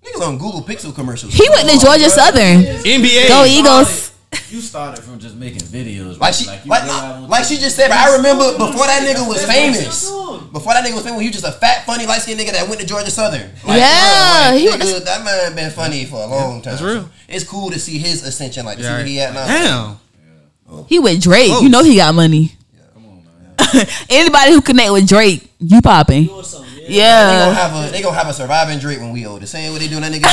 Niggas 0.04 0.28
on 0.28 0.38
Google 0.40 0.64
Pixel 0.64 0.94
commercials. 0.94 1.34
He 1.34 1.48
went 1.50 1.70
to 1.70 1.78
Georgia 1.78 2.10
Southern. 2.10 2.64
NBA. 2.84 3.28
Go 3.28 3.46
Eagles. 3.46 4.11
You 4.50 4.62
started 4.62 5.04
from 5.04 5.20
just 5.20 5.36
making 5.36 5.62
videos, 5.62 6.18
Like 6.20 6.20
bro. 6.20 6.32
she, 6.32 6.44
you 6.46 6.70
like, 6.70 6.84
realized 6.84 7.30
like, 7.30 7.46
she 7.46 7.58
just 7.58 7.76
said, 7.76 7.90
but 7.90 7.98
I 7.98 8.16
remember 8.18 8.52
before 8.54 8.86
that 8.88 9.04
nigga 9.04 9.28
was 9.28 9.46
famous. 9.46 10.10
Before 10.52 10.74
that 10.74 10.86
nigga 10.86 10.94
was 10.96 11.04
famous, 11.04 11.22
he 11.22 11.28
was 11.28 11.42
just 11.42 11.46
a 11.48 11.58
fat, 11.58 11.86
funny, 11.86 12.06
light 12.06 12.22
skinned 12.22 12.40
nigga 12.40 12.52
that 12.54 12.68
went 12.68 12.80
to 12.82 12.88
Georgia 12.88 13.10
Southern. 13.12 13.50
Like, 13.66 13.80
Yeah, 13.80 14.50
like, 14.52 14.60
he 14.60 14.68
nigga, 14.68 14.94
was- 14.94 15.04
that 15.04 15.24
man 15.24 15.56
been 15.56 15.72
funny 15.72 16.06
for 16.06 16.16
a 16.24 16.28
long 16.28 16.62
time. 16.62 16.72
That's 16.72 16.82
real. 16.82 17.10
It's 17.28 17.44
cool 17.46 17.70
to 17.72 17.80
see 17.80 17.98
his 17.98 18.24
ascension, 18.26 18.66
like 18.66 18.78
to 18.78 18.84
see 18.84 18.90
where 18.90 19.06
he 19.06 19.20
at 19.20 19.34
now. 19.34 19.48
Damn. 19.48 20.00
Oh. 20.70 20.86
He 20.88 21.00
with 21.00 21.22
Drake. 21.22 21.50
Close. 21.50 21.64
You 21.64 21.70
know 21.70 21.84
he 21.84 21.98
got 21.98 22.16
money. 22.16 22.54
Anybody 24.10 24.52
who 24.52 24.62
connect 24.62 24.92
with 24.92 25.08
Drake, 25.08 25.50
you 25.60 25.82
popping. 25.82 26.26
Doing 26.26 26.44
yeah. 26.88 27.32
They 27.32 27.46
gonna 27.46 27.54
have 27.54 27.76
a 27.88 27.92
they 27.92 28.02
gonna 28.02 28.18
have 28.18 28.28
a 28.28 28.34
surviving 28.34 28.80
Drake 28.80 29.00
when 29.00 29.12
we 29.12 29.26
old. 29.26 29.42
The 29.42 29.48
same 29.48 29.72
way 29.72 29.80
they 29.80 29.88
doing 29.88 30.02
that 30.02 30.12
nigga. 30.12 30.24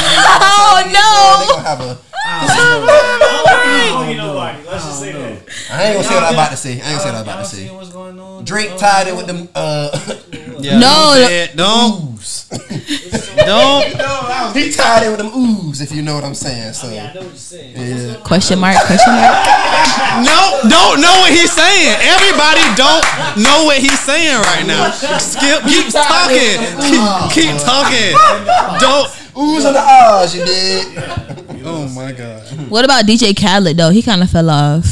Oh, 0.60 0.82
no. 0.86 1.44
They 1.44 1.52
gonna 1.52 1.68
have 1.68 1.80
a. 1.80 1.98
I 2.30 3.90
don't 3.92 4.06
get 4.08 4.16
nobody. 4.18 4.58
Let's 4.68 4.84
just 4.84 5.00
say 5.00 5.12
that. 5.12 5.38
I 5.72 5.82
ain't 5.84 5.94
gonna 5.96 6.08
say 6.08 6.14
what 6.14 6.24
I'm 6.24 6.34
about 6.34 6.50
to 6.50 6.56
say. 6.56 6.70
I 6.72 6.74
ain't 6.74 6.82
gonna 6.84 7.00
say 7.00 7.06
what 7.06 7.14
I'm 7.16 7.22
about 7.22 7.38
to 7.38 7.56
say. 7.56 7.70
what's 7.70 7.88
going 7.90 8.20
on? 8.20 8.44
Drake 8.44 8.76
tied 8.76 9.08
in 9.08 9.16
with 9.16 9.26
them. 9.26 9.48
Uh, 9.54 9.90
Yeah, 10.60 10.76
No, 10.76 11.14
don't. 11.54 12.18
Don't. 13.46 13.96
Don't. 13.96 14.56
he 14.56 14.72
tied 14.72 15.04
in 15.06 15.10
with 15.12 15.18
them 15.20 15.30
oohs, 15.30 15.80
if 15.80 15.92
you 15.92 16.02
know 16.02 16.14
what 16.16 16.24
I'm 16.24 16.34
saying. 16.34 16.72
So 16.72 16.90
Yeah, 16.90 17.10
I 17.10 17.14
know 17.14 17.20
what 17.20 17.28
you're 17.30 17.36
saying. 17.36 17.76
yeah. 17.76 18.16
Question 18.24 18.58
mark? 18.58 18.76
Question 18.84 19.14
mark? 19.14 19.38
No, 20.18 20.58
don't 20.66 21.00
know 21.00 21.14
what 21.22 21.30
he's 21.30 21.52
saying. 21.52 21.94
Everybody 22.02 22.60
don't 22.74 23.04
know 23.38 23.64
what 23.70 23.78
he's 23.78 24.00
saying 24.00 24.34
right 24.50 24.66
now. 24.66 24.90
Skip, 24.90 25.62
keep 25.62 25.92
talking. 25.92 26.58
Keep, 26.82 27.30
keep 27.30 27.54
talking. 27.62 28.18
Don't. 28.82 29.06
oohs 29.38 29.64
on 29.64 29.74
the 29.74 29.80
ahs, 29.80 30.34
you 30.34 30.44
did. 30.44 30.88
Oh 31.68 31.88
my 31.94 32.12
god. 32.12 32.42
What 32.72 32.84
about 32.84 33.04
DJ 33.04 33.36
Khaled 33.38 33.76
though? 33.76 33.90
He 33.90 34.02
kind 34.02 34.22
of 34.22 34.30
fell 34.30 34.48
off. 34.50 34.84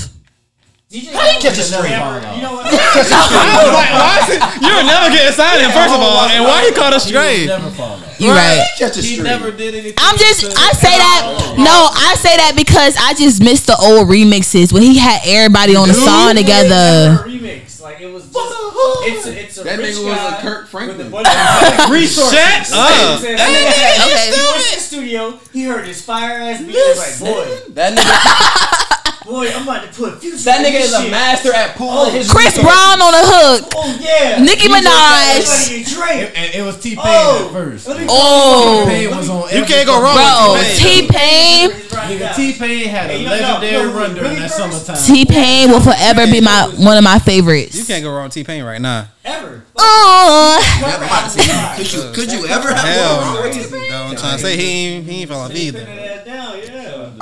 DJ 0.92 1.10
How 1.12 1.26
you 1.26 1.40
catch 1.40 1.58
a 1.58 1.62
string? 1.66 1.90
You 1.92 2.42
know 2.42 2.54
what? 2.54 2.66
Why, 2.72 3.86
why 4.00 4.14
is 4.22 4.28
it, 4.36 4.40
you're 4.62 4.84
never 4.86 5.10
getting 5.10 5.32
signed 5.34 5.60
in, 5.62 5.70
first 5.72 5.92
of 5.94 6.00
all, 6.00 6.26
and 6.30 6.44
why 6.44 6.62
you 6.66 6.72
caught 6.72 6.92
a 6.94 6.98
He 7.02 7.12
will 7.12 7.20
straight? 7.20 7.46
never 7.46 7.70
fall 7.70 7.98
off. 7.98 8.20
You 8.20 8.30
right. 8.30 8.64
Catch 8.78 8.96
a 8.98 9.02
He 9.02 9.20
never 9.20 9.50
did 9.50 9.74
anything. 9.74 9.94
I'm 9.98 10.16
just 10.16 10.44
I 10.56 10.72
say 10.72 10.94
that 10.96 11.54
no, 11.58 11.88
I 11.92 12.14
say 12.16 12.36
that 12.36 12.52
because 12.56 12.96
I 12.98 13.14
just 13.14 13.42
missed 13.42 13.66
the 13.66 13.76
old 13.76 14.08
remixes 14.08 14.72
when 14.72 14.82
he 14.82 14.96
had 14.98 15.20
everybody 15.24 15.74
on 15.76 15.88
the 15.88 15.94
song 15.94 16.34
together. 16.36 17.22
remix. 17.26 17.65
Like 17.96 18.04
it 18.04 18.12
was 18.12 18.24
just 18.24 18.36
it's 18.36 19.26
a, 19.26 19.40
it's 19.42 19.58
a 19.58 19.64
That 19.64 19.78
rich 19.78 19.94
nigga 19.96 20.04
was 20.04 20.12
a 20.18 20.20
guy 20.20 20.38
Kirk 20.42 20.60
with 20.62 20.70
Franklin. 20.70 21.06
a 21.06 21.10
bunch 21.10 21.28
of 21.28 21.90
resources. 21.90 22.32
Shut 22.36 22.72
up. 22.76 23.20
That 23.22 23.38
nigga 23.40 23.72
Okay. 24.04 24.36
he 24.36 24.42
went 24.52 24.64
to 24.68 24.74
the 24.74 24.80
studio. 24.82 25.40
He 25.52 25.64
heard 25.64 25.86
his 25.86 26.02
fire 26.04 26.32
ass 26.42 26.60
beat. 26.60 26.72
He 26.72 26.76
was 26.76 27.20
like, 27.22 27.32
boy, 27.32 27.72
That 27.72 27.96
nigga. 27.96 28.82
Boy, 29.26 29.50
I'm 29.50 29.64
about 29.64 29.82
to 29.82 29.88
put 29.92 30.20
future. 30.20 30.36
That 30.36 30.64
nigga 30.64 30.78
this 30.86 30.94
is 30.94 30.94
a 30.94 31.10
master 31.10 31.52
at 31.52 31.74
pulling 31.74 31.96
Oh, 31.98 32.10
his 32.10 32.30
Chris 32.30 32.54
resources. 32.56 32.62
Brown 32.62 33.02
on 33.02 33.10
a 33.12 33.24
hook. 33.26 33.72
Oh 33.74 33.98
yeah. 33.98 34.38
Nicki 34.40 34.68
You 34.70 34.78
just 34.78 34.84
got 34.84 34.86
Minaj. 34.86 35.34
everybody 35.34 35.82
get 35.82 36.30
Drake. 36.30 36.32
And 36.38 36.54
it 36.54 36.62
was 36.62 36.78
T 36.78 36.90
Pain 36.94 37.02
Oh, 37.10 37.46
at 37.46 37.52
first. 37.52 37.88
Oh. 37.88 37.90
let 37.90 38.06
Oh. 38.08 38.84
T-Pain 38.86 39.16
was 39.16 39.28
on 39.28 39.50
You 39.50 39.64
can't 39.64 39.84
go 39.84 40.00
wrong 40.00 40.14
Bro, 40.14 40.52
with 40.54 40.78
T 40.78 41.00
T-Pain. 41.10 41.70
Nigga, 42.06 42.36
T 42.36 42.52
Pain 42.52 42.86
had 42.86 43.10
a 43.10 43.14
Hey, 43.14 43.22
you 43.24 43.28
legendary 43.28 43.66
you 43.66 43.72
know 43.82 43.90
who 43.90 43.98
run 43.98 44.14
during 44.14 44.30
really 44.30 44.46
that 44.46 44.50
summertime. 44.52 44.96
T 45.04 45.24
Pain 45.26 45.70
will 45.74 45.80
forever 45.82 46.26
be 46.30 46.40
my 46.40 46.70
one 46.78 46.96
of 46.96 47.02
my 47.02 47.18
favorites. 47.18 47.85
You 47.86 47.94
can't 47.94 48.02
go 48.02 48.12
wrong 48.12 48.24
with 48.24 48.32
T 48.32 48.42
Pain 48.42 48.64
right 48.64 48.80
now. 48.80 49.06
Ever. 49.24 49.62
Oh, 49.76 50.60
I'm 50.84 51.02
about 51.04 51.30
to 51.30 51.38
say, 51.38 51.76
could 51.76 51.92
you, 51.92 52.12
could 52.12 52.32
you 52.32 52.44
ever 52.46 52.74
have 52.74 52.84
Hell 52.84 53.16
one? 53.18 53.34
no. 53.34 53.40
Crazy. 53.42 53.60
That's 53.60 53.72
what 53.72 53.92
I'm 53.92 54.16
trying 54.16 54.38
to 54.38 54.42
say. 54.42 54.56
He 54.56 54.64
ain't, 54.64 55.06
he 55.06 55.20
ain't 55.20 55.30
fall 55.30 55.42
off 55.42 55.54
either. 55.54 55.78
yeah. 55.78 57.12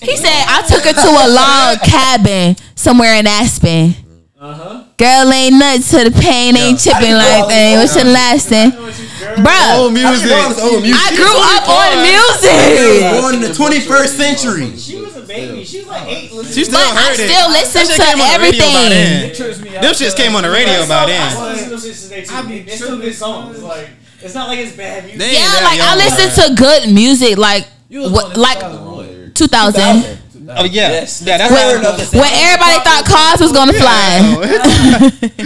he 0.00 0.16
said 0.16 0.44
I 0.48 0.64
took 0.66 0.82
her 0.82 0.92
to 0.92 1.08
a 1.08 1.26
log 1.30 1.78
cabin 1.82 2.56
somewhere 2.74 3.14
in 3.14 3.28
Aspen. 3.28 3.94
Uh 4.40 4.54
huh. 4.54 4.84
Girl 4.96 5.32
ain't 5.32 5.54
nuts 5.54 5.90
to 5.92 6.10
the 6.10 6.20
pain, 6.20 6.56
ain't 6.56 6.80
chipping 6.80 7.12
like 7.14 7.46
that. 7.46 7.78
What's 7.78 7.94
your 7.94 8.06
lasting, 9.20 9.44
Old 9.78 9.92
bro? 9.92 10.02
music. 10.02 10.30
old 10.62 10.82
music. 10.82 11.00
I 11.02 11.08
grew 11.16 11.36
up 11.38 11.64
on 11.68 11.90
music, 12.06 13.20
Born 13.20 13.34
in 13.34 13.40
the 13.42 13.52
21st 13.54 14.12
century. 14.16 14.76
She 14.76 15.00
was 15.00 15.16
a 15.16 15.22
baby. 15.22 15.64
She 15.64 15.78
was 15.80 15.88
like 15.88 16.06
eight. 16.08 16.32
listening 16.32 16.54
She 16.54 16.64
to 16.64 16.70
still 16.70 16.88
but 16.88 16.96
I 16.96 17.02
heard 17.02 17.18
it. 17.20 17.30
still 17.30 17.48
listen 17.50 17.82
That 17.86 17.96
to 17.96 18.02
came 18.02 18.20
on 18.20 18.28
the 18.32 18.38
radio 18.38 18.64
by 18.64 18.66
everything. 18.68 18.90
then. 18.90 19.30
It 19.30 19.36
trips 19.36 19.60
me 19.60 19.76
out. 19.76 19.82
Them 19.82 19.92
shits 19.94 20.16
came 20.16 20.34
on 20.36 20.42
the 20.42 20.50
radio 20.50 20.86
by 20.86 20.94
I 21.02 21.06
then. 21.06 21.30
still 21.30 21.44
listen 21.48 21.64
to 21.64 21.70
those 21.70 21.84
shit 21.84 21.96
today 21.96 22.24
too. 22.24 22.34
I 22.34 22.42
be 22.42 22.58
They 22.62 22.76
still 22.76 22.98
good 22.98 23.14
songs. 23.14 23.62
Like 23.62 23.88
it's 24.22 24.34
not 24.34 24.48
like 24.48 24.58
it's 24.60 24.76
bad 24.76 25.04
music. 25.04 25.20
Yeah, 25.32 25.60
like 25.64 25.80
I 25.80 25.94
young, 25.94 25.98
listen 25.98 26.28
to 26.48 26.54
good 26.54 26.92
music, 26.92 27.38
like 27.38 27.66
what, 27.90 28.36
like 28.36 28.58
2001. 28.60 29.32
2000. 29.34 30.18
Oh 30.50 30.64
yeah, 30.64 31.04
Yes. 31.04 31.20
yeah. 31.24 31.36
That's 31.36 31.52
Word 31.52 31.84
how. 31.84 31.92
of 31.92 31.98
the 32.10 32.18
When 32.18 32.30
everybody 32.32 32.80
thought 32.80 33.04
cars 33.04 33.40
was 33.40 33.52
gonna 33.52 33.74
fly. 33.76 34.16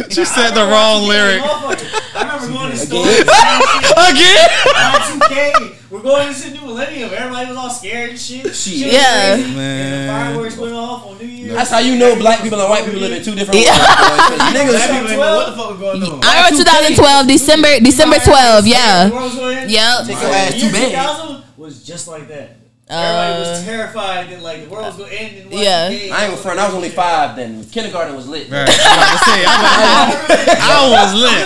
she 0.15 0.25
said 0.25 0.55
the 0.55 0.63
wrong 0.71 1.09
lyric 1.09 1.43
I 1.43 2.39
remember 2.39 2.55
going 2.55 2.71
to 2.71 2.77
store. 2.77 3.03
again. 3.03 4.49
Y2K. 4.71 5.77
We're 5.91 6.01
going 6.03 6.29
into 6.29 6.43
the 6.49 6.51
new 6.55 6.61
millennium. 6.67 7.11
Everybody 7.13 7.49
was 7.49 7.57
all 7.57 7.69
scared 7.71 8.11
and 8.11 8.19
shit. 8.19 8.47
Shit 8.55 8.85
was 8.87 8.93
Yeah. 8.95 9.35
crazy. 9.35 9.45
And 9.49 9.57
Man. 9.57 10.07
the 10.07 10.13
fireworks 10.13 10.57
went 10.57 10.73
off 10.75 11.07
on 11.07 11.19
New 11.19 11.27
Year's. 11.27 11.53
That's 11.55 11.71
how 11.71 11.79
you 11.81 11.97
know 11.99 12.15
black 12.17 12.41
people 12.43 12.61
and 12.61 12.71
white 12.71 12.85
people 12.85 13.01
live 13.01 13.13
in 13.13 13.23
two 13.25 13.35
different 13.35 13.61
Yeah. 13.61 13.77
worlds. 13.77 14.29
Black 14.39 14.55
Niggas, 14.57 14.87
people 14.87 15.03
didn't 15.09 15.19
know 15.19 15.37
what 15.37 15.47
the 15.51 15.57
fuck 15.57 15.71
was 15.71 15.81
going 15.81 16.03
on. 16.05 16.21
I 16.25 16.47
remember 16.47 16.65
2012, 16.65 17.27
December, 17.27 17.81
December 17.81 18.17
12. 18.21 18.65
The 18.65 18.71
Yeah. 18.71 19.11
world 19.11 19.23
was 19.25 19.35
going 19.35 19.59
in. 19.59 19.69
Yep. 19.69 20.07
Take 20.07 20.21
your 20.23 20.31
ass 20.31 20.51
The 20.53 20.59
year 20.59 20.67
too 20.71 20.73
big. 20.73 20.91
2000 20.91 21.43
was 21.59 21.83
just 21.83 22.09
like 22.09 22.29
that. 22.29 22.52
Everybody 22.93 23.41
was 23.41 23.49
Uh, 23.49 23.65
terrified 23.65 24.31
that 24.31 24.43
like 24.43 24.65
the 24.65 24.69
world 24.69 24.87
was 24.87 24.97
going 24.97 25.11
to 25.11 25.17
end. 25.21 25.37
And 25.51 25.53
Yeah. 25.53 25.89
I 25.89 25.93
ain't 25.93 26.11
gonna 26.13 26.37
front. 26.37 26.59
I 26.61 26.67
was 26.67 26.75
only 26.75 26.91
five 26.91 27.37
then. 27.37 27.65
Kindergarten 27.73 28.15
was 28.15 28.29
lit. 28.29 28.51
Right. 28.51 28.69
I'm 28.69 28.99
about 28.99 29.19
to 29.19 29.25
say, 29.25 29.45
I'm 29.47 29.61
about- 29.61 30.59
I 30.61 30.91
was 30.91 31.15
lit. 31.15 31.45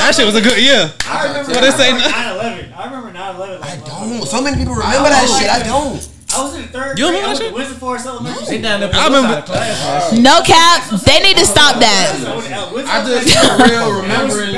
That 0.00 0.14
shit 0.14 0.26
was 0.26 0.36
a 0.36 0.40
good 0.40 0.58
year. 0.58 0.92
I 1.08 1.26
remember 1.28 1.52
What 1.52 1.60
they 1.60 1.70
say 1.70 1.90
I 1.92 2.32
remember 2.32 2.72
9/11. 2.72 2.76
I 2.76 2.92
rember 2.92 3.10
9/11. 3.12 3.62
I 3.62 3.76
don't. 3.86 4.26
So 4.26 4.40
many 4.40 4.56
people 4.56 4.74
remember 4.74 5.08
that 5.10 5.28
shit. 5.38 5.50
I 5.50 5.62
don't. 5.62 6.08
I 6.34 6.42
was 6.42 6.54
in 6.56 6.62
the 6.62 6.68
third 6.68 6.98
You 6.98 7.06
grade. 7.06 7.22
remember 7.22 7.22
I 7.22 7.22
that 7.22 7.28
was 7.30 7.38
shit? 7.38 7.46
at 7.48 7.54
Winston 7.54 7.78
Forest 7.78 8.06
Elementary 8.06 8.40
They 8.40 8.46
School. 8.58 8.62
down 8.62 8.80
there 8.80 8.90
I 8.92 9.04
remember- 9.06 9.28
outside 9.38 9.70
of 9.70 9.76
class. 9.78 10.12
no 10.18 10.42
cap. 10.42 11.00
They 11.06 11.20
need 11.20 11.36
to 11.36 11.46
stop 11.46 11.78
that. 11.78 12.10
I 12.26 12.34
was 12.34 12.46
at 12.50 12.72
Winston 12.72 12.96
I 12.96 13.04
just 13.04 13.36
Elementary 13.36 13.68
for 13.68 13.72
real 13.72 13.92
remembering 14.02 14.52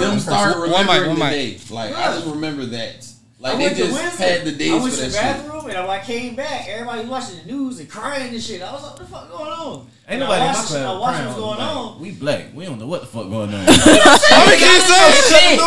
them 0.00 0.18
start 0.20 0.56
One 0.58 0.70
mic, 0.70 0.78
remembering 0.78 1.08
one 1.10 1.18
the 1.18 1.24
mic. 1.24 1.68
day. 1.68 1.74
Like 1.74 1.94
I 1.96 2.14
just 2.14 2.26
remember 2.26 2.64
that. 2.66 3.06
Like 3.40 3.56
they 3.58 3.74
just 3.74 4.18
had 4.18 4.44
the 4.44 4.52
days 4.52 4.82
for 4.82 5.02
that 5.02 5.12
shit. 5.12 5.59
Bathroom 5.62 5.76
and 5.76 5.88
when 5.88 6.00
I 6.00 6.02
came 6.04 6.34
back, 6.36 6.68
everybody 6.68 7.00
was 7.00 7.08
watching 7.10 7.38
the 7.46 7.52
news 7.52 7.80
and 7.80 7.88
crying 7.88 8.32
and 8.32 8.42
shit. 8.42 8.62
I 8.62 8.72
was 8.72 8.82
like, 8.82 8.92
what 8.92 8.98
the 9.00 9.06
fuck 9.06 9.30
going 9.30 9.50
on? 9.52 9.86
Ain't 10.10 10.18
And 10.18 10.20
nobody 10.20 10.42
I 10.42 10.46
in 10.46 10.52
my 10.52 10.58
watched, 10.58 10.68
class 10.68 10.82
I 10.82 10.98
watched 10.98 11.14
crying 11.14 11.26
what's 11.26 11.38
on 11.38 11.42
going 11.44 11.56
black. 11.56 11.76
on. 11.76 12.00
We 12.00 12.10
black. 12.12 12.44
We 12.54 12.64
don't 12.66 12.78
know 12.80 12.86
what 12.86 13.00
the 13.02 13.06
fuck 13.06 13.26
going 13.30 13.54
on. 13.54 13.62
I'm 13.68 14.42
gonna 14.42 14.58
get 14.58 14.82
some. 14.82 15.12
Shit. 15.30 15.58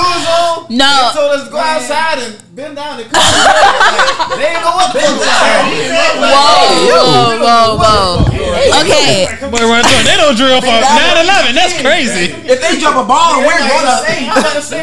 No. 0.74 0.92
They 0.92 1.16
told 1.16 1.32
us 1.32 1.44
to 1.48 1.52
go 1.52 1.58
outside 1.60 2.18
and 2.20 2.32
bend 2.56 2.76
down 2.76 3.00
and 3.00 3.08
cook. 3.08 3.16
Like, 3.24 4.36
they 4.36 4.52
ain't 4.52 4.60
know 4.64 4.76
what 4.76 4.92
the 4.92 5.00
fuck 5.00 5.16
was 5.16 5.32
Whoa, 6.24 6.92
whoa, 6.92 7.78
whoa, 7.80 7.80
whoa. 7.80 8.82
Okay. 8.84 9.28
Boy, 9.48 9.64
run 9.64 9.84
tornado 9.86 10.34
drill 10.36 10.60
for 10.60 10.76
9/11. 10.76 11.56
That's 11.56 11.80
crazy. 11.80 12.34
If 12.44 12.60
they 12.60 12.80
drop 12.80 13.00
a 13.00 13.08
ball, 13.08 13.42
we're 13.48 13.60
gonna. 13.60 14.02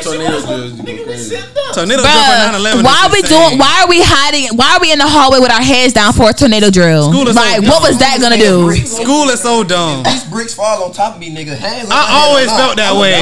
Tornado 0.00 0.40
drills 0.40 0.72
you 0.80 0.96
go 0.96 1.04
crazy. 1.04 1.36
Tornado 1.74 2.00
drill 2.00 2.24
for 2.24 2.36
Bruh, 2.38 2.80
9/11. 2.80 2.84
why 2.84 2.96
are 3.04 3.12
we 3.12 3.20
insane. 3.20 3.36
doing? 3.36 3.58
Why 3.58 3.82
are 3.84 3.88
we 3.88 4.00
hiding? 4.02 4.56
Why 4.56 4.76
are 4.76 4.80
we 4.80 4.92
in 4.92 4.99
the 5.01 5.09
hallway 5.09 5.40
with 5.40 5.51
our 5.51 5.62
heads 5.64 5.92
down 5.92 6.12
for 6.12 6.30
a 6.30 6.32
tornado 6.32 6.70
drill? 6.70 7.09
School 7.11 7.26
is 7.28 7.34
so 7.34 7.40
Like, 7.40 7.57
dumb. 7.61 7.66
what 7.72 7.82
was 7.82 7.98
that 7.98 8.20
gonna 8.20 8.36
do? 8.36 8.70
School 8.86 9.28
is 9.32 9.40
so 9.40 9.64
dumb. 9.64 10.05
These 10.05 10.24
bricks 10.28 10.55
fall 10.55 10.84
on 10.84 10.92
top 10.92 11.14
of 11.14 11.20
me, 11.20 11.30
nigga. 11.34 11.57
Hands. 11.57 11.88
on 11.88 11.92
I 11.92 12.05
head 12.05 12.20
always 12.20 12.46
a 12.53 12.57
felt 12.57 12.76
that 12.76 12.92
I'm 12.92 13.01
way. 13.01 13.16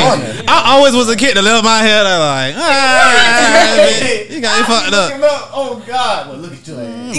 I 0.47 0.75
always 0.77 0.95
was 0.95 1.09
a 1.09 1.17
kid 1.17 1.37
that 1.39 1.43
lived 1.47 1.65
my 1.65 1.79
head. 1.79 2.05
I 2.05 2.19
like, 2.19 2.55
ah, 2.59 3.15
man, 3.79 4.27
you 4.31 4.41
got 4.43 4.59
me 4.59 4.65
fucked 4.71 4.93
up. 4.95 5.09
Oh 5.55 5.83
God! 5.87 6.29
Well, 6.29 6.39
look 6.39 6.53
at 6.53 6.67
your 6.67 6.81
ass. 6.83 7.17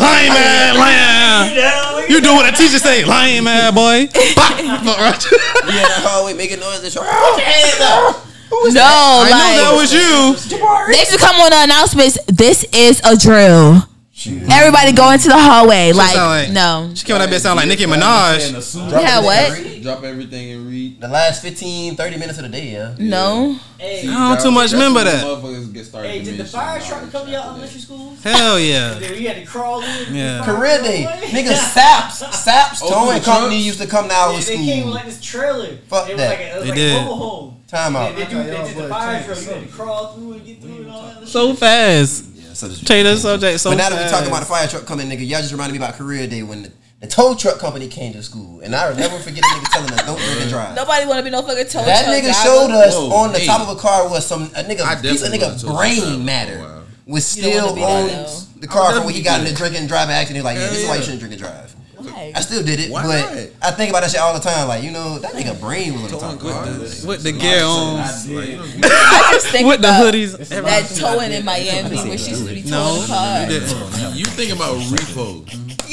Lame 0.00 0.32
man, 0.32 0.74
lame. 0.80 2.10
You 2.10 2.20
do 2.20 2.34
what 2.34 2.50
the 2.50 2.56
teacher 2.56 2.78
say, 2.78 3.04
lame 3.04 3.44
man, 3.44 3.74
boy. 3.74 4.06
Pop. 4.36 4.58
Fuck 4.84 4.98
right. 4.98 5.24
You 5.24 5.76
in 5.76 5.84
that 5.88 6.02
hallway 6.04 6.34
making 6.34 6.60
noises. 6.60 6.94
Put 6.94 7.04
your 7.04 7.40
hands 7.40 7.80
up. 7.80 8.26
No, 8.72 8.82
I 9.24 9.30
know 9.30 9.50
that 9.60 9.72
was 9.76 9.92
you. 9.92 10.90
they 10.92 10.98
used 10.98 11.12
to 11.12 11.18
come 11.18 11.36
on 11.36 11.50
the 11.50 11.62
announcements. 11.64 12.18
This 12.26 12.64
is 12.72 13.00
a 13.04 13.16
drill. 13.16 13.82
Everybody 14.26 14.92
go 14.92 15.10
into 15.10 15.28
the 15.28 15.36
hallway. 15.36 15.92
Like, 15.92 16.16
like- 16.16 16.50
no. 16.50 16.92
She 16.94 17.04
came 17.04 17.16
on 17.16 17.20
that 17.20 17.28
bitch 17.28 17.40
sound 17.40 17.56
like 17.58 17.68
Nicki 17.68 17.82
In 17.84 17.90
Minaj. 17.90 18.54
a 18.56 18.62
suit. 18.62 18.88
Drop 18.88 19.02
Yeah, 19.02 19.18
everything 19.18 19.24
what? 19.24 19.58
and 19.58 19.64
read. 19.66 19.82
Drop 19.82 20.02
everything 20.04 20.50
and 20.52 20.66
read. 20.68 21.00
The 21.00 21.08
last 21.08 21.42
15, 21.42 21.96
30 21.96 22.16
minutes 22.16 22.38
of 22.38 22.44
the 22.44 22.48
day, 22.48 22.72
yeah. 22.72 22.94
No. 22.98 23.58
Hey, 23.76 24.08
I 24.08 24.34
don't 24.34 24.40
too 24.40 24.50
much 24.50 24.72
remember 24.72 25.04
that. 25.04 25.24
Motherfuckers 25.26 25.74
get 25.74 25.84
started. 25.84 26.08
hey, 26.10 26.22
did 26.22 26.38
the 26.38 26.44
fire 26.46 26.80
truck 26.80 27.00
come 27.00 27.10
to 27.10 27.18
after 27.18 27.30
y'all 27.32 27.48
elementary 27.50 27.80
schools? 27.80 28.22
Hell 28.22 28.58
yeah. 28.58 28.94
Then 28.98 29.12
we 29.12 29.24
had 29.24 29.36
to 29.36 29.44
crawl 29.44 29.82
in. 29.82 30.14
Yeah. 30.14 30.42
Career 30.46 30.80
day. 30.80 31.04
Nigga, 31.24 31.54
Saps. 31.54 32.20
Saps 32.44 32.80
Towing 32.80 33.18
the 33.18 33.24
Company 33.24 33.60
used 33.60 33.80
to 33.82 33.86
come 33.86 34.08
to 34.08 34.14
our 34.14 34.32
They, 34.32 34.56
they 34.56 34.64
came 34.64 34.86
with 34.86 34.94
like 34.94 35.04
this 35.06 35.20
trailer. 35.20 35.76
Fuck 35.88 36.08
it 36.08 36.12
was 36.12 36.20
that. 36.22 36.28
Like 36.30 36.38
a, 36.38 36.50
it 36.50 36.54
was 36.54 36.62
They 36.62 36.68
like 36.70 36.78
did. 36.78 36.96
a 36.96 37.00
mobile 37.04 37.16
home. 37.16 37.60
Time 37.66 37.96
out. 37.96 38.14
they, 38.14 38.24
do, 38.26 38.42
they 38.42 38.52
y'all 38.56 38.66
did 38.66 38.76
the 38.76 38.88
fire 38.88 39.22
tank. 39.22 39.40
You 39.40 39.52
had 39.52 39.62
to 39.62 39.68
crawl 39.68 40.14
through 40.14 40.32
and 40.34 40.44
get 40.46 40.60
through 40.60 40.76
and 40.82 40.90
all 40.90 41.02
that. 41.02 41.26
So 41.26 41.54
fast. 41.54 42.56
So 42.56 42.68
this- 42.68 42.80
Change 42.80 43.04
the 43.04 43.16
subject 43.16 43.58
so 43.60 43.70
But 43.70 43.78
now 43.78 43.90
that 43.90 44.04
we're 44.04 44.10
talking 44.10 44.28
about 44.28 44.40
the 44.40 44.46
fire 44.46 44.68
truck 44.68 44.86
coming, 44.86 45.08
nigga, 45.08 45.26
y'all 45.26 45.40
just 45.40 45.52
reminded 45.52 45.72
me 45.72 45.78
about 45.78 45.94
career 45.94 46.26
day 46.26 46.42
when 46.42 46.62
the, 46.62 46.72
the 47.00 47.06
tow 47.08 47.34
truck 47.34 47.58
company 47.58 47.88
came 47.88 48.12
to 48.12 48.22
school. 48.22 48.60
And 48.60 48.76
I 48.76 48.88
will 48.90 48.96
never 48.96 49.18
forget 49.18 49.42
the 49.42 49.48
nigga 49.48 49.72
telling 49.72 49.92
us, 49.92 50.06
don't 50.06 50.18
drink 50.20 50.40
and 50.42 50.50
drive. 50.50 50.76
Nobody 50.76 51.06
want 51.06 51.18
to 51.18 51.24
be 51.24 51.30
no 51.30 51.42
fucking 51.42 51.64
tow 51.64 51.82
truck. 51.82 51.86
That 51.86 52.04
truck 52.04 52.16
nigga 52.16 52.32
driver. 52.32 52.44
showed 52.44 52.70
us 52.70 52.94
Whoa, 52.94 53.10
on 53.12 53.32
the 53.32 53.38
hey. 53.40 53.46
top 53.46 53.60
of 53.68 53.76
a 53.76 53.80
car 53.80 54.08
was 54.08 54.24
some 54.26 54.42
a 54.54 54.60
I 54.60 54.62
nigga 54.62 55.02
piece 55.02 55.22
of 55.22 55.32
nigga 55.32 55.66
brain 55.76 56.24
matter 56.24 56.58
wow. 56.58 56.82
was 57.06 57.26
still 57.26 57.74
wanna 57.74 57.74
be 57.74 57.80
that, 57.80 58.20
owns 58.20 58.48
the 58.54 58.68
car 58.68 58.94
from 58.94 59.04
when 59.04 59.14
he 59.14 59.22
got 59.22 59.40
in 59.40 59.44
the 59.46 59.50
definitely 59.50 59.70
drink 59.70 59.80
and 59.80 59.88
drive 59.88 60.10
accident. 60.10 60.44
Like, 60.44 60.58
yeah, 60.58 60.68
this 60.68 60.82
is 60.82 60.88
why 60.88 60.96
you 60.96 61.02
shouldn't 61.02 61.20
drink 61.20 61.32
and 61.32 61.42
drive. 61.42 61.73
Why? 62.04 62.32
I 62.34 62.40
still 62.40 62.62
did 62.62 62.80
it, 62.80 62.90
Why 62.90 63.02
but 63.02 63.34
not? 63.34 63.48
I 63.62 63.70
think 63.72 63.90
about 63.90 64.02
that 64.02 64.10
shit 64.10 64.20
all 64.20 64.34
the 64.34 64.40
time. 64.40 64.68
Like, 64.68 64.82
you 64.82 64.90
know, 64.90 65.18
that 65.18 65.32
nigga 65.32 65.58
brain 65.60 65.94
was 65.94 66.02
on 66.04 66.10
the 66.10 66.18
top 66.18 66.32
of 66.34 66.40
the. 66.40 67.04
With 67.06 67.22
the 67.22 67.32
gear 67.32 67.64
on. 67.64 68.00
I 68.00 69.30
just 69.32 69.48
think 69.48 69.66
With 69.68 69.80
the 69.82 69.88
hoodies. 69.88 70.36
that 70.48 70.88
towing 70.96 71.32
in 71.32 71.44
Miami 71.44 71.96
where 72.08 72.18
she 72.18 72.30
used 72.30 72.46
to 72.46 72.54
be 72.54 72.62
towing 72.62 72.70
No, 72.70 73.00
the 73.02 73.06
car. 73.06 73.42
you 73.42 73.48
didn't. 73.48 74.16
You 74.16 74.24
think 74.26 74.52
about 74.54 74.76
repo. 74.92 75.44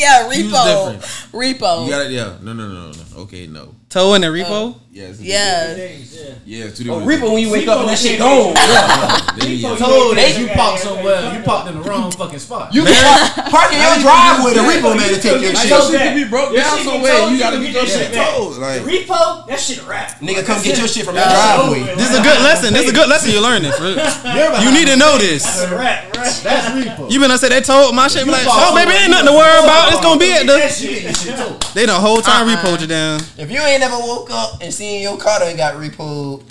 Yeah, 0.02 0.28
repo. 0.30 0.98
Repo. 1.32 1.86
You 1.86 1.90
got 1.92 2.06
it. 2.08 2.12
Yeah. 2.12 2.38
No, 2.42 2.54
no, 2.54 2.68
no, 2.68 2.90
no, 2.90 2.92
no. 2.92 3.22
Okay, 3.24 3.46
no. 3.48 3.76
Toe 3.90 4.14
in 4.16 4.22
the 4.22 4.28
repo. 4.28 4.50
Oh. 4.50 4.82
Yeah. 4.92 5.04
it's 5.12 5.20
a 5.20 5.24
Yeah. 5.24 5.74
Days, 5.76 6.16
yeah. 6.18 6.34
Yeah. 6.46 6.64
Two 6.72 6.90
Oh, 6.92 7.00
different. 7.00 7.06
Reaper 7.08 7.28
when 7.30 7.42
you 7.44 7.52
wake 7.52 7.68
up 7.68 7.80
and 7.82 7.90
that 7.90 8.00
shit 8.00 8.20
Repo. 8.20 8.52
gone. 8.52 8.56
Yeah. 8.56 9.36
Then 9.38 9.48
Repo, 9.52 9.62
got- 9.62 9.80
Told 9.80 10.18
that 10.18 10.40
you 10.40 10.48
parked 10.48 10.80
somewhere. 10.82 11.22
You 11.38 11.44
parked 11.44 11.70
in 11.70 11.76
the 11.78 11.84
wrong 11.84 12.12
fucking 12.12 12.40
spot. 12.40 12.74
You 12.74 12.84
can 12.84 12.96
park, 13.36 13.52
park 13.52 13.70
in 13.74 13.80
your 13.84 13.98
driveway, 14.02 14.54
the 14.56 14.64
Repo 14.66 14.96
man 14.98 15.10
to 15.14 15.20
take 15.22 15.42
your 15.44 15.54
shit. 15.56 15.70
your 15.70 15.82
shit 15.92 16.00
can 16.02 16.16
be 16.18 16.26
broke 16.30 16.52
Your 16.54 16.64
down 16.64 16.80
somewhere. 16.84 17.30
You 17.30 17.38
gotta 17.40 17.60
get 17.60 17.72
your 17.74 17.86
shit 17.86 18.14
towed. 18.14 18.58
Like 18.58 18.82
repo, 18.82 19.46
that 19.48 19.60
shit 19.60 19.80
a 19.80 19.86
wrap. 19.86 20.20
Nigga, 20.20 20.44
come 20.46 20.64
get 20.64 20.78
your 20.80 20.88
shit 20.88 21.06
from 21.06 21.16
your 21.16 21.26
driveway. 21.28 21.84
This 21.96 22.10
is 22.12 22.18
a 22.20 22.24
good 22.24 22.40
lesson. 22.42 22.74
This 22.74 22.86
is 22.86 22.92
a 22.92 22.96
good 22.96 23.10
lesson 23.10 23.32
you're 23.32 23.44
learning. 23.44 23.72
You 24.64 24.72
need 24.72 24.88
to 24.88 24.96
know 24.96 25.18
this. 25.18 25.44
That's 25.44 25.72
a 25.72 25.76
wrap, 25.76 26.11
right? 26.22 26.42
That's 26.44 26.68
repo. 26.88 27.12
You 27.12 27.20
been 27.20 27.32
I 27.32 27.36
said 27.38 27.52
they 27.52 27.62
told 27.62 27.96
my 27.96 28.08
shit 28.08 28.26
be 28.26 28.32
like, 28.32 28.46
oh 28.48 28.76
baby, 28.76 28.92
ain't 28.92 29.12
nothing 29.12 29.28
to 29.28 29.34
worry 29.34 29.60
about. 29.64 29.92
It's 29.92 30.02
gonna 30.02 30.20
be 30.20 30.32
at 30.34 30.46
That 30.48 30.70
the. 30.70 30.70
shit. 30.70 31.04
That 31.04 31.18
shit. 31.18 31.74
They 31.74 31.86
the 31.86 31.94
whole 31.94 32.22
time 32.22 32.48
Uh-uh. 32.48 32.56
repoed 32.62 32.82
you 32.82 32.88
down. 32.88 33.20
If 33.38 33.50
you 33.52 33.60
ain't 33.60 33.80
never 33.82 33.98
woke 33.98 34.30
up 34.32 34.62
and 34.62 34.74
seen 34.74 35.02
your 35.02 35.18
car 35.18 35.40
done 35.40 35.56
got 35.58 35.76
repoed, 35.76 36.44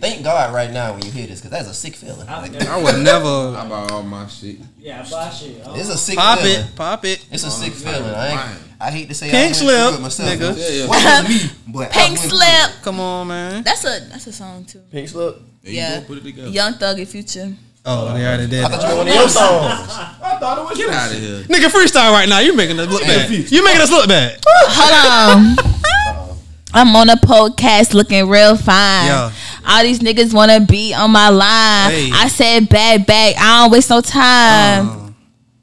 thank 0.00 0.22
God 0.24 0.52
right 0.54 0.70
now 0.70 0.92
when 0.92 1.02
you 1.04 1.10
hear 1.10 1.26
this, 1.26 1.40
because 1.40 1.50
that's 1.50 1.68
a 1.68 1.74
sick 1.74 1.94
feeling. 1.96 2.26
Like, 2.26 2.28
I 2.66 2.82
would 2.82 3.02
never 3.02 3.26
I 3.56 3.66
buy 3.68 3.86
all 3.90 4.02
my 4.02 4.26
shit. 4.26 4.56
Yeah, 4.78 5.02
I 5.06 5.10
buy 5.10 5.30
shit. 5.30 5.66
I 5.66 5.78
it's 5.78 5.88
a 5.88 5.96
sick 5.96 6.16
feeling. 6.18 6.26
pop 6.26 6.38
feeling. 6.40 6.60
it, 6.66 6.76
pop 6.76 7.04
it. 7.04 7.26
It's 7.30 7.44
a 7.44 7.50
sick 7.50 7.72
feeling. 7.72 8.02
I 8.14 8.56
I 8.82 8.90
hate 8.90 9.08
to 9.08 9.14
say 9.14 9.30
Pink 9.30 9.36
I 9.36 9.46
went 9.46 9.56
slip, 9.56 9.94
it 9.94 10.00
myself. 10.00 10.30
nigga. 10.30 10.56
Yeah, 10.58 10.68
yeah. 10.84 10.88
Wasn't 10.88 11.28
me, 11.28 11.50
but 11.72 11.90
Pink 11.92 12.16
slip. 12.18 12.82
Come 12.82 12.98
on, 13.00 13.28
man. 13.28 13.62
That's 13.62 13.84
a 13.84 14.00
that's 14.08 14.26
a 14.26 14.32
song 14.32 14.64
too. 14.64 14.80
Pink 14.90 15.08
slip. 15.08 15.36
There 15.62 15.72
you 15.72 15.78
Yeah. 15.78 16.00
go. 16.00 16.06
Put 16.06 16.18
it 16.18 16.24
together. 16.24 16.48
Young 16.48 16.74
Thug 16.74 16.98
and 16.98 17.08
Future. 17.08 17.52
Oh, 17.84 18.12
they 18.14 18.26
already 18.26 18.46
did. 18.46 18.64
I 18.64 18.68
thought 18.68 18.84
it. 18.84 18.88
you 18.88 18.92
were 18.92 18.98
one 18.98 19.08
of 19.08 19.14
your 19.14 19.28
songs. 19.28 19.90
I 20.22 20.36
thought 20.38 20.58
it 20.58 20.68
was 20.68 20.78
Get 20.78 20.90
out 20.90 21.10
of 21.10 21.18
here. 21.18 21.42
Nigga, 21.44 21.70
freestyle 21.70 22.12
right 22.12 22.28
now. 22.28 22.40
You're 22.40 22.54
making 22.54 22.78
us 22.78 22.88
look 22.88 23.02
bad. 23.02 23.28
Future. 23.28 23.54
You 23.54 23.64
making 23.64 23.80
us 23.80 23.90
look 23.90 24.08
bad. 24.08 24.38
Hold 24.46 25.56
on. 25.56 26.36
I'm 26.72 26.94
on 26.94 27.08
a 27.10 27.16
podcast 27.16 27.94
looking 27.94 28.28
real 28.28 28.56
fine. 28.56 29.06
Yeah. 29.06 29.32
All 29.66 29.82
these 29.82 29.98
niggas 29.98 30.32
wanna 30.32 30.60
be 30.60 30.94
on 30.94 31.10
my 31.10 31.28
line. 31.28 31.90
Hey. 31.90 32.10
I 32.12 32.28
said 32.28 32.68
bad 32.68 33.06
back. 33.06 33.34
I 33.38 33.62
don't 33.62 33.72
waste 33.72 33.90
no 33.90 34.00
time. 34.00 34.88
Uh. 34.88 35.09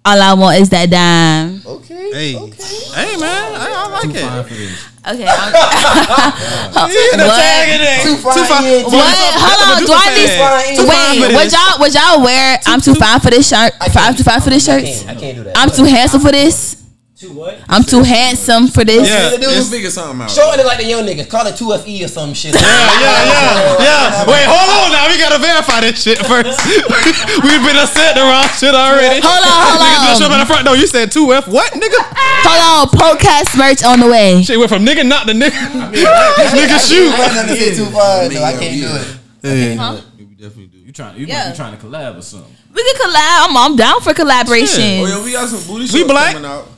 All 0.07 0.21
I 0.21 0.33
want 0.39 0.55
is 0.61 0.69
that 0.69 0.87
dime. 0.89 1.59
Okay. 1.67 2.11
Hey, 2.15 2.35
Okay. 2.39 2.63
hey, 2.95 3.17
man, 3.19 3.51
I, 3.59 3.67
I 3.75 3.91
like 3.91 4.07
Fine 4.15 4.39
it. 4.39 4.47
for 4.47 4.53
this. 4.55 4.79
Okay. 5.03 5.27
I'm, 5.27 5.51
Yeah, 6.87 7.19
the 7.19 7.27
What? 7.27 7.35
tag 7.35 7.67
in. 7.75 8.07
Too 8.07 8.15
fine, 8.15 8.33
Too 8.39 8.45
fine. 8.47 8.83
what? 8.87 9.17
Hold 9.43 9.59
on. 9.67 9.83
Do 9.83 9.91
Medusa 9.91 9.99
I 9.99 10.15
need? 10.15 10.31
fine 10.39 11.19
Wait. 11.27 11.35
Would 11.35 11.51
y'all? 11.51 11.79
Would 11.79 11.93
y'all 11.93 12.23
wear? 12.23 12.57
I'm 12.65 12.79
too 12.79 12.95
fine 12.95 13.19
for 13.19 13.29
this 13.31 13.49
shirt. 13.49 13.73
I 13.81 13.85
I'm 13.85 13.91
can't. 13.91 14.17
too 14.17 14.23
fine 14.23 14.39
for 14.41 14.49
this 14.49 14.67
I 14.69 14.79
shirt. 14.79 14.85
can't, 14.87 15.09
I 15.09 15.15
can't 15.19 15.35
do 15.37 15.43
that. 15.43 15.57
I'm 15.57 15.69
too 15.69 15.83
handsome 15.83 16.21
for 16.21 16.31
this. 16.31 16.81
To 17.17 17.33
what? 17.33 17.57
I'm 17.65 17.81
too 17.81 18.03
handsome 18.05 18.67
for 18.69 18.85
this. 18.85 19.09
Yeah. 19.09 19.33
The 19.33 19.37
dudes 19.41 19.55
Just 19.65 19.71
figure 19.73 19.89
something 19.89 20.21
out. 20.21 20.29
shorten 20.29 20.59
it 20.61 20.67
like 20.69 20.77
the 20.77 20.85
young 20.85 21.01
niggas. 21.01 21.25
Call 21.25 21.47
it 21.49 21.57
2FE 21.57 22.05
or 22.05 22.07
some 22.07 22.29
shit. 22.37 22.53
Yeah, 22.53 22.61
yeah, 22.61 23.25
yeah, 23.25 24.21
yeah. 24.21 24.29
Wait, 24.29 24.45
hold 24.45 24.69
on 24.69 24.93
now. 24.93 25.09
We 25.09 25.17
gotta 25.17 25.41
verify 25.41 25.81
this 25.81 25.97
shit 25.97 26.21
first. 26.29 26.61
We've 27.41 27.63
been 27.65 27.73
upset 27.81 28.13
the 28.13 28.21
wrong 28.21 28.45
shit 28.53 28.69
already. 28.77 29.17
Hold 29.25 29.41
on, 29.41 29.49
hold 29.65 29.81
Niggas 29.81 29.97
been 29.97 30.13
on. 30.13 30.19
showing 30.21 30.33
at 30.37 30.41
the 30.45 30.45
front 30.45 30.65
door. 30.69 30.77
You 30.77 30.85
said 30.85 31.09
two 31.11 31.33
F. 31.33 31.47
What, 31.49 31.73
nigga? 31.73 31.97
Hold 32.45 32.61
on. 32.61 32.93
Podcast 32.93 33.57
merch 33.57 33.81
on 33.81 33.97
the 33.99 34.05
way. 34.13 34.43
Shit 34.45 34.59
went 34.61 34.69
from 34.69 34.85
nigga 34.85 35.01
not 35.01 35.25
the 35.25 35.33
nigga. 35.33 35.57
nigga 36.53 36.77
shoot. 36.77 37.09
I 37.17 37.25
ain't 37.25 37.33
nothing 37.33 37.49
to 37.49 37.55
say 37.57 37.73
too 37.73 37.89
far, 37.89 38.29
so 38.29 38.43
I 38.45 38.53
can't 38.53 38.77
do 38.77 38.93
it. 38.93 39.17
Hey. 39.41 39.73
We 40.21 40.25
definitely 40.37 40.67
do. 40.67 40.77
You 40.85 40.91
trying? 40.93 41.17
You 41.17 41.25
Yeah. 41.25 41.49
must 41.49 41.57
be 41.57 41.57
trying 41.65 41.73
to 41.77 41.81
collab 41.83 42.17
or 42.17 42.21
something. 42.21 42.53
We 42.75 42.83
can 42.85 42.95
collab. 43.09 43.49
I'm, 43.49 43.57
I'm 43.57 43.75
down 43.75 44.01
for 44.01 44.13
collaboration. 44.13 45.01
Oh 45.01 45.05
yeah, 45.09 45.23
we 45.25 45.31
got 45.33 45.49
some 45.49 45.65
booty 45.65 45.89
We 45.89 46.05
shorts 46.05 46.11
black? 46.13 46.33
coming 46.37 46.45
out. 46.51 46.76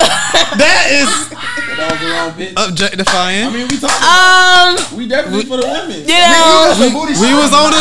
That 0.56 0.88
is 0.88 1.08
That 1.76 1.88
was 1.92 2.00
the 2.00 2.08
wrong 2.12 2.32
bitch. 2.32 2.56
I 2.56 3.48
mean, 3.52 3.68
we 3.68 3.76
talking. 3.76 4.00
Um, 4.00 4.72
we 4.96 5.04
definitely 5.08 5.44
for 5.44 5.60
the 5.60 5.68
women. 5.68 6.00
you 6.00 6.16
know, 6.16 6.72
We 7.20 7.32
was 7.36 7.52
on 7.52 7.68
the, 7.76 7.80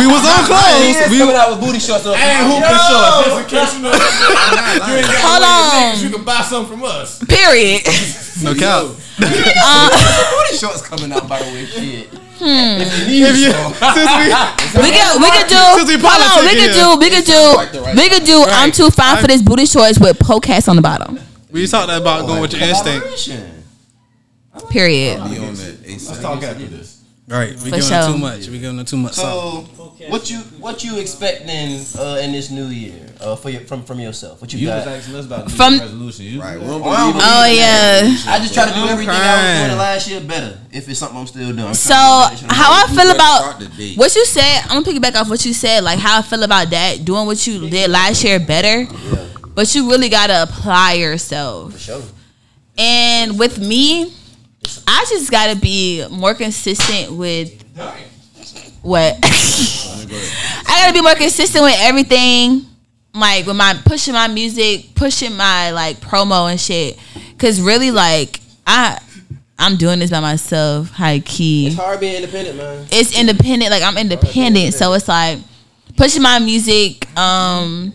we 0.00 0.06
was 0.08 0.24
on 0.24 0.40
clothes. 0.48 0.96
We, 1.12 1.18
coming 1.20 1.36
out 1.36 1.50
with 1.52 1.60
booty 1.60 1.80
shorts. 1.80 2.06
on. 2.08 2.16
Hey, 2.16 2.40
hooping 2.40 2.80
shorts. 2.88 3.20
Just 3.20 3.36
in 3.36 3.46
case 3.52 3.70
you 3.76 3.82
know. 3.84 3.92
You 4.88 4.96
ain't 4.96 5.08
got 5.12 5.20
Hold 5.28 5.44
on. 5.44 5.92
niggas, 5.92 6.02
You 6.04 6.10
can 6.10 6.24
buy 6.24 6.40
something 6.42 6.72
from 6.78 6.84
us. 6.84 7.20
period. 7.24 7.84
no 8.42 8.54
cap. 8.56 8.96
booty 9.20 10.56
shorts 10.56 10.80
coming 10.82 11.12
out, 11.12 11.28
by 11.28 11.38
the 11.42 11.48
way. 11.52 11.66
Shit. 11.66 12.08
If 12.42 13.36
you, 13.36 13.52
since 13.52 14.12
we, 14.16 14.32
We 14.80 14.88
could, 14.96 15.20
we 15.20 15.28
could 15.28 15.48
do. 15.52 15.60
Since 15.76 15.88
we 15.92 15.96
Hold 16.00 16.22
on, 16.24 16.48
we 16.48 16.56
could 16.56 16.72
do, 16.72 16.96
we 16.96 17.08
could 17.12 17.28
do, 17.28 17.42
we 18.00 18.08
could 18.08 18.24
do. 18.24 18.44
I'm 18.48 18.72
too 18.72 18.88
fine 18.90 19.20
for 19.20 19.26
this 19.28 19.42
booty 19.42 19.66
shorts 19.66 19.98
with 20.00 20.18
podcast 20.18 20.68
on 20.68 20.76
the 20.76 20.82
bottom. 20.82 21.18
We 21.52 21.66
talked 21.66 21.90
about 21.92 22.26
going 22.26 22.40
with 22.40 22.52
your 22.52 22.62
instinct. 22.62 23.00
Collaboration. 23.06 23.64
Period. 24.70 25.16
Be 25.30 25.38
on 25.38 25.54
that 25.54 25.76
Let's 25.86 26.20
talk 26.20 26.42
after 26.42 26.64
this. 26.66 26.96
Right, 27.28 27.50
we 27.50 27.56
For 27.56 27.64
giving 27.76 27.82
sure. 27.82 28.06
too 28.08 28.18
much. 28.18 28.48
We 28.48 28.58
giving 28.58 28.76
them 28.76 28.84
too 28.84 28.96
much. 28.96 29.12
something. 29.12 29.76
So, 29.76 30.08
what 30.10 30.28
you 30.28 30.38
what 30.58 30.82
you 30.82 30.98
expecting 30.98 31.78
uh, 31.96 32.18
in 32.20 32.32
this 32.32 32.50
new 32.50 32.66
year 32.66 33.06
uh, 33.20 33.36
for 33.36 33.50
your, 33.50 33.60
from 33.60 33.84
from 33.84 34.00
yourself? 34.00 34.40
What 34.40 34.52
you, 34.52 34.58
You 34.58 34.68
was 34.70 34.84
got? 34.84 34.94
asking 34.96 35.14
us 35.14 35.26
about 35.26 35.46
New 35.46 35.54
From- 35.54 35.74
Year's 35.74 35.82
resolution. 35.84 36.24
You 36.24 36.40
Right. 36.42 36.54
do 36.54 36.58
We 36.62 36.66
that. 36.66 36.72
don't 36.72 36.82
Oh, 36.82 36.88
I 36.90 36.96
don't 36.98 37.12
believe 37.12 37.28
Oh 37.30 37.44
yeah. 37.46 38.32
I 38.34 38.38
just 38.40 38.52
try 38.52 38.66
to 38.66 38.74
do 38.74 38.80
I'm 38.80 38.88
everything 38.88 39.14
I 39.14 39.60
was 39.60 39.68
doing 39.68 39.78
last 39.78 40.10
year 40.10 40.20
better. 40.22 40.58
If 40.72 40.88
it's 40.88 40.98
something 40.98 41.18
I'm 41.18 41.26
still 41.28 41.52
doing. 41.52 41.60
I'm 41.68 41.74
So 41.74 41.94
trying 41.94 42.34
to 42.34 42.42
do 42.42 42.46
better. 42.48 42.54
how 42.60 42.84
I 42.84 42.86
feel 42.88 43.10
about 43.14 43.38
start 43.42 43.58
the 43.60 43.66
date. 43.76 43.96
what 43.96 44.16
you 44.16 44.26
said, 44.26 44.62
I'm 44.68 44.82
gonna 44.82 44.98
piggyback 44.98 45.14
off 45.14 45.28
what 45.30 45.44
you 45.46 45.54
said. 45.54 45.84
Like 45.84 46.00
how 46.00 46.18
I 46.18 46.22
feel 46.22 46.42
about 46.42 46.68
that, 46.70 47.04
doing 47.04 47.26
what 47.26 47.46
you 47.46 47.70
did 47.70 47.90
last 47.92 48.24
year 48.24 48.40
better. 48.40 48.88
But 49.54 49.74
you 49.74 49.90
really 49.90 50.08
gotta 50.08 50.42
apply 50.42 50.94
yourself. 50.94 51.72
For 51.74 51.78
sure. 51.78 52.02
And 52.78 53.38
with 53.38 53.58
me, 53.58 54.12
I 54.86 55.04
just 55.08 55.30
gotta 55.30 55.58
be 55.58 56.06
more 56.10 56.34
consistent 56.34 57.12
with 57.12 57.62
what 58.82 59.18
I 59.22 60.80
gotta 60.82 60.92
be 60.94 61.02
more 61.02 61.14
consistent 61.14 61.64
with 61.64 61.76
everything. 61.80 62.66
Like 63.12 63.44
with 63.46 63.56
my 63.56 63.74
pushing 63.84 64.14
my 64.14 64.28
music, 64.28 64.94
pushing 64.94 65.36
my 65.36 65.72
like 65.72 65.96
promo 66.00 66.50
and 66.50 66.60
shit. 66.60 66.96
Cause 67.38 67.60
really 67.60 67.90
like 67.90 68.40
I 68.66 68.98
I'm 69.58 69.76
doing 69.76 69.98
this 69.98 70.10
by 70.10 70.20
myself, 70.20 70.90
high 70.90 71.18
key 71.18 71.66
It's 71.66 71.76
hard 71.76 72.00
being 72.00 72.14
independent, 72.16 72.56
man. 72.56 72.86
it's 72.90 73.18
independent. 73.18 73.70
Like 73.70 73.82
I'm 73.82 73.98
independent, 73.98 74.74
so 74.74 74.92
it's 74.94 75.08
like 75.08 75.38
pushing 75.96 76.22
my 76.22 76.38
music, 76.38 77.06
um, 77.18 77.92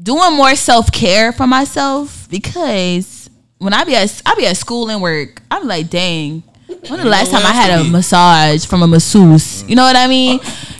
doing 0.00 0.34
more 0.36 0.54
self 0.54 0.92
care 0.92 1.32
for 1.32 1.46
myself 1.46 2.28
because 2.30 3.28
when 3.58 3.72
I 3.72 3.84
be 3.84 3.94
at 3.96 4.22
I 4.26 4.34
be 4.34 4.46
at 4.46 4.56
school 4.56 4.90
and 4.90 5.00
work, 5.02 5.42
I'm 5.50 5.66
like, 5.66 5.88
dang, 5.90 6.42
when 6.88 7.00
the 7.00 7.04
last 7.06 7.30
time 7.30 7.44
I 7.46 7.52
had 7.52 7.80
a 7.80 7.84
be? 7.84 7.90
massage 7.90 8.64
from 8.66 8.82
a 8.82 8.86
masseuse? 8.86 9.64
You 9.68 9.76
know 9.76 9.82
what 9.84 9.96
I 9.96 10.06
mean? 10.06 10.38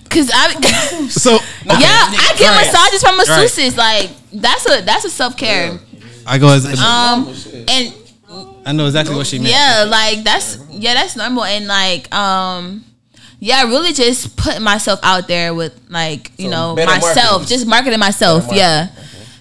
Cause 0.09 0.31
I, 0.33 0.53
So 1.09 1.33
yeah, 1.33 1.39
I 1.75 2.35
get 2.39 2.49
Right. 2.51 2.67
massages 2.73 3.03
from 3.03 3.19
Right. 3.19 3.27
masseuses. 3.29 3.77
Like 3.77 4.11
that's 4.33 4.67
a 4.71 4.83
that's 4.83 5.05
a 5.05 5.11
self 5.11 5.37
care. 5.37 5.79
I 6.27 6.39
go. 6.39 6.49
As, 6.49 6.65
Um, 6.67 7.29
and 7.69 7.93
I 8.67 8.73
know 8.73 8.87
exactly 8.87 9.15
what 9.15 9.27
she 9.27 9.39
meant. 9.39 9.51
yeah, 9.51 9.85
like 9.89 10.25
that's 10.25 10.59
yeah, 10.71 10.95
that's 10.95 11.17
normal 11.17 11.45
and 11.45 11.67
like 11.67 12.13
um 12.15 12.85
yeah, 13.39 13.63
really 13.65 13.93
just 13.93 14.37
putting 14.37 14.63
myself 14.63 15.01
out 15.03 15.29
there 15.29 15.55
with 15.55 15.79
like, 15.89 16.31
you 16.39 16.47
So 16.47 16.51
know, 16.51 16.77
myself, 16.77 17.17
marketing. 17.17 17.47
just 17.49 17.67
marketing 17.67 17.99
myself, 17.99 18.45
Better 18.45 18.57
yeah. 18.57 18.89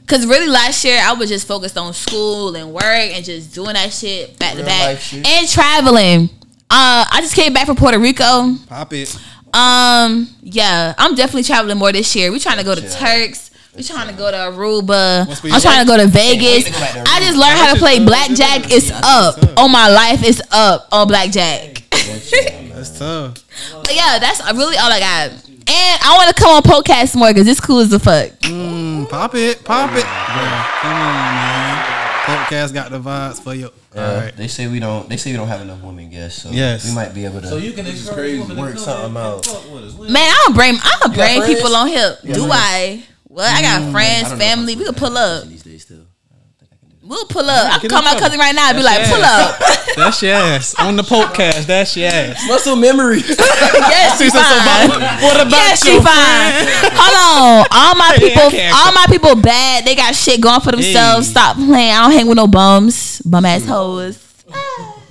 Cause 0.07 0.27
really 0.27 0.47
last 0.47 0.83
year 0.85 0.99
I 1.03 1.13
was 1.13 1.29
just 1.29 1.47
focused 1.47 1.77
on 1.79 1.91
school 1.93 2.55
and 2.55 2.71
work 2.71 2.83
and 2.83 3.25
just 3.25 3.55
doing 3.55 3.73
that 3.73 3.91
shit 3.91 4.37
back 4.37 4.55
to 4.55 4.63
back 4.63 4.99
and 5.13 5.49
traveling. 5.49 6.29
Uh, 6.69 7.05
I 7.11 7.21
just 7.21 7.33
came 7.35 7.53
back 7.53 7.65
from 7.65 7.75
Puerto 7.75 7.97
Rico. 7.97 8.55
Pop 8.67 8.93
it. 8.93 9.17
Um, 9.53 10.27
yeah, 10.41 10.93
I'm 10.97 11.15
definitely 11.15 11.43
traveling 11.43 11.77
more 11.77 11.91
this 11.91 12.15
year. 12.15 12.31
We 12.31 12.39
trying 12.39 12.57
to 12.57 12.63
go 12.63 12.75
to 12.75 12.87
Turks. 12.87 13.49
We 13.75 13.83
trying 13.83 14.07
to 14.09 14.13
go 14.13 14.29
to 14.29 14.37
Aruba. 14.37 15.27
I'm 15.51 15.61
trying 15.61 15.85
to 15.85 15.87
go 15.87 15.97
to 15.97 16.07
Vegas. 16.07 16.65
to 16.65 16.71
go 16.71 16.79
back 16.79 16.93
to 16.93 17.03
I 17.11 17.19
just 17.21 17.37
learned 17.37 17.57
how 17.57 17.73
to 17.73 17.79
play 17.79 18.03
blackjack. 18.03 18.71
It's 18.71 18.91
up 18.91 19.37
on 19.57 19.71
my 19.71 19.89
life. 19.89 20.23
It's 20.23 20.41
up 20.51 20.87
on 20.91 21.07
blackjack. 21.07 21.83
That's 22.09 22.97
tough. 22.99 23.33
But 23.73 23.95
yeah, 23.95 24.19
that's 24.19 24.41
really 24.53 24.77
all 24.77 24.91
I 24.91 24.99
got. 24.99 25.31
And 25.67 25.99
I 26.03 26.13
want 26.15 26.35
to 26.35 26.41
come 26.41 26.51
on 26.55 26.61
podcast 26.61 27.15
more 27.15 27.29
because 27.29 27.45
this 27.45 27.59
cool 27.59 27.79
as 27.79 27.91
a 27.91 27.99
fuck. 27.99 28.31
Mm, 28.41 29.09
pop 29.09 29.33
it, 29.35 29.63
pop 29.63 29.91
it. 29.93 30.03
Yeah, 30.05 30.69
come 30.81 30.91
on, 30.93 31.35
man. 31.35 31.91
Podcast 32.25 32.73
got 32.73 32.91
the 32.91 32.99
vibes 32.99 33.41
for 33.41 33.53
you. 33.53 33.69
Yeah, 33.95 34.09
All 34.09 34.15
right. 34.21 34.35
They 34.35 34.47
say 34.47 34.67
we 34.67 34.79
don't. 34.79 35.07
They 35.09 35.17
say 35.17 35.31
we 35.31 35.37
don't 35.37 35.47
have 35.47 35.61
enough 35.61 35.81
women 35.81 36.09
guests, 36.09 36.41
so 36.43 36.49
Yes. 36.51 36.87
we 36.87 36.93
might 36.93 37.13
be 37.13 37.25
able 37.25 37.41
to. 37.41 37.47
So 37.47 37.57
you 37.57 37.71
can 37.73 37.85
is 37.87 38.07
encourage 38.07 38.41
crazy. 38.45 38.59
Work 38.59 38.77
something 38.77 39.17
out. 39.17 39.45
fuck 39.45 39.71
with 39.73 39.83
us. 39.85 39.93
We- 39.93 40.09
Man, 40.09 40.21
I 40.23 40.43
don't 40.45 40.55
bring. 40.55 40.75
I 40.75 40.97
don't 41.01 41.13
bring 41.15 41.41
people 41.43 41.75
on 41.75 41.87
here. 41.87 42.17
Do 42.23 42.33
friends? 42.33 42.51
I? 42.51 43.03
Well, 43.27 43.53
I 43.53 43.61
got 43.61 43.91
friends, 43.91 44.27
I 44.27 44.29
don't 44.29 44.39
know 44.39 44.45
if 44.45 44.49
family. 44.51 44.75
We 44.75 44.85
could 44.85 44.97
pull 44.97 45.17
up. 45.17 45.43
these 45.47 45.63
days 45.63 45.81
still. 45.83 45.97
I 46.31 46.35
don't 46.35 46.57
think 46.59 46.71
I 46.71 46.75
can 46.77 46.89
do 46.89 46.94
that. 46.94 46.94
We'll 47.07 47.25
pull 47.25 47.47
up. 47.47 47.71
I 47.71 47.77
can 47.79 47.89
call 47.89 48.01
my 48.01 48.11
other. 48.11 48.19
cousin 48.19 48.39
right 48.39 48.55
now 48.55 48.69
and 48.69 48.77
be 48.77 48.83
like, 48.83 48.97
That's 48.97 49.09
pull 49.11 49.19
yes. 49.19 49.85
up. 49.85 49.95
That's 49.95 50.21
your 50.23 50.33
ass. 50.33 50.75
On 50.79 50.95
the 50.95 51.03
podcast, 51.03 51.65
that's 51.67 51.95
your 51.95 52.09
ass. 52.09 52.43
Muscle 52.47 52.75
memory. 52.75 53.19
yes, 53.27 54.17
she 54.17 54.23
She 54.25 54.29
said, 54.31 54.41
so 54.41 54.57
fine. 54.65 54.89
what 55.21 55.35
about 55.39 55.51
Yes, 55.51 55.83
she 55.85 55.99
fine. 56.01 56.01
friend? 56.01 56.93
Hold 56.97 57.15
on. 57.61 57.67
All 57.71 57.95
my 57.95 58.15
Hey, 58.17 58.29
people, 58.29 58.49
can't 58.49 58.75
all 58.75 58.91
my 58.93 59.05
people 59.07 59.35
bad. 59.35 59.85
They 59.85 59.95
got 59.95 60.15
shit 60.15 60.41
going 60.41 60.61
for 60.61 60.71
themselves. 60.71 61.27
Hey. 61.27 61.31
Stop 61.31 61.57
playing. 61.57 61.93
I 61.93 62.01
don't 62.03 62.11
hang 62.11 62.27
with 62.27 62.37
no 62.37 62.47
bums. 62.47 63.21
Bum 63.21 63.45
ass 63.45 63.65
hoes. 63.65 64.17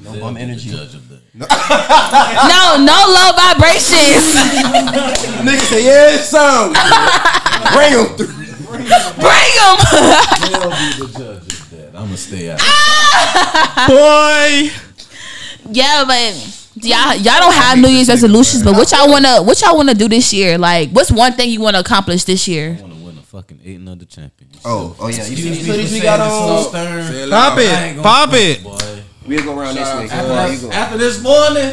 No 0.00 0.18
bum 0.18 0.36
energy. 0.36 0.70
Judge 0.70 0.94
of. 0.94 1.02
No, 1.36 2.76
no 2.78 2.98
low 3.08 3.32
vibrations. 3.34 4.34
Nigga 5.42 5.60
say 5.66 5.84
yeah, 5.84 6.14
it 6.14 6.22
sound. 6.22 6.74
Bring 7.74 7.92
them 7.92 8.16
through. 8.16 8.44
Bring 8.70 9.52
them. 9.58 9.78
They'll 10.50 10.70
be 10.70 10.86
the 10.98 11.08
judge 11.18 11.42
of 11.42 11.53
that. 11.94 12.00
I'm 12.00 12.06
gonna 12.06 12.16
stay 12.16 12.50
out. 12.50 12.58
Boy. 13.88 14.70
yeah, 15.70 16.04
but 16.06 16.34
y'all 16.82 17.14
y'all 17.14 17.40
don't 17.40 17.54
have 17.54 17.78
New 17.78 17.88
Year's 17.88 18.08
resolutions. 18.08 18.62
But 18.62 18.74
what 18.74 18.90
y'all 18.92 19.08
wanna 19.08 19.42
what 19.42 19.60
y'all 19.62 19.76
wanna 19.76 19.94
do 19.94 20.08
this 20.08 20.32
year? 20.32 20.58
Like, 20.58 20.90
what's 20.90 21.10
one 21.12 21.32
thing 21.32 21.50
you 21.50 21.60
wanna 21.60 21.78
accomplish 21.80 22.24
this 22.24 22.46
year? 22.48 22.76
I 22.78 22.82
want 22.82 22.94
to 22.94 23.04
win 23.04 23.18
a 23.18 23.22
fucking 23.22 23.60
eight 23.64 23.76
and 23.76 23.88
under 23.88 24.04
champion. 24.04 24.50
Oh, 24.64 24.96
oh 24.98 25.08
yeah. 25.08 25.16
You 25.16 25.22
see 25.22 25.34
these 25.34 25.56
Excuse 25.68 25.68
me 25.68 25.74
hoodies 25.74 25.88
for 25.88 25.94
we 25.94 26.00
got 26.00 26.18
saying 26.20 26.32
on? 26.32 26.56
this 26.56 26.64
so 26.64 26.68
stern. 26.70 27.02
Say 27.12 27.22
it 27.24 27.30
Pop 27.30 27.56
loud. 27.56 27.58
I 27.58 27.62
ain't 27.62 27.98
it. 27.98 28.02
gonna 28.02 28.02
Pop 28.02 28.28
front, 28.30 28.44
it. 28.44 28.64
boy. 28.64 29.02
We'll 29.26 29.44
go 29.44 29.58
around 29.58 29.74
this 29.74 29.88
Shout 29.88 29.98
way. 29.98 30.04
out 30.04 30.10
Come 30.10 30.26
to 30.26 30.32
on, 30.32 30.38
After, 30.38 30.54
you 30.54 30.60
go. 30.60 30.70
after 30.72 30.98
this 30.98 31.22
morning, 31.22 31.72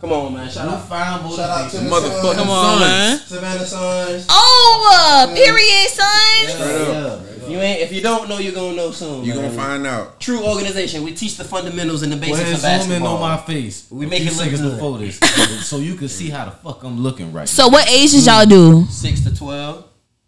Come 0.00 0.12
on, 0.12 0.32
man. 0.34 0.50
Shout 0.50 0.64
you 0.64 0.70
out. 0.76 0.88
fine 0.88 1.22
boy. 1.28 1.36
Shout 1.36 1.50
out 1.50 1.70
to 1.70 1.76
the 1.76 1.82
Motherfucking 1.90 2.22
Sons. 2.22 2.36
Come 2.36 2.50
on, 2.50 2.78
man. 2.80 3.18
Savannah 3.18 3.66
Sons. 3.66 4.26
Oh, 4.30 5.26
uh, 5.28 5.34
period, 5.34 5.88
son. 5.90 7.29
Straight 7.50 7.56
up. 7.56 7.60
Yeah. 7.60 7.60
If 7.60 7.60
you 7.60 7.60
ain't, 7.60 7.80
if 7.80 7.92
you 7.92 8.00
don't 8.02 8.28
know, 8.28 8.38
you're 8.38 8.52
gonna 8.54 8.76
know 8.76 8.90
soon. 8.90 9.24
You 9.24 9.34
man. 9.34 9.42
gonna 9.44 9.54
find 9.56 9.86
out. 9.86 10.20
True 10.20 10.44
organization. 10.44 11.02
We 11.02 11.12
teach 11.14 11.36
the 11.36 11.44
fundamentals 11.44 12.02
and 12.02 12.12
the 12.12 12.16
basics 12.16 12.62
ahead, 12.62 12.80
of 12.80 12.86
zoom 12.86 12.96
in 12.96 13.02
on 13.02 13.20
my 13.20 13.36
face. 13.36 13.86
We 13.90 14.06
a 14.06 14.08
make 14.08 14.22
few 14.22 14.30
it 14.30 14.36
look 14.36 14.50
good. 14.60 14.74
before 14.74 14.98
this, 14.98 15.18
so 15.68 15.78
you 15.78 15.94
can 15.94 16.08
see 16.08 16.28
how 16.30 16.44
the 16.46 16.50
fuck 16.52 16.82
I'm 16.84 16.98
looking 17.00 17.32
right 17.32 17.48
So, 17.48 17.68
what 17.68 17.88
age 17.88 18.12
did 18.12 18.26
y'all 18.26 18.46
do? 18.46 18.84
Six 18.90 19.20
to 19.24 19.34
twelve. 19.34 19.84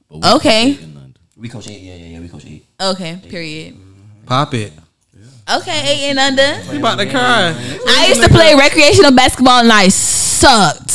But 0.09 0.19
we 0.21 0.29
Okay. 0.37 0.63
eight 0.71 0.81
and 0.83 0.99
under. 0.99 1.21
We 1.37 1.49
coach 1.49 1.69
eight. 1.69 1.81
Yeah, 1.81 1.95
yeah, 1.97 2.07
yeah. 2.07 2.21
We 2.21 2.29
coach 2.29 2.45
eight. 2.47 2.67
Okay, 2.81 3.19
period. 3.29 3.75
Mm-hmm. 3.75 4.27
Pop 4.27 4.55
it. 4.55 4.73
Okay, 5.51 5.81
eight 5.91 6.11
and 6.11 6.19
under. 6.19 6.73
You 6.73 6.79
about 6.79 6.97
to 6.99 7.11
cry? 7.11 7.53
I 7.89 8.07
used 8.09 8.23
to 8.23 8.29
play 8.29 8.55
recreational 8.55 9.11
basketball 9.13 9.61
and 9.61 9.73
I 9.73 9.89
sucked. 9.89 10.89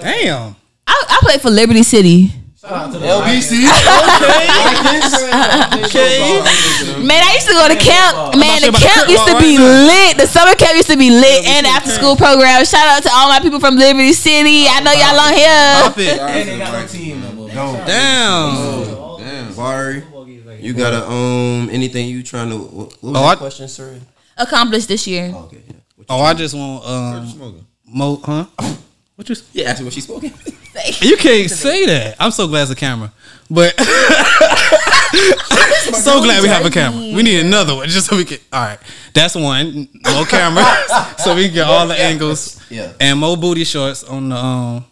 Damn. 0.00 0.54
I, 0.86 1.04
I 1.08 1.18
played 1.22 1.40
for 1.40 1.50
Liberty 1.50 1.82
City. 1.82 2.30
LBC. 2.64 3.64
Man, 7.04 7.20
I 7.22 7.32
used 7.34 7.46
to 7.46 7.52
go 7.52 7.68
to 7.68 7.76
camp. 7.76 8.34
Man, 8.40 8.62
the 8.62 8.72
camp 8.72 9.06
used 9.08 9.26
to 9.28 9.38
be 9.38 9.58
lit. 9.58 10.16
The 10.16 10.26
summer 10.26 10.54
camp 10.54 10.74
used 10.76 10.88
to 10.90 10.96
be 10.96 11.10
lit, 11.10 11.44
and 11.44 11.66
after 11.66 11.90
school 11.90 12.16
program. 12.16 12.64
Shout 12.64 12.86
out 12.88 13.02
to 13.02 13.10
all 13.12 13.28
my 13.28 13.40
people 13.40 13.60
from 13.60 13.76
Liberty 13.76 14.12
City. 14.14 14.66
I 14.68 14.80
know 14.80 14.92
y'all 14.92 15.20
on 15.20 15.34
here. 15.34 15.82
Pop 15.82 15.98
it. 15.98 16.18
And 16.18 16.48
they 16.48 16.56
got 16.58 16.72
no 16.72 16.86
team 16.86 17.20
no 17.20 17.32
more. 17.32 17.48
Damn. 17.50 19.18
Damn. 19.18 19.54
Barry, 19.54 20.02
you 20.60 20.72
gotta 20.74 21.06
um 21.06 21.68
anything 21.70 22.08
you 22.08 22.22
trying 22.22 22.48
to? 22.50 22.56
What 22.58 22.92
what 23.02 23.02
was 23.02 23.16
Oh, 23.16 23.20
your 23.20 23.28
I- 23.30 23.36
question, 23.36 23.68
sir? 23.68 24.00
Accomplished 24.36 24.88
this 24.88 25.06
year. 25.06 25.30
Oh, 25.34 25.44
okay, 25.44 25.60
yeah. 25.66 25.74
What 25.96 26.06
Oh, 26.08 26.20
I 26.22 26.34
just 26.34 26.54
want 26.54 26.84
um 26.86 27.26
Smoking. 27.28 27.66
mo 27.86 28.16
huh? 28.24 28.46
What 29.16 29.28
you? 29.28 29.36
Yeah, 29.52 29.70
ask 29.70 29.78
me 29.80 29.84
what 29.84 29.92
she 29.94 30.00
spoken. 30.82 31.08
You 31.08 31.16
can't 31.16 31.50
say 31.50 31.86
that. 31.86 32.16
I'm 32.18 32.30
so 32.30 32.46
glad 32.48 32.62
it's 32.62 32.70
a 32.70 32.74
camera, 32.74 33.12
but 33.50 33.74
so 35.94 36.20
glad 36.22 36.42
we 36.42 36.48
have 36.48 36.64
a 36.66 36.70
camera. 36.70 36.98
We 36.98 37.22
need 37.22 37.40
another 37.40 37.74
one 37.74 37.88
just 37.88 38.06
so 38.08 38.16
we 38.16 38.24
can. 38.24 38.38
All 38.52 38.60
right, 38.62 38.78
that's 39.12 39.34
one 39.34 39.88
more 40.12 40.24
camera 40.28 40.64
so 41.18 41.34
we 41.34 41.46
can 41.46 41.54
get 41.54 41.66
all 41.66 41.86
the 41.86 41.98
angles. 41.98 42.60
Yeah. 42.70 42.92
and 43.00 43.18
more 43.20 43.36
booty 43.36 43.64
shorts 43.64 44.02
on 44.02 44.30
the 44.30 44.36
um 44.36 44.84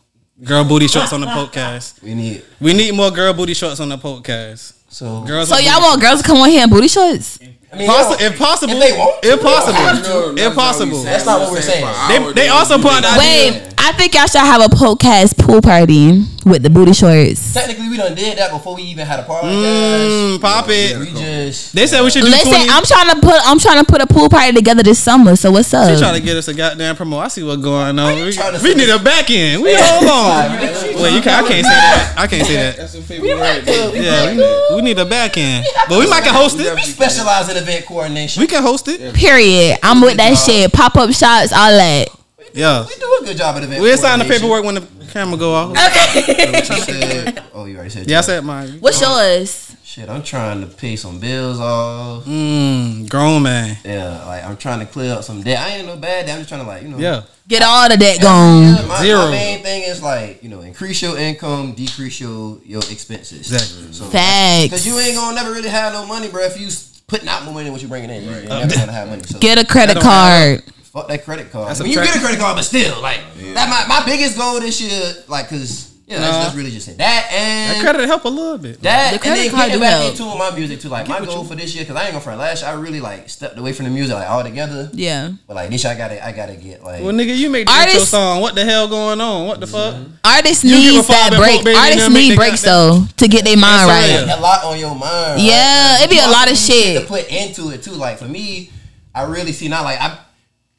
girl 0.44 0.64
booty 0.64 0.88
shorts 0.88 1.12
on 1.12 1.20
the 1.20 1.26
podcast. 1.26 2.02
We 2.02 2.14
need. 2.14 2.44
We 2.60 2.74
need 2.74 2.94
more 2.94 3.10
girl 3.10 3.32
booty 3.32 3.54
shorts 3.54 3.80
on 3.80 3.88
the 3.88 3.98
podcast. 3.98 4.74
So. 4.88 5.24
Girls, 5.24 5.48
So 5.48 5.56
y'all 5.58 5.80
want 5.80 6.00
girls 6.02 6.20
to 6.20 6.26
come 6.26 6.36
on 6.38 6.50
here 6.50 6.64
in 6.64 6.70
booty 6.70 6.86
shorts? 6.88 7.38
I 7.72 7.78
mean, 7.78 7.88
Possi- 7.88 8.20
if 8.20 8.38
possible, 8.38 8.74
If 8.74 8.80
they 8.80 8.92
want 8.98 9.22
to, 9.22 9.28
if 9.30 9.40
possible, 9.40 9.72
No, 9.78 10.28
if 10.28 10.36
that's 10.36 10.54
possible. 10.54 11.02
That's 11.02 11.24
not 11.24 11.40
what 11.40 11.50
we're 11.52 11.62
saying. 11.62 11.86
They, 12.08 12.42
they 12.42 12.48
also 12.48 12.76
put 12.76 12.92
an 12.92 13.04
idea. 13.06 13.18
Wait, 13.18 13.71
I 13.84 13.90
think 13.90 14.14
y'all 14.14 14.26
should 14.26 14.38
have 14.38 14.62
a 14.62 14.72
podcast 14.72 15.36
pool 15.44 15.60
party 15.60 16.22
with 16.46 16.62
the 16.62 16.70
booty 16.70 16.92
shorts. 16.92 17.52
Technically, 17.52 17.88
we 17.88 17.96
done 17.96 18.14
did 18.14 18.38
that 18.38 18.52
before 18.52 18.76
we 18.76 18.82
even 18.84 19.04
had 19.04 19.18
a 19.18 19.24
podcast. 19.24 20.38
Mm, 20.38 20.40
pop 20.40 20.66
it. 20.68 20.96
We 21.00 21.06
just. 21.10 21.74
They 21.74 21.88
said 21.88 22.00
we 22.02 22.10
should 22.10 22.22
do 22.22 22.30
Listen, 22.30 22.52
20. 22.52 22.68
I'm 22.70 22.84
trying 22.84 23.10
to 23.10 23.18
put 23.20 23.34
I'm 23.42 23.58
trying 23.58 23.84
to 23.84 23.90
put 23.90 24.00
a 24.00 24.06
pool 24.06 24.28
party 24.28 24.52
together 24.52 24.84
this 24.84 25.00
summer. 25.00 25.34
So 25.34 25.50
what's 25.50 25.74
up? 25.74 25.92
She 25.92 25.98
trying 25.98 26.14
to 26.14 26.24
get 26.24 26.36
us 26.36 26.46
a 26.46 26.54
goddamn 26.54 26.94
promo. 26.94 27.18
I 27.18 27.26
see 27.26 27.42
what's 27.42 27.60
going 27.60 27.98
on. 27.98 28.14
We, 28.14 28.22
we 28.22 28.74
need 28.76 28.88
a 28.88 29.02
back 29.02 29.28
end. 29.30 29.60
We 29.60 29.74
hold 29.74 30.08
on. 30.08 30.60
Wait, 31.02 31.14
you 31.14 31.20
can, 31.20 31.44
I 31.44 31.48
can't 31.48 31.66
say 31.66 31.74
that. 31.74 32.14
I 32.16 32.26
can't 32.28 32.46
say 32.46 32.54
that. 32.54 32.76
That's 32.76 32.94
a 32.94 33.02
favorite 33.02 33.34
word. 33.34 33.64
Yeah, 33.66 34.30
we 34.30 34.36
need, 34.36 34.76
we 34.76 34.82
need 34.82 34.98
a 35.00 35.06
back 35.06 35.36
end. 35.36 35.66
But 35.88 35.98
we 35.98 36.08
might 36.08 36.22
can 36.22 36.32
host 36.34 36.56
it. 36.60 36.72
We 36.72 36.82
specialize 36.82 37.48
in 37.48 37.56
event 37.56 37.86
coordination. 37.86 38.40
We 38.42 38.46
can 38.46 38.62
host 38.62 38.86
it. 38.86 39.12
Period. 39.12 39.78
I'm 39.82 40.00
with 40.00 40.18
that 40.18 40.34
shit. 40.38 40.72
Pop 40.72 40.94
up 40.94 41.10
shots, 41.10 41.52
all 41.52 41.76
that. 41.76 42.21
Yeah. 42.54 42.86
We 42.86 42.94
do 42.94 43.18
a 43.22 43.24
good 43.24 43.36
job 43.36 43.56
at 43.56 43.64
event 43.64 43.80
We'll 43.80 43.96
sign 43.96 44.18
the 44.18 44.24
paperwork 44.24 44.64
when 44.64 44.76
the 44.76 44.86
camera 45.10 45.38
go 45.38 45.54
off. 45.54 45.70
What 45.70 46.68
you 46.68 46.76
said- 46.80 47.42
Oh, 47.54 47.66
you 47.66 47.76
already 47.76 47.90
said. 47.90 48.10
Yeah, 48.10 48.18
I 48.18 48.22
said 48.22 48.44
mine. 48.44 48.78
What's 48.80 49.00
oh. 49.02 49.22
yours? 49.22 49.76
Shit, 49.84 50.08
I'm 50.08 50.22
trying 50.22 50.62
to 50.62 50.66
pay 50.66 50.96
some 50.96 51.20
bills 51.20 51.60
off. 51.60 52.24
Mmm, 52.24 53.08
grown 53.10 53.42
man. 53.42 53.76
Yeah, 53.84 54.24
like 54.24 54.42
I'm 54.42 54.56
trying 54.56 54.80
to 54.80 54.86
clear 54.86 55.12
up 55.12 55.22
some 55.22 55.42
debt. 55.42 55.58
I 55.58 55.76
ain't 55.76 55.86
no 55.86 55.96
bad 55.96 56.24
debt. 56.24 56.34
I'm 56.34 56.40
just 56.40 56.48
trying 56.48 56.62
to 56.62 56.66
like 56.66 56.82
you 56.82 56.88
know. 56.88 56.98
Yeah. 56.98 57.24
Get 57.46 57.62
all 57.62 57.90
the 57.90 57.98
debt 57.98 58.22
gone. 58.22 58.62
Yeah, 58.62 58.86
my, 58.86 59.02
Zero. 59.02 59.18
my 59.26 59.30
main 59.32 59.62
thing 59.62 59.82
is 59.82 60.02
like 60.02 60.42
you 60.42 60.48
know 60.48 60.62
increase 60.62 61.02
your 61.02 61.18
income, 61.18 61.72
decrease 61.74 62.18
your 62.20 62.58
your 62.64 62.80
expenses. 62.90 63.52
Exactly. 63.52 63.92
So, 63.92 64.06
Facts. 64.06 64.64
Because 64.64 64.86
you 64.86 64.98
ain't 64.98 65.14
gonna 65.14 65.36
never 65.36 65.52
really 65.52 65.68
have 65.68 65.92
no 65.92 66.06
money, 66.06 66.30
bro. 66.30 66.42
If 66.44 66.58
you 66.58 66.70
putting 67.06 67.28
out 67.28 67.44
more 67.44 67.52
money 67.52 67.64
than 67.64 67.74
what 67.74 67.82
you 67.82 67.88
bringing 67.88 68.08
in, 68.08 68.24
you 68.24 68.30
ain't 68.30 68.48
never 68.48 68.74
gonna 68.74 68.92
have 68.92 69.08
money. 69.08 69.22
So 69.24 69.38
Get 69.40 69.58
a 69.58 69.66
credit 69.66 70.00
That 70.00 70.02
don't 70.02 70.62
card. 70.62 70.72
Fuck 70.92 71.08
that 71.08 71.24
credit 71.24 71.50
card. 71.50 71.68
That's 71.68 71.80
I 71.80 71.84
a 71.84 71.86
mean, 71.88 71.96
you 71.98 72.04
get 72.04 72.16
a 72.16 72.20
credit 72.20 72.38
card, 72.40 72.56
but 72.56 72.62
still, 72.62 73.00
like 73.00 73.20
that. 73.54 73.68
My, 73.88 74.00
my 74.00 74.04
biggest 74.06 74.36
goal 74.36 74.60
this 74.60 74.80
year, 74.80 75.14
like, 75.28 75.48
cause 75.48 75.88
yeah, 76.06 76.18
that's, 76.18 76.36
that's 76.46 76.56
really 76.56 76.70
just 76.70 76.88
it. 76.88 76.98
That 76.98 77.30
and 77.32 77.76
That 77.76 77.80
credit 77.82 78.06
help 78.06 78.24
a 78.24 78.28
little 78.28 78.58
bit. 78.58 78.82
That 78.82 79.18
The 79.22 79.26
and 79.28 79.36
then 79.38 79.50
card 79.50 79.62
getting 79.70 79.76
do 79.76 79.80
back 79.80 79.92
help. 80.02 80.10
into 80.10 80.24
my 80.36 80.54
music 80.54 80.80
too. 80.80 80.88
Like 80.90 81.08
my 81.08 81.24
goal 81.24 81.44
for 81.44 81.54
this 81.54 81.74
year, 81.74 81.86
cause 81.86 81.96
I 81.96 82.02
ain't 82.02 82.10
gonna 82.12 82.20
front. 82.22 82.38
Last 82.38 82.60
year 82.62 82.70
I 82.70 82.74
really 82.74 83.00
like 83.00 83.30
stepped 83.30 83.56
away 83.56 83.72
from 83.72 83.84
the 83.86 83.92
music 83.92 84.14
like 84.16 84.28
altogether. 84.28 84.90
Yeah. 84.92 85.30
But 85.46 85.54
like 85.56 85.70
this 85.70 85.84
year 85.84 85.92
I 85.94 85.96
gotta 85.96 86.26
I 86.26 86.32
gotta 86.32 86.56
get 86.56 86.82
like 86.84 87.02
Well, 87.02 87.14
nigga, 87.14 87.34
you 87.34 87.48
made 87.48 87.66
the 87.68 87.72
Artists- 87.72 88.12
intro 88.12 88.18
song. 88.18 88.40
What 88.42 88.54
the 88.56 88.64
hell 88.64 88.88
going 88.88 89.20
on? 89.22 89.46
What 89.46 89.60
the 89.60 89.66
fuck? 89.66 89.94
Artists 90.22 90.64
You 90.64 90.74
needs 90.76 91.06
that 91.06 91.28
about 91.32 91.40
break. 91.40 91.64
Artists 91.76 92.10
need 92.10 92.32
they 92.32 92.36
breaks 92.36 92.62
though 92.62 93.04
to 93.16 93.28
get 93.28 93.44
their 93.46 93.56
mind 93.56 93.88
right. 93.88 94.36
a 94.36 94.40
lot 94.40 94.64
on 94.64 94.78
your 94.78 94.94
mind. 94.94 95.40
Yeah, 95.40 95.94
right? 95.96 96.04
it 96.04 96.10
be 96.10 96.18
a 96.18 96.28
lot 96.28 96.50
of 96.50 96.58
shit. 96.58 97.00
to 97.00 97.06
put 97.08 97.30
into 97.32 97.70
it 97.70 97.82
too. 97.82 97.92
Like 97.92 98.18
for 98.18 98.26
me, 98.28 98.70
I 99.14 99.22
really 99.22 99.52
see 99.52 99.68
not 99.68 99.84
like 99.84 99.98
I. 99.98 100.18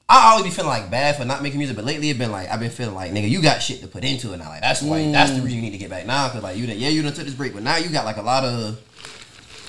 I 0.10 0.32
always 0.32 0.43
be 0.43 0.49
feeling 0.51 0.70
like 0.70 0.91
bad 0.91 1.16
for 1.16 1.26
not 1.26 1.41
making 1.41 1.58
music, 1.60 1.76
but 1.76 1.86
lately 1.86 2.10
it's 2.10 2.20
been 2.20 2.32
like 2.32 2.49
I've 2.49 2.60
been 2.60 2.70
feeling 2.70 2.93
like 2.93 3.12
nigga, 3.12 3.30
you 3.30 3.41
got 3.41 3.62
shit 3.62 3.82
to 3.82 3.88
put 3.88 4.04
into 4.04 4.34
it 4.34 4.38
now. 4.38 4.49
Like 4.49 4.62
that's 4.62 4.82
why 4.82 4.99
mm. 4.99 5.12
that's 5.12 5.32
the 5.32 5.41
reason 5.41 5.58
you 5.58 5.62
need 5.62 5.72
to 5.72 5.78
get 5.78 5.89
back 5.89 6.06
now, 6.06 6.30
cause 6.30 6.43
like 6.43 6.58
you 6.58 6.68
done, 6.68 6.78
yeah 6.78 6.89
you 6.89 7.01
done 7.01 7.14
took 7.14 7.26
this 7.26 7.34
break, 7.34 7.54
but 7.54 7.64
now 7.64 7.78
you 7.78 7.89
got 7.89 8.06
like 8.06 8.18
a 8.18 8.22
lot 8.22 8.43
of 8.43 8.80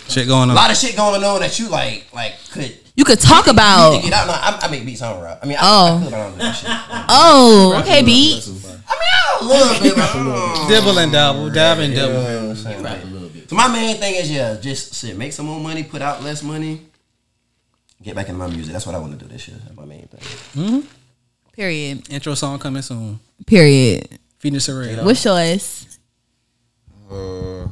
Shit 0.09 0.29
going 0.29 0.43
on. 0.43 0.51
a 0.51 0.55
lot 0.55 0.71
of 0.71 0.77
shit 0.77 0.97
going 0.97 1.25
on 1.25 1.41
that 1.41 1.59
you 1.59 1.69
like 1.69 2.07
like 2.13 2.35
could 2.51 2.77
You 2.95 3.05
could 3.05 3.21
talk 3.21 3.47
You 3.47 3.53
about. 3.53 3.93
need 3.93 4.03
to 4.03 4.09
get 4.11 4.13
out. 4.13 4.27
No, 4.27 4.35
I, 4.35 4.59
I 4.63 4.71
make 4.71 4.85
beats 4.85 5.01
on 5.03 5.23
rap. 5.23 5.39
I 5.43 5.47
mean, 5.47 5.57
I, 5.59 5.63
Oh. 5.65 5.97
I 5.97 6.03
could, 6.03 6.11
but 6.11 6.15
I 6.21 6.29
don't 6.29 6.39
that 6.39 6.53
shit. 6.53 6.71
Oh, 7.09 7.81
okay, 7.81 8.03
beat. 8.03 8.47
I 8.47 8.51
mean, 8.51 8.81
I 8.87 9.39
a 9.41 9.45
little 9.45 9.83
bit, 9.83 9.95
but 9.95 10.11
I 10.11 10.13
don't. 10.13 10.69
Dibble 10.69 10.99
and 10.99 11.13
dabble, 11.13 11.51
dab 11.51 11.79
and 11.79 11.93
You 11.93 11.99
know 11.99 12.09
dibble. 12.09 12.23
what 12.23 12.51
I'm 12.51 12.57
saying? 12.57 13.49
So 13.49 13.57
my 13.57 13.69
main 13.69 13.97
thing 13.97 14.15
is 14.17 14.31
yeah, 14.31 14.57
just 14.61 14.95
shit, 14.95 15.17
make 15.17 15.33
some 15.33 15.47
more 15.47 15.61
money, 15.61 15.83
put 15.83 16.03
out 16.03 16.23
less 16.23 16.43
money, 16.43 16.83
get 18.05 18.15
back 18.15 18.29
in 18.29 18.37
my 18.37 18.47
music. 18.47 18.73
That's 18.73 18.87
what 18.87 18.95
I 18.95 18.99
want 18.99 19.19
to 19.19 19.25
do 19.25 19.31
this 19.33 19.49
year. 19.49 19.57
That's 19.65 19.77
my 19.77 19.85
main 19.85 20.07
thing. 20.07 20.21
Mm-hmm. 20.65 20.81
Period. 21.53 22.09
Intro 22.11 22.35
song 22.35 22.59
coming 22.59 22.83
soon. 22.83 23.19
Period. 23.47 24.19
Feeding 24.39 24.61
Surrey. 24.61 24.95
What's 24.97 25.25
yours? 25.25 25.99
Uh, 27.11 27.67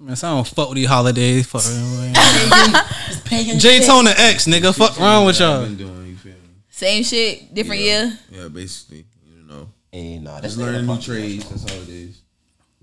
Man, 0.00 0.14
so 0.16 0.28
I 0.28 0.30
don't 0.36 0.46
fuck 0.46 0.68
with 0.68 0.76
these 0.76 0.86
holidays. 0.88 1.46
Fuck. 1.46 1.62
Pagan 3.24 3.58
J 3.58 3.80
Tone 3.84 4.04
the 4.04 4.14
X, 4.16 4.46
nigga. 4.46 4.74
Fuck 4.76 4.98
wrong 4.98 5.26
with 5.26 5.36
I've 5.36 5.40
y'all. 5.40 5.62
been 5.64 5.76
doing. 5.76 6.06
You 6.06 6.16
feel? 6.16 6.34
Same 6.70 7.02
shit, 7.02 7.52
different 7.52 7.82
year. 7.82 8.18
Yeah, 8.30 8.48
basically. 8.48 9.04
You 9.26 9.42
know, 9.46 9.68
Hey, 9.92 10.18
nah, 10.18 10.34
that's 10.40 10.54
just 10.54 10.58
learning 10.58 10.86
new 10.86 10.98
trades. 11.00 11.48
That's 11.48 11.64
all 11.64 11.82
it 11.82 11.88
is. 11.88 12.22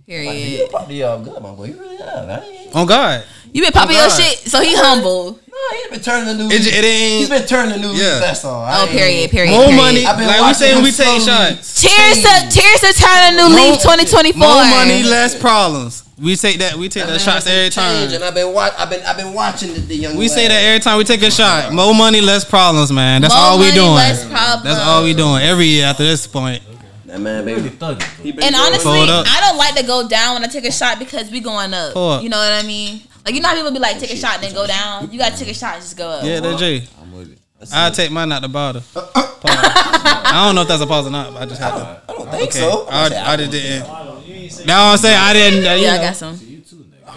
Period. 0.06 0.60
You 0.60 0.68
probably 0.70 1.02
uh, 1.02 1.18
good, 1.18 1.42
my 1.42 1.52
boy. 1.52 1.66
You 1.68 1.80
really 1.80 1.98
have. 1.98 2.30
I 2.30 2.46
ain't, 2.46 2.76
On 2.76 2.86
God. 2.86 3.24
You 3.52 3.62
been 3.64 3.72
popping 3.72 3.96
Oh, 3.96 4.02
your 4.02 4.10
shit, 4.10 4.38
so 4.40 4.62
he 4.62 4.76
humble. 4.76 5.40
No, 5.72 5.78
he 5.84 5.90
been 5.90 6.02
turning 6.02 6.26
the 6.38 6.44
new. 6.44 6.50
It, 6.50 6.68
it 6.68 6.84
He's 6.84 6.86
ain't 6.86 7.30
been 7.30 7.48
turning 7.48 7.82
the 7.82 7.88
new. 7.88 7.94
Yeah. 7.94 8.14
Yeah. 8.14 8.20
That's 8.20 8.46
all. 8.46 8.64
I 8.64 8.80
Oh, 8.80 8.82
ain't- 8.84 8.92
period, 8.92 9.32
period. 9.32 9.52
more 9.52 9.66
period. 9.66 9.78
money. 9.78 10.06
I've 10.06 10.18
been 10.18 10.28
Like 10.28 10.38
we 10.38 10.42
watching 10.42 10.60
saying, 10.60 10.84
we 10.84 10.92
take 10.92 11.22
shots. 11.22 11.82
Cheers 11.82 12.22
to 12.24 12.34
cheers 12.54 12.80
to 12.82 12.94
turn 13.02 13.34
a 13.34 13.38
new 13.38 13.50
More- 13.50 13.72
leaf 13.72 13.82
2024. 13.82 14.40
More 14.40 14.66
money, 14.66 15.04
less 15.04 15.34
problems. 15.38 16.04
We 16.22 16.36
take 16.38 16.60
that. 16.60 16.76
We 16.76 16.88
take 16.88 17.04
I've 17.04 17.10
the 17.10 17.20
shots 17.20 17.46
every 17.46 17.70
time. 17.72 18.08
And 18.10 18.24
I've 18.24 18.34
been 18.34 18.54
watch. 18.54 18.72
I've 18.78 18.90
been 18.90 19.04
I've 19.06 19.18
been 19.18 19.34
watching 19.34 19.74
the, 19.74 19.80
the 19.82 19.96
young. 19.96 20.16
We 20.16 20.30
say 20.30 20.48
that 20.48 20.64
every 20.64 20.80
time 20.80 20.98
we 20.98 21.04
take 21.04 21.22
a 21.24 21.30
shot. 21.32 21.74
More 21.74 21.94
money, 21.94 22.22
less 22.22 22.46
problems, 22.46 22.92
man. 22.92 23.22
That's 23.22 23.34
More 23.34 23.44
all 23.44 23.60
we 23.60 23.66
money, 23.66 23.76
doing. 23.76 23.94
less. 23.96 24.24
That's 24.64 24.80
all 24.80 25.04
we 25.04 25.14
doing 25.14 25.42
every 25.44 25.66
year 25.66 25.86
after 25.88 26.04
this 26.04 26.26
point. 26.26 26.64
That 27.08 27.20
man, 27.20 27.44
baby. 27.46 27.70
And 27.80 28.56
honestly, 28.56 28.92
I 28.92 29.38
don't 29.48 29.58
like 29.58 29.76
to 29.76 29.84
go 29.86 30.08
down 30.08 30.36
when 30.36 30.44
I 30.44 30.48
take 30.48 30.66
a 30.66 30.72
shot 30.72 31.00
because 31.00 31.30
we 31.32 31.40
going 31.42 31.74
up. 31.74 31.94
Pull 31.94 32.10
up. 32.12 32.24
You 32.24 32.30
know 32.30 32.38
what 32.38 32.52
I 32.52 32.64
mean? 32.66 33.02
Like 33.26 33.34
you 33.34 33.42
know 33.42 33.50
how 33.50 33.56
people 33.56 33.72
be 33.72 33.80
like, 33.80 33.98
take 33.98 34.12
a 34.12 34.16
shot 34.16 34.36
and 34.36 34.44
then 34.44 34.54
go 34.54 34.68
down. 34.68 35.12
You 35.12 35.18
gotta 35.18 35.36
take 35.36 35.50
a 35.50 35.54
shot 35.54 35.74
and 35.76 35.82
just 35.84 35.98
go 35.98 36.08
up. 36.08 36.24
Yeah, 36.24 36.40
that's 36.40 36.60
that 36.60 36.60
J. 36.60 36.88
I'm 37.02 37.12
with 37.12 37.32
it. 37.32 37.40
I 37.74 37.90
take 37.90 38.12
mine 38.12 38.32
out 38.32 38.44
the 38.44 38.50
bottle. 38.50 38.82
Pause. 38.94 39.10
I 39.46 40.46
don't 40.46 40.54
know 40.54 40.62
if 40.62 40.68
that's 40.68 40.84
a 40.84 40.86
pause 40.86 41.08
or 41.08 41.10
not. 41.10 41.34
But 41.34 41.42
I 41.42 41.46
just 41.48 41.60
had 41.60 41.72
to. 41.72 42.02
I 42.08 42.14
don't 42.14 42.30
think 42.30 42.50
Okay, 42.50 42.60
so. 42.60 42.86
I, 42.88 43.34
I 43.34 43.36
just 43.38 43.52
didn't. 43.52 44.68
No, 44.68 44.76
I'm 44.78 44.98
saying 44.98 45.18
I 45.18 45.34
didn't. 45.34 45.66
Uh, 45.66 45.74
you 45.74 45.86
Yeah, 45.86 45.94
I 45.94 45.98
got 45.98 46.16
some. 46.16 46.38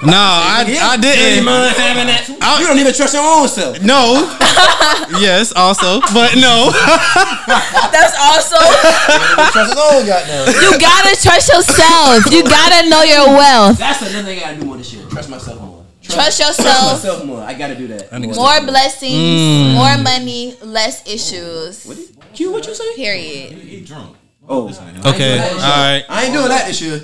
No, 0.00 0.14
I, 0.14 0.64
I 0.80 0.96
didn't. 0.96 1.42
You 1.44 2.66
don't 2.66 2.78
even 2.78 2.94
trust 2.94 3.12
your 3.12 3.22
own 3.26 3.48
self. 3.48 3.82
No. 3.82 4.24
yes, 5.20 5.52
also, 5.56 6.00
but 6.14 6.36
no. 6.38 6.70
That's 7.92 8.14
also. 8.16 8.56
trust 8.56 9.58
his 9.58 9.76
own 9.76 10.06
goddamn. 10.06 10.54
you 10.54 10.78
gotta 10.78 11.20
trust 11.20 11.50
yourself. 11.52 12.30
You 12.32 12.44
gotta 12.44 12.88
know 12.88 13.02
your 13.02 13.26
wealth. 13.36 13.76
That's 13.76 14.00
another 14.02 14.22
thing 14.22 14.42
I 14.42 14.54
do 14.54 14.64
more 14.64 14.76
this 14.78 14.94
year. 14.94 15.04
Trust 15.10 15.28
myself 15.28 15.60
more. 15.60 15.67
Trust 16.08 16.40
yourself. 16.40 16.56
Trust 16.56 16.66
yourself. 16.66 16.92
myself 16.92 17.24
more. 17.24 17.42
I 17.42 17.54
gotta 17.54 17.74
do 17.74 17.86
that. 17.88 18.10
nigga 18.10 18.34
More 18.36 18.60
blessings, 18.62 19.12
Mm. 19.12 19.74
more 19.74 19.98
money, 19.98 20.56
less 20.62 21.06
issues. 21.06 21.86
Q, 22.34 22.52
what 22.52 22.66
you 22.66 22.74
say? 22.74 22.94
Period. 22.96 23.52
He 23.52 23.80
drunk. 23.82 24.16
Oh, 24.48 24.68
Okay, 25.04 25.38
all 25.38 25.56
right. 25.58 26.04
I 26.08 26.24
ain't 26.24 26.32
doing 26.32 26.48
that 26.48 26.66
this 26.66 26.80
year. 26.80 27.00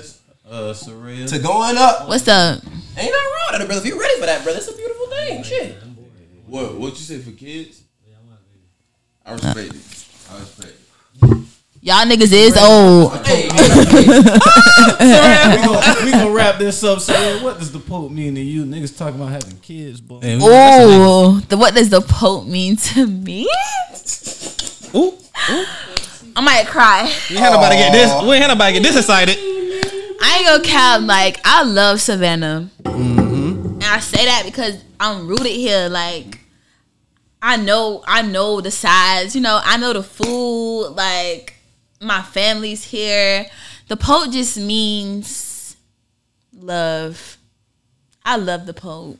Uh, 0.49 0.73
Soraya. 0.73 1.27
To 1.29 1.39
going 1.39 1.77
up, 1.77 2.07
What's 2.07 2.27
up? 2.27 2.63
ain't 2.63 2.71
nothing 2.95 3.11
wrong 3.11 3.49
with 3.51 3.59
that, 3.59 3.65
brother. 3.67 3.81
If 3.81 3.85
you 3.87 3.99
ready 3.99 4.19
for 4.19 4.25
that, 4.25 4.43
brother, 4.43 4.57
it's 4.59 4.67
a 4.67 4.75
beautiful 4.75 5.07
thing. 5.07 5.43
Shit. 5.43 5.77
What? 6.47 6.75
What 6.75 6.91
you 6.93 6.97
say 6.97 7.19
for 7.19 7.31
kids? 7.31 7.81
I 9.25 9.33
respect 9.33 9.57
it. 9.57 9.75
I 10.31 10.39
respect 10.39 10.73
it. 11.23 11.37
Y'all 11.85 12.03
niggas 12.03 12.33
is 12.33 12.57
old. 12.57 13.11
we 13.11 13.47
gonna, 15.61 15.95
we 16.03 16.11
gonna 16.11 16.31
wrap 16.31 16.57
this 16.57 16.83
up. 16.83 16.99
So, 16.99 17.13
what 17.43 17.59
does 17.59 17.71
the 17.71 17.77
Pope 17.77 18.09
mean 18.09 18.33
to 18.33 18.41
you? 18.41 18.65
Niggas 18.65 18.97
talking 18.97 19.21
about 19.21 19.29
having 19.33 19.59
kids, 19.59 20.01
boy. 20.01 20.19
Yeah, 20.23 20.37
we- 20.37 20.39
that's 20.39 20.83
a 20.83 20.87
nigga. 20.87 21.37
Ooh, 21.37 21.41
the, 21.41 21.57
what 21.57 21.75
does 21.75 21.91
the 21.91 22.01
Pope 22.01 22.47
mean 22.47 22.75
to 22.75 23.05
me? 23.05 23.43
Ooh, 24.95 25.13
I 26.35 26.41
might 26.41 26.65
cry. 26.65 27.03
we 27.29 27.37
ain't 27.37 27.53
nobody 27.53 27.75
get 27.75 27.91
this. 27.91 28.23
We 28.23 28.35
ain't 28.35 28.47
nobody 28.47 28.73
get 28.73 28.81
this 28.81 28.97
excited. 28.97 29.37
I 29.39 30.37
ain't 30.39 30.47
gonna 30.47 30.63
cap. 30.63 31.01
Like 31.01 31.39
I 31.45 31.61
love 31.61 32.01
Savannah, 32.01 32.67
mm-hmm. 32.81 33.73
and 33.73 33.83
I 33.83 33.99
say 33.99 34.25
that 34.25 34.41
because 34.43 34.83
I'm 34.99 35.27
rooted 35.27 35.45
here. 35.51 35.87
Like 35.89 36.39
I 37.43 37.57
know, 37.57 38.03
I 38.07 38.23
know 38.23 38.59
the 38.59 38.71
sides. 38.71 39.35
You 39.35 39.41
know, 39.41 39.61
I 39.63 39.77
know 39.77 39.93
the 39.93 40.01
food. 40.01 40.95
Like 40.95 41.54
my 42.05 42.21
family's 42.21 42.83
here. 42.85 43.45
The 43.87 43.97
Pope 43.97 44.31
just 44.31 44.57
means 44.57 45.75
love. 46.53 47.37
I 48.23 48.37
love 48.37 48.65
the 48.65 48.73
Pope. 48.73 49.19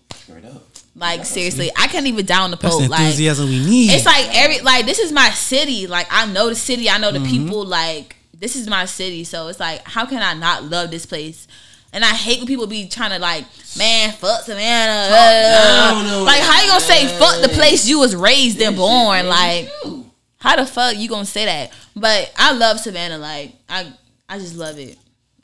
Like 0.97 1.25
seriously, 1.25 1.69
I 1.77 1.87
can't 1.87 2.07
even 2.07 2.25
down 2.25 2.51
the 2.51 2.57
That's 2.57 2.73
Pope. 2.73 2.83
the 2.83 2.89
Like 2.89 3.01
enthusiasm 3.01 3.49
we 3.49 3.65
need. 3.65 3.91
it's 3.91 4.05
like 4.05 4.27
every 4.33 4.61
like 4.61 4.85
this 4.85 4.99
is 4.99 5.11
my 5.11 5.29
city. 5.31 5.87
Like 5.87 6.07
I 6.09 6.25
know 6.31 6.47
the 6.49 6.55
city. 6.55 6.89
I 6.89 6.97
know 6.97 7.11
Mm-hmm. 7.11 7.23
the 7.23 7.29
people. 7.29 7.65
Like 7.65 8.15
this 8.33 8.55
is 8.55 8.67
my 8.67 8.85
city. 8.85 9.23
So 9.25 9.47
it's 9.49 9.59
like 9.59 9.85
how 9.85 10.05
can 10.05 10.21
I 10.21 10.33
not 10.33 10.63
love 10.63 10.91
this 10.91 11.05
place? 11.05 11.47
And 11.91 12.03
I 12.03 12.09
hate 12.09 12.39
when 12.39 12.47
people 12.47 12.67
be 12.67 12.87
trying 12.89 13.11
to 13.11 13.19
like, 13.19 13.45
man, 13.77 14.11
fuck 14.13 14.41
Savannah. 14.43 15.09
uh, 15.15 16.23
like 16.25 16.41
how 16.41 16.61
you 16.61 16.67
gonna 16.69 16.81
say 16.81 17.07
fuck 17.19 17.41
the 17.41 17.49
place 17.49 17.87
you 17.87 17.99
was 17.99 18.15
raised 18.15 18.61
and 18.61 18.75
born? 18.75 19.27
Like 19.27 19.69
how 20.45 20.55
the 20.55 20.65
fuck 20.65 20.95
you 20.97 21.09
gonna 21.09 21.26
say 21.26 21.45
that? 21.45 21.72
But 21.95 22.31
I 22.38 22.53
love 22.53 22.80
Savannah. 22.80 23.17
Like 23.17 23.53
I 23.67 23.91
I 24.30 24.39
just 24.39 24.55
love 24.55 24.77
it. 24.80 24.97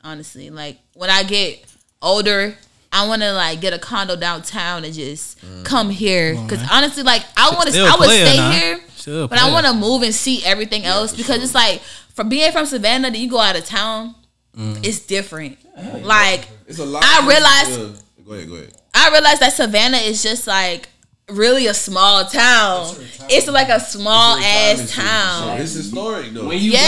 Honestly, 0.04 0.50
like 0.50 0.78
when 0.94 1.10
I 1.10 1.22
get 1.24 1.64
older. 2.00 2.56
I 2.94 3.08
want 3.08 3.22
to 3.22 3.32
like 3.32 3.62
get 3.62 3.72
a 3.72 3.78
condo 3.78 4.16
downtown 4.16 4.84
and 4.84 4.92
just 4.92 5.38
come 5.64 5.88
here 5.88 6.34
because 6.34 6.60
honestly, 6.70 7.02
like 7.02 7.22
I 7.38 7.48
want 7.54 7.70
to, 7.72 7.80
I 7.80 7.96
would 7.98 8.10
stay 8.10 8.36
now. 8.36 8.50
here, 8.52 8.80
Still 8.94 9.28
but 9.28 9.38
I 9.38 9.50
want 9.50 9.64
to 9.64 9.72
move 9.72 10.02
and 10.02 10.14
see 10.14 10.44
everything 10.44 10.84
else 10.84 11.16
because 11.16 11.42
it's 11.42 11.54
like 11.54 11.80
from 12.14 12.28
being 12.28 12.52
from 12.52 12.66
Savannah, 12.66 13.10
then 13.10 13.18
you 13.18 13.30
go 13.30 13.38
out 13.40 13.56
of 13.56 13.64
town, 13.64 14.14
Mm. 14.54 14.84
it's 14.86 14.98
different. 15.06 15.56
Like 16.04 16.46
It's 16.66 16.80
a 16.80 16.84
lot. 16.84 17.02
I 17.02 17.26
realized- 17.26 17.80
places, 17.80 18.02
Go 18.26 18.32
ahead. 18.34 18.48
Go 18.50 18.54
ahead. 18.56 18.72
I 18.92 19.08
realized 19.10 19.40
that 19.40 19.54
Savannah 19.54 19.96
is 19.96 20.22
just 20.22 20.46
like 20.46 20.90
really 21.30 21.66
a 21.66 21.74
small 21.74 22.24
town. 22.24 22.94
It's 23.30 23.46
like 23.48 23.68
a 23.68 23.80
small 23.80 24.36
ass 24.36 24.92
town. 24.94 25.48
town. 25.48 25.60
it's 25.60 25.72
historic 25.72 26.32
though. 26.32 26.46
When 26.48 26.58
you 26.58 26.72
Yeah. 26.72 26.80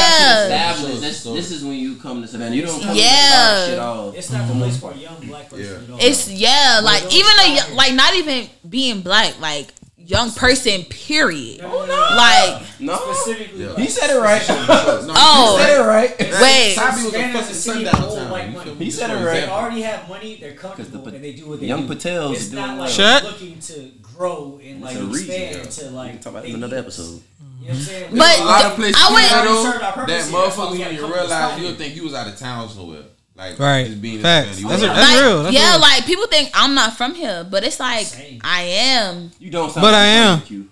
got 0.48 0.76
to 0.76 0.82
establish, 0.86 1.00
this, 1.00 1.22
this 1.22 1.50
is 1.50 1.64
when 1.64 1.74
you 1.74 1.96
come 1.96 2.20
to 2.22 2.28
Savannah. 2.28 2.54
You 2.54 2.66
don't 2.66 2.82
come 2.82 2.96
Yeah. 2.96 3.64
to 3.66 3.70
shit 3.70 3.78
off. 3.78 4.14
It's 4.16 4.30
not 4.30 4.48
the 4.48 4.54
place 4.54 4.76
for 4.76 4.90
a 4.92 4.96
young 4.96 5.16
black 5.26 5.48
person. 5.48 5.64
Yeah. 5.64 5.80
You 5.80 5.88
know? 5.88 5.96
It's 6.00 6.28
yeah, 6.28 6.80
like 6.82 7.04
even 7.14 7.30
a 7.40 7.54
y- 7.54 7.74
like 7.74 7.94
not 7.94 8.14
even 8.16 8.48
being 8.68 9.00
black, 9.00 9.40
like 9.40 9.68
young 9.96 10.30
person. 10.32 10.84
Period. 10.84 11.60
Oh, 11.64 11.86
like 12.16 12.62
No, 12.80 12.96
specifically. 13.12 13.64
Yeah. 13.64 13.76
He 13.76 13.88
said 13.88 14.10
it 14.10 14.18
right. 14.20 14.46
No, 14.48 14.56
oh 15.16 15.56
Said 15.58 15.80
it 15.80 15.84
right. 15.86 16.18
wait, 16.18 16.74
Sabi 16.74 16.96
was 16.96 17.04
a 17.04 17.10
Savannah's 17.10 17.34
fucking 17.34 17.50
a 17.50 17.54
city 17.54 17.86
of 17.86 17.92
sundown 17.94 18.16
town. 18.16 18.30
white 18.30 18.46
You 18.48 18.52
money. 18.52 18.64
feel? 18.70 18.74
He 18.74 18.90
said 18.90 19.10
it 19.10 19.24
right. 19.24 19.40
They 19.40 19.48
already 19.48 19.82
have 19.82 20.08
money. 20.08 20.36
They're 20.40 20.52
comfortable 20.54 21.00
pa- 21.00 21.10
and 21.10 21.24
they 21.24 21.32
do 21.32 21.46
what 21.48 21.60
they 21.60 21.66
Young 21.66 21.86
do. 21.86 21.94
Patels 21.94 22.32
It's 22.34 22.42
is 22.42 22.52
not 22.52 22.66
doing 22.66 22.78
like 22.80 22.90
Shut. 22.90 23.24
looking 23.24 23.58
to 23.60 23.90
grow 24.16 24.60
and 24.62 24.80
like 24.80 24.92
It's 24.96 25.00
a 25.02 25.06
reason, 25.06 25.30
expand 25.30 25.56
yeah. 25.56 25.70
to 25.88 25.90
like. 25.90 26.20
talk 26.20 26.32
about 26.32 26.42
they 26.42 26.48
this 26.48 26.56
in 26.56 26.62
another 26.62 26.76
need. 26.76 26.82
episode. 26.82 27.04
You 27.04 27.10
know 27.10 27.20
what 27.60 27.70
I'm 27.70 27.76
saying? 27.84 28.10
But 28.10 28.18
There's 28.18 28.40
a 28.40 28.44
lot 28.44 28.64
of 28.66 28.74
places 28.74 28.96
I 28.98 29.08
I 29.08 29.12
went- 29.14 29.32
went, 29.32 29.72
Served 29.72 29.84
our 29.84 29.94
that 29.94 29.94
motherfucker 29.94 30.06
here. 30.06 30.06
That's 30.06 30.30
why 30.30 30.38
motherfuckers 30.38 30.70
when 30.70 30.94
you 30.94 31.06
realize 31.14 31.60
you'll 31.60 31.74
think 31.74 31.96
you 31.96 32.04
was 32.04 32.14
out 32.14 32.26
of 32.28 32.36
town 32.38 32.68
somewhere. 32.68 33.02
Like 33.36 33.58
Right. 33.58 33.86
just 33.86 34.00
being 34.02 34.20
Facts. 34.20 34.56
Savannah. 34.58 34.68
That's 34.68 34.82
was 34.82 34.90
a- 34.90 34.94
that's 34.94 35.10
like, 35.14 35.20
real, 35.22 35.42
that's 35.42 35.54
yeah, 35.56 35.70
real. 35.72 35.80
like 35.80 36.06
people 36.06 36.26
think 36.28 36.50
I'm 36.54 36.74
not 36.74 36.96
from 36.96 37.14
here, 37.14 37.44
but 37.50 37.64
it's 37.64 37.80
like 37.80 38.06
Same. 38.06 38.40
I 38.44 38.62
am. 38.62 39.32
You 39.40 39.50
don't 39.50 39.70
sound 39.72 39.82
But 39.82 39.92
like 39.92 40.02
I 40.02 40.06
you 40.06 40.20
am. 40.60 40.70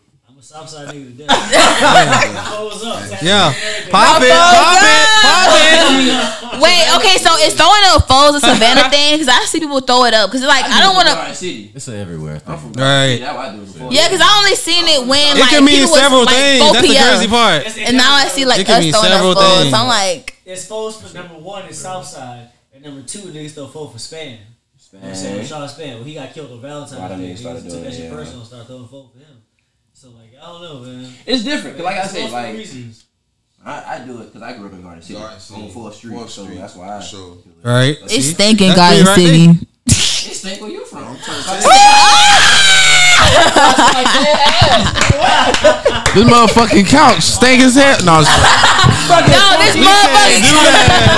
From 0.52 0.60
Q. 0.60 0.60
I'm 0.60 0.66
Southside 0.68 0.94
nigga 0.94 1.16
to 1.16 1.26
death. 1.26 3.22
Yeah. 3.22 3.54
Pop 3.90 4.20
it, 4.22 4.30
pop 4.32 4.82
it, 4.82 5.08
pop 5.22 5.50
it. 5.54 6.60
Wait, 6.62 6.84
okay, 6.96 7.16
so 7.18 7.30
it's 7.38 7.54
throwing 7.54 7.82
up 7.94 8.06
foes 8.08 8.34
a 8.34 8.40
Savannah 8.40 8.90
thing 8.90 9.14
because 9.14 9.28
I 9.28 9.44
see 9.46 9.60
people 9.60 9.80
throw 9.80 10.04
it 10.04 10.14
up 10.14 10.30
because 10.30 10.44
like 10.46 10.64
I 10.64 10.80
don't 10.80 10.94
want 10.96 11.08
to. 11.08 11.14
Garden 11.14 11.34
City. 11.34 11.70
It's 11.74 11.88
a 11.88 11.96
everywhere 11.96 12.38
thing. 12.40 12.72
Right. 12.72 13.18
That's 13.20 13.36
what 13.36 13.48
I 13.48 13.54
do 13.54 13.60
before. 13.60 13.92
Yeah, 13.92 14.08
because 14.08 14.20
I 14.22 14.38
only 14.38 14.56
seen 14.56 14.84
it 14.88 15.06
when 15.06 15.36
It 15.36 15.40
like 15.40 15.50
can 15.50 15.64
mean 15.64 15.80
people 15.80 15.92
was, 15.92 16.00
several 16.00 16.24
like, 16.24 16.34
things. 16.34 16.62
4 16.62 16.72
That's 16.72 16.86
the 16.86 16.92
p.m. 16.92 17.08
crazy 17.08 17.28
part. 17.28 17.78
And 17.88 17.96
now 17.96 18.12
I 18.14 18.26
see 18.28 18.44
like 18.44 18.60
It 18.60 18.66
can 18.66 18.78
us 18.78 18.84
mean 18.84 18.92
throwing 18.92 19.12
up 19.12 19.12
several 19.12 19.34
foes. 19.34 19.58
things. 19.62 19.70
So 19.70 19.76
I'm 19.78 19.88
like, 19.88 20.36
It's 20.44 20.62
supposed 20.62 21.00
for 21.00 21.14
number 21.14 21.34
one 21.38 21.66
is 21.68 21.78
Southside, 21.78 22.48
and 22.74 22.82
number 22.84 23.02
two 23.02 23.30
niggas 23.30 23.52
throw 23.54 23.66
vote 23.66 23.92
for 23.92 23.98
Span. 23.98 24.38
You 24.92 24.98
know 24.98 25.06
what 25.06 25.08
I'm 25.08 25.14
saying 25.16 25.46
Sean 25.46 25.68
Span, 25.68 25.96
when 25.98 26.04
he 26.04 26.14
got 26.14 26.34
killed 26.34 26.52
on 26.52 26.60
Valentine's 26.60 27.00
Day, 27.00 27.32
niggas 27.32 27.38
started 27.38 27.62
took 27.62 27.70
doing 27.70 27.84
that 27.84 27.92
it, 27.92 27.96
shit 27.96 28.04
yeah. 28.04 28.10
personal 28.10 28.40
and 28.40 28.46
started 28.48 28.66
throwing 28.66 28.88
vote 28.88 29.12
for 29.14 29.18
him. 29.20 29.41
So 30.02 30.08
like, 30.10 30.32
I 30.42 30.46
don't 30.46 30.62
know, 30.62 30.80
man. 30.80 31.12
It's 31.26 31.44
different. 31.44 31.76
'cause 31.76 31.84
like 31.84 31.96
I 31.96 32.02
It's 32.02 32.10
said, 32.10 32.18
multiple 32.22 32.42
like 32.42 32.56
reasons. 32.56 33.04
I, 33.64 33.94
I 33.94 34.04
do 34.04 34.20
it 34.20 34.24
because 34.32 34.42
I 34.42 34.52
grew 34.56 34.66
up 34.66 34.72
in 34.72 34.82
Garden 34.82 35.00
City 35.00 35.20
Garden 35.20 35.38
City. 35.38 35.62
on 35.62 35.70
Fourth 35.70 35.94
Street, 35.94 36.14
Fourth 36.14 36.30
so 36.30 36.44
that's 36.46 36.74
why 36.74 36.96
I. 36.96 37.00
for 37.00 37.06
sure. 37.06 37.36
Right. 37.62 37.96
it's 38.02 38.12
See? 38.12 38.20
stinking 38.22 38.70
That's 38.74 38.80
Garden 38.80 39.04
me 39.04 39.08
right 39.08 39.16
City. 39.54 39.68
It's 39.86 40.40
think 40.40 40.60
where 40.60 40.70
you 40.70 40.84
from? 40.86 41.16
This 46.12 46.24
motherfucking 46.28 46.86
couch 46.88 47.22
stink 47.22 47.62
as 47.62 47.74
hell. 47.74 47.96
No, 48.04 48.22
it's 49.10 49.32
No, 49.32 49.46
this 49.58 49.74
motherfucker. 49.76 50.42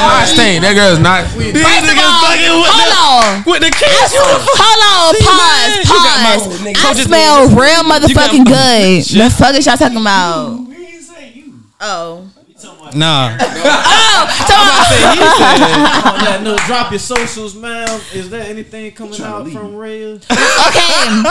not 0.08 0.24
stink. 0.28 0.62
That 0.62 0.74
girl's 0.74 0.98
not. 1.00 1.24
These 1.36 1.52
First 1.60 1.84
of 1.84 1.92
niggas 1.92 2.08
all, 2.08 2.24
fucking 2.24 2.54
with 2.54 2.72
hold 2.72 2.88
the, 2.88 2.98
on. 3.04 3.44
with 3.44 3.62
the 3.64 3.72
kids. 3.74 4.10
Hold 4.14 4.80
on, 4.84 5.12
pause, 5.20 5.36
man, 5.36 5.84
you 5.84 5.98
got 6.00 6.18
my 6.24 6.34
pause. 6.40 6.64
I 6.64 6.72
coach's 6.74 7.06
smell 7.06 7.48
real 7.52 7.82
motherfucking 7.84 8.44
good. 8.46 9.04
Shit. 9.04 9.18
The 9.20 9.30
fuck 9.30 9.54
is 9.54 9.66
y'all 9.66 9.76
talking 9.76 10.00
about? 10.00 10.64
We 10.68 10.76
ain't 10.76 11.02
say 11.02 11.32
you. 11.34 11.60
Oh, 11.80 12.26
We 12.48 12.54
about 12.54 12.94
Nah. 12.96 13.36
oh, 13.36 13.42
oh 13.42 14.24
so, 14.48 14.54
On 16.14 16.24
that 16.24 16.40
note, 16.42 16.60
drop 16.66 16.90
your 16.90 16.98
socials, 17.00 17.54
man. 17.54 17.88
Is 18.12 18.30
there 18.30 18.42
anything 18.42 18.92
coming 18.92 19.20
out 19.20 19.48
from 19.48 19.74
Rhea? 19.76 20.14
okay. 20.14 21.22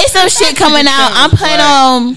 It's 0.00 0.12
some 0.12 0.28
shit 0.28 0.56
coming 0.56 0.86
out. 0.86 1.10
I'm 1.14 1.30
planning 1.30 2.16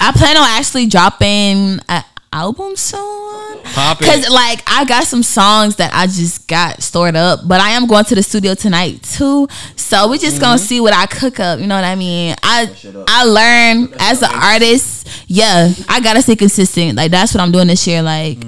I 0.00 0.12
plan 0.12 0.36
on 0.36 0.44
actually 0.48 0.86
dropping 0.86 1.80
an 1.88 2.02
album 2.32 2.76
soon. 2.76 3.58
Cause 4.06 4.28
like 4.30 4.62
I 4.66 4.84
got 4.86 5.04
some 5.04 5.22
songs 5.22 5.76
that 5.76 5.92
I 5.94 6.06
just 6.06 6.46
got 6.48 6.82
stored 6.82 7.16
up, 7.16 7.40
but 7.46 7.60
I 7.60 7.70
am 7.70 7.86
going 7.86 8.04
to 8.06 8.14
the 8.14 8.22
studio 8.22 8.54
tonight 8.54 9.02
too. 9.02 9.48
So 9.76 10.08
we 10.08 10.18
just 10.18 10.40
gonna 10.40 10.58
see 10.58 10.80
what 10.80 10.92
I 10.94 11.06
cook 11.06 11.40
up. 11.40 11.60
You 11.60 11.66
know 11.66 11.74
what 11.76 11.84
I 11.84 11.94
mean? 11.94 12.34
I 12.42 12.70
I 13.08 13.24
learn 13.24 13.94
as 13.98 14.22
an 14.22 14.30
artist. 14.32 15.08
Yeah, 15.26 15.70
I 15.88 16.00
gotta 16.00 16.22
stay 16.22 16.36
consistent. 16.36 16.96
Like 16.96 17.10
that's 17.10 17.34
what 17.34 17.42
I'm 17.42 17.52
doing 17.52 17.68
this 17.68 17.86
year. 17.86 18.02
Like 18.02 18.38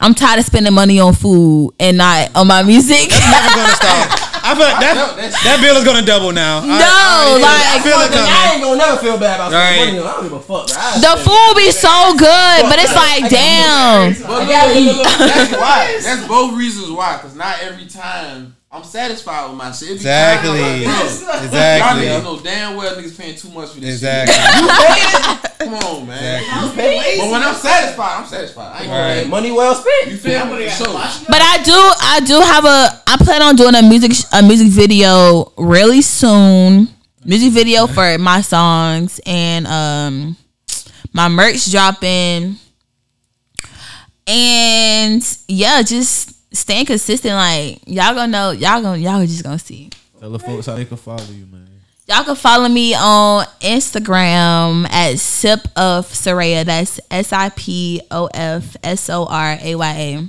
I'm 0.00 0.14
tired 0.14 0.38
of 0.40 0.44
spending 0.44 0.74
money 0.74 0.98
on 1.00 1.14
food 1.14 1.74
and 1.78 1.98
not 1.98 2.34
on 2.34 2.46
my 2.46 2.62
music. 2.62 3.10
Never 4.42 4.42
gonna 4.42 4.42
stop. 4.42 4.42
I 4.42 4.54
feel 4.54 4.66
like 4.66 4.80
that, 4.80 5.32
that 5.44 5.58
bill 5.62 5.76
is 5.76 5.84
gonna 5.84 6.02
double 6.02 6.32
now. 6.32 6.60
No, 6.60 6.74
I, 6.74 7.38
already 7.38 7.82
feel 7.82 7.96
like- 7.98 8.10
I 8.10 8.14
feel 8.14 8.24
it 8.26 8.30
I 8.30 8.52
ain't 8.54 8.62
gonna 8.62 8.76
never 8.78 8.96
feel 8.98 9.16
bad 9.18 9.36
about 9.40 9.52
Right. 9.52 9.74
spending 9.74 9.96
money. 9.96 9.98
on- 10.02 10.06
I 10.06 10.12
don't 10.16 10.22
give 10.24 10.32
a 10.32 10.40
fuck. 10.40 10.66
Bro. 10.66 11.00
The 11.00 11.14
spend- 11.14 11.20
food 11.22 11.52
be 11.56 11.70
so 11.70 12.14
good, 12.18 12.60
but 12.68 12.78
it's 12.78 12.94
like 12.94 13.28
damn. 13.30 14.12
But 14.12 14.46
look, 14.46 14.48
look, 14.48 14.96
look, 14.96 14.96
look, 14.96 15.18
that's 15.18 15.52
why. 15.52 15.98
That's 16.02 16.26
both 16.26 16.54
reasons 16.54 16.90
why. 16.90 17.18
Cause 17.22 17.34
not 17.34 17.56
every 17.62 17.86
time 17.86 18.56
I'm 18.74 18.84
satisfied 18.84 19.48
with 19.50 19.58
my 19.58 19.70
shit. 19.70 19.90
It 19.90 19.94
Exactly. 19.96 20.50
I'm 20.50 20.86
like, 20.86 21.50
bro, 21.50 21.58
Y'all 21.60 21.96
niggas 22.00 22.22
know 22.24 22.40
damn 22.40 22.74
well 22.74 22.96
niggas 22.96 23.18
paying 23.18 23.36
too 23.36 23.50
much 23.50 23.70
for 23.70 23.80
this 23.80 23.96
Exactly. 23.96 24.34
shit. 25.52 25.58
Come 25.58 25.74
on, 25.74 26.06
man. 26.06 26.42
Exactly. 26.42 27.18
But 27.18 27.30
when 27.30 27.42
I'm 27.42 27.54
satisfied, 27.54 28.18
I'm 28.20 28.26
satisfied. 28.26 28.72
I 28.72 28.78
ain't 28.80 28.86
gonna 28.88 29.14
Right. 29.20 29.28
money 29.28 29.52
well 29.52 29.74
spent. 29.74 30.10
You 30.12 30.16
feel 30.16 30.46
me? 30.46 30.70
So, 30.70 30.84
sure. 30.86 30.94
But 31.28 31.42
I 31.42 31.62
do, 31.62 31.72
I 32.00 32.20
do 32.24 32.40
have 32.40 32.64
a. 32.64 33.02
I 33.06 33.16
plan 33.18 33.42
on 33.42 33.56
doing 33.56 33.74
a 33.74 33.82
music, 33.82 34.12
a 34.32 34.42
music 34.42 34.68
video 34.68 35.52
really 35.58 36.00
soon. 36.00 36.88
Music 37.26 37.52
video 37.52 37.86
for 37.86 38.16
my 38.18 38.40
songs 38.40 39.20
and 39.26 39.66
um 39.66 40.36
my 41.12 41.28
merch 41.28 41.70
dropping. 41.70 42.56
And 44.26 45.38
yeah, 45.46 45.82
just 45.82 46.32
staying 46.52 46.86
consistent. 46.86 47.34
Like 47.34 47.80
y'all 47.86 48.14
gonna 48.14 48.28
know, 48.28 48.50
y'all 48.50 48.82
gonna, 48.82 48.98
y'all 48.98 49.24
just 49.26 49.42
gonna 49.42 49.58
see. 49.58 49.90
Tell 50.18 50.30
the 50.30 50.38
folks 50.38 50.66
how 50.66 50.76
they 50.76 50.84
can 50.84 50.96
follow 50.96 51.24
you, 51.24 51.46
man. 51.46 51.68
Y'all 52.08 52.24
can 52.24 52.34
follow 52.34 52.68
me 52.68 52.94
on 52.94 53.44
Instagram 53.60 54.88
at 54.90 55.18
Sip 55.18 55.60
of 55.76 56.06
Soraya. 56.06 56.64
That's 56.64 57.00
S 57.10 57.32
I 57.32 57.48
P 57.50 58.02
O 58.10 58.28
F 58.34 58.76
S 58.82 59.08
O 59.08 59.26
R 59.26 59.58
A 59.60 59.74
Y 59.74 59.94
A. 59.96 60.28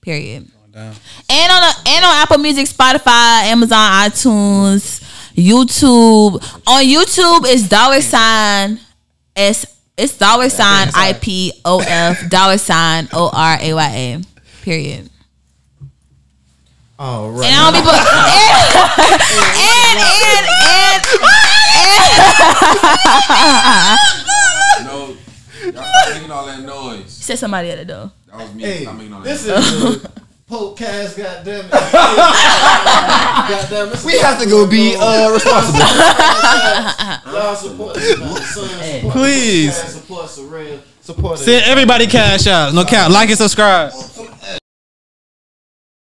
Period. 0.00 0.48
Down. 0.72 0.92
And 1.30 1.52
on 1.52 1.62
a, 1.62 1.72
and 1.86 2.04
on 2.04 2.14
Apple 2.16 2.38
Music, 2.38 2.66
Spotify, 2.66 3.44
Amazon, 3.44 3.78
iTunes, 4.10 5.02
YouTube. 5.34 6.34
On 6.66 6.82
YouTube 6.82 7.48
is 7.48 7.68
dollar 7.68 8.00
sign 8.00 8.80
S 9.36 9.66
It's 9.96 10.18
dollar 10.18 10.48
sign 10.48 10.88
I 10.94 11.12
P 11.12 11.52
O 11.64 11.78
F 11.80 12.28
dollar 12.28 12.58
sign 12.58 13.08
O 13.12 13.30
R 13.32 13.58
A 13.60 13.74
Y 13.74 13.86
A. 13.86 14.22
Period. 14.64 15.10
All 16.98 17.28
And 17.28 17.38
right. 17.38 17.50
I 17.52 17.58
don't 17.64 17.74
be 17.74 17.80
put 17.82 17.94
and 19.58 19.98
and 20.14 20.46
and. 20.62 21.02
No, 24.84 25.16
y'all 25.64 25.84
stop 25.84 26.14
making 26.14 26.30
all 26.30 26.46
that 26.46 26.60
noise. 26.62 27.10
Said 27.12 27.38
somebody 27.38 27.70
at 27.70 27.78
the 27.78 27.84
door. 27.84 28.12
That 28.28 28.36
was 28.38 28.54
me. 28.54 28.62
Hey, 28.62 28.82
stop 28.82 28.94
making 28.96 29.12
all 29.12 29.20
that 29.22 29.28
this 29.28 29.46
noise. 29.46 29.64
is 29.96 30.02
the 30.02 30.10
podcast. 30.50 31.16
Goddamn 31.16 31.64
it! 31.64 31.70
goddamn, 33.48 33.88
this 33.90 34.00
is 34.00 34.04
We 34.06 34.18
have 34.20 34.38
to 34.40 34.46
go 34.48 34.66
be 34.68 34.94
uh, 34.96 35.30
responsible. 35.32 35.80
Y'all 37.32 37.54
support 37.56 37.94
this 37.94 38.16
support 38.18 39.12
Please. 39.12 39.82
this 39.82 39.94
support 39.94 40.28
Sorrel, 40.30 40.78
support 41.00 41.38
Send 41.38 41.64
everybody 41.66 42.06
cash 42.06 42.46
out. 42.46 42.72
No 42.74 42.84
count. 42.84 43.12
Like 43.12 43.28
and 43.30 43.38
subscribe. 43.38 43.92